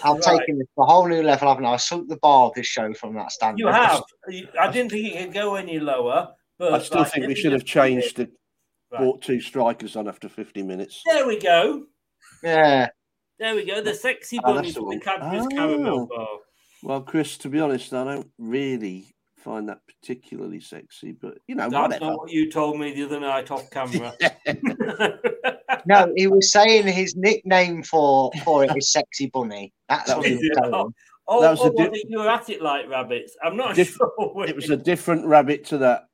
I'm 0.05 0.17
Right. 0.17 0.23
taking 0.23 0.59
this 0.59 0.67
to 0.77 0.83
a 0.83 0.87
whole 0.87 1.07
new 1.09 1.23
level, 1.23 1.49
haven't 1.49 1.65
I? 1.65 1.73
I 1.73 1.77
sunk 1.77 2.09
the 2.09 2.17
bar 2.19 2.47
of 2.49 2.55
this 2.55 2.67
show 2.67 2.93
from 2.95 3.15
that 3.15 3.33
standard. 3.33 3.59
You 3.61 3.69
have. 3.69 4.03
I 4.61 4.71
didn't 4.71 4.91
think 4.91 5.15
it 5.15 5.25
could 5.27 5.35
go 5.35 5.55
any 5.55 5.79
lower. 5.79 6.29
But 6.59 6.75
I 6.75 6.79
still 6.81 7.01
like, 7.03 7.13
think 7.13 7.27
we 7.27 7.35
should 7.35 7.53
have 7.53 7.65
changed 7.65 8.17
the 8.17 8.31
Right. 8.93 9.03
brought 9.03 9.23
two 9.23 9.41
strikers 9.41 9.95
on 9.95 10.09
after 10.09 10.29
50 10.29 10.65
minutes. 10.65 11.01
There 11.07 11.25
we 11.25 11.39
go. 11.39 11.85
Yeah. 12.43 12.89
There 13.39 13.55
we 13.55 13.65
go. 13.65 13.81
The 13.81 13.95
sexy 13.95 14.39
Oh, 14.43 14.53
bunny 14.55 14.63
that's 14.73 14.75
the 14.75 14.81
from 14.81 14.91
the. 14.91 14.99
Cadbury's 15.01 15.45
Oh. 15.45 15.49
caramel 15.49 16.07
bar. 16.09 16.29
Well, 16.83 17.03
Chris, 17.03 17.37
to 17.39 17.49
be 17.49 17.61
honest, 17.61 17.93
I 17.93 18.05
don't 18.05 18.31
really 18.39 19.15
find 19.37 19.69
that 19.69 19.81
particularly 19.87 20.61
sexy, 20.61 21.13
but 21.13 21.39
you 21.47 21.55
know, 21.55 21.69
That's 21.71 21.75
whatever. 21.83 22.05
not 22.07 22.19
what 22.19 22.31
you 22.31 22.51
told 22.51 22.79
me 22.79 22.93
the 22.95 23.05
other 23.05 23.21
night 23.21 23.51
off 23.51 23.71
camera. 23.71 24.13
No, 25.87 26.13
he 26.17 26.27
was 26.27 26.51
saying 26.53 26.87
his 26.89 27.17
nickname 27.17 27.83
for 27.85 28.31
for 28.45 28.65
it 28.65 28.77
is 28.77 28.91
Sexy 28.93 29.29
Bunny. 29.33 29.73
That's 29.89 30.09
That 30.09 30.19
what 30.19 30.27
he 30.27 30.35
was- 30.35 30.43
was 30.43 30.59
saying. 30.63 30.93
Oh, 31.29 31.41
That 31.41 31.51
was 31.53 31.61
oh, 31.61 31.67
a 31.69 31.71
di- 31.75 31.89
was 31.89 32.05
you 32.09 32.19
were 32.19 32.29
at 32.29 32.51
it 32.51 32.61
like 32.61 32.89
rabbits? 32.89 33.37
I'm 33.43 33.57
not 33.57 33.77
Diff- 33.77 33.95
sure. 33.97 34.45
It 34.49 34.57
was 34.57 34.69
a 34.71 34.77
different 34.77 35.25
rabbit 35.27 35.65
to 35.67 35.79
that. 35.79 36.07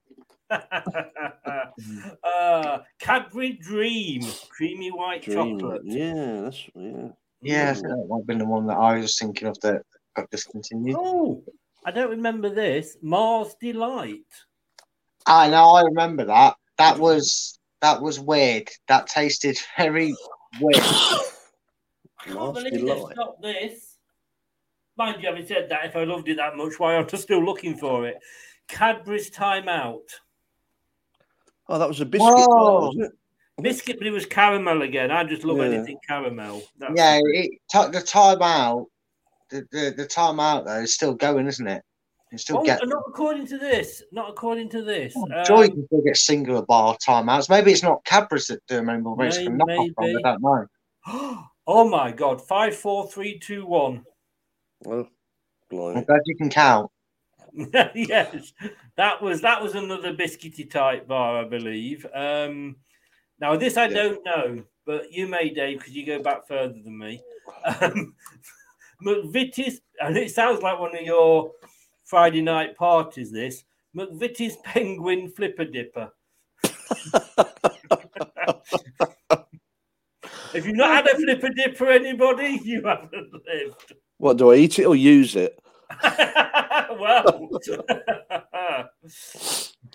uh, 2.23 2.79
Cadbury 3.01 3.55
Dream, 3.55 4.23
creamy 4.51 4.91
white 4.91 5.23
Dream. 5.23 5.59
chocolate. 5.59 5.83
Yeah, 5.85 6.41
that's 6.43 6.63
yeah. 6.75 7.09
Yeah, 7.43 7.71
I 7.71 7.75
think 7.75 7.87
that 7.89 8.07
might 8.09 8.19
have 8.19 8.27
been 8.27 8.39
the 8.39 8.45
one 8.47 8.67
that 8.67 8.77
I 8.77 8.99
was 8.99 9.19
thinking 9.19 9.49
of 9.49 9.59
that 9.61 9.83
got 10.17 10.31
discontinued. 10.31 10.97
Oh, 10.99 11.43
I 11.85 11.91
don't 11.93 12.11
remember 12.11 12.49
this. 12.53 12.97
Mars 13.03 13.55
Delight. 13.61 14.21
I 15.27 15.49
know, 15.51 15.71
I 15.71 15.83
remember 15.83 16.25
that. 16.25 16.57
That 16.79 16.99
was 16.99 17.59
that 17.83 18.01
was 18.01 18.19
weird. 18.19 18.69
That 18.89 19.07
tasted 19.07 19.57
very 19.77 20.15
weird. 20.61 20.77
I 20.83 21.21
can't 22.25 22.35
Mars 22.35 22.55
believe 22.55 22.73
they 22.73 22.79
Delight. 22.79 23.13
stopped 23.15 23.43
this. 23.43 23.97
Mind 24.97 25.23
you, 25.23 25.29
having 25.29 25.47
said 25.47 25.69
that, 25.69 25.85
if 25.85 25.95
I 25.97 26.05
loved 26.05 26.29
it 26.29 26.39
that 26.39 26.57
much, 26.57 26.79
why 26.79 26.95
am 26.95 27.07
I 27.13 27.17
still 27.19 27.45
looking 27.45 27.77
for 27.77 28.07
it? 28.07 28.17
Cadbury's 28.67 29.29
Time 29.31 29.69
Out. 29.69 30.09
Oh, 31.69 31.79
that 31.79 31.87
was 31.89 32.01
a 32.01 32.07
biscuit 32.07 32.31
bar, 32.35 32.47
Whoa. 32.49 32.87
wasn't 32.87 33.05
it? 33.07 33.13
Biscuit, 33.63 33.99
but 33.99 34.07
it 34.07 34.11
was 34.13 34.27
caramel 34.27 34.83
again. 34.83 35.11
I 35.11 35.25
just 35.25 35.45
love 35.45 35.59
Yeah. 35.59 35.65
anything 35.65 35.99
caramel. 36.07 36.63
That's 36.79 36.93
Yeah, 36.97 37.19
it, 37.23 37.51
t- 37.71 37.91
the 37.91 38.03
time 38.07 38.41
out, 38.43 38.87
the, 39.51 39.67
the 39.73 39.95
the 39.97 40.07
time 40.07 40.41
out 40.41 40.65
though 40.67 40.81
is 40.81 40.95
still 40.95 41.15
going, 41.15 41.47
isn't 41.47 41.67
it? 41.67 41.83
You 42.33 42.39
still 42.39 42.59
Oh, 42.59 42.65
get. 42.65 42.81
not 42.85 43.05
according 43.07 43.47
to 43.49 43.59
this. 43.59 44.03
Not 44.11 44.31
according 44.31 44.69
to 44.71 44.83
this. 44.83 45.15
I'm 45.17 45.45
sure 45.45 45.59
you 45.65 45.71
Um, 45.71 45.77
can 45.77 45.87
still 45.87 46.03
get 46.03 46.17
singular 46.17 46.63
bar 46.63 46.97
timeouts. 47.07 47.49
Maybe 47.49 47.71
it's 47.73 47.85
not 47.85 48.05
Cabras 48.05 48.49
that 48.49 48.61
do 48.67 48.77
them 48.77 48.91
anymore. 48.91 49.17
Maybe 49.17 49.29
it's 49.29 49.37
a 49.39 49.51
May- 49.51 49.59
knockoff 49.59 49.95
brand. 49.95 50.19
I 50.25 50.31
don't 50.33 50.43
know. 50.43 50.67
oh 51.69 51.89
my 51.89 52.11
god! 52.11 52.43
Five, 52.43 52.75
four, 52.77 53.07
three, 53.09 53.39
two, 53.39 53.65
one. 53.65 54.05
Oh, 54.87 55.01
I'm 55.01 55.07
blimey. 55.71 56.05
glad 56.05 56.21
you 56.27 56.37
can 56.37 56.51
count. 56.51 56.91
yes, 57.95 58.53
that 58.97 59.23
was 59.23 59.41
that 59.43 59.63
was 59.63 59.75
another 59.77 60.13
biscuity 60.13 60.69
type 60.69 61.07
bar, 61.09 61.43
I 61.45 61.49
believe. 61.49 62.05
Um, 62.13 62.77
now 63.41 63.57
this 63.57 63.77
I 63.77 63.87
don't 63.87 64.23
know, 64.25 64.63
but 64.85 65.11
you 65.13 65.27
may, 65.29 65.51
Dave, 65.51 65.79
because 65.79 65.95
you 65.95 66.05
go 66.05 66.19
back 66.21 66.47
further 66.49 66.75
than 66.83 66.99
me. 66.99 67.23
Um, 67.81 68.15
McVitie's, 69.05 69.81
and 70.01 70.17
it 70.17 70.31
sounds 70.31 70.63
like 70.63 70.79
one 70.79 70.95
of 70.95 71.03
your 71.03 71.53
Friday 72.05 72.43
night 72.43 72.77
parties. 72.77 73.31
This 73.31 73.65
McVitie's 73.97 74.57
Penguin 74.65 75.31
Flipper 75.31 75.65
Dipper. 75.65 76.13
If 80.55 80.65
you've 80.65 80.77
not 80.77 81.05
had 81.05 81.07
a 81.09 81.17
flipper 81.17 81.51
dipper, 81.51 81.91
anybody, 81.91 82.59
you 82.65 82.83
haven't 82.83 83.13
lived. 83.13 83.93
What 84.17 84.39
do 84.39 84.53
I 84.53 84.57
eat 84.57 84.79
it 84.79 84.87
or 84.87 84.97
use 84.97 85.37
it? 85.37 85.59
well, 86.03 87.51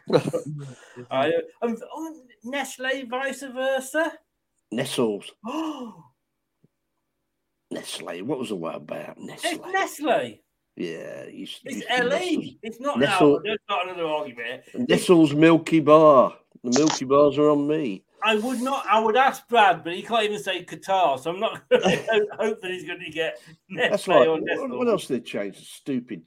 I, 1.09 1.33
um, 1.63 1.77
oh, 1.93 2.15
Nestle, 2.43 3.05
vice 3.09 3.41
versa. 3.41 4.13
Nestles. 4.71 5.31
Oh, 5.45 6.10
Nestle. 7.71 8.21
What 8.21 8.39
was 8.39 8.49
the 8.49 8.55
word 8.55 8.75
about 8.75 9.17
Nestle? 9.17 9.51
it's 9.51 9.65
Nestle. 9.99 10.41
Yeah, 10.77 11.25
you, 11.25 11.43
It's 11.43 11.63
used 11.65 11.87
to 11.87 12.03
LE. 12.03 12.09
Nestles. 12.09 12.55
It's 12.63 12.79
not 12.79 12.99
Nestle- 12.99 13.33
now. 13.33 13.39
There's 13.43 13.59
not 13.69 13.87
another 13.87 14.05
argument. 14.05 14.63
Nestle's 14.89 15.33
Milky 15.33 15.79
Bar. 15.79 16.35
The 16.63 16.79
Milky 16.79 17.05
Bars 17.05 17.37
are 17.37 17.49
on 17.49 17.67
me. 17.67 18.03
I 18.23 18.35
would 18.35 18.61
not. 18.61 18.85
I 18.87 18.99
would 18.99 19.17
ask 19.17 19.47
Brad, 19.47 19.83
but 19.83 19.93
he 19.93 20.03
can't 20.03 20.23
even 20.23 20.41
say 20.41 20.63
Qatar, 20.63 21.19
so 21.19 21.31
I'm 21.31 21.39
not 21.39 21.67
going 21.69 21.81
to 21.81 22.27
hope 22.39 22.61
that 22.61 22.69
he's 22.71 22.85
going 22.85 22.99
to 22.99 23.09
get 23.09 23.39
That's 23.75 24.07
Nestle 24.07 24.15
right. 24.15 24.27
or 24.27 24.31
What, 24.33 24.43
Nestle. 24.43 24.77
what 24.77 24.87
else 24.87 25.07
did 25.07 25.21
they 25.21 25.25
change? 25.27 25.57
Stupid 25.57 26.23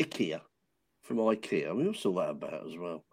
IKEA 0.00 0.40
from 1.02 1.18
IKEA. 1.18 1.70
I 1.70 1.72
mean, 1.74 1.86
what's 1.86 2.04
all 2.04 2.14
that 2.14 2.30
about 2.30 2.66
as 2.66 2.76
well? 2.76 3.04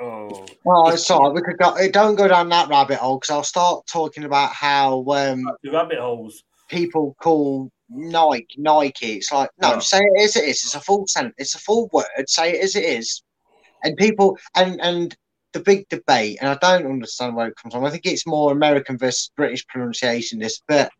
Oh, 0.00 0.46
Oh, 0.66 0.88
it's 0.90 1.08
all 1.10 1.26
right. 1.26 1.34
We 1.34 1.42
could 1.42 1.58
go. 1.58 1.76
Don't 1.92 2.16
go 2.16 2.26
down 2.26 2.48
that 2.48 2.68
rabbit 2.68 2.98
hole 2.98 3.18
because 3.18 3.30
I'll 3.30 3.44
start 3.44 3.86
talking 3.86 4.24
about 4.24 4.50
how 4.50 5.04
um, 5.10 5.44
the 5.62 5.70
rabbit 5.70 5.98
holes. 6.00 6.42
People 6.68 7.16
call 7.20 7.70
Nike 7.88 8.56
Nike. 8.58 9.14
It's 9.14 9.32
like 9.32 9.50
no, 9.60 9.78
say 9.80 10.00
it 10.00 10.22
as 10.24 10.36
it 10.36 10.44
is. 10.44 10.64
It's 10.64 10.74
a 10.74 10.80
full 10.80 11.06
sentence. 11.06 11.34
It's 11.38 11.54
a 11.54 11.58
full 11.58 11.88
word. 11.92 12.06
Say 12.26 12.52
it 12.54 12.64
as 12.64 12.76
it 12.76 12.84
is. 12.84 13.22
And 13.84 13.96
people 13.96 14.38
and 14.54 14.80
and 14.80 15.16
the 15.52 15.60
big 15.60 15.88
debate, 15.88 16.38
and 16.40 16.48
I 16.48 16.54
don't 16.60 16.90
understand 16.90 17.36
where 17.36 17.48
it 17.48 17.56
comes 17.56 17.74
from. 17.74 17.84
I 17.84 17.90
think 17.90 18.06
it's 18.06 18.26
more 18.26 18.52
American 18.52 18.96
versus 18.96 19.30
British 19.36 19.66
pronunciation. 19.66 20.38
This, 20.38 20.62
but 20.66 20.90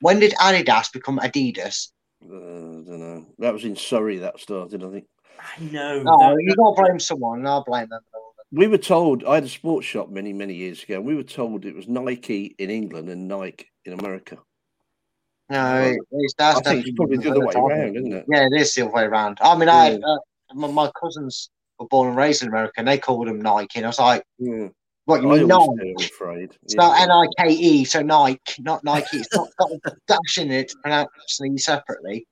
when 0.00 0.20
did 0.20 0.32
Adidas 0.34 0.92
become 0.92 1.18
Adidas? 1.18 1.88
Uh, 2.22 2.34
I 2.34 2.84
don't 2.84 2.98
know. 3.00 3.26
That 3.38 3.54
was 3.54 3.64
in 3.64 3.76
Surrey 3.76 4.18
that 4.18 4.38
started, 4.38 4.84
I 4.84 4.90
think. 4.90 5.06
I 5.38 5.64
know. 5.64 6.04
Oh, 6.06 6.18
that- 6.18 6.42
you 6.42 6.54
got 6.56 6.74
to 6.74 6.82
blame 6.82 7.00
someone. 7.00 7.46
I'll 7.46 7.64
blame 7.64 7.88
them. 7.88 8.00
We 8.52 8.68
were 8.68 8.78
told, 8.78 9.24
I 9.24 9.34
had 9.36 9.44
a 9.44 9.48
sports 9.48 9.86
shop 9.86 10.08
many, 10.08 10.32
many 10.32 10.54
years 10.54 10.82
ago, 10.82 10.94
and 10.96 11.04
we 11.04 11.14
were 11.16 11.24
told 11.24 11.64
it 11.64 11.74
was 11.74 11.88
Nike 11.88 12.54
in 12.58 12.70
England 12.70 13.08
and 13.08 13.26
Nike 13.26 13.70
in 13.84 13.92
America. 13.92 14.38
No, 15.48 15.80
it- 15.82 15.98
it's 16.10 16.34
that's 16.36 16.58
I 16.58 16.62
think 16.62 16.86
it's 16.86 16.96
probably 16.96 17.18
the 17.18 17.30
other 17.30 17.46
way 17.46 17.54
around, 17.54 17.96
isn't 17.96 18.12
it? 18.12 18.24
Yeah, 18.28 18.46
it 18.50 18.60
is 18.60 18.74
the 18.74 18.82
other 18.82 18.92
way 18.92 19.02
around. 19.04 19.38
I 19.40 19.56
mean, 19.56 19.68
I 19.68 19.94
uh, 19.94 20.16
my, 20.54 20.68
my 20.68 20.90
cousins 21.00 21.50
were 21.78 21.86
born 21.86 22.08
and 22.08 22.16
raised 22.16 22.42
in 22.42 22.48
America, 22.48 22.74
and 22.78 22.88
they 22.88 22.98
called 22.98 23.28
them 23.28 23.40
Nike, 23.40 23.78
and 23.78 23.86
I 23.86 23.88
was 23.90 23.98
like, 24.00 24.24
Yeah. 24.38 24.68
"What 25.04 25.22
you 25.22 25.30
I 25.32 25.38
mean 25.38 25.52
always 25.52 25.78
Nike?" 25.96 26.06
afraid. 26.06 26.56
It's 26.62 26.74
Yeah. 26.74 26.80
not 26.82 27.00
N 27.00 27.10
I 27.12 27.26
K 27.38 27.52
E, 27.52 27.84
so 27.84 28.02
Nike, 28.02 28.62
not 28.62 28.82
Nike. 28.82 29.18
It's 29.18 29.32
not 29.34 29.48
got 29.58 29.70
a 29.70 29.92
dash 30.08 30.38
in 30.38 30.50
it 30.50 30.68
to 30.70 30.76
pronounce 30.82 31.10
things 31.40 31.64
separately. 31.64 32.26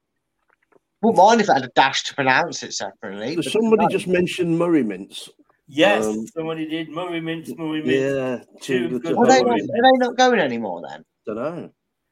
Wouldn't 1.02 1.18
mind 1.18 1.40
if 1.40 1.48
it 1.48 1.52
had 1.52 1.64
a 1.64 1.70
dash 1.76 2.02
to 2.04 2.14
pronounce 2.14 2.62
it 2.62 2.72
separately. 2.72 3.36
But 3.36 3.44
but 3.44 3.52
Somebody 3.52 3.86
just 3.88 4.06
mentioned 4.08 4.58
Murray 4.58 4.82
Mints. 4.82 5.28
Yes, 5.68 6.04
Um, 6.04 6.26
somebody 6.26 6.66
did. 6.66 6.88
Murray 6.90 7.20
Mints, 7.20 7.50
Murray 7.56 7.82
Mints. 7.82 7.88
Yeah, 7.90 8.38
Two 8.60 8.88
too 8.88 8.98
good 8.98 9.02
good 9.02 9.18
Are 9.18 9.26
they 9.26 9.42
not, 9.42 9.60
are 9.60 9.92
they 9.92 9.98
not 9.98 10.16
going 10.16 10.40
anymore 10.40 10.82
then? 10.88 11.04
Don't 11.26 11.36
know. 11.36 11.70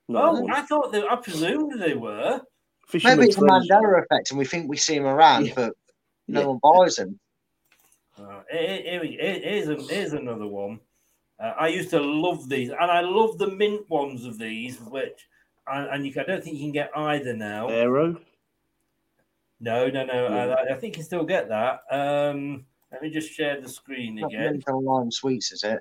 Well, 0.08 0.46
I 0.50 0.62
thought 0.62 0.92
they, 0.92 1.02
I 1.06 1.16
presumed 1.16 1.80
they 1.80 1.94
were. 1.94 2.40
Maybe 2.92 3.24
it's 3.24 3.36
a 3.38 3.40
Mandela 3.40 4.02
effect, 4.02 4.30
and 4.30 4.38
we 4.38 4.44
think 4.44 4.68
we 4.68 4.76
see 4.76 4.96
them 4.98 5.06
around, 5.06 5.46
Yeah. 5.46 5.52
but 5.56 5.72
no 6.28 6.40
Yeah. 6.40 6.46
one 6.46 6.60
buys 6.62 6.96
them. 6.96 7.18
Uh, 8.18 8.42
here- 8.50 8.82
here 9.04 9.40
here's, 9.40 9.68
a, 9.68 9.76
here's 9.76 10.12
another 10.12 10.46
one. 10.46 10.80
Uh, 11.38 11.54
I 11.58 11.68
used 11.68 11.90
to 11.90 12.00
love 12.00 12.48
these, 12.48 12.68
and 12.70 12.90
I 12.90 13.00
love 13.00 13.38
the 13.38 13.46
mint 13.48 13.88
ones 13.88 14.24
of 14.26 14.38
these, 14.38 14.78
which 14.80 15.26
and, 15.66 15.88
and 15.88 16.06
you, 16.06 16.12
can- 16.12 16.22
I 16.22 16.26
don't 16.26 16.44
think 16.44 16.56
you 16.56 16.64
can 16.64 16.72
get 16.72 16.90
either 16.96 17.34
now. 17.34 17.68
Aero. 17.68 18.20
No, 19.60 19.88
no, 19.88 20.04
no. 20.04 20.28
Yeah. 20.28 20.54
I, 20.54 20.74
I 20.74 20.78
think 20.78 20.96
you 20.96 21.02
still 21.04 21.24
get 21.24 21.48
that. 21.48 21.82
Um, 21.90 22.66
let 22.90 23.00
me 23.00 23.10
just 23.10 23.32
share 23.32 23.60
the 23.60 23.68
screen 23.68 24.16
Not 24.16 24.32
again. 24.32 24.52
mint 24.52 24.68
online 24.68 25.10
sweets, 25.12 25.52
is 25.52 25.62
it? 25.62 25.78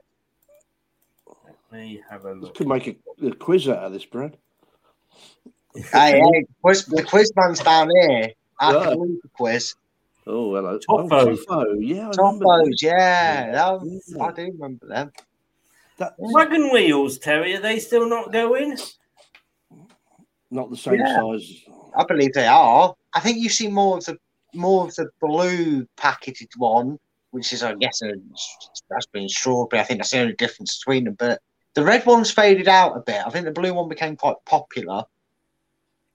Me 1.72 2.02
have 2.10 2.26
a 2.26 2.34
look. 2.34 2.56
Could 2.56 2.68
make 2.68 2.88
a, 2.88 3.26
a 3.28 3.34
quiz 3.36 3.68
out 3.70 3.78
of 3.80 3.94
this, 3.94 4.06
Brad. 4.06 4.38
hey, 5.76 6.20
hey, 6.20 6.46
quiz, 6.62 6.86
the 6.86 7.04
quiz 7.04 7.32
man's 7.36 7.60
down 7.60 7.90
here. 8.02 8.32
I 8.60 8.74
Yeah. 8.74 8.84
can 8.90 9.20
the 9.24 9.30
quiz. 9.34 9.76
Oh, 10.28 10.54
hello. 10.56 10.78
Toffos. 10.80 11.40
Oh, 11.50 11.66
Toffo. 11.66 11.76
Yeah, 11.80 12.10
I 12.10 12.12
remember 12.18 12.46
Toffos, 12.46 12.82
yeah, 12.82 13.72
was- 13.72 14.14
Yeah. 14.16 14.24
I 14.24 14.32
do 14.32 14.44
remember 14.52 14.88
them. 14.88 15.12
that. 15.98 16.14
Wagon 16.18 16.72
wheels, 16.72 17.18
Terry, 17.20 17.56
are 17.56 17.62
they 17.62 17.80
still 17.80 18.08
not 18.08 18.32
going? 18.32 18.78
Not 20.50 20.70
the 20.70 20.78
same 20.78 20.96
Yeah. 20.96 21.16
size. 21.16 21.64
I 21.96 22.04
believe 22.06 22.34
they 22.34 22.48
are. 22.48 22.94
I 23.14 23.20
think 23.20 23.38
you 23.40 23.50
see 23.50 23.68
more 23.68 23.98
of 23.98 24.06
the 24.06 24.18
more 24.54 24.86
of 24.86 24.94
the 24.96 25.10
blue 25.22 25.86
packaged 25.96 26.54
one, 26.58 27.00
which 27.32 27.54
is, 27.54 27.64
I 27.64 27.74
guess, 27.76 28.02
a, 28.02 28.12
that's 28.90 29.06
been 29.08 29.30
strawberry. 29.30 29.80
I 29.80 29.86
think 29.86 30.00
that's 30.00 30.12
the 30.12 30.20
only 30.20 30.34
difference 30.34 30.78
between 30.80 31.06
them. 31.06 31.14
But 31.18 31.42
the 31.74 31.84
red 31.84 32.06
one's 32.06 32.32
faded 32.32 32.68
out 32.68 32.98
a 32.98 33.02
bit. 33.02 33.22
I 33.26 33.30
think 33.30 33.46
the 33.46 33.52
blue 33.52 33.74
one 33.74 33.88
became 33.90 34.16
quite 34.16 34.36
popular. 34.46 35.04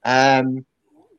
Um, 0.03 0.65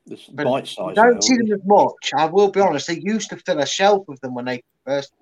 It's 0.07 0.27
but 0.27 0.45
bite 0.45 0.63
you 0.63 0.67
size. 0.67 0.95
don't 0.95 1.23
see 1.23 1.37
them 1.37 1.53
as 1.53 1.61
much. 1.65 2.11
I 2.17 2.27
will 2.27 2.51
be 2.51 2.61
honest. 2.61 2.87
They 2.87 3.01
used 3.01 3.31
to 3.31 3.37
fill 3.37 3.59
a 3.61 3.67
shelf 3.67 4.05
with 4.09 4.21
them 4.21 4.35
when 4.35 4.47
they 4.47 4.63
first 4.87 5.13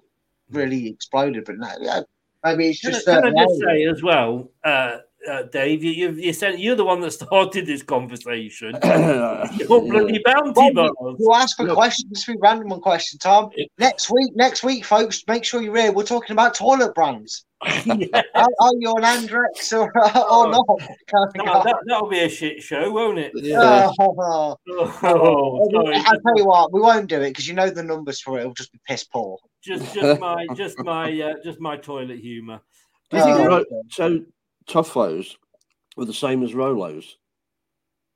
really 0.51 0.88
exploded, 0.88 1.44
but 1.44 1.59
now, 1.59 1.72
yeah, 1.80 2.01
maybe 2.44 2.68
it's 2.68 2.80
just. 2.80 3.09
I- 3.09 3.14
can 3.14 3.22
certain 3.22 3.38
I 3.38 3.44
just 3.44 3.60
say 3.60 3.84
as 3.84 4.02
well, 4.02 4.51
uh, 4.64 4.98
uh, 5.28 5.43
Dave, 5.44 5.82
you, 5.85 5.90
you, 5.93 6.11
you 6.12 6.32
said 6.32 6.59
you're 6.61 6.77
the 6.77 6.85
one 6.85 7.01
that 7.01 7.11
started 7.23 7.66
this 7.66 7.82
conversation. 7.82 8.74
it? 8.82 9.61
Your 9.69 9.81
bloody 9.81 10.20
bounty 10.24 10.53
Well, 10.57 10.73
bars. 10.74 10.90
you, 11.01 11.16
you 11.20 11.32
ask 11.35 11.57
for 11.57 11.66
questions, 11.73 12.24
be 12.24 12.35
random 12.40 12.69
one 12.69 12.81
question, 12.81 13.19
Tom. 13.19 13.51
Next 13.78 14.11
week, 14.11 14.35
next 14.35 14.62
week, 14.62 14.85
folks, 14.85 15.23
make 15.28 15.44
sure 15.44 15.61
you're 15.62 15.77
here. 15.77 15.93
We're 15.93 16.05
talking 16.05 16.32
about 16.32 16.55
toilet 16.55 16.94
brands. 16.94 17.44
Yeah. 17.86 17.94
Are, 18.35 18.47
are 18.61 18.73
you 18.78 18.90
on 18.90 19.03
Andrex 19.03 19.73
or, 19.73 19.85
or 20.31 20.51
not? 20.51 20.66
No, 21.36 21.62
that, 21.65 21.77
that'll 21.86 22.07
be 22.09 22.20
a 22.20 22.28
shit 22.28 22.62
show, 22.62 22.93
won't 22.93 23.19
it? 23.19 23.32
Yeah. 23.35 23.89
Oh, 23.98 24.57
Oh, 24.69 25.69
sorry. 25.73 25.97
I'll 25.97 26.20
tell 26.20 26.36
you 26.36 26.44
what, 26.44 26.70
we 26.73 26.81
won't 26.82 27.09
do 27.09 27.16
it 27.23 27.31
because 27.31 27.48
you 27.48 27.55
know 27.55 27.70
the 27.70 27.82
numbers 27.82 28.20
for 28.20 28.39
it 28.39 28.44
will 28.47 28.53
just 28.53 28.73
be 28.73 28.81
piss 28.86 29.05
poor. 29.05 29.39
Just, 29.65 29.94
just 29.94 30.20
my, 30.20 30.47
just 30.55 30.77
my, 30.85 31.19
uh, 31.20 31.35
just 31.43 31.59
my 31.59 31.77
toilet 31.78 32.19
humour. 32.19 32.61
Do 33.11 33.16
Uh, 33.19 33.44
Ro- 33.47 33.65
so? 33.90 34.20
Toffos 34.68 35.36
were 35.97 36.05
the 36.05 36.14
same 36.14 36.43
as 36.43 36.52
Rolos. 36.52 37.14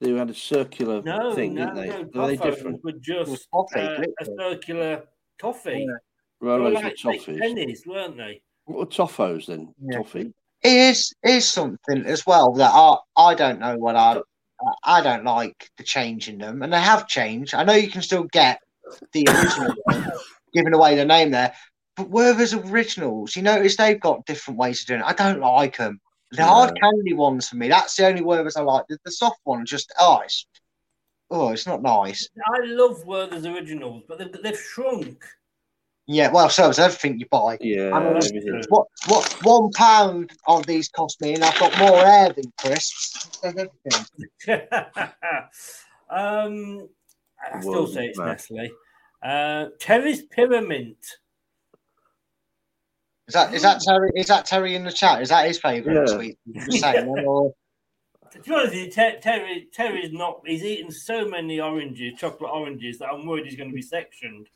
They 0.01 0.13
had 0.13 0.31
a 0.31 0.35
circular 0.35 1.03
No, 1.03 1.35
thing, 1.35 1.55
no, 1.55 1.67
didn't 1.67 1.77
they? 1.77 1.89
no. 2.15 2.23
Are 2.23 2.27
they 2.29 2.37
different? 2.37 2.83
Were 2.83 2.93
just 2.93 3.47
toffee, 3.53 3.81
uh, 3.81 4.05
a 4.21 4.25
circular 4.39 5.05
toffee. 5.39 5.87
They 5.87 6.47
were 6.47 6.59
Rolos 6.59 6.75
like 6.75 6.85
were 6.85 6.91
toffees. 7.13 7.39
pennies, 7.39 7.83
weren't 7.87 8.17
they? 8.17 8.41
What 8.65 8.79
were 8.79 8.87
toffos 8.87 9.47
then? 9.47 9.75
Yeah. 9.83 9.99
Toffee. 9.99 10.33
It 10.63 10.73
is 10.73 11.13
is 11.23 11.49
something 11.49 12.05
as 12.07 12.27
well 12.27 12.53
that 12.55 12.71
I 12.73 12.97
I 13.17 13.35
don't 13.35 13.61
know 13.61 13.77
what 13.77 13.97
I 13.97 14.21
I 14.85 15.03
don't 15.03 15.25
like 15.25 15.71
the 15.79 15.85
change 15.85 16.29
in 16.29 16.39
them, 16.39 16.63
and 16.63 16.73
they 16.73 16.81
have 16.81 17.07
changed. 17.07 17.55
I 17.55 17.65
know 17.65 17.73
you 17.75 17.91
can 17.91 18.03
still 18.03 18.25
get 18.25 18.61
the 19.13 19.27
original 19.29 19.75
one, 19.85 20.13
giving 20.55 20.75
away 20.75 20.97
the 20.97 21.05
name 21.05 21.31
there, 21.31 21.55
but 21.97 22.11
where 22.11 22.35
there's 22.35 22.53
originals, 22.55 23.37
you 23.37 23.43
notice 23.43 23.77
they've 23.77 24.01
got 24.01 24.27
different 24.27 24.59
ways 24.59 24.81
of 24.83 24.87
doing 24.89 25.01
it. 25.01 25.07
I 25.07 25.13
don't 25.15 25.41
like 25.41 25.77
them. 25.79 26.01
The 26.33 26.45
hard 26.45 26.79
candy 26.81 27.13
ones 27.13 27.49
for 27.49 27.57
me, 27.57 27.69
that's 27.69 27.97
the 27.97 28.07
only 28.07 28.23
Werther's 28.23 28.57
I 28.57 28.63
like. 28.63 28.85
The, 28.89 28.99
the 29.05 29.11
soft 29.11 29.41
one, 29.45 29.67
just 29.67 29.93
oh, 29.99 30.21
it's 30.25 30.47
oh, 31.31 31.51
it's 31.51 31.67
not 31.67 31.83
nice. 31.83 32.29
I 32.47 32.65
love 32.67 33.05
Werther's 33.05 33.47
originals, 33.47 34.05
but 34.09 34.19
they've, 34.19 34.43
they've 34.43 34.59
shrunk. 34.59 35.25
Yeah, 36.07 36.31
well, 36.33 36.49
so 36.49 36.69
is 36.69 36.79
everything 36.79 37.21
you 37.21 37.27
buy. 37.31 37.57
Yeah, 37.61 37.93
I 37.93 38.13
mean, 38.13 38.63
what 38.69 38.87
what 39.07 39.31
one 39.45 39.71
pound 39.73 40.33
of 40.47 40.67
these 40.67 40.89
cost 40.89 41.21
me, 41.21 41.35
and 41.35 41.45
I've 41.45 41.59
got 41.59 41.79
more 41.79 42.05
air 42.05 42.33
than 42.33 42.53
crisps. 42.59 43.41
Everything. 43.45 44.07
um, 46.11 46.89
I 47.41 47.61
still 47.61 47.73
World 47.73 47.93
say 47.93 48.07
it's 48.07 48.19
mad. 48.19 48.27
Nestle. 48.27 48.71
Uh, 49.23 49.67
Terry's 49.79 50.25
Pyramint. 50.27 50.97
Is 53.31 53.35
that 53.35 53.55
is 53.55 53.63
that 53.63 53.81
Terry? 53.81 54.11
Is 54.17 54.27
that 54.27 54.45
Terry 54.45 54.75
in 54.75 54.83
the 54.83 54.91
chat? 54.91 55.23
Is 55.23 55.29
that 55.29 55.47
his 55.47 55.57
favourite 55.61 55.95
Yeah. 56.09 56.15
sweet? 56.17 56.37
Just 56.53 56.81
saying, 56.81 57.07
or- 57.09 57.55
To 58.33 58.41
be 58.41 58.53
honest, 58.53 58.75
with 58.75 58.85
you, 58.87 58.91
Ter- 58.91 59.21
Terry 59.21 59.69
Terry's 59.73 60.13
not. 60.13 60.41
He's 60.45 60.65
eaten 60.65 60.91
so 60.91 61.29
many 61.29 61.61
oranges, 61.61 62.19
chocolate 62.19 62.51
oranges, 62.53 62.99
that 62.99 63.07
I'm 63.13 63.25
worried 63.29 63.47
he's 63.47 63.55
going 63.55 63.71
to 63.71 63.75
be 63.75 63.83
sectioned. 63.83 64.49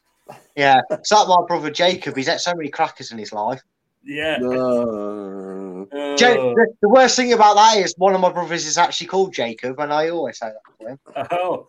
yeah, 0.56 0.80
it's 0.90 1.12
like 1.12 1.28
my 1.28 1.36
brother 1.46 1.70
Jacob. 1.70 2.16
He's 2.16 2.26
had 2.26 2.40
so 2.40 2.52
many 2.56 2.68
crackers 2.68 3.12
in 3.12 3.18
his 3.18 3.32
life. 3.32 3.60
Yeah. 4.02 4.38
No. 4.40 5.86
Uh, 5.92 6.16
Ja- 6.18 6.34
the, 6.54 6.66
the 6.82 6.88
worst 6.88 7.14
thing 7.14 7.32
about 7.32 7.54
that 7.54 7.76
is 7.78 7.94
one 7.96 8.12
of 8.14 8.20
my 8.20 8.32
brothers 8.32 8.66
is 8.66 8.76
actually 8.76 9.06
called 9.06 9.32
Jacob, 9.32 9.78
and 9.78 9.92
I 9.92 10.08
always 10.08 10.36
say 10.40 10.48
that 10.48 10.78
to 10.80 10.88
him. 10.90 10.98
oh, 11.30 11.66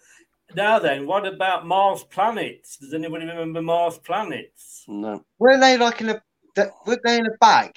now 0.56 0.80
then, 0.80 1.06
what 1.06 1.26
about 1.27 1.68
Mars 1.68 2.03
planets? 2.03 2.77
Does 2.77 2.94
anybody 2.95 3.26
remember 3.26 3.61
Mars 3.61 3.99
planets? 3.99 4.84
No. 4.88 5.23
Were 5.38 5.60
they 5.60 5.77
like 5.77 6.02
in 6.02 6.10
a? 6.10 6.22
Th- 6.56 6.69
Were 6.86 6.99
they 7.03 7.19
in 7.19 7.26
a 7.26 7.38
bag? 7.40 7.72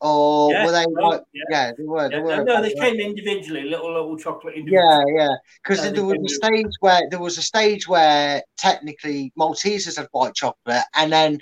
Or 0.00 0.50
Yeah, 0.50 0.66
were 0.66 0.72
they 0.72 0.84
no, 0.86 1.08
like? 1.08 1.22
yeah. 1.32 1.42
Yeah, 1.50 1.72
they 1.76 1.84
were. 1.84 2.08
They 2.08 2.16
Yeah, 2.16 2.22
were. 2.22 2.44
no, 2.44 2.62
they 2.62 2.74
came 2.74 2.96
individually, 2.96 3.62
little 3.62 3.92
little 3.92 4.18
chocolate 4.18 4.54
individually. 4.54 5.14
Yeah, 5.14 5.24
yeah. 5.24 5.34
Because 5.62 5.80
there 5.82 6.04
was 6.04 6.18
a 6.24 6.28
stage 6.34 6.72
where 6.80 7.00
there 7.10 7.20
was 7.20 7.38
a 7.38 7.42
stage 7.42 7.88
where 7.88 8.42
technically 8.58 9.32
Maltesers 9.38 9.96
had 9.96 10.08
white 10.12 10.34
chocolate, 10.34 10.84
and 10.94 11.12
then 11.12 11.38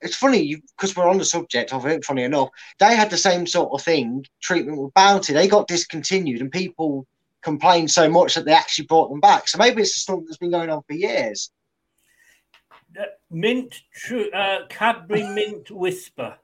it's 0.00 0.14
funny 0.16 0.56
because 0.76 0.94
we're 0.94 1.08
on 1.08 1.18
the 1.18 1.24
subject 1.24 1.72
of 1.72 1.86
it. 1.86 2.04
Funny 2.04 2.22
enough, 2.22 2.50
they 2.78 2.94
had 2.94 3.10
the 3.10 3.16
same 3.16 3.46
sort 3.46 3.72
of 3.72 3.82
thing 3.82 4.24
treatment 4.42 4.78
with 4.80 4.94
Bounty. 4.94 5.32
They 5.32 5.48
got 5.48 5.66
discontinued, 5.66 6.40
and 6.40 6.52
people 6.52 7.06
complained 7.42 7.90
so 7.90 8.08
much 8.08 8.34
that 8.34 8.44
they 8.44 8.52
actually 8.52 8.86
brought 8.86 9.10
them 9.10 9.20
back. 9.20 9.48
So 9.48 9.58
maybe 9.58 9.82
it's 9.82 9.96
a 9.96 10.00
stunt 10.00 10.24
that's 10.26 10.38
been 10.38 10.50
going 10.50 10.70
on 10.70 10.82
for 10.86 10.94
years. 10.94 11.50
Mint, 13.34 13.82
tru- 13.94 14.30
uh, 14.30 14.66
Cadbury 14.68 15.22
Mint 15.24 15.70
Whisper. 15.70 16.36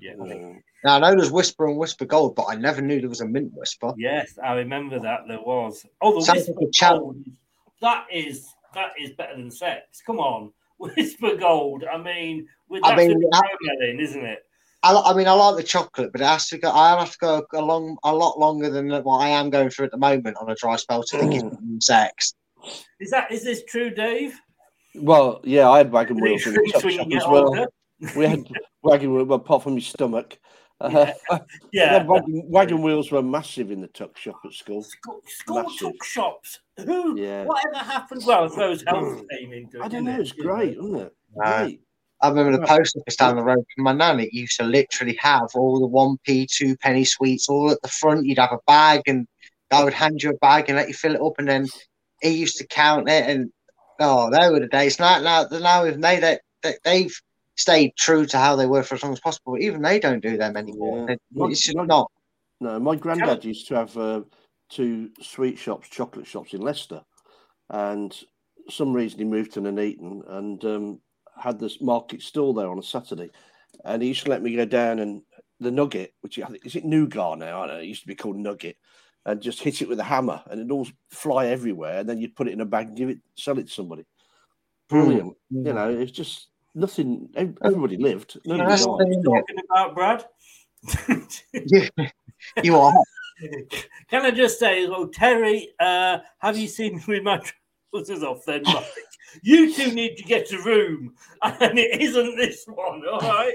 Yeah. 0.00 0.12
Now 0.84 0.96
I 0.96 0.98
know 0.98 1.16
there's 1.16 1.30
Whisper 1.30 1.66
and 1.66 1.76
Whisper 1.78 2.04
Gold, 2.04 2.36
but 2.36 2.44
I 2.48 2.54
never 2.54 2.80
knew 2.80 3.00
there 3.00 3.08
was 3.08 3.20
a 3.20 3.26
Mint 3.26 3.52
Whisper. 3.54 3.92
Yes, 3.96 4.38
I 4.42 4.52
remember 4.52 4.98
that 5.00 5.20
there 5.28 5.40
was. 5.40 5.84
Oh, 6.00 6.14
the 6.14 6.22
Sounds 6.24 6.48
Whisper 6.48 6.60
like 6.88 6.98
Gold. 7.00 7.24
That 7.80 8.06
is 8.12 8.46
that 8.74 8.92
is 9.00 9.10
better 9.12 9.36
than 9.36 9.50
sex. 9.50 10.02
Come 10.06 10.18
on, 10.18 10.52
Whisper 10.78 11.36
Gold. 11.36 11.84
I 11.90 11.98
mean, 11.98 12.46
with 12.68 12.82
I 12.84 12.94
mean, 12.96 13.18
with 13.18 13.34
I- 13.34 13.96
isn't 13.98 14.24
it? 14.24 14.40
I, 14.82 14.94
I 14.98 15.12
mean, 15.14 15.28
I 15.28 15.32
like 15.32 15.56
the 15.56 15.62
chocolate, 15.62 16.10
but 16.10 16.22
it 16.22 16.26
has 16.26 16.48
to 16.48 16.58
go. 16.58 16.70
I 16.70 16.98
have 16.98 17.12
to 17.12 17.18
go 17.20 17.46
a 17.52 17.60
long, 17.60 17.98
a 18.02 18.14
lot 18.14 18.38
longer 18.38 18.70
than 18.70 18.90
what 19.02 19.18
I 19.18 19.28
am 19.28 19.50
going 19.50 19.68
through 19.68 19.86
at 19.86 19.90
the 19.90 19.98
moment 19.98 20.38
on 20.40 20.50
a 20.50 20.54
dry 20.54 20.76
spell 20.76 21.02
to 21.02 21.18
think 21.18 21.34
it's 21.34 21.56
sex. 21.86 22.34
Is 23.00 23.10
that 23.10 23.30
is 23.32 23.44
this 23.44 23.64
true, 23.64 23.90
Dave? 23.90 24.38
Well, 24.94 25.40
yeah, 25.44 25.70
I 25.70 25.78
had 25.78 25.92
wagon 25.92 26.20
wheels 26.20 26.46
in 26.46 26.54
the 26.54 26.70
tuck 26.72 26.90
shop 26.90 27.06
as 27.12 27.24
well. 27.28 27.48
older? 27.48 27.66
We 28.16 28.26
had 28.26 28.44
wagon 28.82 29.12
wheels, 29.14 29.28
apart 29.30 29.62
from 29.62 29.74
my 29.74 29.80
stomach. 29.80 30.38
Uh, 30.82 31.12
Yeah. 31.72 31.98
the 31.98 32.06
wagon, 32.10 32.42
wagon 32.48 32.80
wheels 32.80 33.12
were 33.12 33.20
massive 33.22 33.70
in 33.70 33.82
the 33.82 33.86
tuck 33.88 34.16
shop 34.16 34.36
at 34.46 34.52
school. 34.54 34.82
School, 34.82 35.20
school 35.26 35.64
tuck 35.78 36.02
shops. 36.02 36.58
Who? 36.78 37.20
Yeah. 37.20 37.44
Whatever 37.44 37.76
happened? 37.84 38.22
Well, 38.26 38.44
I 38.44 38.48
suppose 38.48 38.82
health 38.86 39.22
came 39.30 39.52
into 39.52 39.76
it. 39.76 39.80
I 39.80 39.88
don't 39.88 40.04
didn't 40.04 40.16
know. 40.16 40.20
It's 40.22 40.30
it? 40.30 40.38
great, 40.38 40.80
wasn't 40.80 41.02
it? 41.02 41.14
Uh, 41.44 41.64
Great. 41.66 41.80
I 42.22 42.28
remember 42.30 42.52
the 42.56 42.66
post 42.66 42.96
office 42.96 43.16
down 43.16 43.36
the 43.36 43.42
road 43.42 43.62
from 43.74 43.84
my 43.84 43.92
nan. 43.92 44.20
It 44.20 44.32
used 44.32 44.56
to 44.58 44.64
literally 44.64 45.16
have 45.20 45.48
all 45.54 45.80
the 45.80 45.86
one 45.86 46.16
p, 46.24 46.48
two 46.50 46.78
penny 46.78 47.04
sweets 47.04 47.50
all 47.50 47.70
at 47.70 47.82
the 47.82 47.88
front. 47.88 48.24
You'd 48.24 48.38
have 48.38 48.52
a 48.52 48.58
bag, 48.66 49.02
and 49.06 49.26
I 49.70 49.84
would 49.84 49.92
hand 49.92 50.22
you 50.22 50.30
a 50.30 50.36
bag 50.38 50.70
and 50.70 50.76
let 50.78 50.88
you 50.88 50.94
fill 50.94 51.14
it 51.14 51.20
up, 51.20 51.34
and 51.38 51.46
then 51.48 51.66
he 52.20 52.30
used 52.30 52.58
to 52.58 52.66
count 52.66 53.08
it. 53.08 53.28
And 53.28 53.50
oh, 53.98 54.30
they 54.30 54.48
were 54.50 54.60
the 54.60 54.68
days. 54.68 54.98
Now, 54.98 55.20
now, 55.20 55.46
now 55.50 55.86
even 55.86 56.00
they, 56.00 56.20
they, 56.20 56.38
they 56.62 56.74
they've 56.84 57.14
stayed 57.56 57.94
true 57.96 58.26
to 58.26 58.38
how 58.38 58.56
they 58.56 58.66
were 58.66 58.82
for 58.82 58.94
as 58.94 59.02
long 59.02 59.12
as 59.12 59.20
possible. 59.20 59.56
Even 59.58 59.82
they 59.82 59.98
don't 60.00 60.22
do 60.22 60.36
them 60.36 60.56
anymore. 60.56 61.06
Yeah. 61.08 61.16
They- 61.32 61.52
It's 61.52 61.60
just 61.60 61.76
not. 61.76 62.10
No, 62.60 62.78
my 62.78 62.94
granddad 62.96 63.44
used 63.44 63.68
to 63.68 63.74
have 63.76 63.96
uh, 63.96 64.20
two 64.68 65.10
sweet 65.22 65.58
shops, 65.58 65.88
chocolate 65.88 66.26
shops 66.26 66.52
in 66.52 66.60
Leicester, 66.60 67.02
and 67.70 68.14
some 68.68 68.92
reason 68.92 69.18
he 69.18 69.24
moved 69.24 69.52
to 69.54 69.60
Nuneaton 69.60 70.22
and 70.28 70.64
um, 70.64 71.00
had 71.38 71.58
this 71.58 71.80
market 71.80 72.20
stall 72.20 72.52
there 72.52 72.70
on 72.70 72.78
a 72.78 72.82
Saturday, 72.82 73.30
and 73.84 74.02
he 74.02 74.08
used 74.08 74.24
to 74.24 74.30
let 74.30 74.42
me 74.42 74.54
go 74.54 74.66
down 74.66 74.98
and 74.98 75.22
the 75.58 75.70
nugget, 75.70 76.12
which 76.20 76.38
is 76.64 76.76
it 76.76 76.84
nougat 76.84 77.38
now, 77.38 77.62
I 77.62 77.66
don't 77.66 77.76
know, 77.76 77.82
it 77.82 77.86
used 77.86 78.02
to 78.02 78.08
be 78.08 78.14
called 78.14 78.36
nugget, 78.36 78.76
and 79.26 79.40
just 79.40 79.62
hit 79.62 79.82
it 79.82 79.88
with 79.88 80.00
a 80.00 80.04
hammer, 80.04 80.42
and 80.50 80.60
it'd 80.60 80.72
all 80.72 80.88
fly 81.10 81.46
everywhere, 81.46 82.00
and 82.00 82.08
then 82.08 82.18
you'd 82.18 82.36
put 82.36 82.48
it 82.48 82.52
in 82.52 82.60
a 82.60 82.66
bag 82.66 82.88
and 82.88 82.96
give 82.96 83.10
it, 83.10 83.18
sell 83.36 83.58
it 83.58 83.66
to 83.66 83.72
somebody. 83.72 84.04
Brilliant, 84.88 85.36
you 85.50 85.72
know, 85.72 85.88
it's 85.90 86.12
just 86.12 86.48
nothing. 86.74 87.28
Everybody 87.36 87.96
lived. 87.96 88.38
Nobody 88.44 88.68
That's 88.68 88.86
died. 88.86 88.98
thing. 88.98 89.22
Talking 89.22 89.56
about 89.70 89.94
Brad. 89.94 90.24
You, 91.52 91.88
you 92.62 92.76
are. 92.76 92.94
Can 94.08 94.24
I 94.24 94.30
just 94.30 94.58
say, 94.58 94.86
well, 94.88 95.08
Terry, 95.08 95.70
uh, 95.78 96.18
have 96.38 96.56
you 96.56 96.68
seen 96.68 97.02
with 97.06 97.22
my 97.22 97.40
trousers 97.92 98.22
off 98.22 98.44
then, 98.46 98.62
Mike. 98.64 98.84
you 99.42 99.74
two 99.74 99.92
need 99.92 100.16
to 100.16 100.24
get 100.24 100.52
a 100.52 100.62
room, 100.62 101.14
and 101.42 101.78
it 101.78 102.00
isn't 102.00 102.36
this 102.36 102.64
one, 102.66 103.02
all 103.06 103.20
right? 103.20 103.54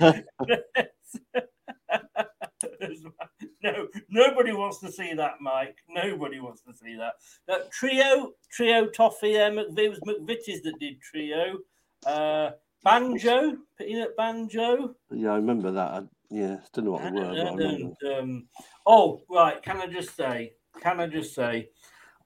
no, 3.63 3.87
nobody 4.09 4.51
wants 4.51 4.79
to 4.79 4.91
see 4.91 5.13
that, 5.13 5.35
Mike. 5.41 5.77
Nobody 5.89 6.39
wants 6.39 6.61
to 6.61 6.73
see 6.73 6.95
that. 6.95 7.13
That 7.47 7.71
trio, 7.71 8.33
trio 8.51 8.87
toffee. 8.87 9.39
Um, 9.39 9.59
it 9.59 9.89
was 9.89 9.99
McVitie's 9.99 10.61
that 10.63 10.79
did 10.79 11.01
trio. 11.01 11.59
Uh, 12.05 12.51
banjo, 12.83 13.57
peanut 13.77 14.15
banjo. 14.15 14.95
Yeah, 15.11 15.31
I 15.31 15.35
remember 15.35 15.71
that. 15.71 15.91
I, 15.91 16.01
yeah, 16.29 16.57
don't 16.73 16.85
know 16.85 16.91
what 16.91 17.03
the 17.03 17.21
word. 17.21 17.59
and, 17.61 17.97
um, 18.17 18.47
oh, 18.85 19.21
right. 19.29 19.61
Can 19.61 19.77
I 19.77 19.87
just 19.87 20.15
say? 20.15 20.53
Can 20.81 20.99
I 20.99 21.07
just 21.07 21.33
say? 21.33 21.69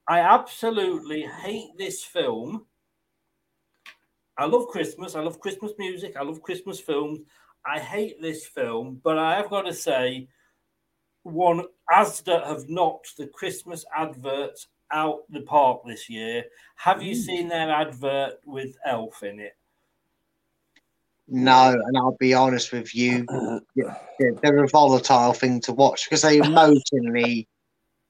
I 0.07 0.22
absolutely 0.22 1.22
hate 1.22 1.77
this 1.77 2.03
film. 2.03 2.65
I 4.38 4.45
love 4.45 4.68
Christmas. 4.68 5.15
I 5.15 5.22
love 5.22 5.39
Christmas 5.39 5.73
music. 5.77 6.15
I 6.18 6.23
love 6.23 6.41
Christmas 6.41 6.80
films. 6.80 7.19
I 7.65 7.77
hate 7.77 8.22
this 8.22 8.45
film, 8.45 9.01
but 9.03 9.18
I 9.18 9.35
have 9.35 9.49
got 9.49 9.64
to 9.64 9.73
say, 9.73 10.30
one 11.24 11.64
Asda 11.91 12.46
have 12.46 12.70
knocked 12.70 13.18
the 13.18 13.28
Christmas 13.28 13.86
adverts 13.96 14.68
out 14.91 15.20
the 15.30 15.41
park 15.41 15.82
this 15.86 16.10
year. 16.10 16.46
Have 16.76 17.02
you 17.02 17.16
mm. 17.16 17.20
seen 17.20 17.48
their 17.48 17.70
advert 17.72 18.40
with 18.46 18.76
Elf 18.86 19.24
in 19.24 19.40
it? 19.40 19.56
No, 21.32 21.80
and 21.86 21.98
I'll 21.98 22.18
be 22.20 22.34
honest 22.34 22.72
with 22.72 22.96
you, 22.96 23.26
they're, 23.76 24.34
they're 24.41 24.64
a 24.64 24.68
volatile 24.68 25.34
thing 25.34 25.62
to 25.62 25.74
watch 25.74 26.06
because 26.06 26.24
they 26.24 26.38
emotionally. 26.38 27.48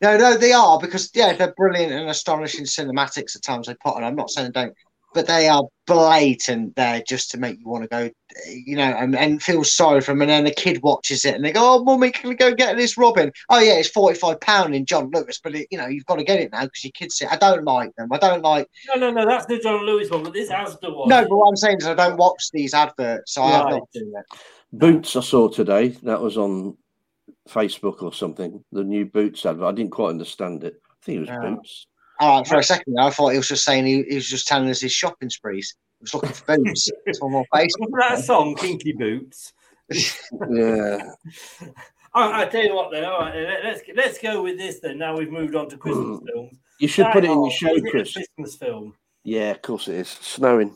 No, 0.02 0.18
no, 0.18 0.38
they 0.38 0.54
are 0.54 0.80
because 0.80 1.10
yeah, 1.14 1.34
they're 1.34 1.54
brilliant 1.58 1.92
and 1.92 2.10
astonishing 2.10 2.64
cinematics 2.64 3.36
at 3.36 3.44
times 3.44 3.68
they 3.68 3.76
put 3.76 3.96
on. 3.96 4.06
I'm 4.06 4.16
not 4.16 4.30
saying 4.30 4.52
don't, 4.54 4.74
but 5.14 5.28
they 5.28 5.48
are 5.48 5.64
blatant 5.88 6.76
there 6.76 7.02
just 7.08 7.32
to 7.32 7.38
make 7.40 7.60
you 7.60 7.68
want 7.68 7.84
to 7.84 7.90
go, 7.90 8.10
you 8.48 8.76
know, 8.76 8.84
and, 8.84 9.16
and 9.16 9.42
feel 9.42 9.64
sorry 9.64 10.02
for 10.02 10.12
them. 10.12 10.22
And 10.22 10.30
then 10.30 10.44
the 10.44 10.52
kid 10.52 10.84
watches 10.84 11.26
it 11.26 11.36
and 11.36 11.44
they 11.44 11.52
go, 11.52 11.76
"Oh, 11.76 11.84
mummy, 11.84 12.12
can 12.12 12.30
we 12.30 12.36
go 12.36 12.54
get 12.54 12.78
this 12.78 12.98
Robin?" 12.98 13.32
Oh 13.50 13.60
yeah, 13.60 13.74
it's 13.74 13.90
forty 13.90 14.18
five 14.18 14.40
pound 14.40 14.76
in 14.76 14.86
John 14.86 15.10
Lewis, 15.14 15.40
but 15.44 15.56
it, 15.56 15.68
you 15.72 15.78
know 15.78 15.88
you've 15.88 16.06
got 16.06 16.18
to 16.18 16.24
get 16.24 16.40
it 16.40 16.52
now 16.52 16.64
because 16.64 16.84
your 16.84 16.92
kids 16.92 17.18
say, 17.18 17.26
"I 17.26 17.38
don't 17.38 17.64
like 17.64 17.96
them. 17.96 18.10
I 18.12 18.18
don't 18.18 18.44
like." 18.44 18.70
No, 18.94 19.00
no, 19.00 19.12
no. 19.12 19.26
That's 19.26 19.48
the 19.48 19.60
John 19.60 19.86
Lewis 19.86 20.10
one, 20.10 20.24
but 20.24 20.34
this 20.34 20.52
Asda 20.52 20.96
one. 20.96 21.10
No, 21.10 21.22
but 21.24 21.36
what 21.36 21.50
I'm 21.50 21.56
saying 21.58 21.78
is 21.80 21.88
I 21.88 21.96
don't 21.96 22.18
watch 22.18 22.52
these 22.52 22.74
adverts, 22.74 23.34
so 23.34 23.44
I 23.44 23.52
have 23.52 23.70
not 23.70 23.90
seen 23.94 24.14
it. 24.16 24.26
Boots 24.72 25.16
I 25.16 25.22
saw 25.22 25.48
today. 25.50 25.90
That 26.04 26.22
was 26.22 26.38
on 26.38 26.78
Facebook 27.50 28.04
or 28.04 28.14
something. 28.14 28.64
The 28.72 28.84
new 28.84 29.06
Boots 29.06 29.46
advert. 29.46 29.66
I 29.66 29.72
didn't 29.72 29.92
quite 29.92 30.10
understand 30.10 30.64
it. 30.64 30.80
I 30.88 30.94
think 31.04 31.18
it 31.18 31.20
was 31.22 31.30
Oh. 31.32 31.56
Boots. 31.56 31.88
All 32.20 32.40
right, 32.40 32.48
for 32.48 32.58
a 32.58 32.64
second, 32.64 33.00
I 33.00 33.10
thought 33.10 33.30
he 33.30 33.38
was 33.38 33.48
just 33.48 33.64
saying 33.64 33.86
he, 33.86 34.04
he 34.04 34.16
was 34.16 34.28
just 34.28 34.48
telling 34.48 34.70
us 34.70 34.82
his 34.82 34.92
shopping 34.92 35.30
sprees. 35.30 35.76
He 36.00 36.04
was 36.04 36.14
looking 36.14 36.32
for 36.32 36.58
boots. 36.58 36.90
it's 37.06 37.20
on 37.20 37.32
my 37.32 37.44
face. 37.56 37.74
Wasn't 37.80 37.98
that 38.00 38.24
song, 38.24 38.56
Kinky 38.56 38.94
Boots? 38.94 39.54
Yeah. 40.52 41.00
All 42.14 42.32
right, 42.32 42.48
I 42.48 42.50
tell 42.50 42.64
you 42.64 42.76
what, 42.76 42.92
then. 42.92 43.06
All 43.06 43.22
right, 43.22 43.36
let- 43.36 43.64
let's 43.64 43.82
let's 43.96 44.20
go 44.20 44.44
with 44.44 44.58
this. 44.58 44.80
Then 44.80 44.98
now 44.98 45.18
we've 45.18 45.32
moved 45.32 45.56
on 45.56 45.70
to 45.70 45.76
hmm. 45.76 45.82
Christmas 45.82 46.20
films. 46.32 46.58
You 46.80 46.88
should 46.88 47.08
put 47.12 47.24
it 47.24 47.32
in 47.32 47.42
your 47.44 47.52
show, 47.52 47.68
Hard, 47.68 47.78
is 47.78 47.84
it 47.84 47.88
a 47.88 47.92
Chris. 47.92 48.14
Christmas 48.14 48.56
film. 48.56 48.96
Yeah, 49.24 49.52
of 49.52 49.62
course 49.62 49.88
it 49.88 49.96
is. 49.96 50.10
Snowing. 50.10 50.76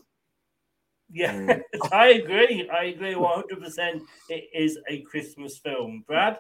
Yeah, 1.12 1.34
hmm. 1.34 1.52
I 1.92 2.08
agree. 2.10 2.70
I 2.70 2.86
agree 2.86 3.16
one 3.16 3.34
hundred 3.36 3.64
percent. 3.64 4.04
It 4.30 4.50
is 4.54 4.80
a 4.90 5.02
Christmas 5.02 5.58
film, 5.58 6.04
Brad. 6.08 6.40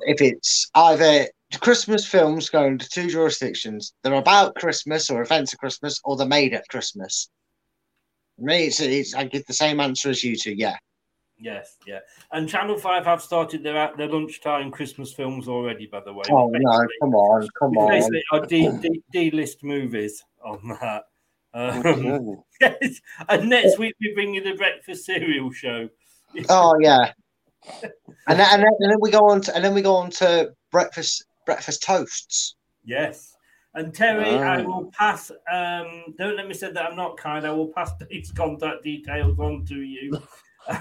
If 0.00 0.20
it's 0.20 0.70
either 0.74 1.26
Christmas 1.60 2.06
films 2.06 2.48
going 2.50 2.78
to 2.78 2.88
two 2.88 3.08
jurisdictions, 3.08 3.94
they're 4.02 4.14
about 4.14 4.54
Christmas 4.56 5.10
or 5.10 5.22
events 5.22 5.52
of 5.52 5.58
Christmas, 5.58 6.00
or 6.04 6.16
they're 6.16 6.26
made 6.26 6.54
at 6.54 6.68
Christmas. 6.68 7.30
For 8.36 8.44
me, 8.44 8.66
it's, 8.66 8.80
it's 8.80 9.14
I 9.14 9.24
give 9.24 9.46
the 9.46 9.54
same 9.54 9.80
answer 9.80 10.10
as 10.10 10.24
you 10.24 10.36
two. 10.36 10.54
Yeah. 10.54 10.76
Yes, 11.38 11.76
yeah. 11.86 12.00
And 12.32 12.48
Channel 12.48 12.78
Five 12.78 13.04
have 13.04 13.20
started 13.20 13.62
their 13.62 13.92
their 13.96 14.08
lunchtime 14.08 14.70
Christmas 14.70 15.12
films 15.12 15.48
already. 15.48 15.86
By 15.86 16.00
the 16.00 16.12
way, 16.12 16.22
Oh 16.30 16.48
no! 16.48 16.86
Come 17.00 17.14
on! 17.14 17.48
Come 17.58 17.76
on! 17.76 17.88
basically 17.88 18.22
are 18.32 18.46
D, 18.46 18.70
D, 18.80 19.02
D 19.12 19.30
list 19.30 19.62
movies 19.64 20.24
on 20.44 20.78
that. 20.80 21.04
Um, 21.52 22.42
yes. 22.60 23.00
And 23.28 23.48
next 23.48 23.78
week 23.78 23.94
we 24.00 24.12
bring 24.14 24.34
you 24.34 24.42
the 24.42 24.54
breakfast 24.54 25.06
cereal 25.06 25.50
show. 25.52 25.88
Oh 26.48 26.76
yeah. 26.80 27.12
And 28.26 28.38
then, 28.38 28.46
and 28.52 28.62
then, 28.62 28.72
and 28.80 28.90
then 28.90 28.98
we 29.00 29.10
go 29.10 29.28
on 29.28 29.40
to 29.42 29.54
and 29.54 29.64
then 29.64 29.74
we 29.74 29.82
go 29.82 29.94
on 29.96 30.10
to 30.12 30.52
breakfast 30.70 31.24
breakfast 31.46 31.82
toasts. 31.82 32.56
Yes. 32.84 33.30
And 33.74 33.92
Terry, 33.92 34.24
I 34.38 34.62
Ah. 34.62 34.64
will 34.64 34.90
pass. 34.96 35.30
Um, 35.52 36.14
don't 36.16 36.36
let 36.36 36.46
me 36.46 36.54
say 36.54 36.70
that 36.70 36.84
I'm 36.84 36.96
not 36.96 37.16
kind. 37.16 37.46
I 37.46 37.50
will 37.50 37.68
pass 37.72 37.90
Dave's 38.10 38.30
contact 38.32 38.82
details 38.84 39.38
on 39.38 39.64
to 39.66 39.80
you. 39.80 40.22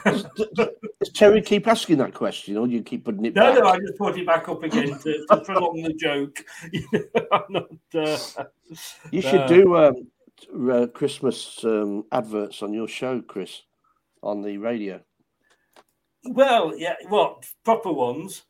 Does 0.05 1.09
Terry 1.13 1.41
keep 1.41 1.67
asking 1.67 1.97
that 1.97 2.13
question, 2.13 2.55
or 2.55 2.67
do 2.67 2.73
you 2.73 2.83
keep 2.83 3.03
putting 3.03 3.25
it 3.25 3.35
No, 3.35 3.51
back? 3.51 3.59
no, 3.59 3.67
I 3.69 3.79
just 3.79 3.97
put 3.97 4.17
it 4.17 4.25
back 4.25 4.47
up 4.47 4.63
again 4.63 4.97
to, 4.99 5.25
to 5.29 5.37
prolong 5.41 5.81
the 5.81 5.93
joke. 5.93 6.45
I'm 7.31 7.43
not. 7.49 7.69
Uh, 7.93 8.45
You 9.11 9.21
should 9.21 9.41
uh, 9.41 9.47
do 9.47 9.75
um, 9.75 10.07
uh, 10.71 10.87
Christmas 10.87 11.63
um, 11.65 12.05
adverts 12.11 12.61
on 12.63 12.73
your 12.73 12.87
show, 12.87 13.21
Chris, 13.21 13.61
on 14.21 14.41
the 14.41 14.57
radio. 14.57 15.01
Well, 16.25 16.75
yeah, 16.77 16.95
what 17.09 17.45
proper 17.63 17.91
ones? 17.91 18.43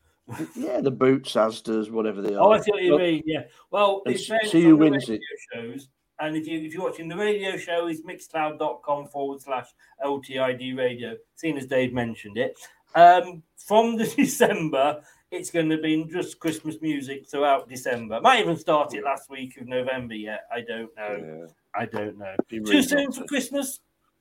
Yeah, 0.54 0.80
the 0.80 0.90
Boots, 0.90 1.34
Asdas, 1.34 1.90
whatever 1.90 2.22
they 2.22 2.34
are. 2.34 2.40
Oh, 2.42 2.52
I 2.52 2.60
see 2.60 2.70
what 2.70 2.82
you 2.82 2.90
Well, 2.92 2.98
mean. 3.00 3.22
Yeah. 3.26 3.42
Well, 3.70 4.02
it's 4.06 4.26
see 4.50 4.62
who 4.62 4.76
wins 4.76 5.08
it. 5.08 5.20
shows. 5.52 5.88
And 6.20 6.36
if 6.36 6.46
you 6.46 6.60
if 6.60 6.72
you're 6.72 6.82
watching 6.84 7.08
the 7.08 7.16
radio 7.16 7.56
show, 7.56 7.88
is 7.88 8.02
mixcloud.com 8.02 9.08
forward 9.08 9.40
slash 9.42 9.66
LTID 10.02 10.76
radio, 10.78 11.16
seeing 11.34 11.58
as 11.58 11.66
Dave 11.66 11.92
mentioned 11.92 12.38
it. 12.38 12.56
Um, 12.94 13.42
from 13.56 13.96
the 13.96 14.04
December, 14.16 15.02
it's 15.32 15.50
going 15.50 15.68
to 15.70 15.78
be 15.78 16.04
just 16.04 16.38
Christmas 16.38 16.76
music 16.80 17.28
throughout 17.28 17.68
December. 17.68 18.20
Might 18.20 18.40
even 18.40 18.56
start 18.56 18.94
it 18.94 19.02
last 19.02 19.28
week 19.28 19.56
of 19.60 19.66
November 19.66 20.14
yet. 20.14 20.42
I 20.54 20.60
don't 20.60 20.94
know. 20.96 21.48
I 21.74 21.86
don't 21.86 22.16
know. 22.16 22.34
Be 22.48 22.60
Too 22.60 22.82
soon 22.84 23.10
for. 23.10 23.24
Christmas? 23.24 23.80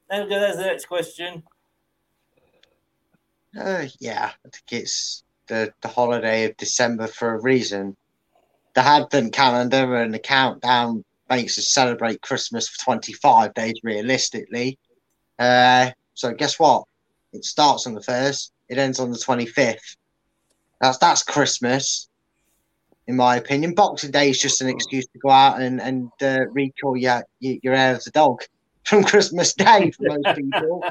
There 0.10 0.24
we 0.24 0.30
go. 0.30 0.40
There's 0.40 0.58
the 0.58 0.64
next 0.64 0.86
question. 0.86 1.44
Uh, 3.58 3.86
yeah, 4.00 4.32
I 4.46 4.50
think 4.50 4.84
it's 4.84 5.24
the 5.48 5.72
the 5.82 5.88
holiday 5.88 6.46
of 6.46 6.58
December 6.58 7.08
for 7.08 7.36
a 7.36 7.42
reason. 7.42 7.96
The 8.76 8.82
Advent 8.82 9.34
calendar 9.34 9.96
and 9.96 10.14
the 10.14 10.20
countdown 10.20 11.04
makes 11.30 11.58
us 11.60 11.70
celebrate 11.70 12.22
Christmas 12.22 12.68
for 12.68 12.84
25 12.86 13.54
days 13.54 13.76
realistically. 13.84 14.80
Uh, 15.38 15.92
so 16.14 16.34
guess 16.34 16.60
what? 16.60 16.84
It 17.34 17.46
starts 17.46 17.86
on 17.88 17.94
the 17.94 18.02
first, 18.02 18.52
it 18.70 18.78
ends 18.78 19.00
on 19.00 19.12
the 19.12 19.18
25th. 19.18 19.96
That's 20.82 20.98
that's 20.98 21.24
Christmas, 21.24 22.10
in 23.08 23.16
my 23.16 23.36
opinion. 23.38 23.76
Boxing 23.76 24.12
Day 24.12 24.30
is 24.30 24.40
just 24.40 24.62
an 24.62 24.70
excuse 24.70 25.06
to 25.08 25.20
go 25.20 25.30
out 25.30 25.62
and 25.62 25.82
and 25.82 26.12
uh, 26.22 26.48
recall 26.52 26.98
your 26.98 27.24
your, 27.40 27.58
your 27.64 27.74
as 27.74 28.08
a 28.08 28.12
dog 28.12 28.42
from 28.86 29.04
Christmas 29.04 29.54
Day 29.54 29.92
for 29.92 30.04
most 30.04 30.34
people, 30.36 30.88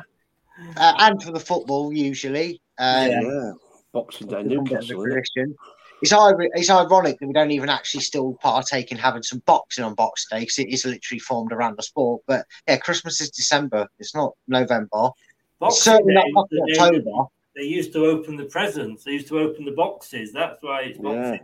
uh, 0.77 0.95
and 0.99 1.23
for 1.23 1.33
the 1.33 1.41
football 1.41 1.93
usually. 1.93 2.61
Uh, 2.79 3.09
yeah. 3.11 3.53
Boxing 3.93 4.29
Day, 4.29 4.43
Become 4.43 4.59
a 4.59 4.63
bit 4.63 4.73
of 4.73 4.79
a 4.79 4.93
Newcastle. 4.93 5.01
isn't 5.01 5.01
it? 5.01 5.13
tradition. 5.13 5.57
It's, 6.03 6.13
it's 6.13 6.71
ironic 6.71 7.21
that 7.21 7.27
we 7.27 7.33
don't 7.33 7.53
even 7.53 7.69
actually 7.69 8.01
still 8.01 8.35
partake 8.41 8.91
in 8.91 8.99
having 8.99 9.23
some 9.23 9.41
boxing 9.47 9.85
on 9.85 9.95
Boxing 9.95 10.37
Day 10.37 10.43
because 10.43 10.59
it 10.59 10.69
is 10.69 10.85
literally 10.85 11.21
formed 11.21 11.53
around 11.53 11.77
the 11.79 11.83
sport. 11.83 12.23
But 12.27 12.47
yeah, 12.67 12.79
Christmas 12.79 13.21
is 13.21 13.31
December. 13.31 13.87
It's 13.99 14.15
not 14.15 14.33
November. 14.49 15.11
Boxing 15.61 15.93
certainly 15.93 16.15
Day 16.15 16.23
not 16.33 16.49
is 16.51 16.51
the 16.51 16.75
fucking 16.75 16.91
day 16.91 16.99
October. 16.99 17.29
They 17.55 17.63
used 17.65 17.93
to 17.93 18.07
open 18.07 18.37
the 18.37 18.47
presents. 18.47 19.05
They 19.05 19.13
used 19.13 19.29
to 19.29 19.39
open 19.39 19.65
the 19.65 19.73
boxes. 19.73 20.33
That's 20.33 20.61
why 20.63 20.83
it's 20.83 20.99
Boxing 20.99 21.23
Day. 21.23 21.41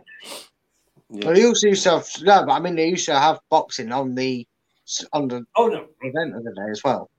Well, 1.09 1.33
they 1.33 1.45
also 1.45 1.67
used 1.67 1.83
to 1.83 1.91
have 1.91 2.07
no, 2.21 2.45
but 2.45 2.51
I 2.51 2.59
mean 2.59 2.75
they 2.75 2.89
used 2.89 3.05
to 3.05 3.17
have 3.17 3.39
boxing 3.49 3.91
on 3.91 4.13
the 4.13 4.45
on 5.13 5.27
the 5.27 5.45
oh 5.55 5.67
no 5.67 5.87
event 6.01 6.35
of 6.35 6.43
the 6.43 6.51
day 6.51 6.69
as 6.71 6.83
well. 6.83 7.09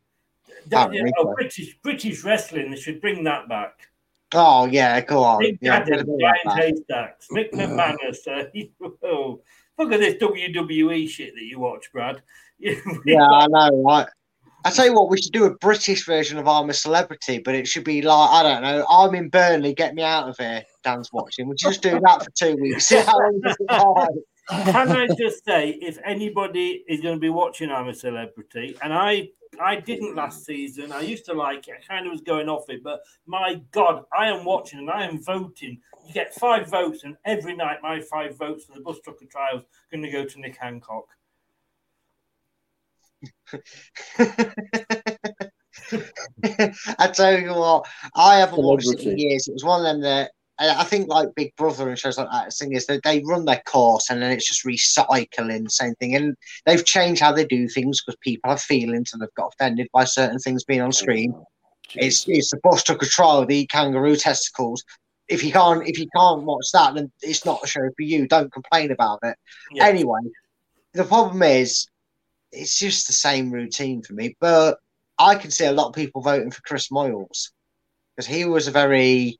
That- 0.66 0.88
Apparently, 0.88 1.12
oh, 1.18 1.24
so. 1.24 1.34
British 1.34 1.78
British 1.82 2.24
wrestling. 2.24 2.74
Should 2.76 3.00
bring 3.00 3.24
that 3.24 3.48
back. 3.48 3.88
Oh 4.32 4.66
yeah, 4.66 5.00
go 5.00 5.24
on. 5.24 5.40
Big 5.40 5.58
Yeah, 5.60 5.80
Daddy, 5.80 5.90
get 5.90 6.00
a 6.00 6.04
bit 6.04 6.20
like 6.20 6.40
Giant. 6.44 6.60
Haystacks, 6.60 7.28
Mick 7.32 7.50
McManus. 7.52 8.26
Uh, 8.28 8.86
oh, 9.04 9.42
look 9.78 9.92
at 9.92 10.00
this 10.00 10.14
WWE 10.22 11.08
shit 11.08 11.34
that 11.34 11.42
you 11.42 11.58
watch, 11.58 11.90
Brad. 11.92 12.22
yeah, 12.58 13.26
I 13.26 13.46
know, 13.48 13.82
right? 13.84 14.06
I 14.62 14.70
tell 14.70 14.84
you 14.84 14.94
what, 14.94 15.08
we 15.08 15.20
should 15.20 15.32
do 15.32 15.46
a 15.46 15.54
British 15.56 16.04
version 16.04 16.38
of 16.38 16.46
I'm 16.46 16.68
a 16.68 16.74
Celebrity, 16.74 17.38
but 17.38 17.54
it 17.54 17.66
should 17.66 17.84
be 17.84 18.02
like 18.02 18.30
I 18.30 18.42
don't 18.42 18.62
know. 18.62 18.86
I'm 18.88 19.14
in 19.14 19.30
Burnley, 19.30 19.74
get 19.74 19.94
me 19.94 20.02
out 20.02 20.28
of 20.28 20.36
here. 20.36 20.62
Dan's 20.84 21.10
watching. 21.12 21.48
Would 21.48 21.60
you 21.60 21.70
just 21.70 21.82
do 21.82 21.98
that 21.98 22.22
for 22.22 22.30
two 22.30 22.56
weeks? 22.56 22.86
See 22.86 23.00
how 23.00 23.18
long 23.18 23.40
does 23.42 23.56
it 23.58 23.72
last? 23.72 24.12
Can 24.50 24.90
I 24.90 25.06
just 25.16 25.44
say, 25.44 25.70
if 25.80 25.98
anybody 26.04 26.84
is 26.88 27.00
going 27.00 27.14
to 27.14 27.20
be 27.20 27.30
watching 27.30 27.70
I'm 27.70 27.88
a 27.88 27.94
Celebrity, 27.94 28.76
and 28.82 28.92
I 28.92 29.28
I 29.58 29.76
didn't 29.76 30.14
last 30.14 30.44
season, 30.44 30.92
I 30.92 31.00
used 31.00 31.24
to 31.26 31.34
like 31.34 31.66
it, 31.68 31.74
I 31.82 31.86
kind 31.92 32.06
of 32.06 32.12
was 32.12 32.20
going 32.20 32.48
off 32.48 32.70
it, 32.70 32.82
but 32.82 33.00
my 33.26 33.60
God, 33.72 34.04
I 34.16 34.28
am 34.28 34.44
watching 34.44 34.78
and 34.78 34.90
I 34.90 35.04
am 35.04 35.22
voting. 35.22 35.80
You 36.06 36.14
get 36.14 36.34
five 36.34 36.68
votes, 36.68 37.04
and 37.04 37.16
every 37.24 37.56
night 37.56 37.78
my 37.82 38.00
five 38.00 38.38
votes 38.38 38.64
for 38.64 38.74
the 38.74 38.80
Bush 38.80 38.98
Tucker 39.04 39.26
trials 39.26 39.62
are 39.62 39.66
going 39.96 40.04
to 40.04 40.10
go 40.10 40.24
to 40.24 40.40
Nick 40.40 40.56
Hancock. 40.56 41.06
I 46.98 47.08
tell 47.12 47.38
you 47.38 47.50
what, 47.50 47.86
I 48.14 48.36
haven't 48.38 48.62
watched 48.62 48.92
it 48.92 49.00
in 49.00 49.18
years. 49.18 49.48
It 49.48 49.54
was 49.54 49.64
one 49.64 49.80
of 49.80 49.84
them 49.84 50.00
that 50.02 50.32
I 50.60 50.80
I 50.80 50.84
think 50.84 51.08
like 51.08 51.34
Big 51.34 51.54
Brother 51.56 51.88
and 51.88 51.98
shows 51.98 52.18
like 52.18 52.30
that. 52.30 52.46
The 52.46 52.50
thing 52.50 52.72
is 52.74 52.86
that 52.86 53.02
they 53.02 53.22
run 53.24 53.44
their 53.44 53.62
course 53.66 54.10
and 54.10 54.22
then 54.22 54.30
it's 54.30 54.46
just 54.46 54.64
recycling 54.64 55.64
the 55.64 55.70
same 55.70 55.94
thing. 55.96 56.14
And 56.14 56.36
they've 56.66 56.84
changed 56.84 57.20
how 57.20 57.32
they 57.32 57.44
do 57.44 57.68
things 57.68 58.02
because 58.02 58.18
people 58.22 58.50
have 58.50 58.60
feelings 58.60 59.12
and 59.12 59.20
they've 59.20 59.34
got 59.36 59.52
offended 59.54 59.88
by 59.92 60.04
certain 60.04 60.38
things 60.38 60.64
being 60.64 60.82
on 60.82 60.92
screen. 60.92 61.34
It's 61.94 62.28
it's 62.28 62.50
the 62.50 62.60
Bush 62.62 62.84
Tucker 62.84 63.06
trial, 63.06 63.40
of 63.40 63.48
the 63.48 63.66
kangaroo 63.66 64.16
testicles. 64.16 64.84
If 65.28 65.42
you 65.42 65.52
can't 65.52 65.86
if 65.88 65.98
you 65.98 66.06
can't 66.14 66.42
watch 66.42 66.70
that, 66.72 66.94
then 66.94 67.10
it's 67.22 67.44
not 67.44 67.64
a 67.64 67.66
show 67.66 67.88
for 67.96 68.02
you. 68.02 68.28
Don't 68.28 68.52
complain 68.52 68.90
about 68.90 69.20
it. 69.22 69.36
Yeah. 69.72 69.86
Anyway, 69.86 70.20
the 70.92 71.04
problem 71.04 71.42
is 71.42 71.86
it's 72.52 72.78
just 72.78 73.06
the 73.06 73.12
same 73.12 73.50
routine 73.50 74.02
for 74.02 74.12
me. 74.12 74.36
But 74.40 74.78
I 75.18 75.34
can 75.34 75.50
see 75.50 75.66
a 75.66 75.72
lot 75.72 75.88
of 75.88 75.94
people 75.94 76.22
voting 76.22 76.50
for 76.50 76.62
Chris 76.62 76.88
Moyles 76.88 77.50
because 78.16 78.26
he 78.26 78.44
was 78.44 78.68
a 78.68 78.72
very 78.72 79.38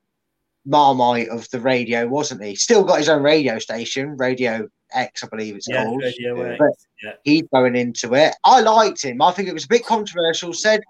marmite 0.67 1.29
of 1.29 1.49
the 1.51 1.61
radio, 1.61 2.07
wasn't 2.07 2.43
he? 2.43 2.55
Still 2.55 2.85
got 2.85 2.99
his 2.99 3.09
own 3.09 3.23
radio 3.23 3.59
station, 3.59 4.17
Radio 4.17 4.69
X, 4.93 5.25
I 5.25 5.29
believe 5.29 5.57
it's 5.57 5.69
Yeah, 5.69 5.85
called. 5.85 6.03
Radio 6.03 6.43
X, 6.53 6.87
yeah. 7.03 7.13
he's 7.25 7.43
going 7.53 7.77
into 7.77 8.15
it. 8.15 8.35
I 8.45 8.61
liked 8.61 9.03
him. 9.03 9.23
I 9.23 9.33
think 9.33 9.49
it 9.49 9.55
was 9.55 9.65
a 9.65 9.69
bit 9.69 9.87
controversial. 9.87 10.53
Said, 10.53 10.81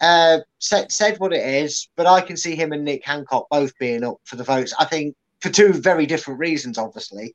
uh, 0.00 0.38
said 0.58 0.90
said 0.90 1.18
what 1.18 1.32
it 1.32 1.44
is, 1.46 1.88
but 1.96 2.06
I 2.06 2.20
can 2.20 2.36
see 2.36 2.54
him 2.56 2.72
and 2.72 2.84
Nick 2.84 3.04
Hancock 3.04 3.46
both 3.50 3.76
being 3.78 4.04
up 4.04 4.16
for 4.24 4.36
the 4.36 4.44
votes. 4.44 4.74
I 4.78 4.84
think 4.84 5.14
for 5.40 5.48
two 5.50 5.72
very 5.72 6.06
different 6.06 6.40
reasons, 6.40 6.76
obviously. 6.78 7.34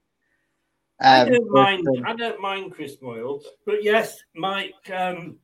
I 1.01 1.21
Um, 1.21 1.29
don't 1.29 1.51
mind. 1.51 1.87
um, 1.87 2.05
I 2.05 2.15
don't 2.15 2.39
mind 2.41 2.71
Chris 2.73 2.95
Moyle, 3.01 3.41
but 3.65 3.83
yes, 3.83 4.17
Mike, 4.35 4.73
um, 4.93 5.37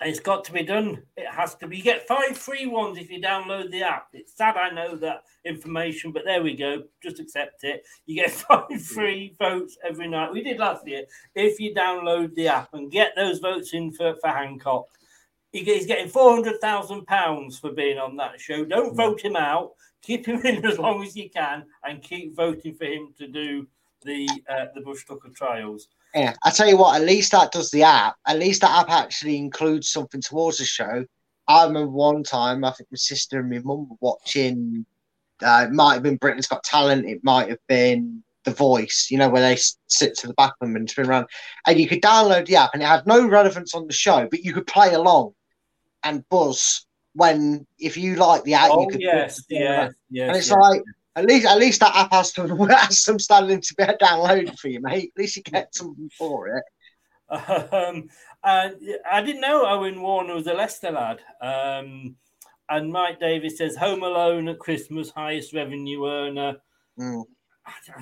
it's 0.00 0.20
got 0.20 0.44
to 0.44 0.52
be 0.52 0.64
done. 0.64 1.02
It 1.16 1.28
has 1.30 1.54
to 1.56 1.68
be. 1.68 1.76
You 1.76 1.82
get 1.82 2.08
five 2.08 2.36
free 2.36 2.66
ones 2.66 2.98
if 2.98 3.10
you 3.10 3.20
download 3.20 3.70
the 3.70 3.82
app. 3.82 4.08
It's 4.12 4.36
sad 4.36 4.56
I 4.56 4.70
know 4.70 4.96
that 4.96 5.22
information, 5.44 6.10
but 6.10 6.24
there 6.24 6.42
we 6.42 6.56
go. 6.56 6.82
Just 7.02 7.20
accept 7.20 7.62
it. 7.62 7.84
You 8.06 8.16
get 8.16 8.30
five 8.32 8.82
free 8.82 9.34
votes 9.38 9.78
every 9.88 10.08
night. 10.08 10.32
We 10.32 10.42
did 10.42 10.58
last 10.58 10.86
year. 10.86 11.04
If 11.34 11.60
you 11.60 11.74
download 11.74 12.34
the 12.34 12.48
app 12.48 12.70
and 12.74 12.90
get 12.90 13.12
those 13.14 13.38
votes 13.38 13.72
in 13.72 13.92
for, 13.92 14.16
for 14.20 14.30
Hancock, 14.30 14.86
he's 15.52 15.86
getting 15.86 16.08
four 16.08 16.30
hundred 16.34 16.60
thousand 16.60 17.06
pounds 17.06 17.58
for 17.58 17.70
being 17.70 17.98
on 17.98 18.16
that 18.16 18.40
show. 18.40 18.64
Don't 18.64 18.96
vote 18.96 19.20
him 19.20 19.36
out. 19.36 19.72
Keep 20.02 20.26
him 20.26 20.40
in 20.44 20.66
as 20.66 20.78
long 20.78 21.04
as 21.04 21.14
you 21.14 21.30
can, 21.30 21.64
and 21.84 22.02
keep 22.02 22.34
voting 22.34 22.74
for 22.74 22.84
him 22.84 23.14
to 23.18 23.28
do 23.28 23.66
the 24.02 24.28
uh, 24.48 24.66
the 24.74 24.80
Bush 24.80 25.04
Tucker 25.06 25.30
trials. 25.30 25.86
Yeah, 26.14 26.34
I 26.44 26.50
tell 26.50 26.68
you 26.68 26.76
what. 26.76 27.00
At 27.00 27.06
least 27.06 27.32
that 27.32 27.52
does 27.52 27.70
the 27.70 27.82
app. 27.82 28.16
At 28.26 28.38
least 28.38 28.60
that 28.60 28.78
app 28.78 28.90
actually 28.90 29.36
includes 29.36 29.90
something 29.90 30.22
towards 30.22 30.58
the 30.58 30.64
show. 30.64 31.04
I 31.48 31.66
remember 31.66 31.90
one 31.90 32.22
time, 32.22 32.64
I 32.64 32.70
think 32.70 32.88
my 32.90 32.96
sister 32.96 33.40
and 33.40 33.50
my 33.50 33.58
mum 33.58 33.88
were 33.90 33.96
watching. 34.00 34.86
Uh, 35.42 35.66
it 35.68 35.72
might 35.72 35.94
have 35.94 36.02
been 36.02 36.16
Britain's 36.16 36.46
Got 36.46 36.62
Talent. 36.62 37.06
It 37.06 37.24
might 37.24 37.48
have 37.48 37.58
been 37.68 38.22
The 38.44 38.52
Voice. 38.52 39.08
You 39.10 39.18
know, 39.18 39.28
where 39.28 39.42
they 39.42 39.60
sit 39.88 40.16
to 40.18 40.28
the 40.28 40.34
back 40.34 40.52
of 40.60 40.68
them 40.68 40.76
and 40.76 40.88
spin 40.88 41.06
around, 41.06 41.26
and 41.66 41.80
you 41.80 41.88
could 41.88 42.00
download 42.00 42.46
the 42.46 42.56
app, 42.56 42.70
and 42.74 42.82
it 42.82 42.86
had 42.86 43.06
no 43.06 43.26
relevance 43.26 43.74
on 43.74 43.86
the 43.86 43.92
show, 43.92 44.28
but 44.30 44.44
you 44.44 44.54
could 44.54 44.68
play 44.68 44.94
along 44.94 45.34
and 46.04 46.28
buzz 46.28 46.86
when 47.14 47.66
if 47.78 47.96
you 47.96 48.16
like 48.16 48.44
the 48.44 48.54
app. 48.54 48.70
Oh 48.72 48.82
you 48.82 48.88
could 48.88 49.00
yes, 49.00 49.42
yeah, 49.48 49.60
yes, 49.60 49.92
yes. 50.10 50.28
and 50.28 50.36
it's 50.36 50.48
yes. 50.48 50.56
like 50.56 50.82
at 51.16 51.26
least 51.26 51.46
at 51.46 51.58
least 51.58 51.80
that 51.80 51.94
app 51.94 52.12
has 52.12 52.32
some 52.32 52.58
has 52.68 53.00
some 53.00 53.18
standing 53.18 53.60
to 53.60 53.74
be 53.76 53.84
downloaded 53.84 54.58
for 54.58 54.68
you, 54.68 54.80
mate. 54.80 55.12
At 55.16 55.20
least 55.20 55.36
you 55.36 55.42
get 55.42 55.74
something 55.74 56.10
for 56.16 56.48
it. 56.48 56.64
Um, 57.30 58.08
and 58.44 58.76
I 59.10 59.22
didn't 59.22 59.40
know 59.40 59.66
Owen 59.66 60.00
Warner 60.00 60.34
was 60.34 60.46
a 60.46 60.54
Leicester 60.54 60.90
lad. 60.90 61.20
Um, 61.40 62.16
and 62.68 62.92
Mike 62.92 63.20
Davis 63.20 63.58
says 63.58 63.76
Home 63.76 64.02
Alone 64.02 64.48
at 64.48 64.58
Christmas, 64.58 65.10
highest 65.10 65.52
revenue 65.52 66.06
earner. 66.06 66.56
Mm. 66.98 67.24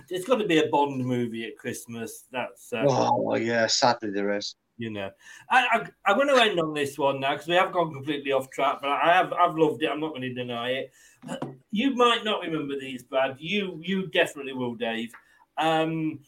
It's 0.09 0.27
got 0.27 0.37
to 0.37 0.47
be 0.47 0.59
a 0.59 0.69
Bond 0.69 1.05
movie 1.05 1.47
at 1.47 1.57
Christmas. 1.57 2.25
That's 2.33 2.73
uh, 2.73 2.85
Oh 2.89 3.37
yeah, 3.37 3.67
sadly 3.69 4.11
there 4.11 4.37
is. 4.37 4.57
you 4.77 4.91
know. 4.91 5.11
I, 5.51 5.67
I, 5.73 6.11
I'm 6.11 6.17
going 6.17 6.29
to 6.29 6.43
end 6.43 6.59
on 6.59 6.75
this 6.75 6.99
one 6.99 7.21
now 7.21 7.33
because 7.33 7.47
we 7.47 7.55
have 7.55 7.73
gone 7.73 7.93
completely 7.93 8.33
off 8.33 8.51
track, 8.51 8.79
but 8.81 8.91
I 8.91 9.15
have 9.15 9.33
I've 9.33 9.57
loved 9.57 9.83
it. 9.83 9.91
I'm 9.91 10.01
not 10.01 10.11
going 10.11 10.23
to 10.23 10.35
deny 10.35 10.71
it. 10.71 10.93
You 11.71 11.95
might 11.95 12.25
not 12.25 12.43
remember 12.43 12.79
these, 12.79 13.03
Brad. 13.03 13.37
You 13.39 13.79
you 13.83 14.09
definitely 14.09 14.53
will, 14.53 14.75
Dave. 14.75 15.13
Um, 15.57 16.21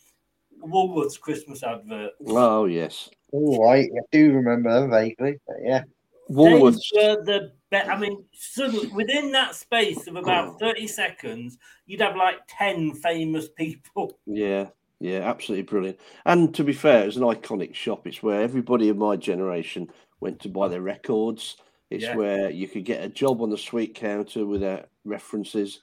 Woolworths 0.62 1.20
Christmas 1.20 1.62
advert. 1.62 2.12
Oh 2.26 2.64
yes, 2.64 3.10
Oh, 3.36 3.66
I, 3.66 3.78
I 3.78 3.88
do 4.12 4.32
remember 4.32 4.72
them 4.72 4.90
vaguely, 4.90 5.38
but 5.46 5.56
yeah. 5.62 5.82
Woolworths. 6.30 6.80
They 6.94 7.06
were 7.06 7.24
the 7.24 7.52
be- 7.70 7.76
I 7.76 7.98
mean, 7.98 8.24
suddenly 8.32 8.86
within 8.88 9.32
that 9.32 9.56
space 9.56 10.06
of 10.06 10.14
about 10.16 10.60
30 10.60 10.86
seconds, 10.86 11.58
you'd 11.86 12.00
have 12.00 12.16
like 12.16 12.36
10 12.48 12.94
famous 12.94 13.48
people. 13.48 14.18
Yeah, 14.24 14.68
yeah, 15.00 15.18
absolutely 15.18 15.64
brilliant. 15.64 15.98
And 16.24 16.54
to 16.54 16.62
be 16.62 16.72
fair, 16.72 17.06
it's 17.06 17.16
an 17.16 17.22
iconic 17.24 17.74
shop. 17.74 18.06
It's 18.06 18.22
where 18.22 18.40
everybody 18.40 18.88
of 18.88 18.96
my 18.96 19.16
generation 19.16 19.90
went 20.20 20.40
to 20.40 20.48
buy 20.48 20.68
their 20.68 20.80
records. 20.80 21.56
It's 21.90 22.04
Yeah. 22.04 22.16
where 22.16 22.50
you 22.50 22.66
could 22.68 22.84
get 22.84 23.04
a 23.04 23.08
job 23.08 23.40
on 23.42 23.50
the 23.50 23.58
sweet 23.58 23.94
counter 23.94 24.46
without 24.46 24.88
references. 25.04 25.80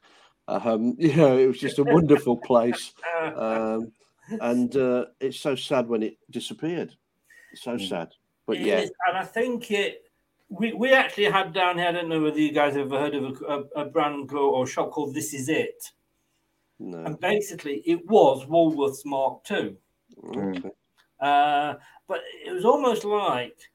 Um, 0.47 0.95
you 0.99 1.15
know, 1.15 1.37
it 1.37 1.47
was 1.47 1.59
just 1.59 1.79
a 1.79 1.83
wonderful 1.83 2.37
place. 2.37 2.93
Um, 3.35 3.91
and 4.41 4.75
uh, 4.77 5.05
it's 5.19 5.39
so 5.39 5.55
sad 5.55 5.87
when 5.87 6.03
it 6.03 6.17
disappeared. 6.29 6.93
It's 7.51 7.63
so 7.63 7.77
sad. 7.77 8.13
But 8.45 8.57
It 8.57 8.65
yeah, 8.65 8.79
is, 8.79 8.91
and 9.07 9.17
I 9.17 9.23
think 9.23 9.71
it. 9.71 10.03
We, 10.49 10.73
we 10.73 10.91
actually 10.91 11.25
had 11.25 11.53
down 11.53 11.77
here. 11.77 11.87
I 11.87 11.91
don't 11.93 12.09
know 12.09 12.21
whether 12.21 12.37
you 12.39 12.51
guys 12.51 12.75
have 12.75 12.87
ever 12.91 12.99
heard 12.99 13.15
of 13.15 13.23
a, 13.41 13.45
a, 13.45 13.83
a 13.83 13.85
brand 13.85 14.27
called, 14.27 14.53
or 14.53 14.67
shop 14.67 14.91
called 14.91 15.13
This 15.13 15.33
Is 15.33 15.47
It. 15.47 15.91
no. 16.77 17.05
And 17.05 17.17
basically, 17.21 17.81
it 17.85 18.05
was 18.09 18.45
Woolworths 18.47 19.05
Mark 19.05 19.49
II. 19.49 19.77
Okay. 20.35 20.69
Uh, 21.21 21.75
but 22.05 22.19
it 22.45 22.51
was 22.51 22.65
almost 22.65 23.05
like 23.05 23.70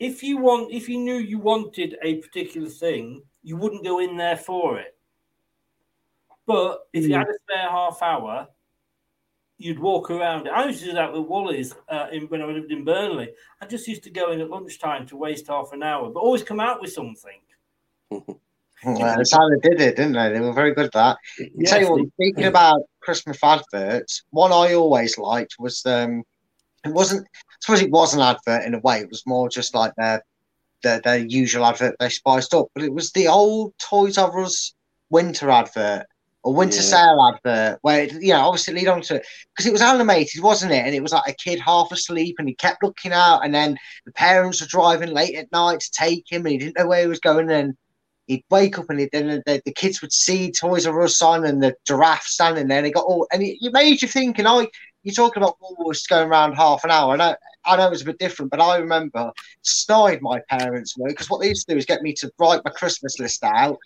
if 0.00 0.22
you 0.22 0.38
want, 0.38 0.72
if 0.72 0.88
you 0.88 0.98
knew 0.98 1.16
you 1.16 1.38
wanted 1.38 1.96
a 2.02 2.16
particular 2.16 2.68
thing, 2.68 3.22
you 3.42 3.56
wouldn't 3.56 3.84
go 3.84 4.00
in 4.00 4.16
there 4.16 4.36
for 4.36 4.78
it. 4.78 4.96
But 6.46 6.80
if 6.92 7.06
you 7.06 7.14
had 7.14 7.28
a 7.28 7.34
spare 7.34 7.70
half 7.70 8.02
hour, 8.02 8.48
you'd 9.58 9.78
walk 9.78 10.10
around. 10.10 10.48
I 10.48 10.64
used 10.66 10.80
to 10.80 10.86
do 10.86 10.92
that 10.94 11.12
with 11.12 11.22
Wally's 11.26 11.74
uh, 11.88 12.06
in, 12.10 12.22
when 12.24 12.40
I 12.42 12.46
lived 12.46 12.72
in 12.72 12.82
Burnley. 12.84 13.28
I 13.60 13.66
just 13.66 13.86
used 13.86 14.02
to 14.04 14.10
go 14.10 14.32
in 14.32 14.40
at 14.40 14.48
lunchtime 14.48 15.06
to 15.08 15.16
waste 15.16 15.48
half 15.48 15.72
an 15.72 15.82
hour, 15.82 16.10
but 16.10 16.20
always 16.20 16.42
come 16.42 16.58
out 16.60 16.80
with 16.80 16.92
something. 16.92 17.40
Well, 18.82 19.14
that's 19.14 19.34
how 19.34 19.46
they 19.50 19.68
did 19.68 19.78
it, 19.78 19.96
didn't 19.96 20.14
they? 20.14 20.32
They 20.32 20.40
were 20.40 20.54
very 20.54 20.72
good 20.72 20.86
at 20.86 20.92
that. 20.92 21.18
Yes, 21.54 21.68
Tell 21.70 21.80
you 21.82 21.90
what, 21.90 21.98
they- 21.98 22.24
speaking 22.24 22.44
about 22.44 22.80
Christmas 23.00 23.38
adverts, 23.44 24.22
one 24.30 24.52
I 24.52 24.72
always 24.72 25.18
liked 25.18 25.56
was 25.58 25.84
um, 25.84 26.22
it 26.84 26.92
wasn't. 26.92 27.26
I 27.26 27.56
suppose 27.60 27.82
it 27.82 27.90
was 27.90 28.14
an 28.14 28.20
advert 28.20 28.64
in 28.64 28.74
a 28.74 28.78
way. 28.80 29.00
It 29.00 29.10
was 29.10 29.26
more 29.26 29.48
just 29.48 29.74
like 29.74 29.92
their 29.96 30.22
their, 30.82 31.00
their 31.00 31.18
usual 31.18 31.66
advert 31.66 31.96
they 31.98 32.08
spiced 32.08 32.54
up, 32.54 32.68
but 32.74 32.84
it 32.84 32.92
was 32.92 33.12
the 33.12 33.28
old 33.28 33.74
Toys 33.78 34.18
R 34.18 34.40
Us 34.40 34.74
winter 35.10 35.50
advert 35.50 36.06
or 36.42 36.54
winter 36.54 36.76
Yeah. 36.76 36.82
sale 36.82 37.34
advert 37.34 37.78
where 37.82 38.04
it, 38.04 38.12
you 38.14 38.32
know 38.32 38.40
obviously 38.40 38.74
lead 38.74 38.88
on 38.88 39.02
to 39.02 39.16
it 39.16 39.26
because 39.54 39.66
it 39.66 39.72
was 39.72 39.82
animated, 39.82 40.42
wasn't 40.42 40.72
it? 40.72 40.86
And 40.86 40.94
it 40.94 41.02
was 41.02 41.12
like 41.12 41.28
a 41.28 41.34
kid 41.34 41.60
half 41.60 41.92
asleep 41.92 42.36
and 42.38 42.48
he 42.48 42.54
kept 42.54 42.82
looking 42.82 43.12
out, 43.12 43.40
and 43.44 43.54
then 43.54 43.76
the 44.06 44.12
parents 44.12 44.60
were 44.60 44.66
driving 44.66 45.12
late 45.12 45.34
at 45.36 45.52
night 45.52 45.80
to 45.80 45.90
take 45.92 46.24
him, 46.30 46.46
and 46.46 46.52
he 46.52 46.58
didn't 46.58 46.78
know 46.78 46.86
where 46.86 47.02
he 47.02 47.08
was 47.08 47.20
going, 47.20 47.50
and 47.50 47.76
he'd 48.26 48.44
wake 48.48 48.78
up 48.78 48.88
and 48.88 49.08
then 49.12 49.42
the, 49.44 49.60
the 49.64 49.72
kids 49.72 50.00
would 50.00 50.12
see 50.12 50.52
Toys 50.52 50.86
R 50.86 51.02
Us 51.02 51.20
on 51.20 51.44
and 51.44 51.62
the 51.62 51.74
giraffe 51.86 52.22
standing 52.24 52.68
there, 52.68 52.78
and 52.78 52.86
he 52.86 52.92
got 52.92 53.04
all, 53.04 53.26
and 53.32 53.42
it, 53.42 53.58
it 53.60 53.72
made 53.74 54.00
you 54.00 54.08
think. 54.08 54.38
And 54.38 54.48
I, 54.48 54.66
you're 55.02 55.14
talking 55.14 55.42
about 55.42 55.58
Woolworths 55.60 56.08
going 56.08 56.28
around 56.28 56.54
half 56.54 56.84
an 56.84 56.90
hour, 56.90 57.20
I, 57.20 57.36
I 57.64 57.76
know 57.76 57.86
it 57.86 57.90
was 57.90 58.02
a 58.02 58.06
bit 58.06 58.18
different, 58.18 58.50
but 58.50 58.60
I 58.60 58.78
remember 58.78 59.32
snide 59.62 60.20
my 60.22 60.40
parents 60.48 60.96
were 60.96 61.08
because 61.08 61.30
what 61.30 61.40
they 61.40 61.48
used 61.48 61.66
to 61.68 61.74
do 61.74 61.78
is 61.78 61.86
get 61.86 62.02
me 62.02 62.12
to 62.14 62.30
write 62.38 62.64
my 62.64 62.70
Christmas 62.70 63.18
list 63.18 63.42
out, 63.44 63.78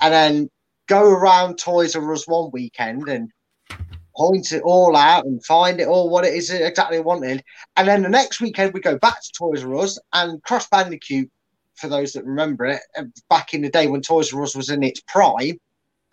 and 0.00 0.12
then 0.12 0.50
go 0.86 1.10
around 1.10 1.58
Toys 1.58 1.96
R 1.96 2.12
Us 2.12 2.26
one 2.26 2.50
weekend 2.52 3.08
and 3.08 3.30
point 4.16 4.52
it 4.52 4.62
all 4.62 4.96
out 4.96 5.24
and 5.24 5.44
find 5.44 5.80
it 5.80 5.86
all 5.86 6.10
what 6.10 6.24
it 6.24 6.34
is 6.34 6.50
exactly 6.50 6.98
wanted. 7.00 7.44
And 7.76 7.86
then 7.86 8.02
the 8.02 8.08
next 8.08 8.40
weekend 8.40 8.72
we 8.72 8.80
go 8.80 8.98
back 8.98 9.22
to 9.22 9.32
Toys 9.38 9.64
R 9.64 9.76
Us 9.76 9.98
and 10.12 10.42
Crash 10.42 10.68
Bandicoot, 10.68 11.30
for 11.76 11.88
those 11.88 12.12
that 12.14 12.24
remember 12.24 12.66
it, 12.66 12.80
uh, 12.96 13.04
back 13.30 13.54
in 13.54 13.62
the 13.62 13.70
day 13.70 13.86
when 13.86 14.02
Toys 14.02 14.34
R 14.34 14.42
Us 14.42 14.56
was 14.56 14.70
in 14.70 14.82
its 14.82 15.00
prime, 15.00 15.58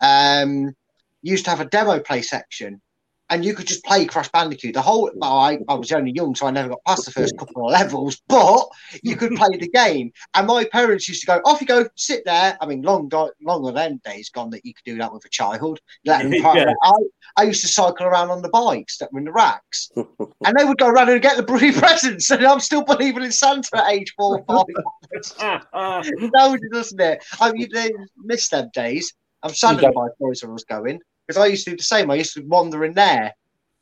um, 0.00 0.74
used 1.22 1.44
to 1.44 1.50
have 1.50 1.60
a 1.60 1.64
demo 1.64 1.98
play 1.98 2.22
section. 2.22 2.80
And 3.28 3.44
you 3.44 3.54
could 3.54 3.66
just 3.66 3.84
play 3.84 4.04
Crash 4.04 4.28
Bandicoot. 4.28 4.74
The 4.74 4.82
whole 4.82 5.10
well, 5.14 5.38
I, 5.38 5.58
I 5.68 5.74
was 5.74 5.90
only 5.92 6.12
young, 6.12 6.34
so 6.34 6.46
I 6.46 6.50
never 6.50 6.68
got 6.68 6.84
past 6.84 7.04
the 7.04 7.10
first 7.10 7.36
couple 7.36 7.66
of 7.66 7.72
levels, 7.72 8.22
but 8.28 8.66
you 9.02 9.16
could 9.16 9.34
play 9.34 9.56
the 9.58 9.68
game. 9.68 10.12
And 10.34 10.46
my 10.46 10.64
parents 10.64 11.08
used 11.08 11.22
to 11.22 11.26
go, 11.26 11.40
off 11.44 11.60
you 11.60 11.66
go, 11.66 11.88
sit 11.96 12.24
there. 12.24 12.56
I 12.60 12.66
mean, 12.66 12.82
long 12.82 13.08
go- 13.08 13.32
longer 13.42 13.72
than 13.72 14.00
days 14.04 14.28
gone 14.28 14.50
that 14.50 14.64
you 14.64 14.74
could 14.74 14.84
do 14.84 14.98
that 14.98 15.12
with 15.12 15.24
a 15.24 15.28
child. 15.28 15.80
Let 16.04 16.22
them 16.22 16.32
Yeah. 16.56 16.72
I, 16.82 16.92
I 17.36 17.42
used 17.42 17.62
to 17.62 17.68
cycle 17.68 18.06
around 18.06 18.30
on 18.30 18.42
the 18.42 18.48
bikes 18.48 18.98
that 18.98 19.12
were 19.12 19.18
in 19.18 19.24
the 19.24 19.32
racks, 19.32 19.90
and 19.96 20.56
they 20.56 20.64
would 20.64 20.78
go 20.78 20.88
around 20.88 21.10
and 21.10 21.20
get 21.20 21.36
the 21.36 21.42
bloody 21.42 21.72
presents. 21.72 22.30
And 22.30 22.46
I'm 22.46 22.60
still 22.60 22.84
believing 22.84 23.24
in 23.24 23.32
Santa 23.32 23.68
at 23.74 23.90
age 23.90 24.12
four 24.16 24.44
or 24.46 24.64
five. 24.64 26.04
no, 26.20 26.56
doesn't 26.72 27.00
it? 27.00 27.24
I 27.40 27.52
mean, 27.52 27.68
they 27.72 27.90
miss 28.16 28.48
them 28.48 28.70
days. 28.72 29.12
I'm 29.42 29.54
sad 29.54 29.78
that 29.78 29.92
my 29.94 30.08
Toys 30.18 30.42
R 30.42 30.54
Us 30.54 30.64
going 30.64 31.00
because 31.26 31.42
I 31.42 31.46
used 31.46 31.64
to 31.64 31.70
do 31.72 31.76
the 31.76 31.82
same. 31.82 32.10
I 32.10 32.14
used 32.16 32.34
to 32.34 32.42
wander 32.42 32.84
in 32.84 32.94
there 32.94 33.34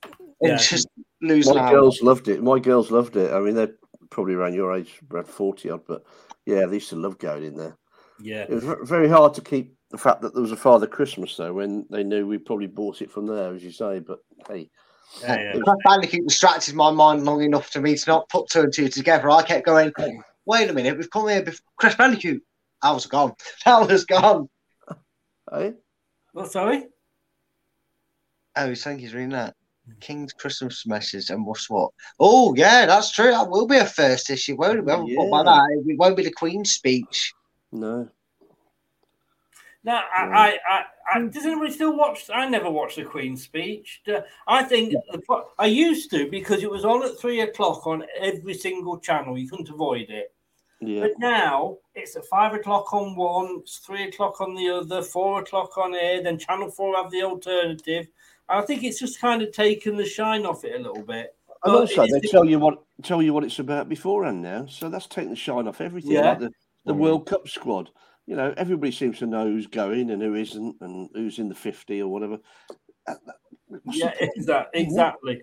and 0.05 0.19
Yeah. 0.41 0.57
just 0.57 0.89
lose 1.21 1.47
My 1.47 1.69
an 1.69 1.75
girls 1.75 2.03
loved 2.03 2.29
it. 2.29 2.43
My 2.43 2.59
girls 2.59 2.91
loved 2.91 3.17
it. 3.17 3.33
I 3.33 3.41
mean, 3.41 3.55
they're 3.55 3.75
probably 4.11 4.35
around 4.35 4.55
your 4.55 4.75
age, 4.75 5.01
around 5.11 5.27
40 5.29 5.71
odd, 5.71 5.85
but 5.87 6.05
yeah, 6.47 6.67
they 6.67 6.75
used 6.75 6.91
to 6.91 6.97
love 6.97 7.19
going 7.19 7.45
in 7.45 7.57
there. 7.57 7.77
Yeah. 8.21 8.47
It 8.49 8.51
was 8.51 8.89
very 8.89 9.09
hard 9.09 9.35
to 9.35 9.41
keep 9.41 9.75
the 9.91 9.99
fact 9.99 10.23
that 10.23 10.35
there 10.35 10.43
was 10.43 10.53
a 10.53 10.57
Father 10.57 10.87
Christmas, 10.87 11.37
though, 11.37 11.53
when 11.53 11.87
they 11.91 12.05
knew 12.05 12.27
we 12.27 12.39
probably 12.39 12.67
bought 12.67 13.03
it 13.03 13.11
from 13.11 13.27
there, 13.27 13.55
as 13.55 13.63
you 13.63 13.71
say. 13.73 14.01
But 14.01 14.21
hey, 14.49 14.71
Uh, 15.23 15.37
Crash 15.63 15.79
Bandicoot 15.85 16.27
distracted 16.27 16.75
my 16.75 16.91
mind 16.91 17.25
long 17.25 17.41
enough 17.43 17.71
to 17.71 17.81
me 17.81 17.97
to 17.97 18.11
not 18.11 18.29
put 18.31 18.49
two 18.49 18.63
and 18.63 18.73
two 18.75 18.89
together. 18.89 19.31
I 19.31 19.43
kept 19.43 19.65
going, 19.65 19.93
wait 20.45 20.69
a 20.69 20.73
minute, 20.73 20.97
we've 20.97 21.11
come 21.11 21.29
here 21.29 21.43
before 21.43 21.61
Crash 21.77 21.97
Bandicoot. 21.97 22.43
I 22.83 22.91
was 22.91 23.07
gone. 23.07 23.33
That 23.65 23.89
was 23.89 24.05
gone. 24.05 24.49
Hey? 25.53 25.75
What, 26.33 26.51
sorry? 26.51 26.87
Oh, 28.57 28.69
he's 28.69 28.83
saying 28.83 28.99
he's 28.99 29.15
reading 29.15 29.31
that. 29.31 29.55
Mm. 29.89 30.01
King's 30.01 30.33
Christmas 30.33 30.87
message 30.87 31.31
and 31.31 31.45
what's 31.45 31.69
what? 31.69 31.91
Oh, 32.19 32.55
yeah, 32.55 32.87
that's 32.87 33.11
true. 33.11 33.31
That 33.31 33.51
will 33.51 33.67
be 33.67 33.77
a 33.77 33.85
first 33.85 34.31
issue, 34.31 34.57
won't 34.57 34.79
it? 34.79 34.85
We 34.85 34.91
haven't 34.91 35.15
thought 35.15 35.29
about 35.29 35.45
that. 35.45 35.85
It 35.87 35.99
won't 35.99 36.17
be 36.17 36.25
the 36.25 36.33
Queen's 36.33 36.73
speech. 36.73 37.33
No. 37.73 38.09
No, 39.85 39.93
I, 39.93 40.23
I, 40.23 40.59
I, 40.67 40.85
I, 41.13 41.27
does 41.27 41.45
anybody 41.45 41.71
still 41.71 41.95
watch? 41.95 42.31
I 42.33 42.49
never 42.49 42.71
watched 42.71 42.97
the 42.97 43.05
Queen's 43.05 43.43
speech. 43.43 44.01
I 44.49 44.63
think 44.63 44.95
the 45.13 45.19
pro- 45.19 45.49
I 45.59 45.67
used 45.67 46.11
to 46.13 46.31
because 46.31 46.63
it 46.63 46.71
was 46.71 46.87
on 46.87 47.05
at 47.05 47.19
three 47.19 47.41
o'clock 47.41 47.87
on 47.87 48.05
every 48.19 48.55
single 48.55 48.99
channel. 48.99 49.37
You 49.37 49.47
couldn't 49.47 49.69
avoid 49.69 50.09
it. 50.09 50.33
Yeah. 50.81 51.01
But 51.01 51.19
now 51.19 51.79
it's 51.95 52.17
at 52.17 52.25
five 52.27 52.55
o'clock 52.55 52.95
on 52.95 53.15
one, 53.15 53.59
it's 53.61 53.79
three 53.79 54.05
o'clock 54.05 54.41
on 54.41 54.55
the 54.55 54.71
other, 54.71 55.03
four 55.03 55.41
o'clock 55.41 55.77
on 55.77 55.95
air. 55.95 56.23
Then 56.23 56.39
Channel 56.39 56.71
Four 56.71 56.97
have 56.97 57.11
the 57.11 57.23
alternative. 57.23 58.07
And 58.49 58.61
I 58.61 58.63
think 58.67 58.85
it's 58.85 58.99
just 58.99 59.21
kind 59.21 59.43
of 59.43 59.53
taken 59.53 59.97
the 59.97 60.05
shine 60.05 60.45
off 60.47 60.65
it 60.65 60.75
a 60.75 60.83
little 60.83 61.03
bit. 61.03 61.35
And 61.65 61.73
But 61.73 61.75
also, 61.81 62.03
it's- 62.05 62.21
they 62.21 62.29
tell 62.29 62.45
you 62.45 62.59
what 62.59 62.79
tell 63.03 63.23
you 63.23 63.33
what 63.33 63.45
it's 63.45 63.59
about 63.59 63.89
beforehand 63.89 64.43
now, 64.43 64.67
so 64.67 64.89
that's 64.89 65.07
taking 65.07 65.31
the 65.31 65.37
shine 65.37 65.67
off 65.67 65.81
everything. 65.81 66.13
Yeah. 66.13 66.31
Like 66.31 66.39
the, 66.41 66.51
the 66.85 66.95
World 66.95 67.27
Cup 67.27 67.49
squad, 67.49 67.91
you 68.27 68.37
know, 68.37 68.53
everybody 68.57 68.93
seems 68.93 69.19
to 69.21 69.27
know 69.27 69.45
who's 69.47 69.67
going 69.67 70.11
and 70.11 70.21
who 70.21 70.35
isn't, 70.35 70.77
and 70.81 71.09
who's 71.15 71.39
in 71.39 71.49
the 71.49 71.55
fifty 71.55 72.03
or 72.03 72.09
whatever. 72.09 72.39
yeah, 73.93 74.13
exactly. 74.21 74.83
Exactly. 74.83 75.43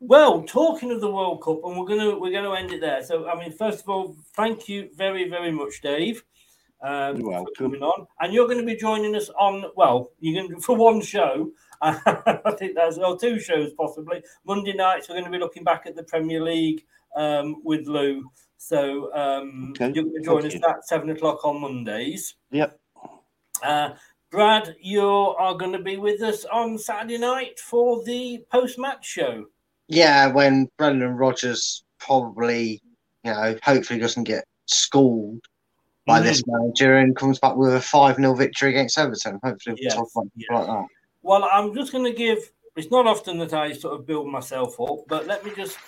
Well, 0.00 0.42
talking 0.42 0.92
of 0.92 1.00
the 1.00 1.10
World 1.10 1.42
Cup, 1.42 1.58
and 1.64 1.76
we're 1.78 1.86
gonna 1.86 2.18
we're 2.18 2.32
gonna 2.32 2.54
end 2.54 2.70
it 2.72 2.80
there. 2.80 3.02
So, 3.02 3.28
I 3.28 3.38
mean, 3.38 3.50
first 3.52 3.80
of 3.82 3.88
all, 3.88 4.16
thank 4.36 4.68
you 4.68 4.90
very 4.94 5.28
very 5.28 5.50
much, 5.50 5.80
Dave. 5.82 6.22
Um, 6.80 7.16
You're 7.16 7.24
for 7.24 7.30
welcome. 7.30 7.54
coming 7.56 7.82
on, 7.82 8.06
and 8.20 8.32
you're 8.32 8.46
going 8.46 8.60
to 8.60 8.64
be 8.66 8.76
joining 8.76 9.16
us 9.16 9.28
on 9.30 9.64
well, 9.74 10.10
you're 10.20 10.40
going 10.40 10.54
to, 10.54 10.60
for 10.62 10.76
one 10.76 11.00
show. 11.00 11.50
I 11.82 12.54
think 12.58 12.74
there's 12.74 12.98
or 12.98 13.18
two 13.18 13.38
shows 13.38 13.72
possibly. 13.74 14.22
Monday 14.44 14.72
nights 14.74 15.08
we're 15.08 15.14
going 15.14 15.24
to 15.24 15.30
be 15.30 15.38
looking 15.38 15.64
back 15.64 15.84
at 15.86 15.94
the 15.96 16.02
Premier 16.02 16.42
League 16.42 16.84
um, 17.16 17.56
with 17.64 17.86
Lou. 17.86 18.30
So 18.56 19.12
um, 19.14 19.72
Okay, 19.80 19.92
you're 19.94 20.04
going 20.04 20.14
to 20.16 20.24
join 20.24 20.42
thank 20.42 20.54
us 20.54 20.60
you. 20.60 20.68
at 20.68 20.88
seven 20.88 21.10
o'clock 21.10 21.44
on 21.44 21.60
Mondays. 21.60 22.34
Yep. 22.50 22.78
Uh, 23.62 23.90
Brad, 24.30 24.74
you 24.80 25.02
are 25.06 25.54
going 25.54 25.72
to 25.72 25.78
be 25.78 25.96
with 25.96 26.20
us 26.22 26.44
on 26.46 26.76
Saturday 26.78 27.18
night 27.18 27.58
for 27.60 28.02
the 28.04 28.44
post-match 28.52 29.06
show. 29.06 29.46
Yeah, 29.86 30.26
when 30.26 30.68
Brendan 30.76 31.16
Rodgers 31.16 31.82
probably, 31.98 32.82
you 33.24 33.32
know, 33.32 33.56
hopefully 33.62 33.98
doesn't 33.98 34.24
get 34.24 34.44
schooled 34.66 35.40
by 36.06 36.20
this 36.20 36.42
manager 36.46 36.96
and 36.98 37.16
comes 37.16 37.38
back 37.38 37.56
with 37.56 37.74
a 37.74 37.80
5 37.80 38.16
0 38.16 38.34
victory 38.34 38.70
against 38.70 38.98
Everton. 38.98 39.40
Hopefully, 39.42 39.74
we'll 39.74 39.84
Yes, 39.84 39.94
talk 39.94 40.08
about 40.14 40.26
people 40.36 40.56
like 40.58 40.66
that. 40.66 40.86
Well, 41.22 41.48
I'm 41.52 41.74
just 41.74 41.92
going 41.92 42.04
to 42.04 42.12
give. 42.12 42.38
It's 42.76 42.90
not 42.90 43.06
often 43.06 43.38
that 43.38 43.52
I 43.52 43.72
sort 43.72 43.98
of 43.98 44.06
build 44.06 44.28
myself 44.28 44.80
up, 44.80 45.00
but 45.08 45.26
let 45.26 45.44
me 45.44 45.52
just. 45.54 45.78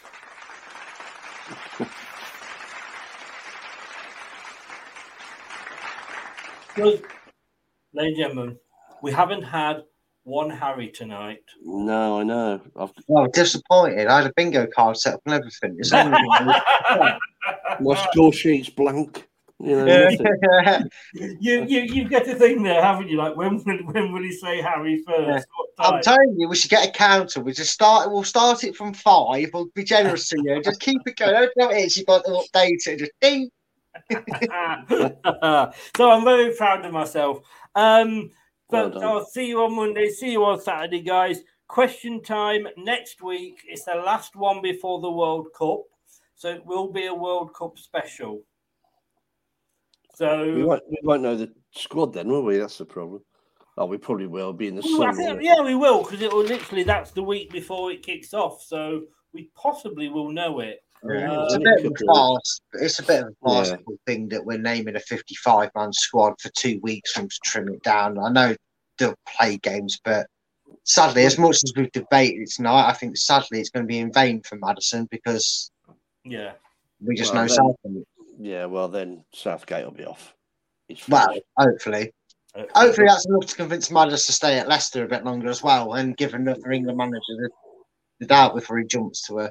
Ladies 6.77 7.03
and 7.95 8.17
gentlemen, 8.17 8.59
we 9.03 9.13
haven't 9.13 9.43
had 9.43 9.83
one 10.25 10.51
Harry 10.51 10.89
tonight. 10.89 11.43
No, 11.63 12.21
I 12.21 12.23
know. 12.23 12.61
I've, 12.77 12.93
Well, 13.09 13.27
disappointed. 13.33 14.07
I 14.07 14.19
had 14.23 14.31
a 14.31 14.33
bingo 14.37 14.67
card 14.75 14.97
set 14.97 15.15
up 15.15 15.21
and 15.27 15.35
everything. 15.35 15.77
It's 15.79 15.93
only- 15.93 16.13
my 17.81 18.09
score 18.11 18.33
sheet's 18.33 18.69
blank. 18.71 19.27
You 19.63 19.77
know, 19.77 20.09
nothing. 20.09 20.91
you, 21.41 21.65
you 21.67 21.81
you 21.81 22.09
get 22.09 22.27
a 22.27 22.35
thing 22.35 22.63
there, 22.63 22.83
haven't 22.83 23.09
you? 23.09 23.19
Like 23.19 23.37
when 23.37 23.63
will 23.63 23.79
when 23.93 24.13
will 24.13 24.23
he 24.23 24.33
say 24.33 24.63
Harry 24.63 25.03
first? 25.07 25.47
What 25.55 25.69
I'm 25.79 26.03
telling 26.03 26.35
you, 26.39 26.49
we 26.49 26.57
should 26.57 26.71
get 26.71 26.89
a 26.89 26.91
counter. 26.91 27.43
We 27.43 27.53
just 27.53 27.73
start. 27.73 28.11
We'll 28.11 28.25
start 28.25 28.65
it 28.65 28.75
from 28.75 28.95
five. 28.95 29.51
We'll 29.53 29.69
be 29.75 29.85
generous 29.85 30.31
to 30.31 30.41
you. 30.43 30.63
Just 30.63 30.81
keep 30.81 31.03
it 31.05 31.17
going. 31.17 31.35
Every 31.35 31.51
time 31.59 31.73
it 31.73 31.85
is, 31.85 31.97
you've 31.97 32.07
got 32.07 32.25
to 32.25 32.31
update 32.31 32.87
it. 32.87 32.99
Just 33.01 33.13
ding. 33.21 33.51
so 35.97 36.11
I'm 36.11 36.25
very 36.25 36.55
proud 36.55 36.87
of 36.87 36.93
myself. 36.93 37.41
Um, 37.75 38.31
but 38.71 38.95
done. 38.95 39.05
I'll 39.05 39.27
see 39.27 39.47
you 39.47 39.63
on 39.63 39.77
Monday. 39.77 40.09
See 40.09 40.33
you 40.33 40.45
on 40.45 40.61
Saturday, 40.61 41.03
guys. 41.03 41.43
Question 41.69 42.23
time 42.23 42.67
next 42.79 43.23
week. 43.23 43.61
It's 43.69 43.85
the 43.85 43.95
last 43.95 44.37
one 44.37 44.63
before 44.63 45.03
the 45.03 45.11
World 45.11 45.49
Cup, 45.57 45.83
so 46.35 46.49
it 46.49 46.65
will 46.65 46.91
be 46.91 47.07
a 47.07 47.15
World 47.15 47.55
Cup 47.55 47.79
special. 47.79 48.43
So 50.21 50.45
we 50.55 50.63
won't 50.63 50.83
we 50.87 50.99
won't 51.03 51.23
know 51.23 51.35
the 51.35 51.51
squad 51.75 52.13
then, 52.13 52.29
will 52.29 52.43
we? 52.45 52.59
That's 52.59 52.77
the 52.77 52.85
problem. 52.85 53.23
Oh, 53.79 53.87
we 53.87 53.97
probably 53.97 54.27
will 54.27 54.53
be 54.53 54.69
in 54.69 54.75
the 54.77 54.83
Well, 54.83 55.15
summer. 55.15 55.15
think- 55.15 55.43
yeah, 55.43 55.63
we 55.63 55.75
will 55.75 56.03
because 56.03 56.21
it 56.21 56.31
will 56.31 56.45
literally 56.45 56.83
that's 56.83 57.13
the 57.13 57.23
week 57.23 57.51
before 57.51 57.91
it 57.91 58.03
kicks 58.03 58.35
off, 58.35 58.63
so 58.63 59.05
we 59.33 59.51
possibly 59.57 60.11
will 60.11 60.31
know 60.31 60.61
it. 60.61 60.81
It's 61.03 61.55
a 61.55 61.59
bit 61.59 61.87
of 61.87 61.93
a 61.93 62.05
farce. 62.05 62.61
It's 62.75 62.99
a 62.99 63.03
bit 63.03 63.23
of 63.23 63.29
a 63.47 63.67
Yeah. 63.71 63.77
thing 64.07 64.29
that 64.29 64.45
we're 64.45 64.59
naming 64.59 64.97
a 64.97 65.01
55 65.01 65.71
man 65.75 65.91
squad 65.95 66.35
for 66.39 66.51
two 66.51 66.79
weeks 66.83 67.17
and 67.17 67.31
to 67.31 67.39
trim 67.43 67.69
it 67.73 67.83
down. 67.83 68.19
I 68.19 68.29
know 68.31 68.55
they'll 68.99 69.15
play 69.27 69.57
games, 69.57 69.99
but 70.05 70.27
sadly, 70.85 71.25
as 71.25 71.39
much 71.39 71.65
as 71.65 71.73
we've 71.75 71.91
debated 71.93 72.43
it 72.43 72.51
tonight, 72.55 72.91
I 72.91 72.93
think 72.93 73.17
sadly 73.17 73.59
it's 73.61 73.71
going 73.71 73.85
to 73.87 73.89
be 73.89 74.01
in 74.01 74.13
vain 74.13 74.43
for 74.43 74.57
Maddison 74.57 75.09
because 75.11 75.71
yeah. 76.27 76.53
we 77.03 77.15
just 77.15 77.33
Well, 77.33 77.45
know 77.45 77.49
then- 77.49 77.57
Southgate. 77.57 78.07
Yeah, 78.43 78.65
well 78.65 78.89
then 78.89 79.25
Southgate 79.35 79.85
will 79.85 79.93
be 79.93 80.07
off. 80.07 80.35
It's 80.89 81.07
Well, 81.07 81.27
finished. 81.29 81.45
hopefully. 81.59 82.13
Hopefully 82.75 83.07
that's 83.07 83.27
enough 83.27 83.47
to 83.47 83.55
convince 83.55 83.91
Maddison 83.91 84.27
to 84.27 84.33
stay 84.33 84.59
at 84.59 84.67
Leicester 84.67 85.05
a 85.05 85.09
bit 85.09 85.25
longer 85.25 85.49
as 85.51 85.63
well 85.63 85.93
and 85.93 86.17
give 86.17 86.33
another 86.35 86.73
England 86.73 86.97
manager 86.99 87.21
the, 87.29 87.51
the 88.19 88.27
doubt 88.27 88.55
before 88.55 88.79
he 88.79 88.87
jumps 88.87 89.27
to 89.27 89.41
a 89.41 89.51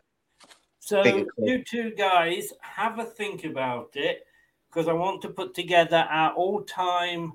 So 0.79 1.03
you 1.37 1.63
two 1.63 1.91
guys 1.91 2.51
have 2.61 2.97
a 2.97 3.05
think 3.05 3.43
about 3.45 3.91
it 3.93 4.25
because 4.67 4.87
I 4.87 4.93
want 4.93 5.21
to 5.21 5.29
put 5.29 5.53
together 5.53 6.07
our 6.09 6.33
all-time 6.33 7.33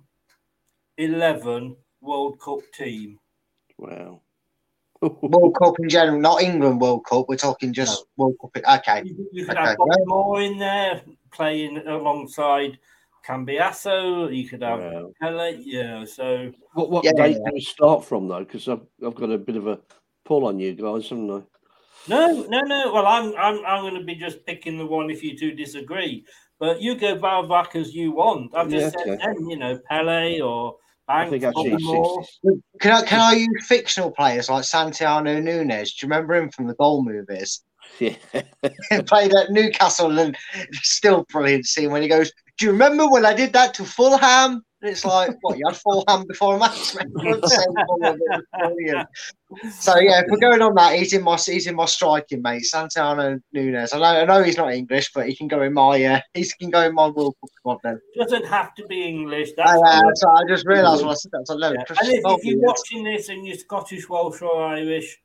eleven 0.99 1.77
World 2.01 2.41
Cup 2.41 2.59
team. 2.75 3.19
Wow. 3.79 4.21
World 5.01 5.57
Cup 5.57 5.75
in 5.79 5.89
general, 5.89 6.21
not 6.21 6.43
England 6.43 6.81
World 6.81 7.07
Cup. 7.07 7.27
We're 7.29 7.37
talking 7.37 7.73
just 7.73 8.05
World 8.17 8.35
Cup. 8.41 8.51
Okay. 8.57 9.03
You 9.33 9.47
could 9.47 9.57
Okay. 9.57 9.69
have 9.69 9.79
Bobby 9.79 10.03
Moore 10.05 10.43
in 10.43 10.59
there 10.59 11.03
playing 11.35 11.79
alongside 11.87 12.79
Cambiasso. 13.27 14.35
You 14.35 14.49
could 14.49 14.63
have 14.63 14.81
Wow. 14.81 15.13
Pele. 15.21 15.57
Yeah. 15.61 16.05
So 16.05 16.53
What 16.75 16.91
what 16.91 17.05
Yeah. 17.05 17.13
date 17.17 17.39
do 17.45 17.53
we 17.53 17.61
start 17.61 18.05
from 18.05 18.29
though? 18.29 18.41
Because 18.45 18.69
I've 18.69 18.87
I've 19.05 19.15
got 19.15 19.31
a 19.31 19.39
bit 19.39 19.57
of 19.57 19.67
a 19.67 19.81
pull 20.25 20.47
on 20.47 20.59
you 20.59 20.75
guys, 20.75 21.09
haven't 21.09 21.31
I? 21.31 21.43
no, 22.07 22.47
no, 22.49 22.61
no. 22.61 22.93
Well, 22.93 23.07
I'm 23.07 23.35
I'm 23.37 23.65
I'm 23.65 23.83
going 23.83 23.95
to 23.95 24.05
be 24.05 24.15
just 24.15 24.45
picking 24.47 24.79
the 24.79 24.87
one 24.87 25.11
if 25.11 25.23
you 25.23 25.37
two 25.39 25.53
disagree. 25.53 26.25
But 26.59 26.81
you 26.81 26.97
go 26.97 27.19
far 27.19 27.47
back 27.47 27.75
as 27.75 27.95
you 27.95 28.13
want. 28.13 28.55
I've 28.55 28.71
just 28.71 28.93
Yeah, 28.95 29.05
said 29.05 29.19
okay. 29.19 29.35
them, 29.35 29.51
you 29.51 29.57
know, 29.57 29.79
Pele 29.89 30.41
or 30.41 30.77
I 31.09 31.25
Banks, 31.25 31.31
think 31.31 31.45
actually 31.45 31.71
Bobby 31.71 31.83
Moore. 31.85 32.25
Can 32.81 32.93
I 32.93 33.03
can 33.03 33.21
I 33.21 33.33
use 33.35 33.67
fictional 33.67 34.11
players 34.11 34.49
like 34.49 34.65
Santiago 34.65 35.41
Nunes? 35.41 35.95
Do 35.95 36.07
you 36.07 36.11
remember 36.11 36.35
him 36.35 36.51
from 36.51 36.67
the 36.67 36.75
goal 36.75 37.05
movies? 37.05 37.63
Yeah. 38.01 38.43
He 38.91 39.03
played 39.03 39.33
at 39.35 39.51
Newcastle 39.51 40.19
and 40.19 40.37
still 40.73 41.25
brilliant 41.31 41.67
scene 41.67 41.91
when 41.91 42.03
he 42.03 42.09
goes, 42.09 42.33
Do 42.59 42.67
you 42.67 42.73
remember 42.73 43.09
when 43.09 43.25
I 43.25 43.35
did 43.35 43.53
that 43.53 43.75
to 43.75 43.85
Fulham? 43.85 44.63
And 44.85 44.91
it's 44.91 45.05
like, 45.05 45.37
what, 45.41 45.59
you 45.59 45.65
had 45.67 45.77
Fulham 45.77 46.27
before 46.27 46.57
a 46.57 46.59
match, 46.59 46.95
mate? 46.95 47.13
Good 47.15 47.49
save 47.49 47.67
ball, 47.87 47.99
it 48.03 48.19
was 48.19 48.43
brilliant. 48.59 49.09
So 49.71 49.99
yeah, 49.99 50.21
if 50.21 50.27
we're 50.29 50.39
going 50.39 50.61
on 50.63 50.75
that, 50.75 50.99
he's 50.99 51.13
in 51.13 51.23
my 51.23 51.37
he's 51.37 51.67
in 51.67 51.77
my 51.77 51.85
striking, 51.85 52.43
mate. 52.43 52.65
Santana 52.65 53.39
Nunes. 53.53 53.93
I 53.93 53.99
know 53.99 54.05
I 54.05 54.25
know 54.25 54.43
he's 54.43 54.57
not 54.57 54.73
English, 54.73 55.13
but 55.15 55.29
he 55.29 55.37
can 55.37 55.49
go 55.49 55.63
in 55.63 55.73
my 55.73 56.05
uh, 56.05 56.21
he 56.35 56.45
can 56.59 56.71
go 56.71 56.81
in 56.81 56.95
my 56.95 57.07
World 57.09 57.37
Cup 57.41 57.51
squad 57.55 57.79
then. 57.85 58.01
Doesn't 58.17 58.47
have 58.47 58.75
to 58.75 58.87
be 58.87 59.05
English. 59.05 59.51
That's 59.57 59.71
I, 59.71 59.99
uh, 59.99 60.15
so 60.15 60.29
I 60.29 60.43
just 60.49 60.67
realised 60.67 61.03
when 61.03 61.11
I 61.13 61.15
said 61.15 61.31
that, 61.33 61.47
I 61.49 61.55
was 61.55 61.61
Yeah. 61.63 61.97
And 62.01 62.13
if, 62.13 62.23
if 62.27 62.45
you're 62.45 62.61
watching 62.61 63.05
this 63.05 63.29
and 63.29 63.47
you're 63.47 63.57
Scottish, 63.57 64.09
Welsh, 64.09 64.43
or 64.43 64.65
Irish, 64.65 65.21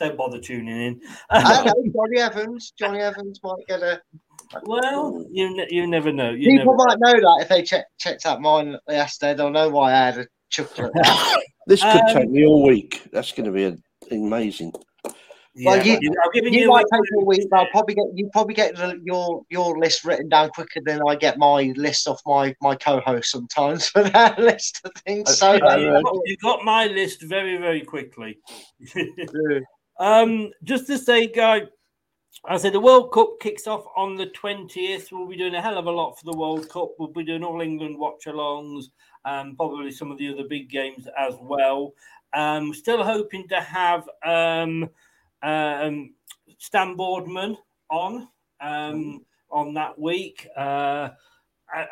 don't 0.00 0.16
bother 0.16 0.40
tuning 0.40 0.80
in. 0.80 1.00
I 1.30 1.64
know, 1.64 1.74
Jonny 1.94 2.18
Evans. 2.18 2.72
Jonny 2.76 3.00
Evans 3.00 3.38
might 3.44 3.66
get 3.68 3.82
a. 3.82 4.00
well, 4.64 5.24
you 5.30 5.54
ne- 5.54 5.68
you 5.70 5.86
never 5.86 6.12
know. 6.12 6.30
You 6.30 6.50
People 6.58 6.74
never 6.74 6.88
might 6.88 6.98
know 6.98 7.20
that 7.20 7.38
if 7.42 7.48
they 7.48 7.62
check, 7.62 7.86
checked 7.98 8.26
out 8.26 8.40
mine 8.40 8.76
yesterday, 8.88 9.34
they'll 9.34 9.50
know 9.50 9.68
why 9.68 9.92
I 9.92 9.96
had 9.96 10.18
a 10.18 10.26
chuckle. 10.48 10.90
This 11.66 11.82
could 11.82 12.00
Um, 12.00 12.14
take 12.14 12.30
me 12.30 12.44
all 12.46 12.66
week. 12.66 13.02
That's 13.12 13.30
going 13.30 13.44
to 13.44 13.52
be 13.52 13.64
a, 13.64 13.76
amazing. 14.10 14.72
Yeah, 15.54 15.76
well, 15.76 15.86
you, 15.86 16.00
I'll 16.24 16.30
give 16.32 16.44
you, 16.44 16.60
you 16.60 16.68
might 16.68 16.86
take 16.92 17.02
a 17.16 17.24
week. 17.24 17.46
I'll 17.52 17.66
probably 17.66 17.94
get 17.94 18.06
you 18.14 18.28
probably 18.32 18.54
get 18.54 18.76
the, 18.76 19.00
your 19.04 19.42
your 19.50 19.78
list 19.78 20.04
written 20.04 20.28
down 20.28 20.50
quicker 20.50 20.80
than 20.84 21.00
I 21.06 21.16
get 21.16 21.38
my 21.38 21.72
list 21.76 22.08
off 22.08 22.20
my 22.24 22.56
my 22.60 22.74
co-host 22.74 23.30
sometimes 23.30 23.88
for 23.88 24.02
that 24.02 24.38
list 24.40 24.80
of 24.84 24.92
things. 25.04 25.38
So 25.38 25.52
Yeah, 25.52 25.76
you, 25.76 26.02
got, 26.02 26.14
you 26.24 26.36
got 26.38 26.64
my 26.64 26.86
list 26.86 27.22
very, 27.22 27.56
very 27.58 27.82
quickly. 27.82 28.38
Um, 30.00 30.50
just 30.64 30.86
to 30.88 30.98
say, 30.98 31.26
guy, 31.28 31.68
I 32.46 32.56
said 32.56 32.72
the 32.72 32.80
World 32.80 33.12
Cup 33.12 33.38
kicks 33.38 33.66
off 33.66 33.84
on 33.96 34.16
the 34.16 34.28
20th. 34.28 35.12
We'll 35.12 35.28
be 35.28 35.36
doing 35.36 35.54
a 35.54 35.60
hell 35.60 35.76
of 35.76 35.86
a 35.86 35.90
lot 35.90 36.18
for 36.18 36.24
the 36.24 36.36
World 36.36 36.68
Cup. 36.70 36.92
We'll 36.98 37.08
be 37.08 37.22
doing 37.22 37.44
all 37.44 37.60
England 37.60 37.98
watch 37.98 38.24
alongs 38.26 38.86
and 39.26 39.56
probably 39.56 39.90
some 39.90 40.10
of 40.10 40.16
the 40.16 40.32
other 40.32 40.48
big 40.48 40.70
games 40.70 41.06
as 41.18 41.34
well. 41.38 41.92
Um, 42.32 42.72
still 42.72 43.04
hoping 43.04 43.46
to 43.48 43.60
have 43.60 44.08
um, 44.24 44.88
um, 45.42 46.14
Stan 46.56 46.96
Boardman 46.96 47.58
on 47.90 48.28
um, 48.60 49.24
on 49.50 49.74
that 49.74 49.98
week. 49.98 50.48
Uh, 50.56 51.10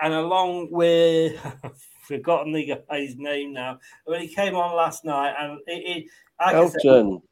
and- 0.03 0.15
along 0.15 0.69
with 0.71 1.39
forgotten 2.09 2.53
the 2.53 2.75
guy's 2.89 3.17
name 3.17 3.53
now. 3.53 3.79
When 4.07 4.23
he 4.23 4.29
came 4.29 4.55
on 4.55 4.75
last 4.75 5.05
night, 5.05 5.35
and 5.39 5.61
it, 5.67 6.05
it 6.05 6.05
like 6.41 6.55
Elton. 6.55 7.23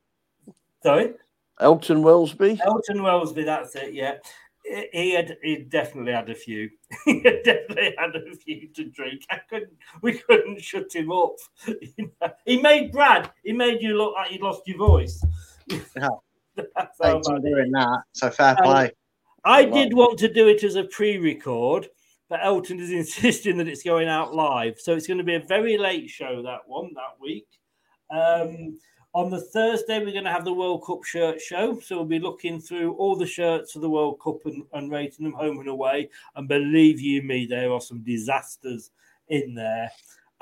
Sorry, 0.86 1.14
Elton 1.60 2.02
Wellesby. 2.02 2.58
Elton 2.60 2.98
Wellesby. 2.98 3.44
That's 3.44 3.74
it. 3.76 3.92
Yeah, 3.94 4.14
He- 4.64 4.88
he 4.92 5.14
had 5.14 5.36
he 5.42 5.56
definitely 5.58 6.12
had 6.12 6.28
a 6.30 6.34
few. 6.34 6.70
he 7.04 7.20
had 7.22 7.42
definitely 7.44 7.94
had 7.98 8.16
a 8.16 8.34
few 8.34 8.68
to 8.74 8.84
drink. 8.84 9.22
I 9.30 9.38
couldn't. 9.48 9.72
We 10.02 10.18
couldn't 10.18 10.60
shut 10.62 10.92
him 10.94 11.10
up. 11.12 11.36
He 12.44 12.60
made 12.62 12.92
Brad. 12.92 13.30
He 13.44 13.52
made 13.52 13.82
you 13.82 13.96
look 13.98 14.14
like 14.14 14.30
you'd 14.32 14.42
lost 14.42 14.62
your 14.66 14.78
voice. 14.78 15.22
Yeah. 15.96 16.08
That's 16.56 16.96
thanks 16.98 17.28
for 17.28 17.38
doing 17.38 17.70
that. 17.72 17.98
So 18.12 18.30
fair 18.30 18.56
Um, 18.58 18.64
play. 18.64 18.90
I 19.44 19.64
did 19.64 19.92
want 19.92 20.18
to 20.20 20.32
do 20.32 20.48
it 20.48 20.64
as 20.64 20.76
a 20.76 20.84
pre-record, 20.84 21.88
but 22.30 22.40
Elton 22.42 22.80
is 22.80 22.90
insisting 22.92 23.56
that 23.58 23.68
it's 23.68 23.82
going 23.82 24.08
out 24.08 24.34
live, 24.34 24.78
so 24.78 24.94
it's 24.94 25.06
going 25.06 25.18
to 25.18 25.24
be 25.24 25.34
a 25.34 25.40
very 25.40 25.76
late 25.76 26.08
show 26.08 26.42
that 26.42 26.60
one 26.66 26.90
that 26.94 27.20
week. 27.20 27.46
Um, 28.10 28.78
on 29.16 29.30
the 29.30 29.40
Thursday, 29.40 29.98
we're 29.98 30.12
going 30.12 30.24
to 30.24 30.30
have 30.30 30.44
the 30.44 30.52
World 30.52 30.84
Cup 30.84 31.02
shirt 31.02 31.40
show, 31.40 31.80
so 31.80 31.96
we'll 31.96 32.04
be 32.04 32.18
looking 32.18 32.60
through 32.60 32.92
all 32.96 33.16
the 33.16 33.26
shirts 33.26 33.74
of 33.74 33.80
the 33.80 33.88
World 33.88 34.20
Cup 34.20 34.44
and, 34.44 34.62
and 34.74 34.92
rating 34.92 35.24
them 35.24 35.32
home 35.32 35.58
and 35.58 35.70
away. 35.70 36.10
And 36.34 36.46
believe 36.46 37.00
you 37.00 37.22
me, 37.22 37.46
there 37.46 37.72
are 37.72 37.80
some 37.80 38.02
disasters 38.02 38.90
in 39.28 39.54
there. 39.54 39.90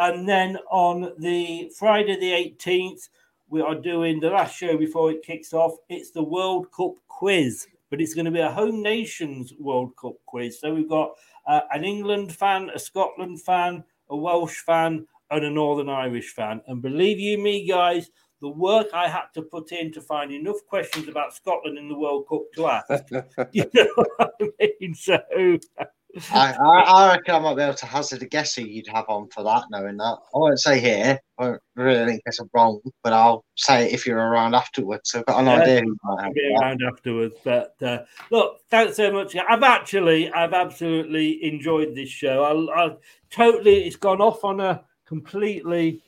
And 0.00 0.28
then 0.28 0.58
on 0.72 1.12
the 1.20 1.70
Friday, 1.78 2.18
the 2.18 2.32
18th, 2.32 3.10
we 3.48 3.60
are 3.60 3.76
doing 3.76 4.18
the 4.18 4.30
last 4.30 4.56
show 4.56 4.76
before 4.76 5.12
it 5.12 5.22
kicks 5.22 5.52
off. 5.52 5.76
It's 5.88 6.10
the 6.10 6.24
World 6.24 6.72
Cup 6.72 6.94
quiz, 7.06 7.68
but 7.90 8.00
it's 8.00 8.14
going 8.14 8.24
to 8.24 8.32
be 8.32 8.40
a 8.40 8.50
home 8.50 8.82
nations 8.82 9.52
World 9.56 9.94
Cup 9.94 10.14
quiz. 10.26 10.58
So 10.58 10.74
we've 10.74 10.88
got 10.88 11.12
uh, 11.46 11.60
an 11.70 11.84
England 11.84 12.34
fan, 12.34 12.70
a 12.74 12.80
Scotland 12.80 13.40
fan, 13.40 13.84
a 14.10 14.16
Welsh 14.16 14.58
fan, 14.66 15.06
and 15.30 15.44
a 15.44 15.50
Northern 15.50 15.88
Irish 15.88 16.30
fan. 16.30 16.60
And 16.66 16.82
believe 16.82 17.20
you 17.20 17.38
me, 17.38 17.68
guys, 17.68 18.10
the 18.40 18.48
work 18.48 18.88
I 18.92 19.08
had 19.08 19.26
to 19.34 19.42
put 19.42 19.72
in 19.72 19.92
to 19.92 20.00
find 20.00 20.30
enough 20.32 20.64
questions 20.68 21.08
about 21.08 21.34
Scotland 21.34 21.78
in 21.78 21.88
the 21.88 21.98
World 21.98 22.26
Cup 22.28 22.42
to 22.56 22.66
ask. 22.66 23.04
you 23.52 23.70
know 23.74 23.86
what 24.16 24.32
I 24.40 24.48
mean? 24.80 24.94
So 24.94 25.18
I, 26.32 26.52
I, 26.52 26.80
I 26.80 27.08
reckon 27.12 27.34
I 27.34 27.38
might 27.40 27.56
be 27.56 27.62
able 27.62 27.74
to 27.74 27.86
hazard 27.86 28.22
a 28.22 28.26
guess 28.26 28.54
who 28.54 28.62
you'd 28.62 28.86
have 28.88 29.06
on 29.08 29.28
for 29.30 29.42
that, 29.42 29.64
knowing 29.70 29.96
that. 29.96 30.18
I 30.34 30.38
won't 30.38 30.60
say 30.60 30.78
here. 30.78 31.18
I 31.38 31.42
won't 31.44 31.62
really 31.74 32.06
think 32.06 32.22
it's 32.26 32.40
wrong, 32.52 32.80
but 33.02 33.12
I'll 33.12 33.44
say 33.56 33.86
it 33.86 33.94
if 33.94 34.06
you're 34.06 34.18
around 34.18 34.54
afterwards. 34.54 35.10
So 35.10 35.20
I've 35.20 35.26
got 35.26 35.40
an 35.40 35.46
Yeah, 35.46 35.54
idea 35.62 35.80
who 35.80 35.86
you 35.86 35.96
might 36.04 36.10
I'll 36.18 36.24
have. 36.24 36.34
be 36.34 36.40
for 36.40 36.60
that. 36.60 36.64
around 36.64 36.80
afterwards. 36.92 37.34
But 37.42 37.74
uh, 37.82 37.98
look, 38.30 38.60
thanks 38.70 38.96
so 38.96 39.10
much. 39.10 39.34
I've 39.36 39.62
actually, 39.64 40.30
I've 40.32 40.52
absolutely 40.52 41.42
enjoyed 41.44 41.94
this 41.96 42.10
show. 42.10 42.44
I, 42.44 42.84
I 42.86 42.96
totally, 43.30 43.84
it's 43.86 43.96
gone 43.96 44.20
off 44.20 44.44
on 44.44 44.60
a 44.60 44.84
completely 45.06 46.00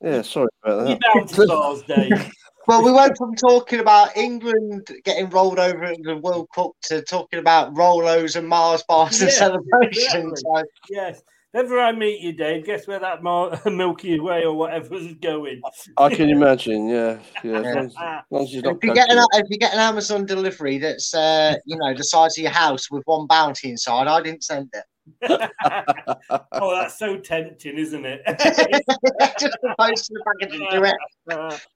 Yeah, 0.00 0.22
sorry 0.22 0.48
about 0.62 0.88
you 0.88 0.94
that. 0.94 1.00
down 1.14 1.26
to 1.26 1.44
stars, 1.46 1.82
Dave. 1.82 2.32
Well, 2.68 2.84
we 2.84 2.92
went 2.92 3.16
from 3.16 3.34
talking 3.34 3.80
about 3.80 4.14
England 4.14 4.88
getting 5.02 5.30
rolled 5.30 5.58
over 5.58 5.84
in 5.84 6.02
the 6.02 6.18
World 6.18 6.48
Cup 6.54 6.72
to 6.82 7.00
talking 7.00 7.38
about 7.38 7.72
Rolos 7.72 8.36
and 8.36 8.46
Mars 8.46 8.84
bars 8.86 9.22
and 9.22 9.30
celebrations. 9.30 10.42
exactly. 10.42 10.64
yes. 10.90 11.22
If 11.54 11.64
ever 11.64 11.80
I 11.80 11.92
meet 11.92 12.20
you, 12.20 12.34
Dave, 12.34 12.66
guess 12.66 12.86
where 12.86 12.98
that 12.98 13.22
Mar- 13.22 13.58
Milky 13.66 14.20
Way 14.20 14.44
or 14.44 14.52
whatever 14.52 14.96
is 14.96 15.14
going? 15.14 15.62
I 15.96 16.14
can 16.14 16.28
imagine. 16.28 16.88
Yeah, 16.88 17.18
yeah. 17.42 17.60
As 17.60 17.64
long 17.64 17.86
as, 17.86 17.94
as 17.96 18.22
long 18.30 18.42
as 18.42 18.48
he's 18.50 18.62
not 18.62 18.76
If 18.76 18.84
you 18.84 18.92
get 18.94 19.10
an 19.10 19.24
if 19.32 19.46
you 19.48 19.56
get 19.56 19.72
an 19.72 19.80
Amazon 19.80 20.26
delivery 20.26 20.76
that's 20.76 21.14
uh, 21.14 21.54
you 21.64 21.78
know 21.78 21.94
the 21.94 22.04
size 22.04 22.36
of 22.36 22.42
your 22.42 22.52
house 22.52 22.90
with 22.90 23.02
one 23.06 23.26
bounty 23.26 23.70
inside, 23.70 24.08
I 24.08 24.20
didn't 24.20 24.44
send 24.44 24.68
it. 24.74 24.84
oh, 25.28 26.74
that's 26.74 26.98
so 26.98 27.16
tempting, 27.16 27.78
isn't 27.78 28.04
it? 28.04 28.22
Just 29.38 29.56
post 29.78 30.06
to 30.06 30.14
the 30.14 30.24
package 30.40 30.60
and 30.60 30.68
do 30.70 30.82
it. 30.84 30.96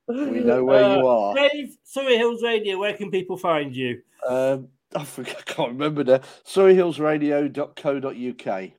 We 0.09 0.41
know 0.41 0.65
where 0.65 0.97
you 0.97 1.07
are. 1.07 1.39
Uh, 1.39 1.49
Dave, 1.49 1.77
Surrey 1.85 2.17
Hills 2.17 2.43
Radio, 2.43 2.79
where 2.79 2.95
can 2.95 3.11
people 3.11 3.37
find 3.37 3.75
you? 3.75 4.03
Um, 4.29 4.69
I, 4.95 5.05
forgot, 5.05 5.37
I 5.39 5.43
can't 5.43 5.73
remember 5.73 6.05
now. 6.05 6.21
SurreyHillsRadio.co.uk. 6.47 8.71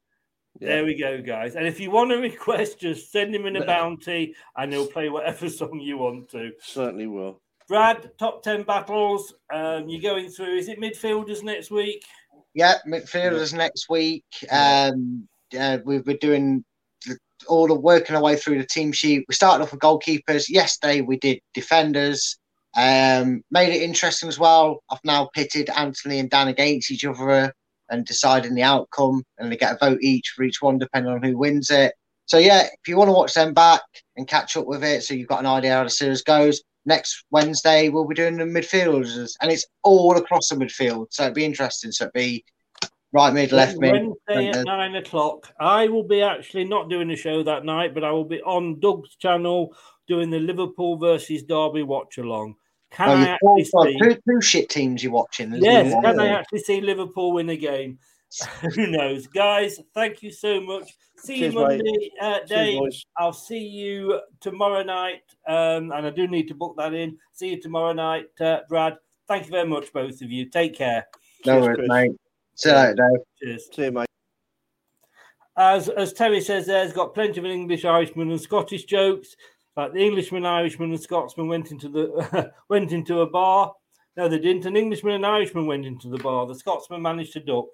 There 0.60 0.86
we 0.86 0.96
go, 0.96 1.20
guys. 1.22 1.56
And 1.56 1.66
if 1.66 1.80
you 1.80 1.90
want 1.90 2.12
to 2.12 2.18
request, 2.18 2.80
just 2.80 3.12
send 3.12 3.34
him 3.34 3.48
in 3.48 3.56
a 3.56 3.66
bounty 3.66 4.36
and 4.56 4.72
he'll 4.72 4.86
play 4.86 5.10
whatever 5.10 5.50
song 5.50 5.80
you 5.80 5.98
want 5.98 6.30
to. 6.30 6.52
Certainly 6.62 7.08
will. 7.08 7.42
Brad, 7.68 8.12
top 8.20 8.44
10 8.44 8.62
battles. 8.64 9.34
Um, 9.52 9.90
you're 9.90 10.02
going 10.02 10.30
through, 10.30 10.58
is 10.58 10.68
it 10.68 10.80
midfielders 10.80 11.42
next 11.44 11.72
week? 11.72 12.06
Yeah, 12.54 12.76
midfielders 12.88 13.54
next 13.54 13.90
week. 13.90 14.26
Um, 14.52 15.28
uh, 15.60 15.80
we've 15.86 16.06
been 16.06 16.18
doing 16.18 16.66
the- 17.06 17.18
all 17.48 17.68
the 17.68 17.74
working 17.74 18.16
our 18.16 18.22
way 18.22 18.36
through 18.36 18.60
the 18.60 18.66
team 18.66 18.92
sheet. 18.92 19.26
We 19.28 19.36
started 19.36 19.64
off 19.64 19.72
with 19.72 19.82
goalkeepers. 19.82 20.46
Yesterday 20.50 21.02
we 21.02 21.18
did 21.18 21.40
defenders. 21.54 22.38
Um, 22.76 23.44
made 23.52 23.74
it 23.74 23.84
interesting 23.84 24.30
as 24.30 24.40
well. 24.40 24.84
I've 24.90 25.04
now 25.04 25.30
pitted 25.34 25.70
Anthony 25.70 26.20
and 26.20 26.30
Dan 26.30 26.48
against 26.48 26.92
each 26.92 27.06
other 27.06 27.54
and 27.90 28.06
deciding 28.06 28.56
the 28.56 28.64
outcome, 28.64 29.24
and 29.38 29.52
they 29.52 29.58
get 29.58 29.74
a 29.74 29.78
vote 29.78 30.00
each 30.02 30.34
for 30.36 30.44
each 30.44 30.62
one, 30.62 30.80
depending 30.80 31.12
on 31.12 31.22
who 31.22 31.38
wins 31.38 31.70
it. 31.70 31.94
So 32.26 32.38
yeah, 32.38 32.62
if 32.64 32.88
you 32.88 32.98
want 32.98 33.10
to 33.10 33.14
watch 33.14 33.34
them 33.34 33.54
back 33.54 33.82
and 34.16 34.28
catch 34.28 34.58
up 34.58 34.66
with 34.66 34.84
it, 34.84 35.04
so 35.04 35.14
you've 35.14 35.28
got 35.28 35.42
an 35.42 35.46
idea 35.46 35.74
how 35.76 35.84
the 35.84 35.90
series 35.90 36.24
goes. 36.24 36.62
Next 36.86 37.24
Wednesday 37.32 37.90
we'll 37.90 38.08
be 38.08 38.16
doing 38.16 38.38
the 38.38 38.44
midfielders, 38.44 39.36
and 39.42 39.52
it's 39.52 39.66
all 39.84 40.18
across 40.18 40.50
the 40.50 40.56
midfield, 40.56 41.08
so 41.12 41.24
it'd 41.24 41.36
be 41.36 41.46
interesting. 41.46 41.92
So 41.92 42.06
it'd 42.06 42.14
be 42.14 42.44
right 43.14 43.34
mid, 43.34 43.52
left 43.52 43.78
mid. 43.78 43.94
Wednesday 43.94 44.50
at 44.50 44.66
nine 44.66 44.96
o'clock. 44.96 45.54
I 45.60 45.88
will 45.88 46.04
be 46.04 46.22
actually 46.22 46.66
not 46.66 46.90
doing 46.90 47.08
the 47.08 47.16
show 47.16 47.44
that 47.44 47.64
night, 47.64 47.94
but 47.94 48.04
I 48.04 48.12
will 48.12 48.26
be 48.26 48.42
on 48.42 48.80
Doug's 48.80 49.16
channel 49.16 49.76
doing 50.08 50.30
the 50.30 50.40
Liverpool 50.40 50.98
versus 50.98 51.44
Derby 51.44 51.84
watch 51.84 52.18
along. 52.18 52.56
Can 52.92 53.10
Oh, 53.10 53.14
I 53.14 53.28
actually 53.30 53.64
see? 53.64 54.00
two, 54.00 54.18
two 54.30 54.42
shit 54.42 54.70
teams 54.70 55.04
you're 55.04 55.14
watching. 55.14 55.54
Yes, 55.56 55.94
it? 55.94 56.04
can 56.04 56.20
I 56.20 56.28
actually 56.28 56.60
see 56.60 56.82
Liverpool 56.82 57.32
win 57.32 57.50
a 57.50 57.58
game? 57.58 57.98
Who 58.76 58.88
knows, 58.88 59.28
guys? 59.28 59.80
Thank 59.94 60.24
you 60.24 60.32
so 60.32 60.60
much. 60.62 60.92
See 61.18 61.40
Cheers, 61.40 61.54
you 61.54 61.60
mate. 61.60 61.84
Monday, 61.84 62.12
uh, 62.22 62.40
Dave. 62.48 62.80
boys. 62.80 63.06
I'll 63.18 63.34
see 63.34 63.60
you 63.60 64.20
tomorrow 64.40 64.84
night, 64.84 65.22
um, 65.48 65.92
and 65.92 66.06
I 66.08 66.10
do 66.10 66.28
need 66.28 66.48
to 66.50 66.56
book 66.56 66.76
that 66.78 66.94
in. 66.94 67.18
See 67.32 67.50
you 67.50 67.62
tomorrow 67.62 67.94
night, 67.94 68.28
uh, 68.40 68.60
Brad. 68.70 68.98
Thank 69.28 69.46
you 69.46 69.52
very 69.52 69.68
much, 69.68 69.94
both 69.94 70.22
of 70.22 70.32
you. 70.32 70.46
Take 70.50 70.76
care. 70.76 71.06
No 71.46 71.54
Cheers, 71.54 71.64
worries, 71.64 71.76
Chris. 71.78 71.90
mate. 71.90 72.12
See 72.56 72.70
you 72.70 72.76
later, 72.76 72.96
Dave. 72.96 73.26
Cheers. 73.42 73.70
See 73.74 73.84
you, 73.84 73.92
mate. 73.92 74.08
As 75.56 75.90
as 75.90 76.14
Terry 76.14 76.42
says, 76.42 76.66
there's 76.66 76.94
got 76.94 77.14
plenty 77.14 77.40
of 77.40 77.46
English, 77.46 77.86
Irishman, 77.86 78.32
and 78.32 78.42
Scottish 78.42 78.86
jokes. 78.86 79.36
Like 79.78 79.94
the 79.94 80.00
Englishman, 80.06 80.46
Irishman, 80.46 80.92
and 80.92 81.02
Scotsman 81.02 81.48
went 81.48 81.72
into 81.72 81.90
the 81.90 82.52
went 82.70 82.92
into 82.92 83.22
a 83.22 83.28
bar. 83.30 83.74
No, 84.16 84.28
they 84.28 84.38
didn't. 84.40 84.66
An 84.66 84.78
Englishman 84.78 85.16
and 85.16 85.26
Irishman 85.26 85.66
went 85.66 85.86
into 85.86 86.08
the 86.10 86.20
bar. 86.20 86.46
The 86.46 86.56
Scotsman 86.56 87.02
managed 87.02 87.34
to 87.34 87.40
duck. 87.40 87.66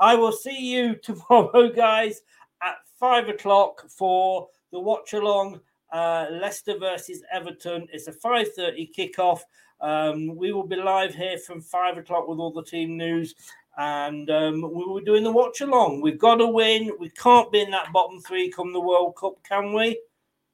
I 0.00 0.14
will 0.14 0.32
see 0.32 0.58
you 0.58 0.96
tomorrow, 1.02 1.70
guys. 1.70 2.22
at 2.62 2.76
five 2.98 3.28
o'clock 3.28 3.88
for 3.90 4.48
the 4.70 4.80
watch 4.80 5.12
along. 5.12 5.60
Uh, 5.92 6.26
Leicester 6.30 6.78
versus 6.78 7.22
Everton. 7.30 7.86
It's 7.92 8.08
a 8.08 8.12
5:30 8.12 8.90
kickoff. 8.96 9.40
Um, 9.80 10.34
we 10.36 10.52
will 10.52 10.66
be 10.66 10.76
live 10.76 11.14
here 11.14 11.36
from 11.38 11.60
five 11.60 11.98
o'clock 11.98 12.28
with 12.28 12.38
all 12.38 12.52
the 12.52 12.64
team 12.64 12.96
news, 12.96 13.34
and 13.76 14.30
um, 14.30 14.62
we 14.62 14.84
will 14.84 15.00
be 15.00 15.04
doing 15.04 15.24
the 15.24 15.30
watch 15.32 15.60
along. 15.60 16.00
We've 16.00 16.18
got 16.18 16.36
to 16.36 16.46
win. 16.46 16.92
We 16.98 17.10
can't 17.10 17.52
be 17.52 17.60
in 17.60 17.70
that 17.72 17.92
bottom 17.92 18.20
three 18.20 18.50
come 18.50 18.72
the 18.72 18.80
World 18.80 19.16
Cup, 19.16 19.42
can 19.42 19.74
we? 19.74 20.00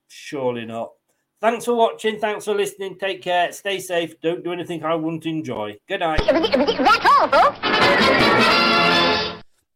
Surely 0.09 0.65
not. 0.65 0.93
Thanks 1.41 1.65
for 1.65 1.75
watching. 1.75 2.19
Thanks 2.19 2.45
for 2.45 2.55
listening. 2.55 2.99
Take 2.99 3.23
care. 3.23 3.53
Stay 3.53 3.79
safe. 3.79 4.21
Don't 4.21 4.43
do 4.43 4.53
anything 4.53 4.83
I 4.83 4.97
wouldn't 4.97 5.25
enjoy. 5.25 5.77
Good 5.87 6.01
night. 6.01 6.21
That's 6.27 7.07
all. 7.07 7.53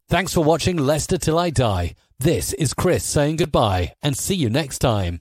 Thanks 0.08 0.34
for 0.34 0.42
watching 0.44 0.76
Leicester 0.76 1.18
Till 1.18 1.38
I 1.38 1.50
Die. 1.50 1.94
This 2.18 2.52
is 2.54 2.74
Chris 2.74 3.04
saying 3.04 3.36
goodbye 3.36 3.94
and 4.02 4.16
see 4.16 4.34
you 4.34 4.50
next 4.50 4.80
time. 4.80 5.20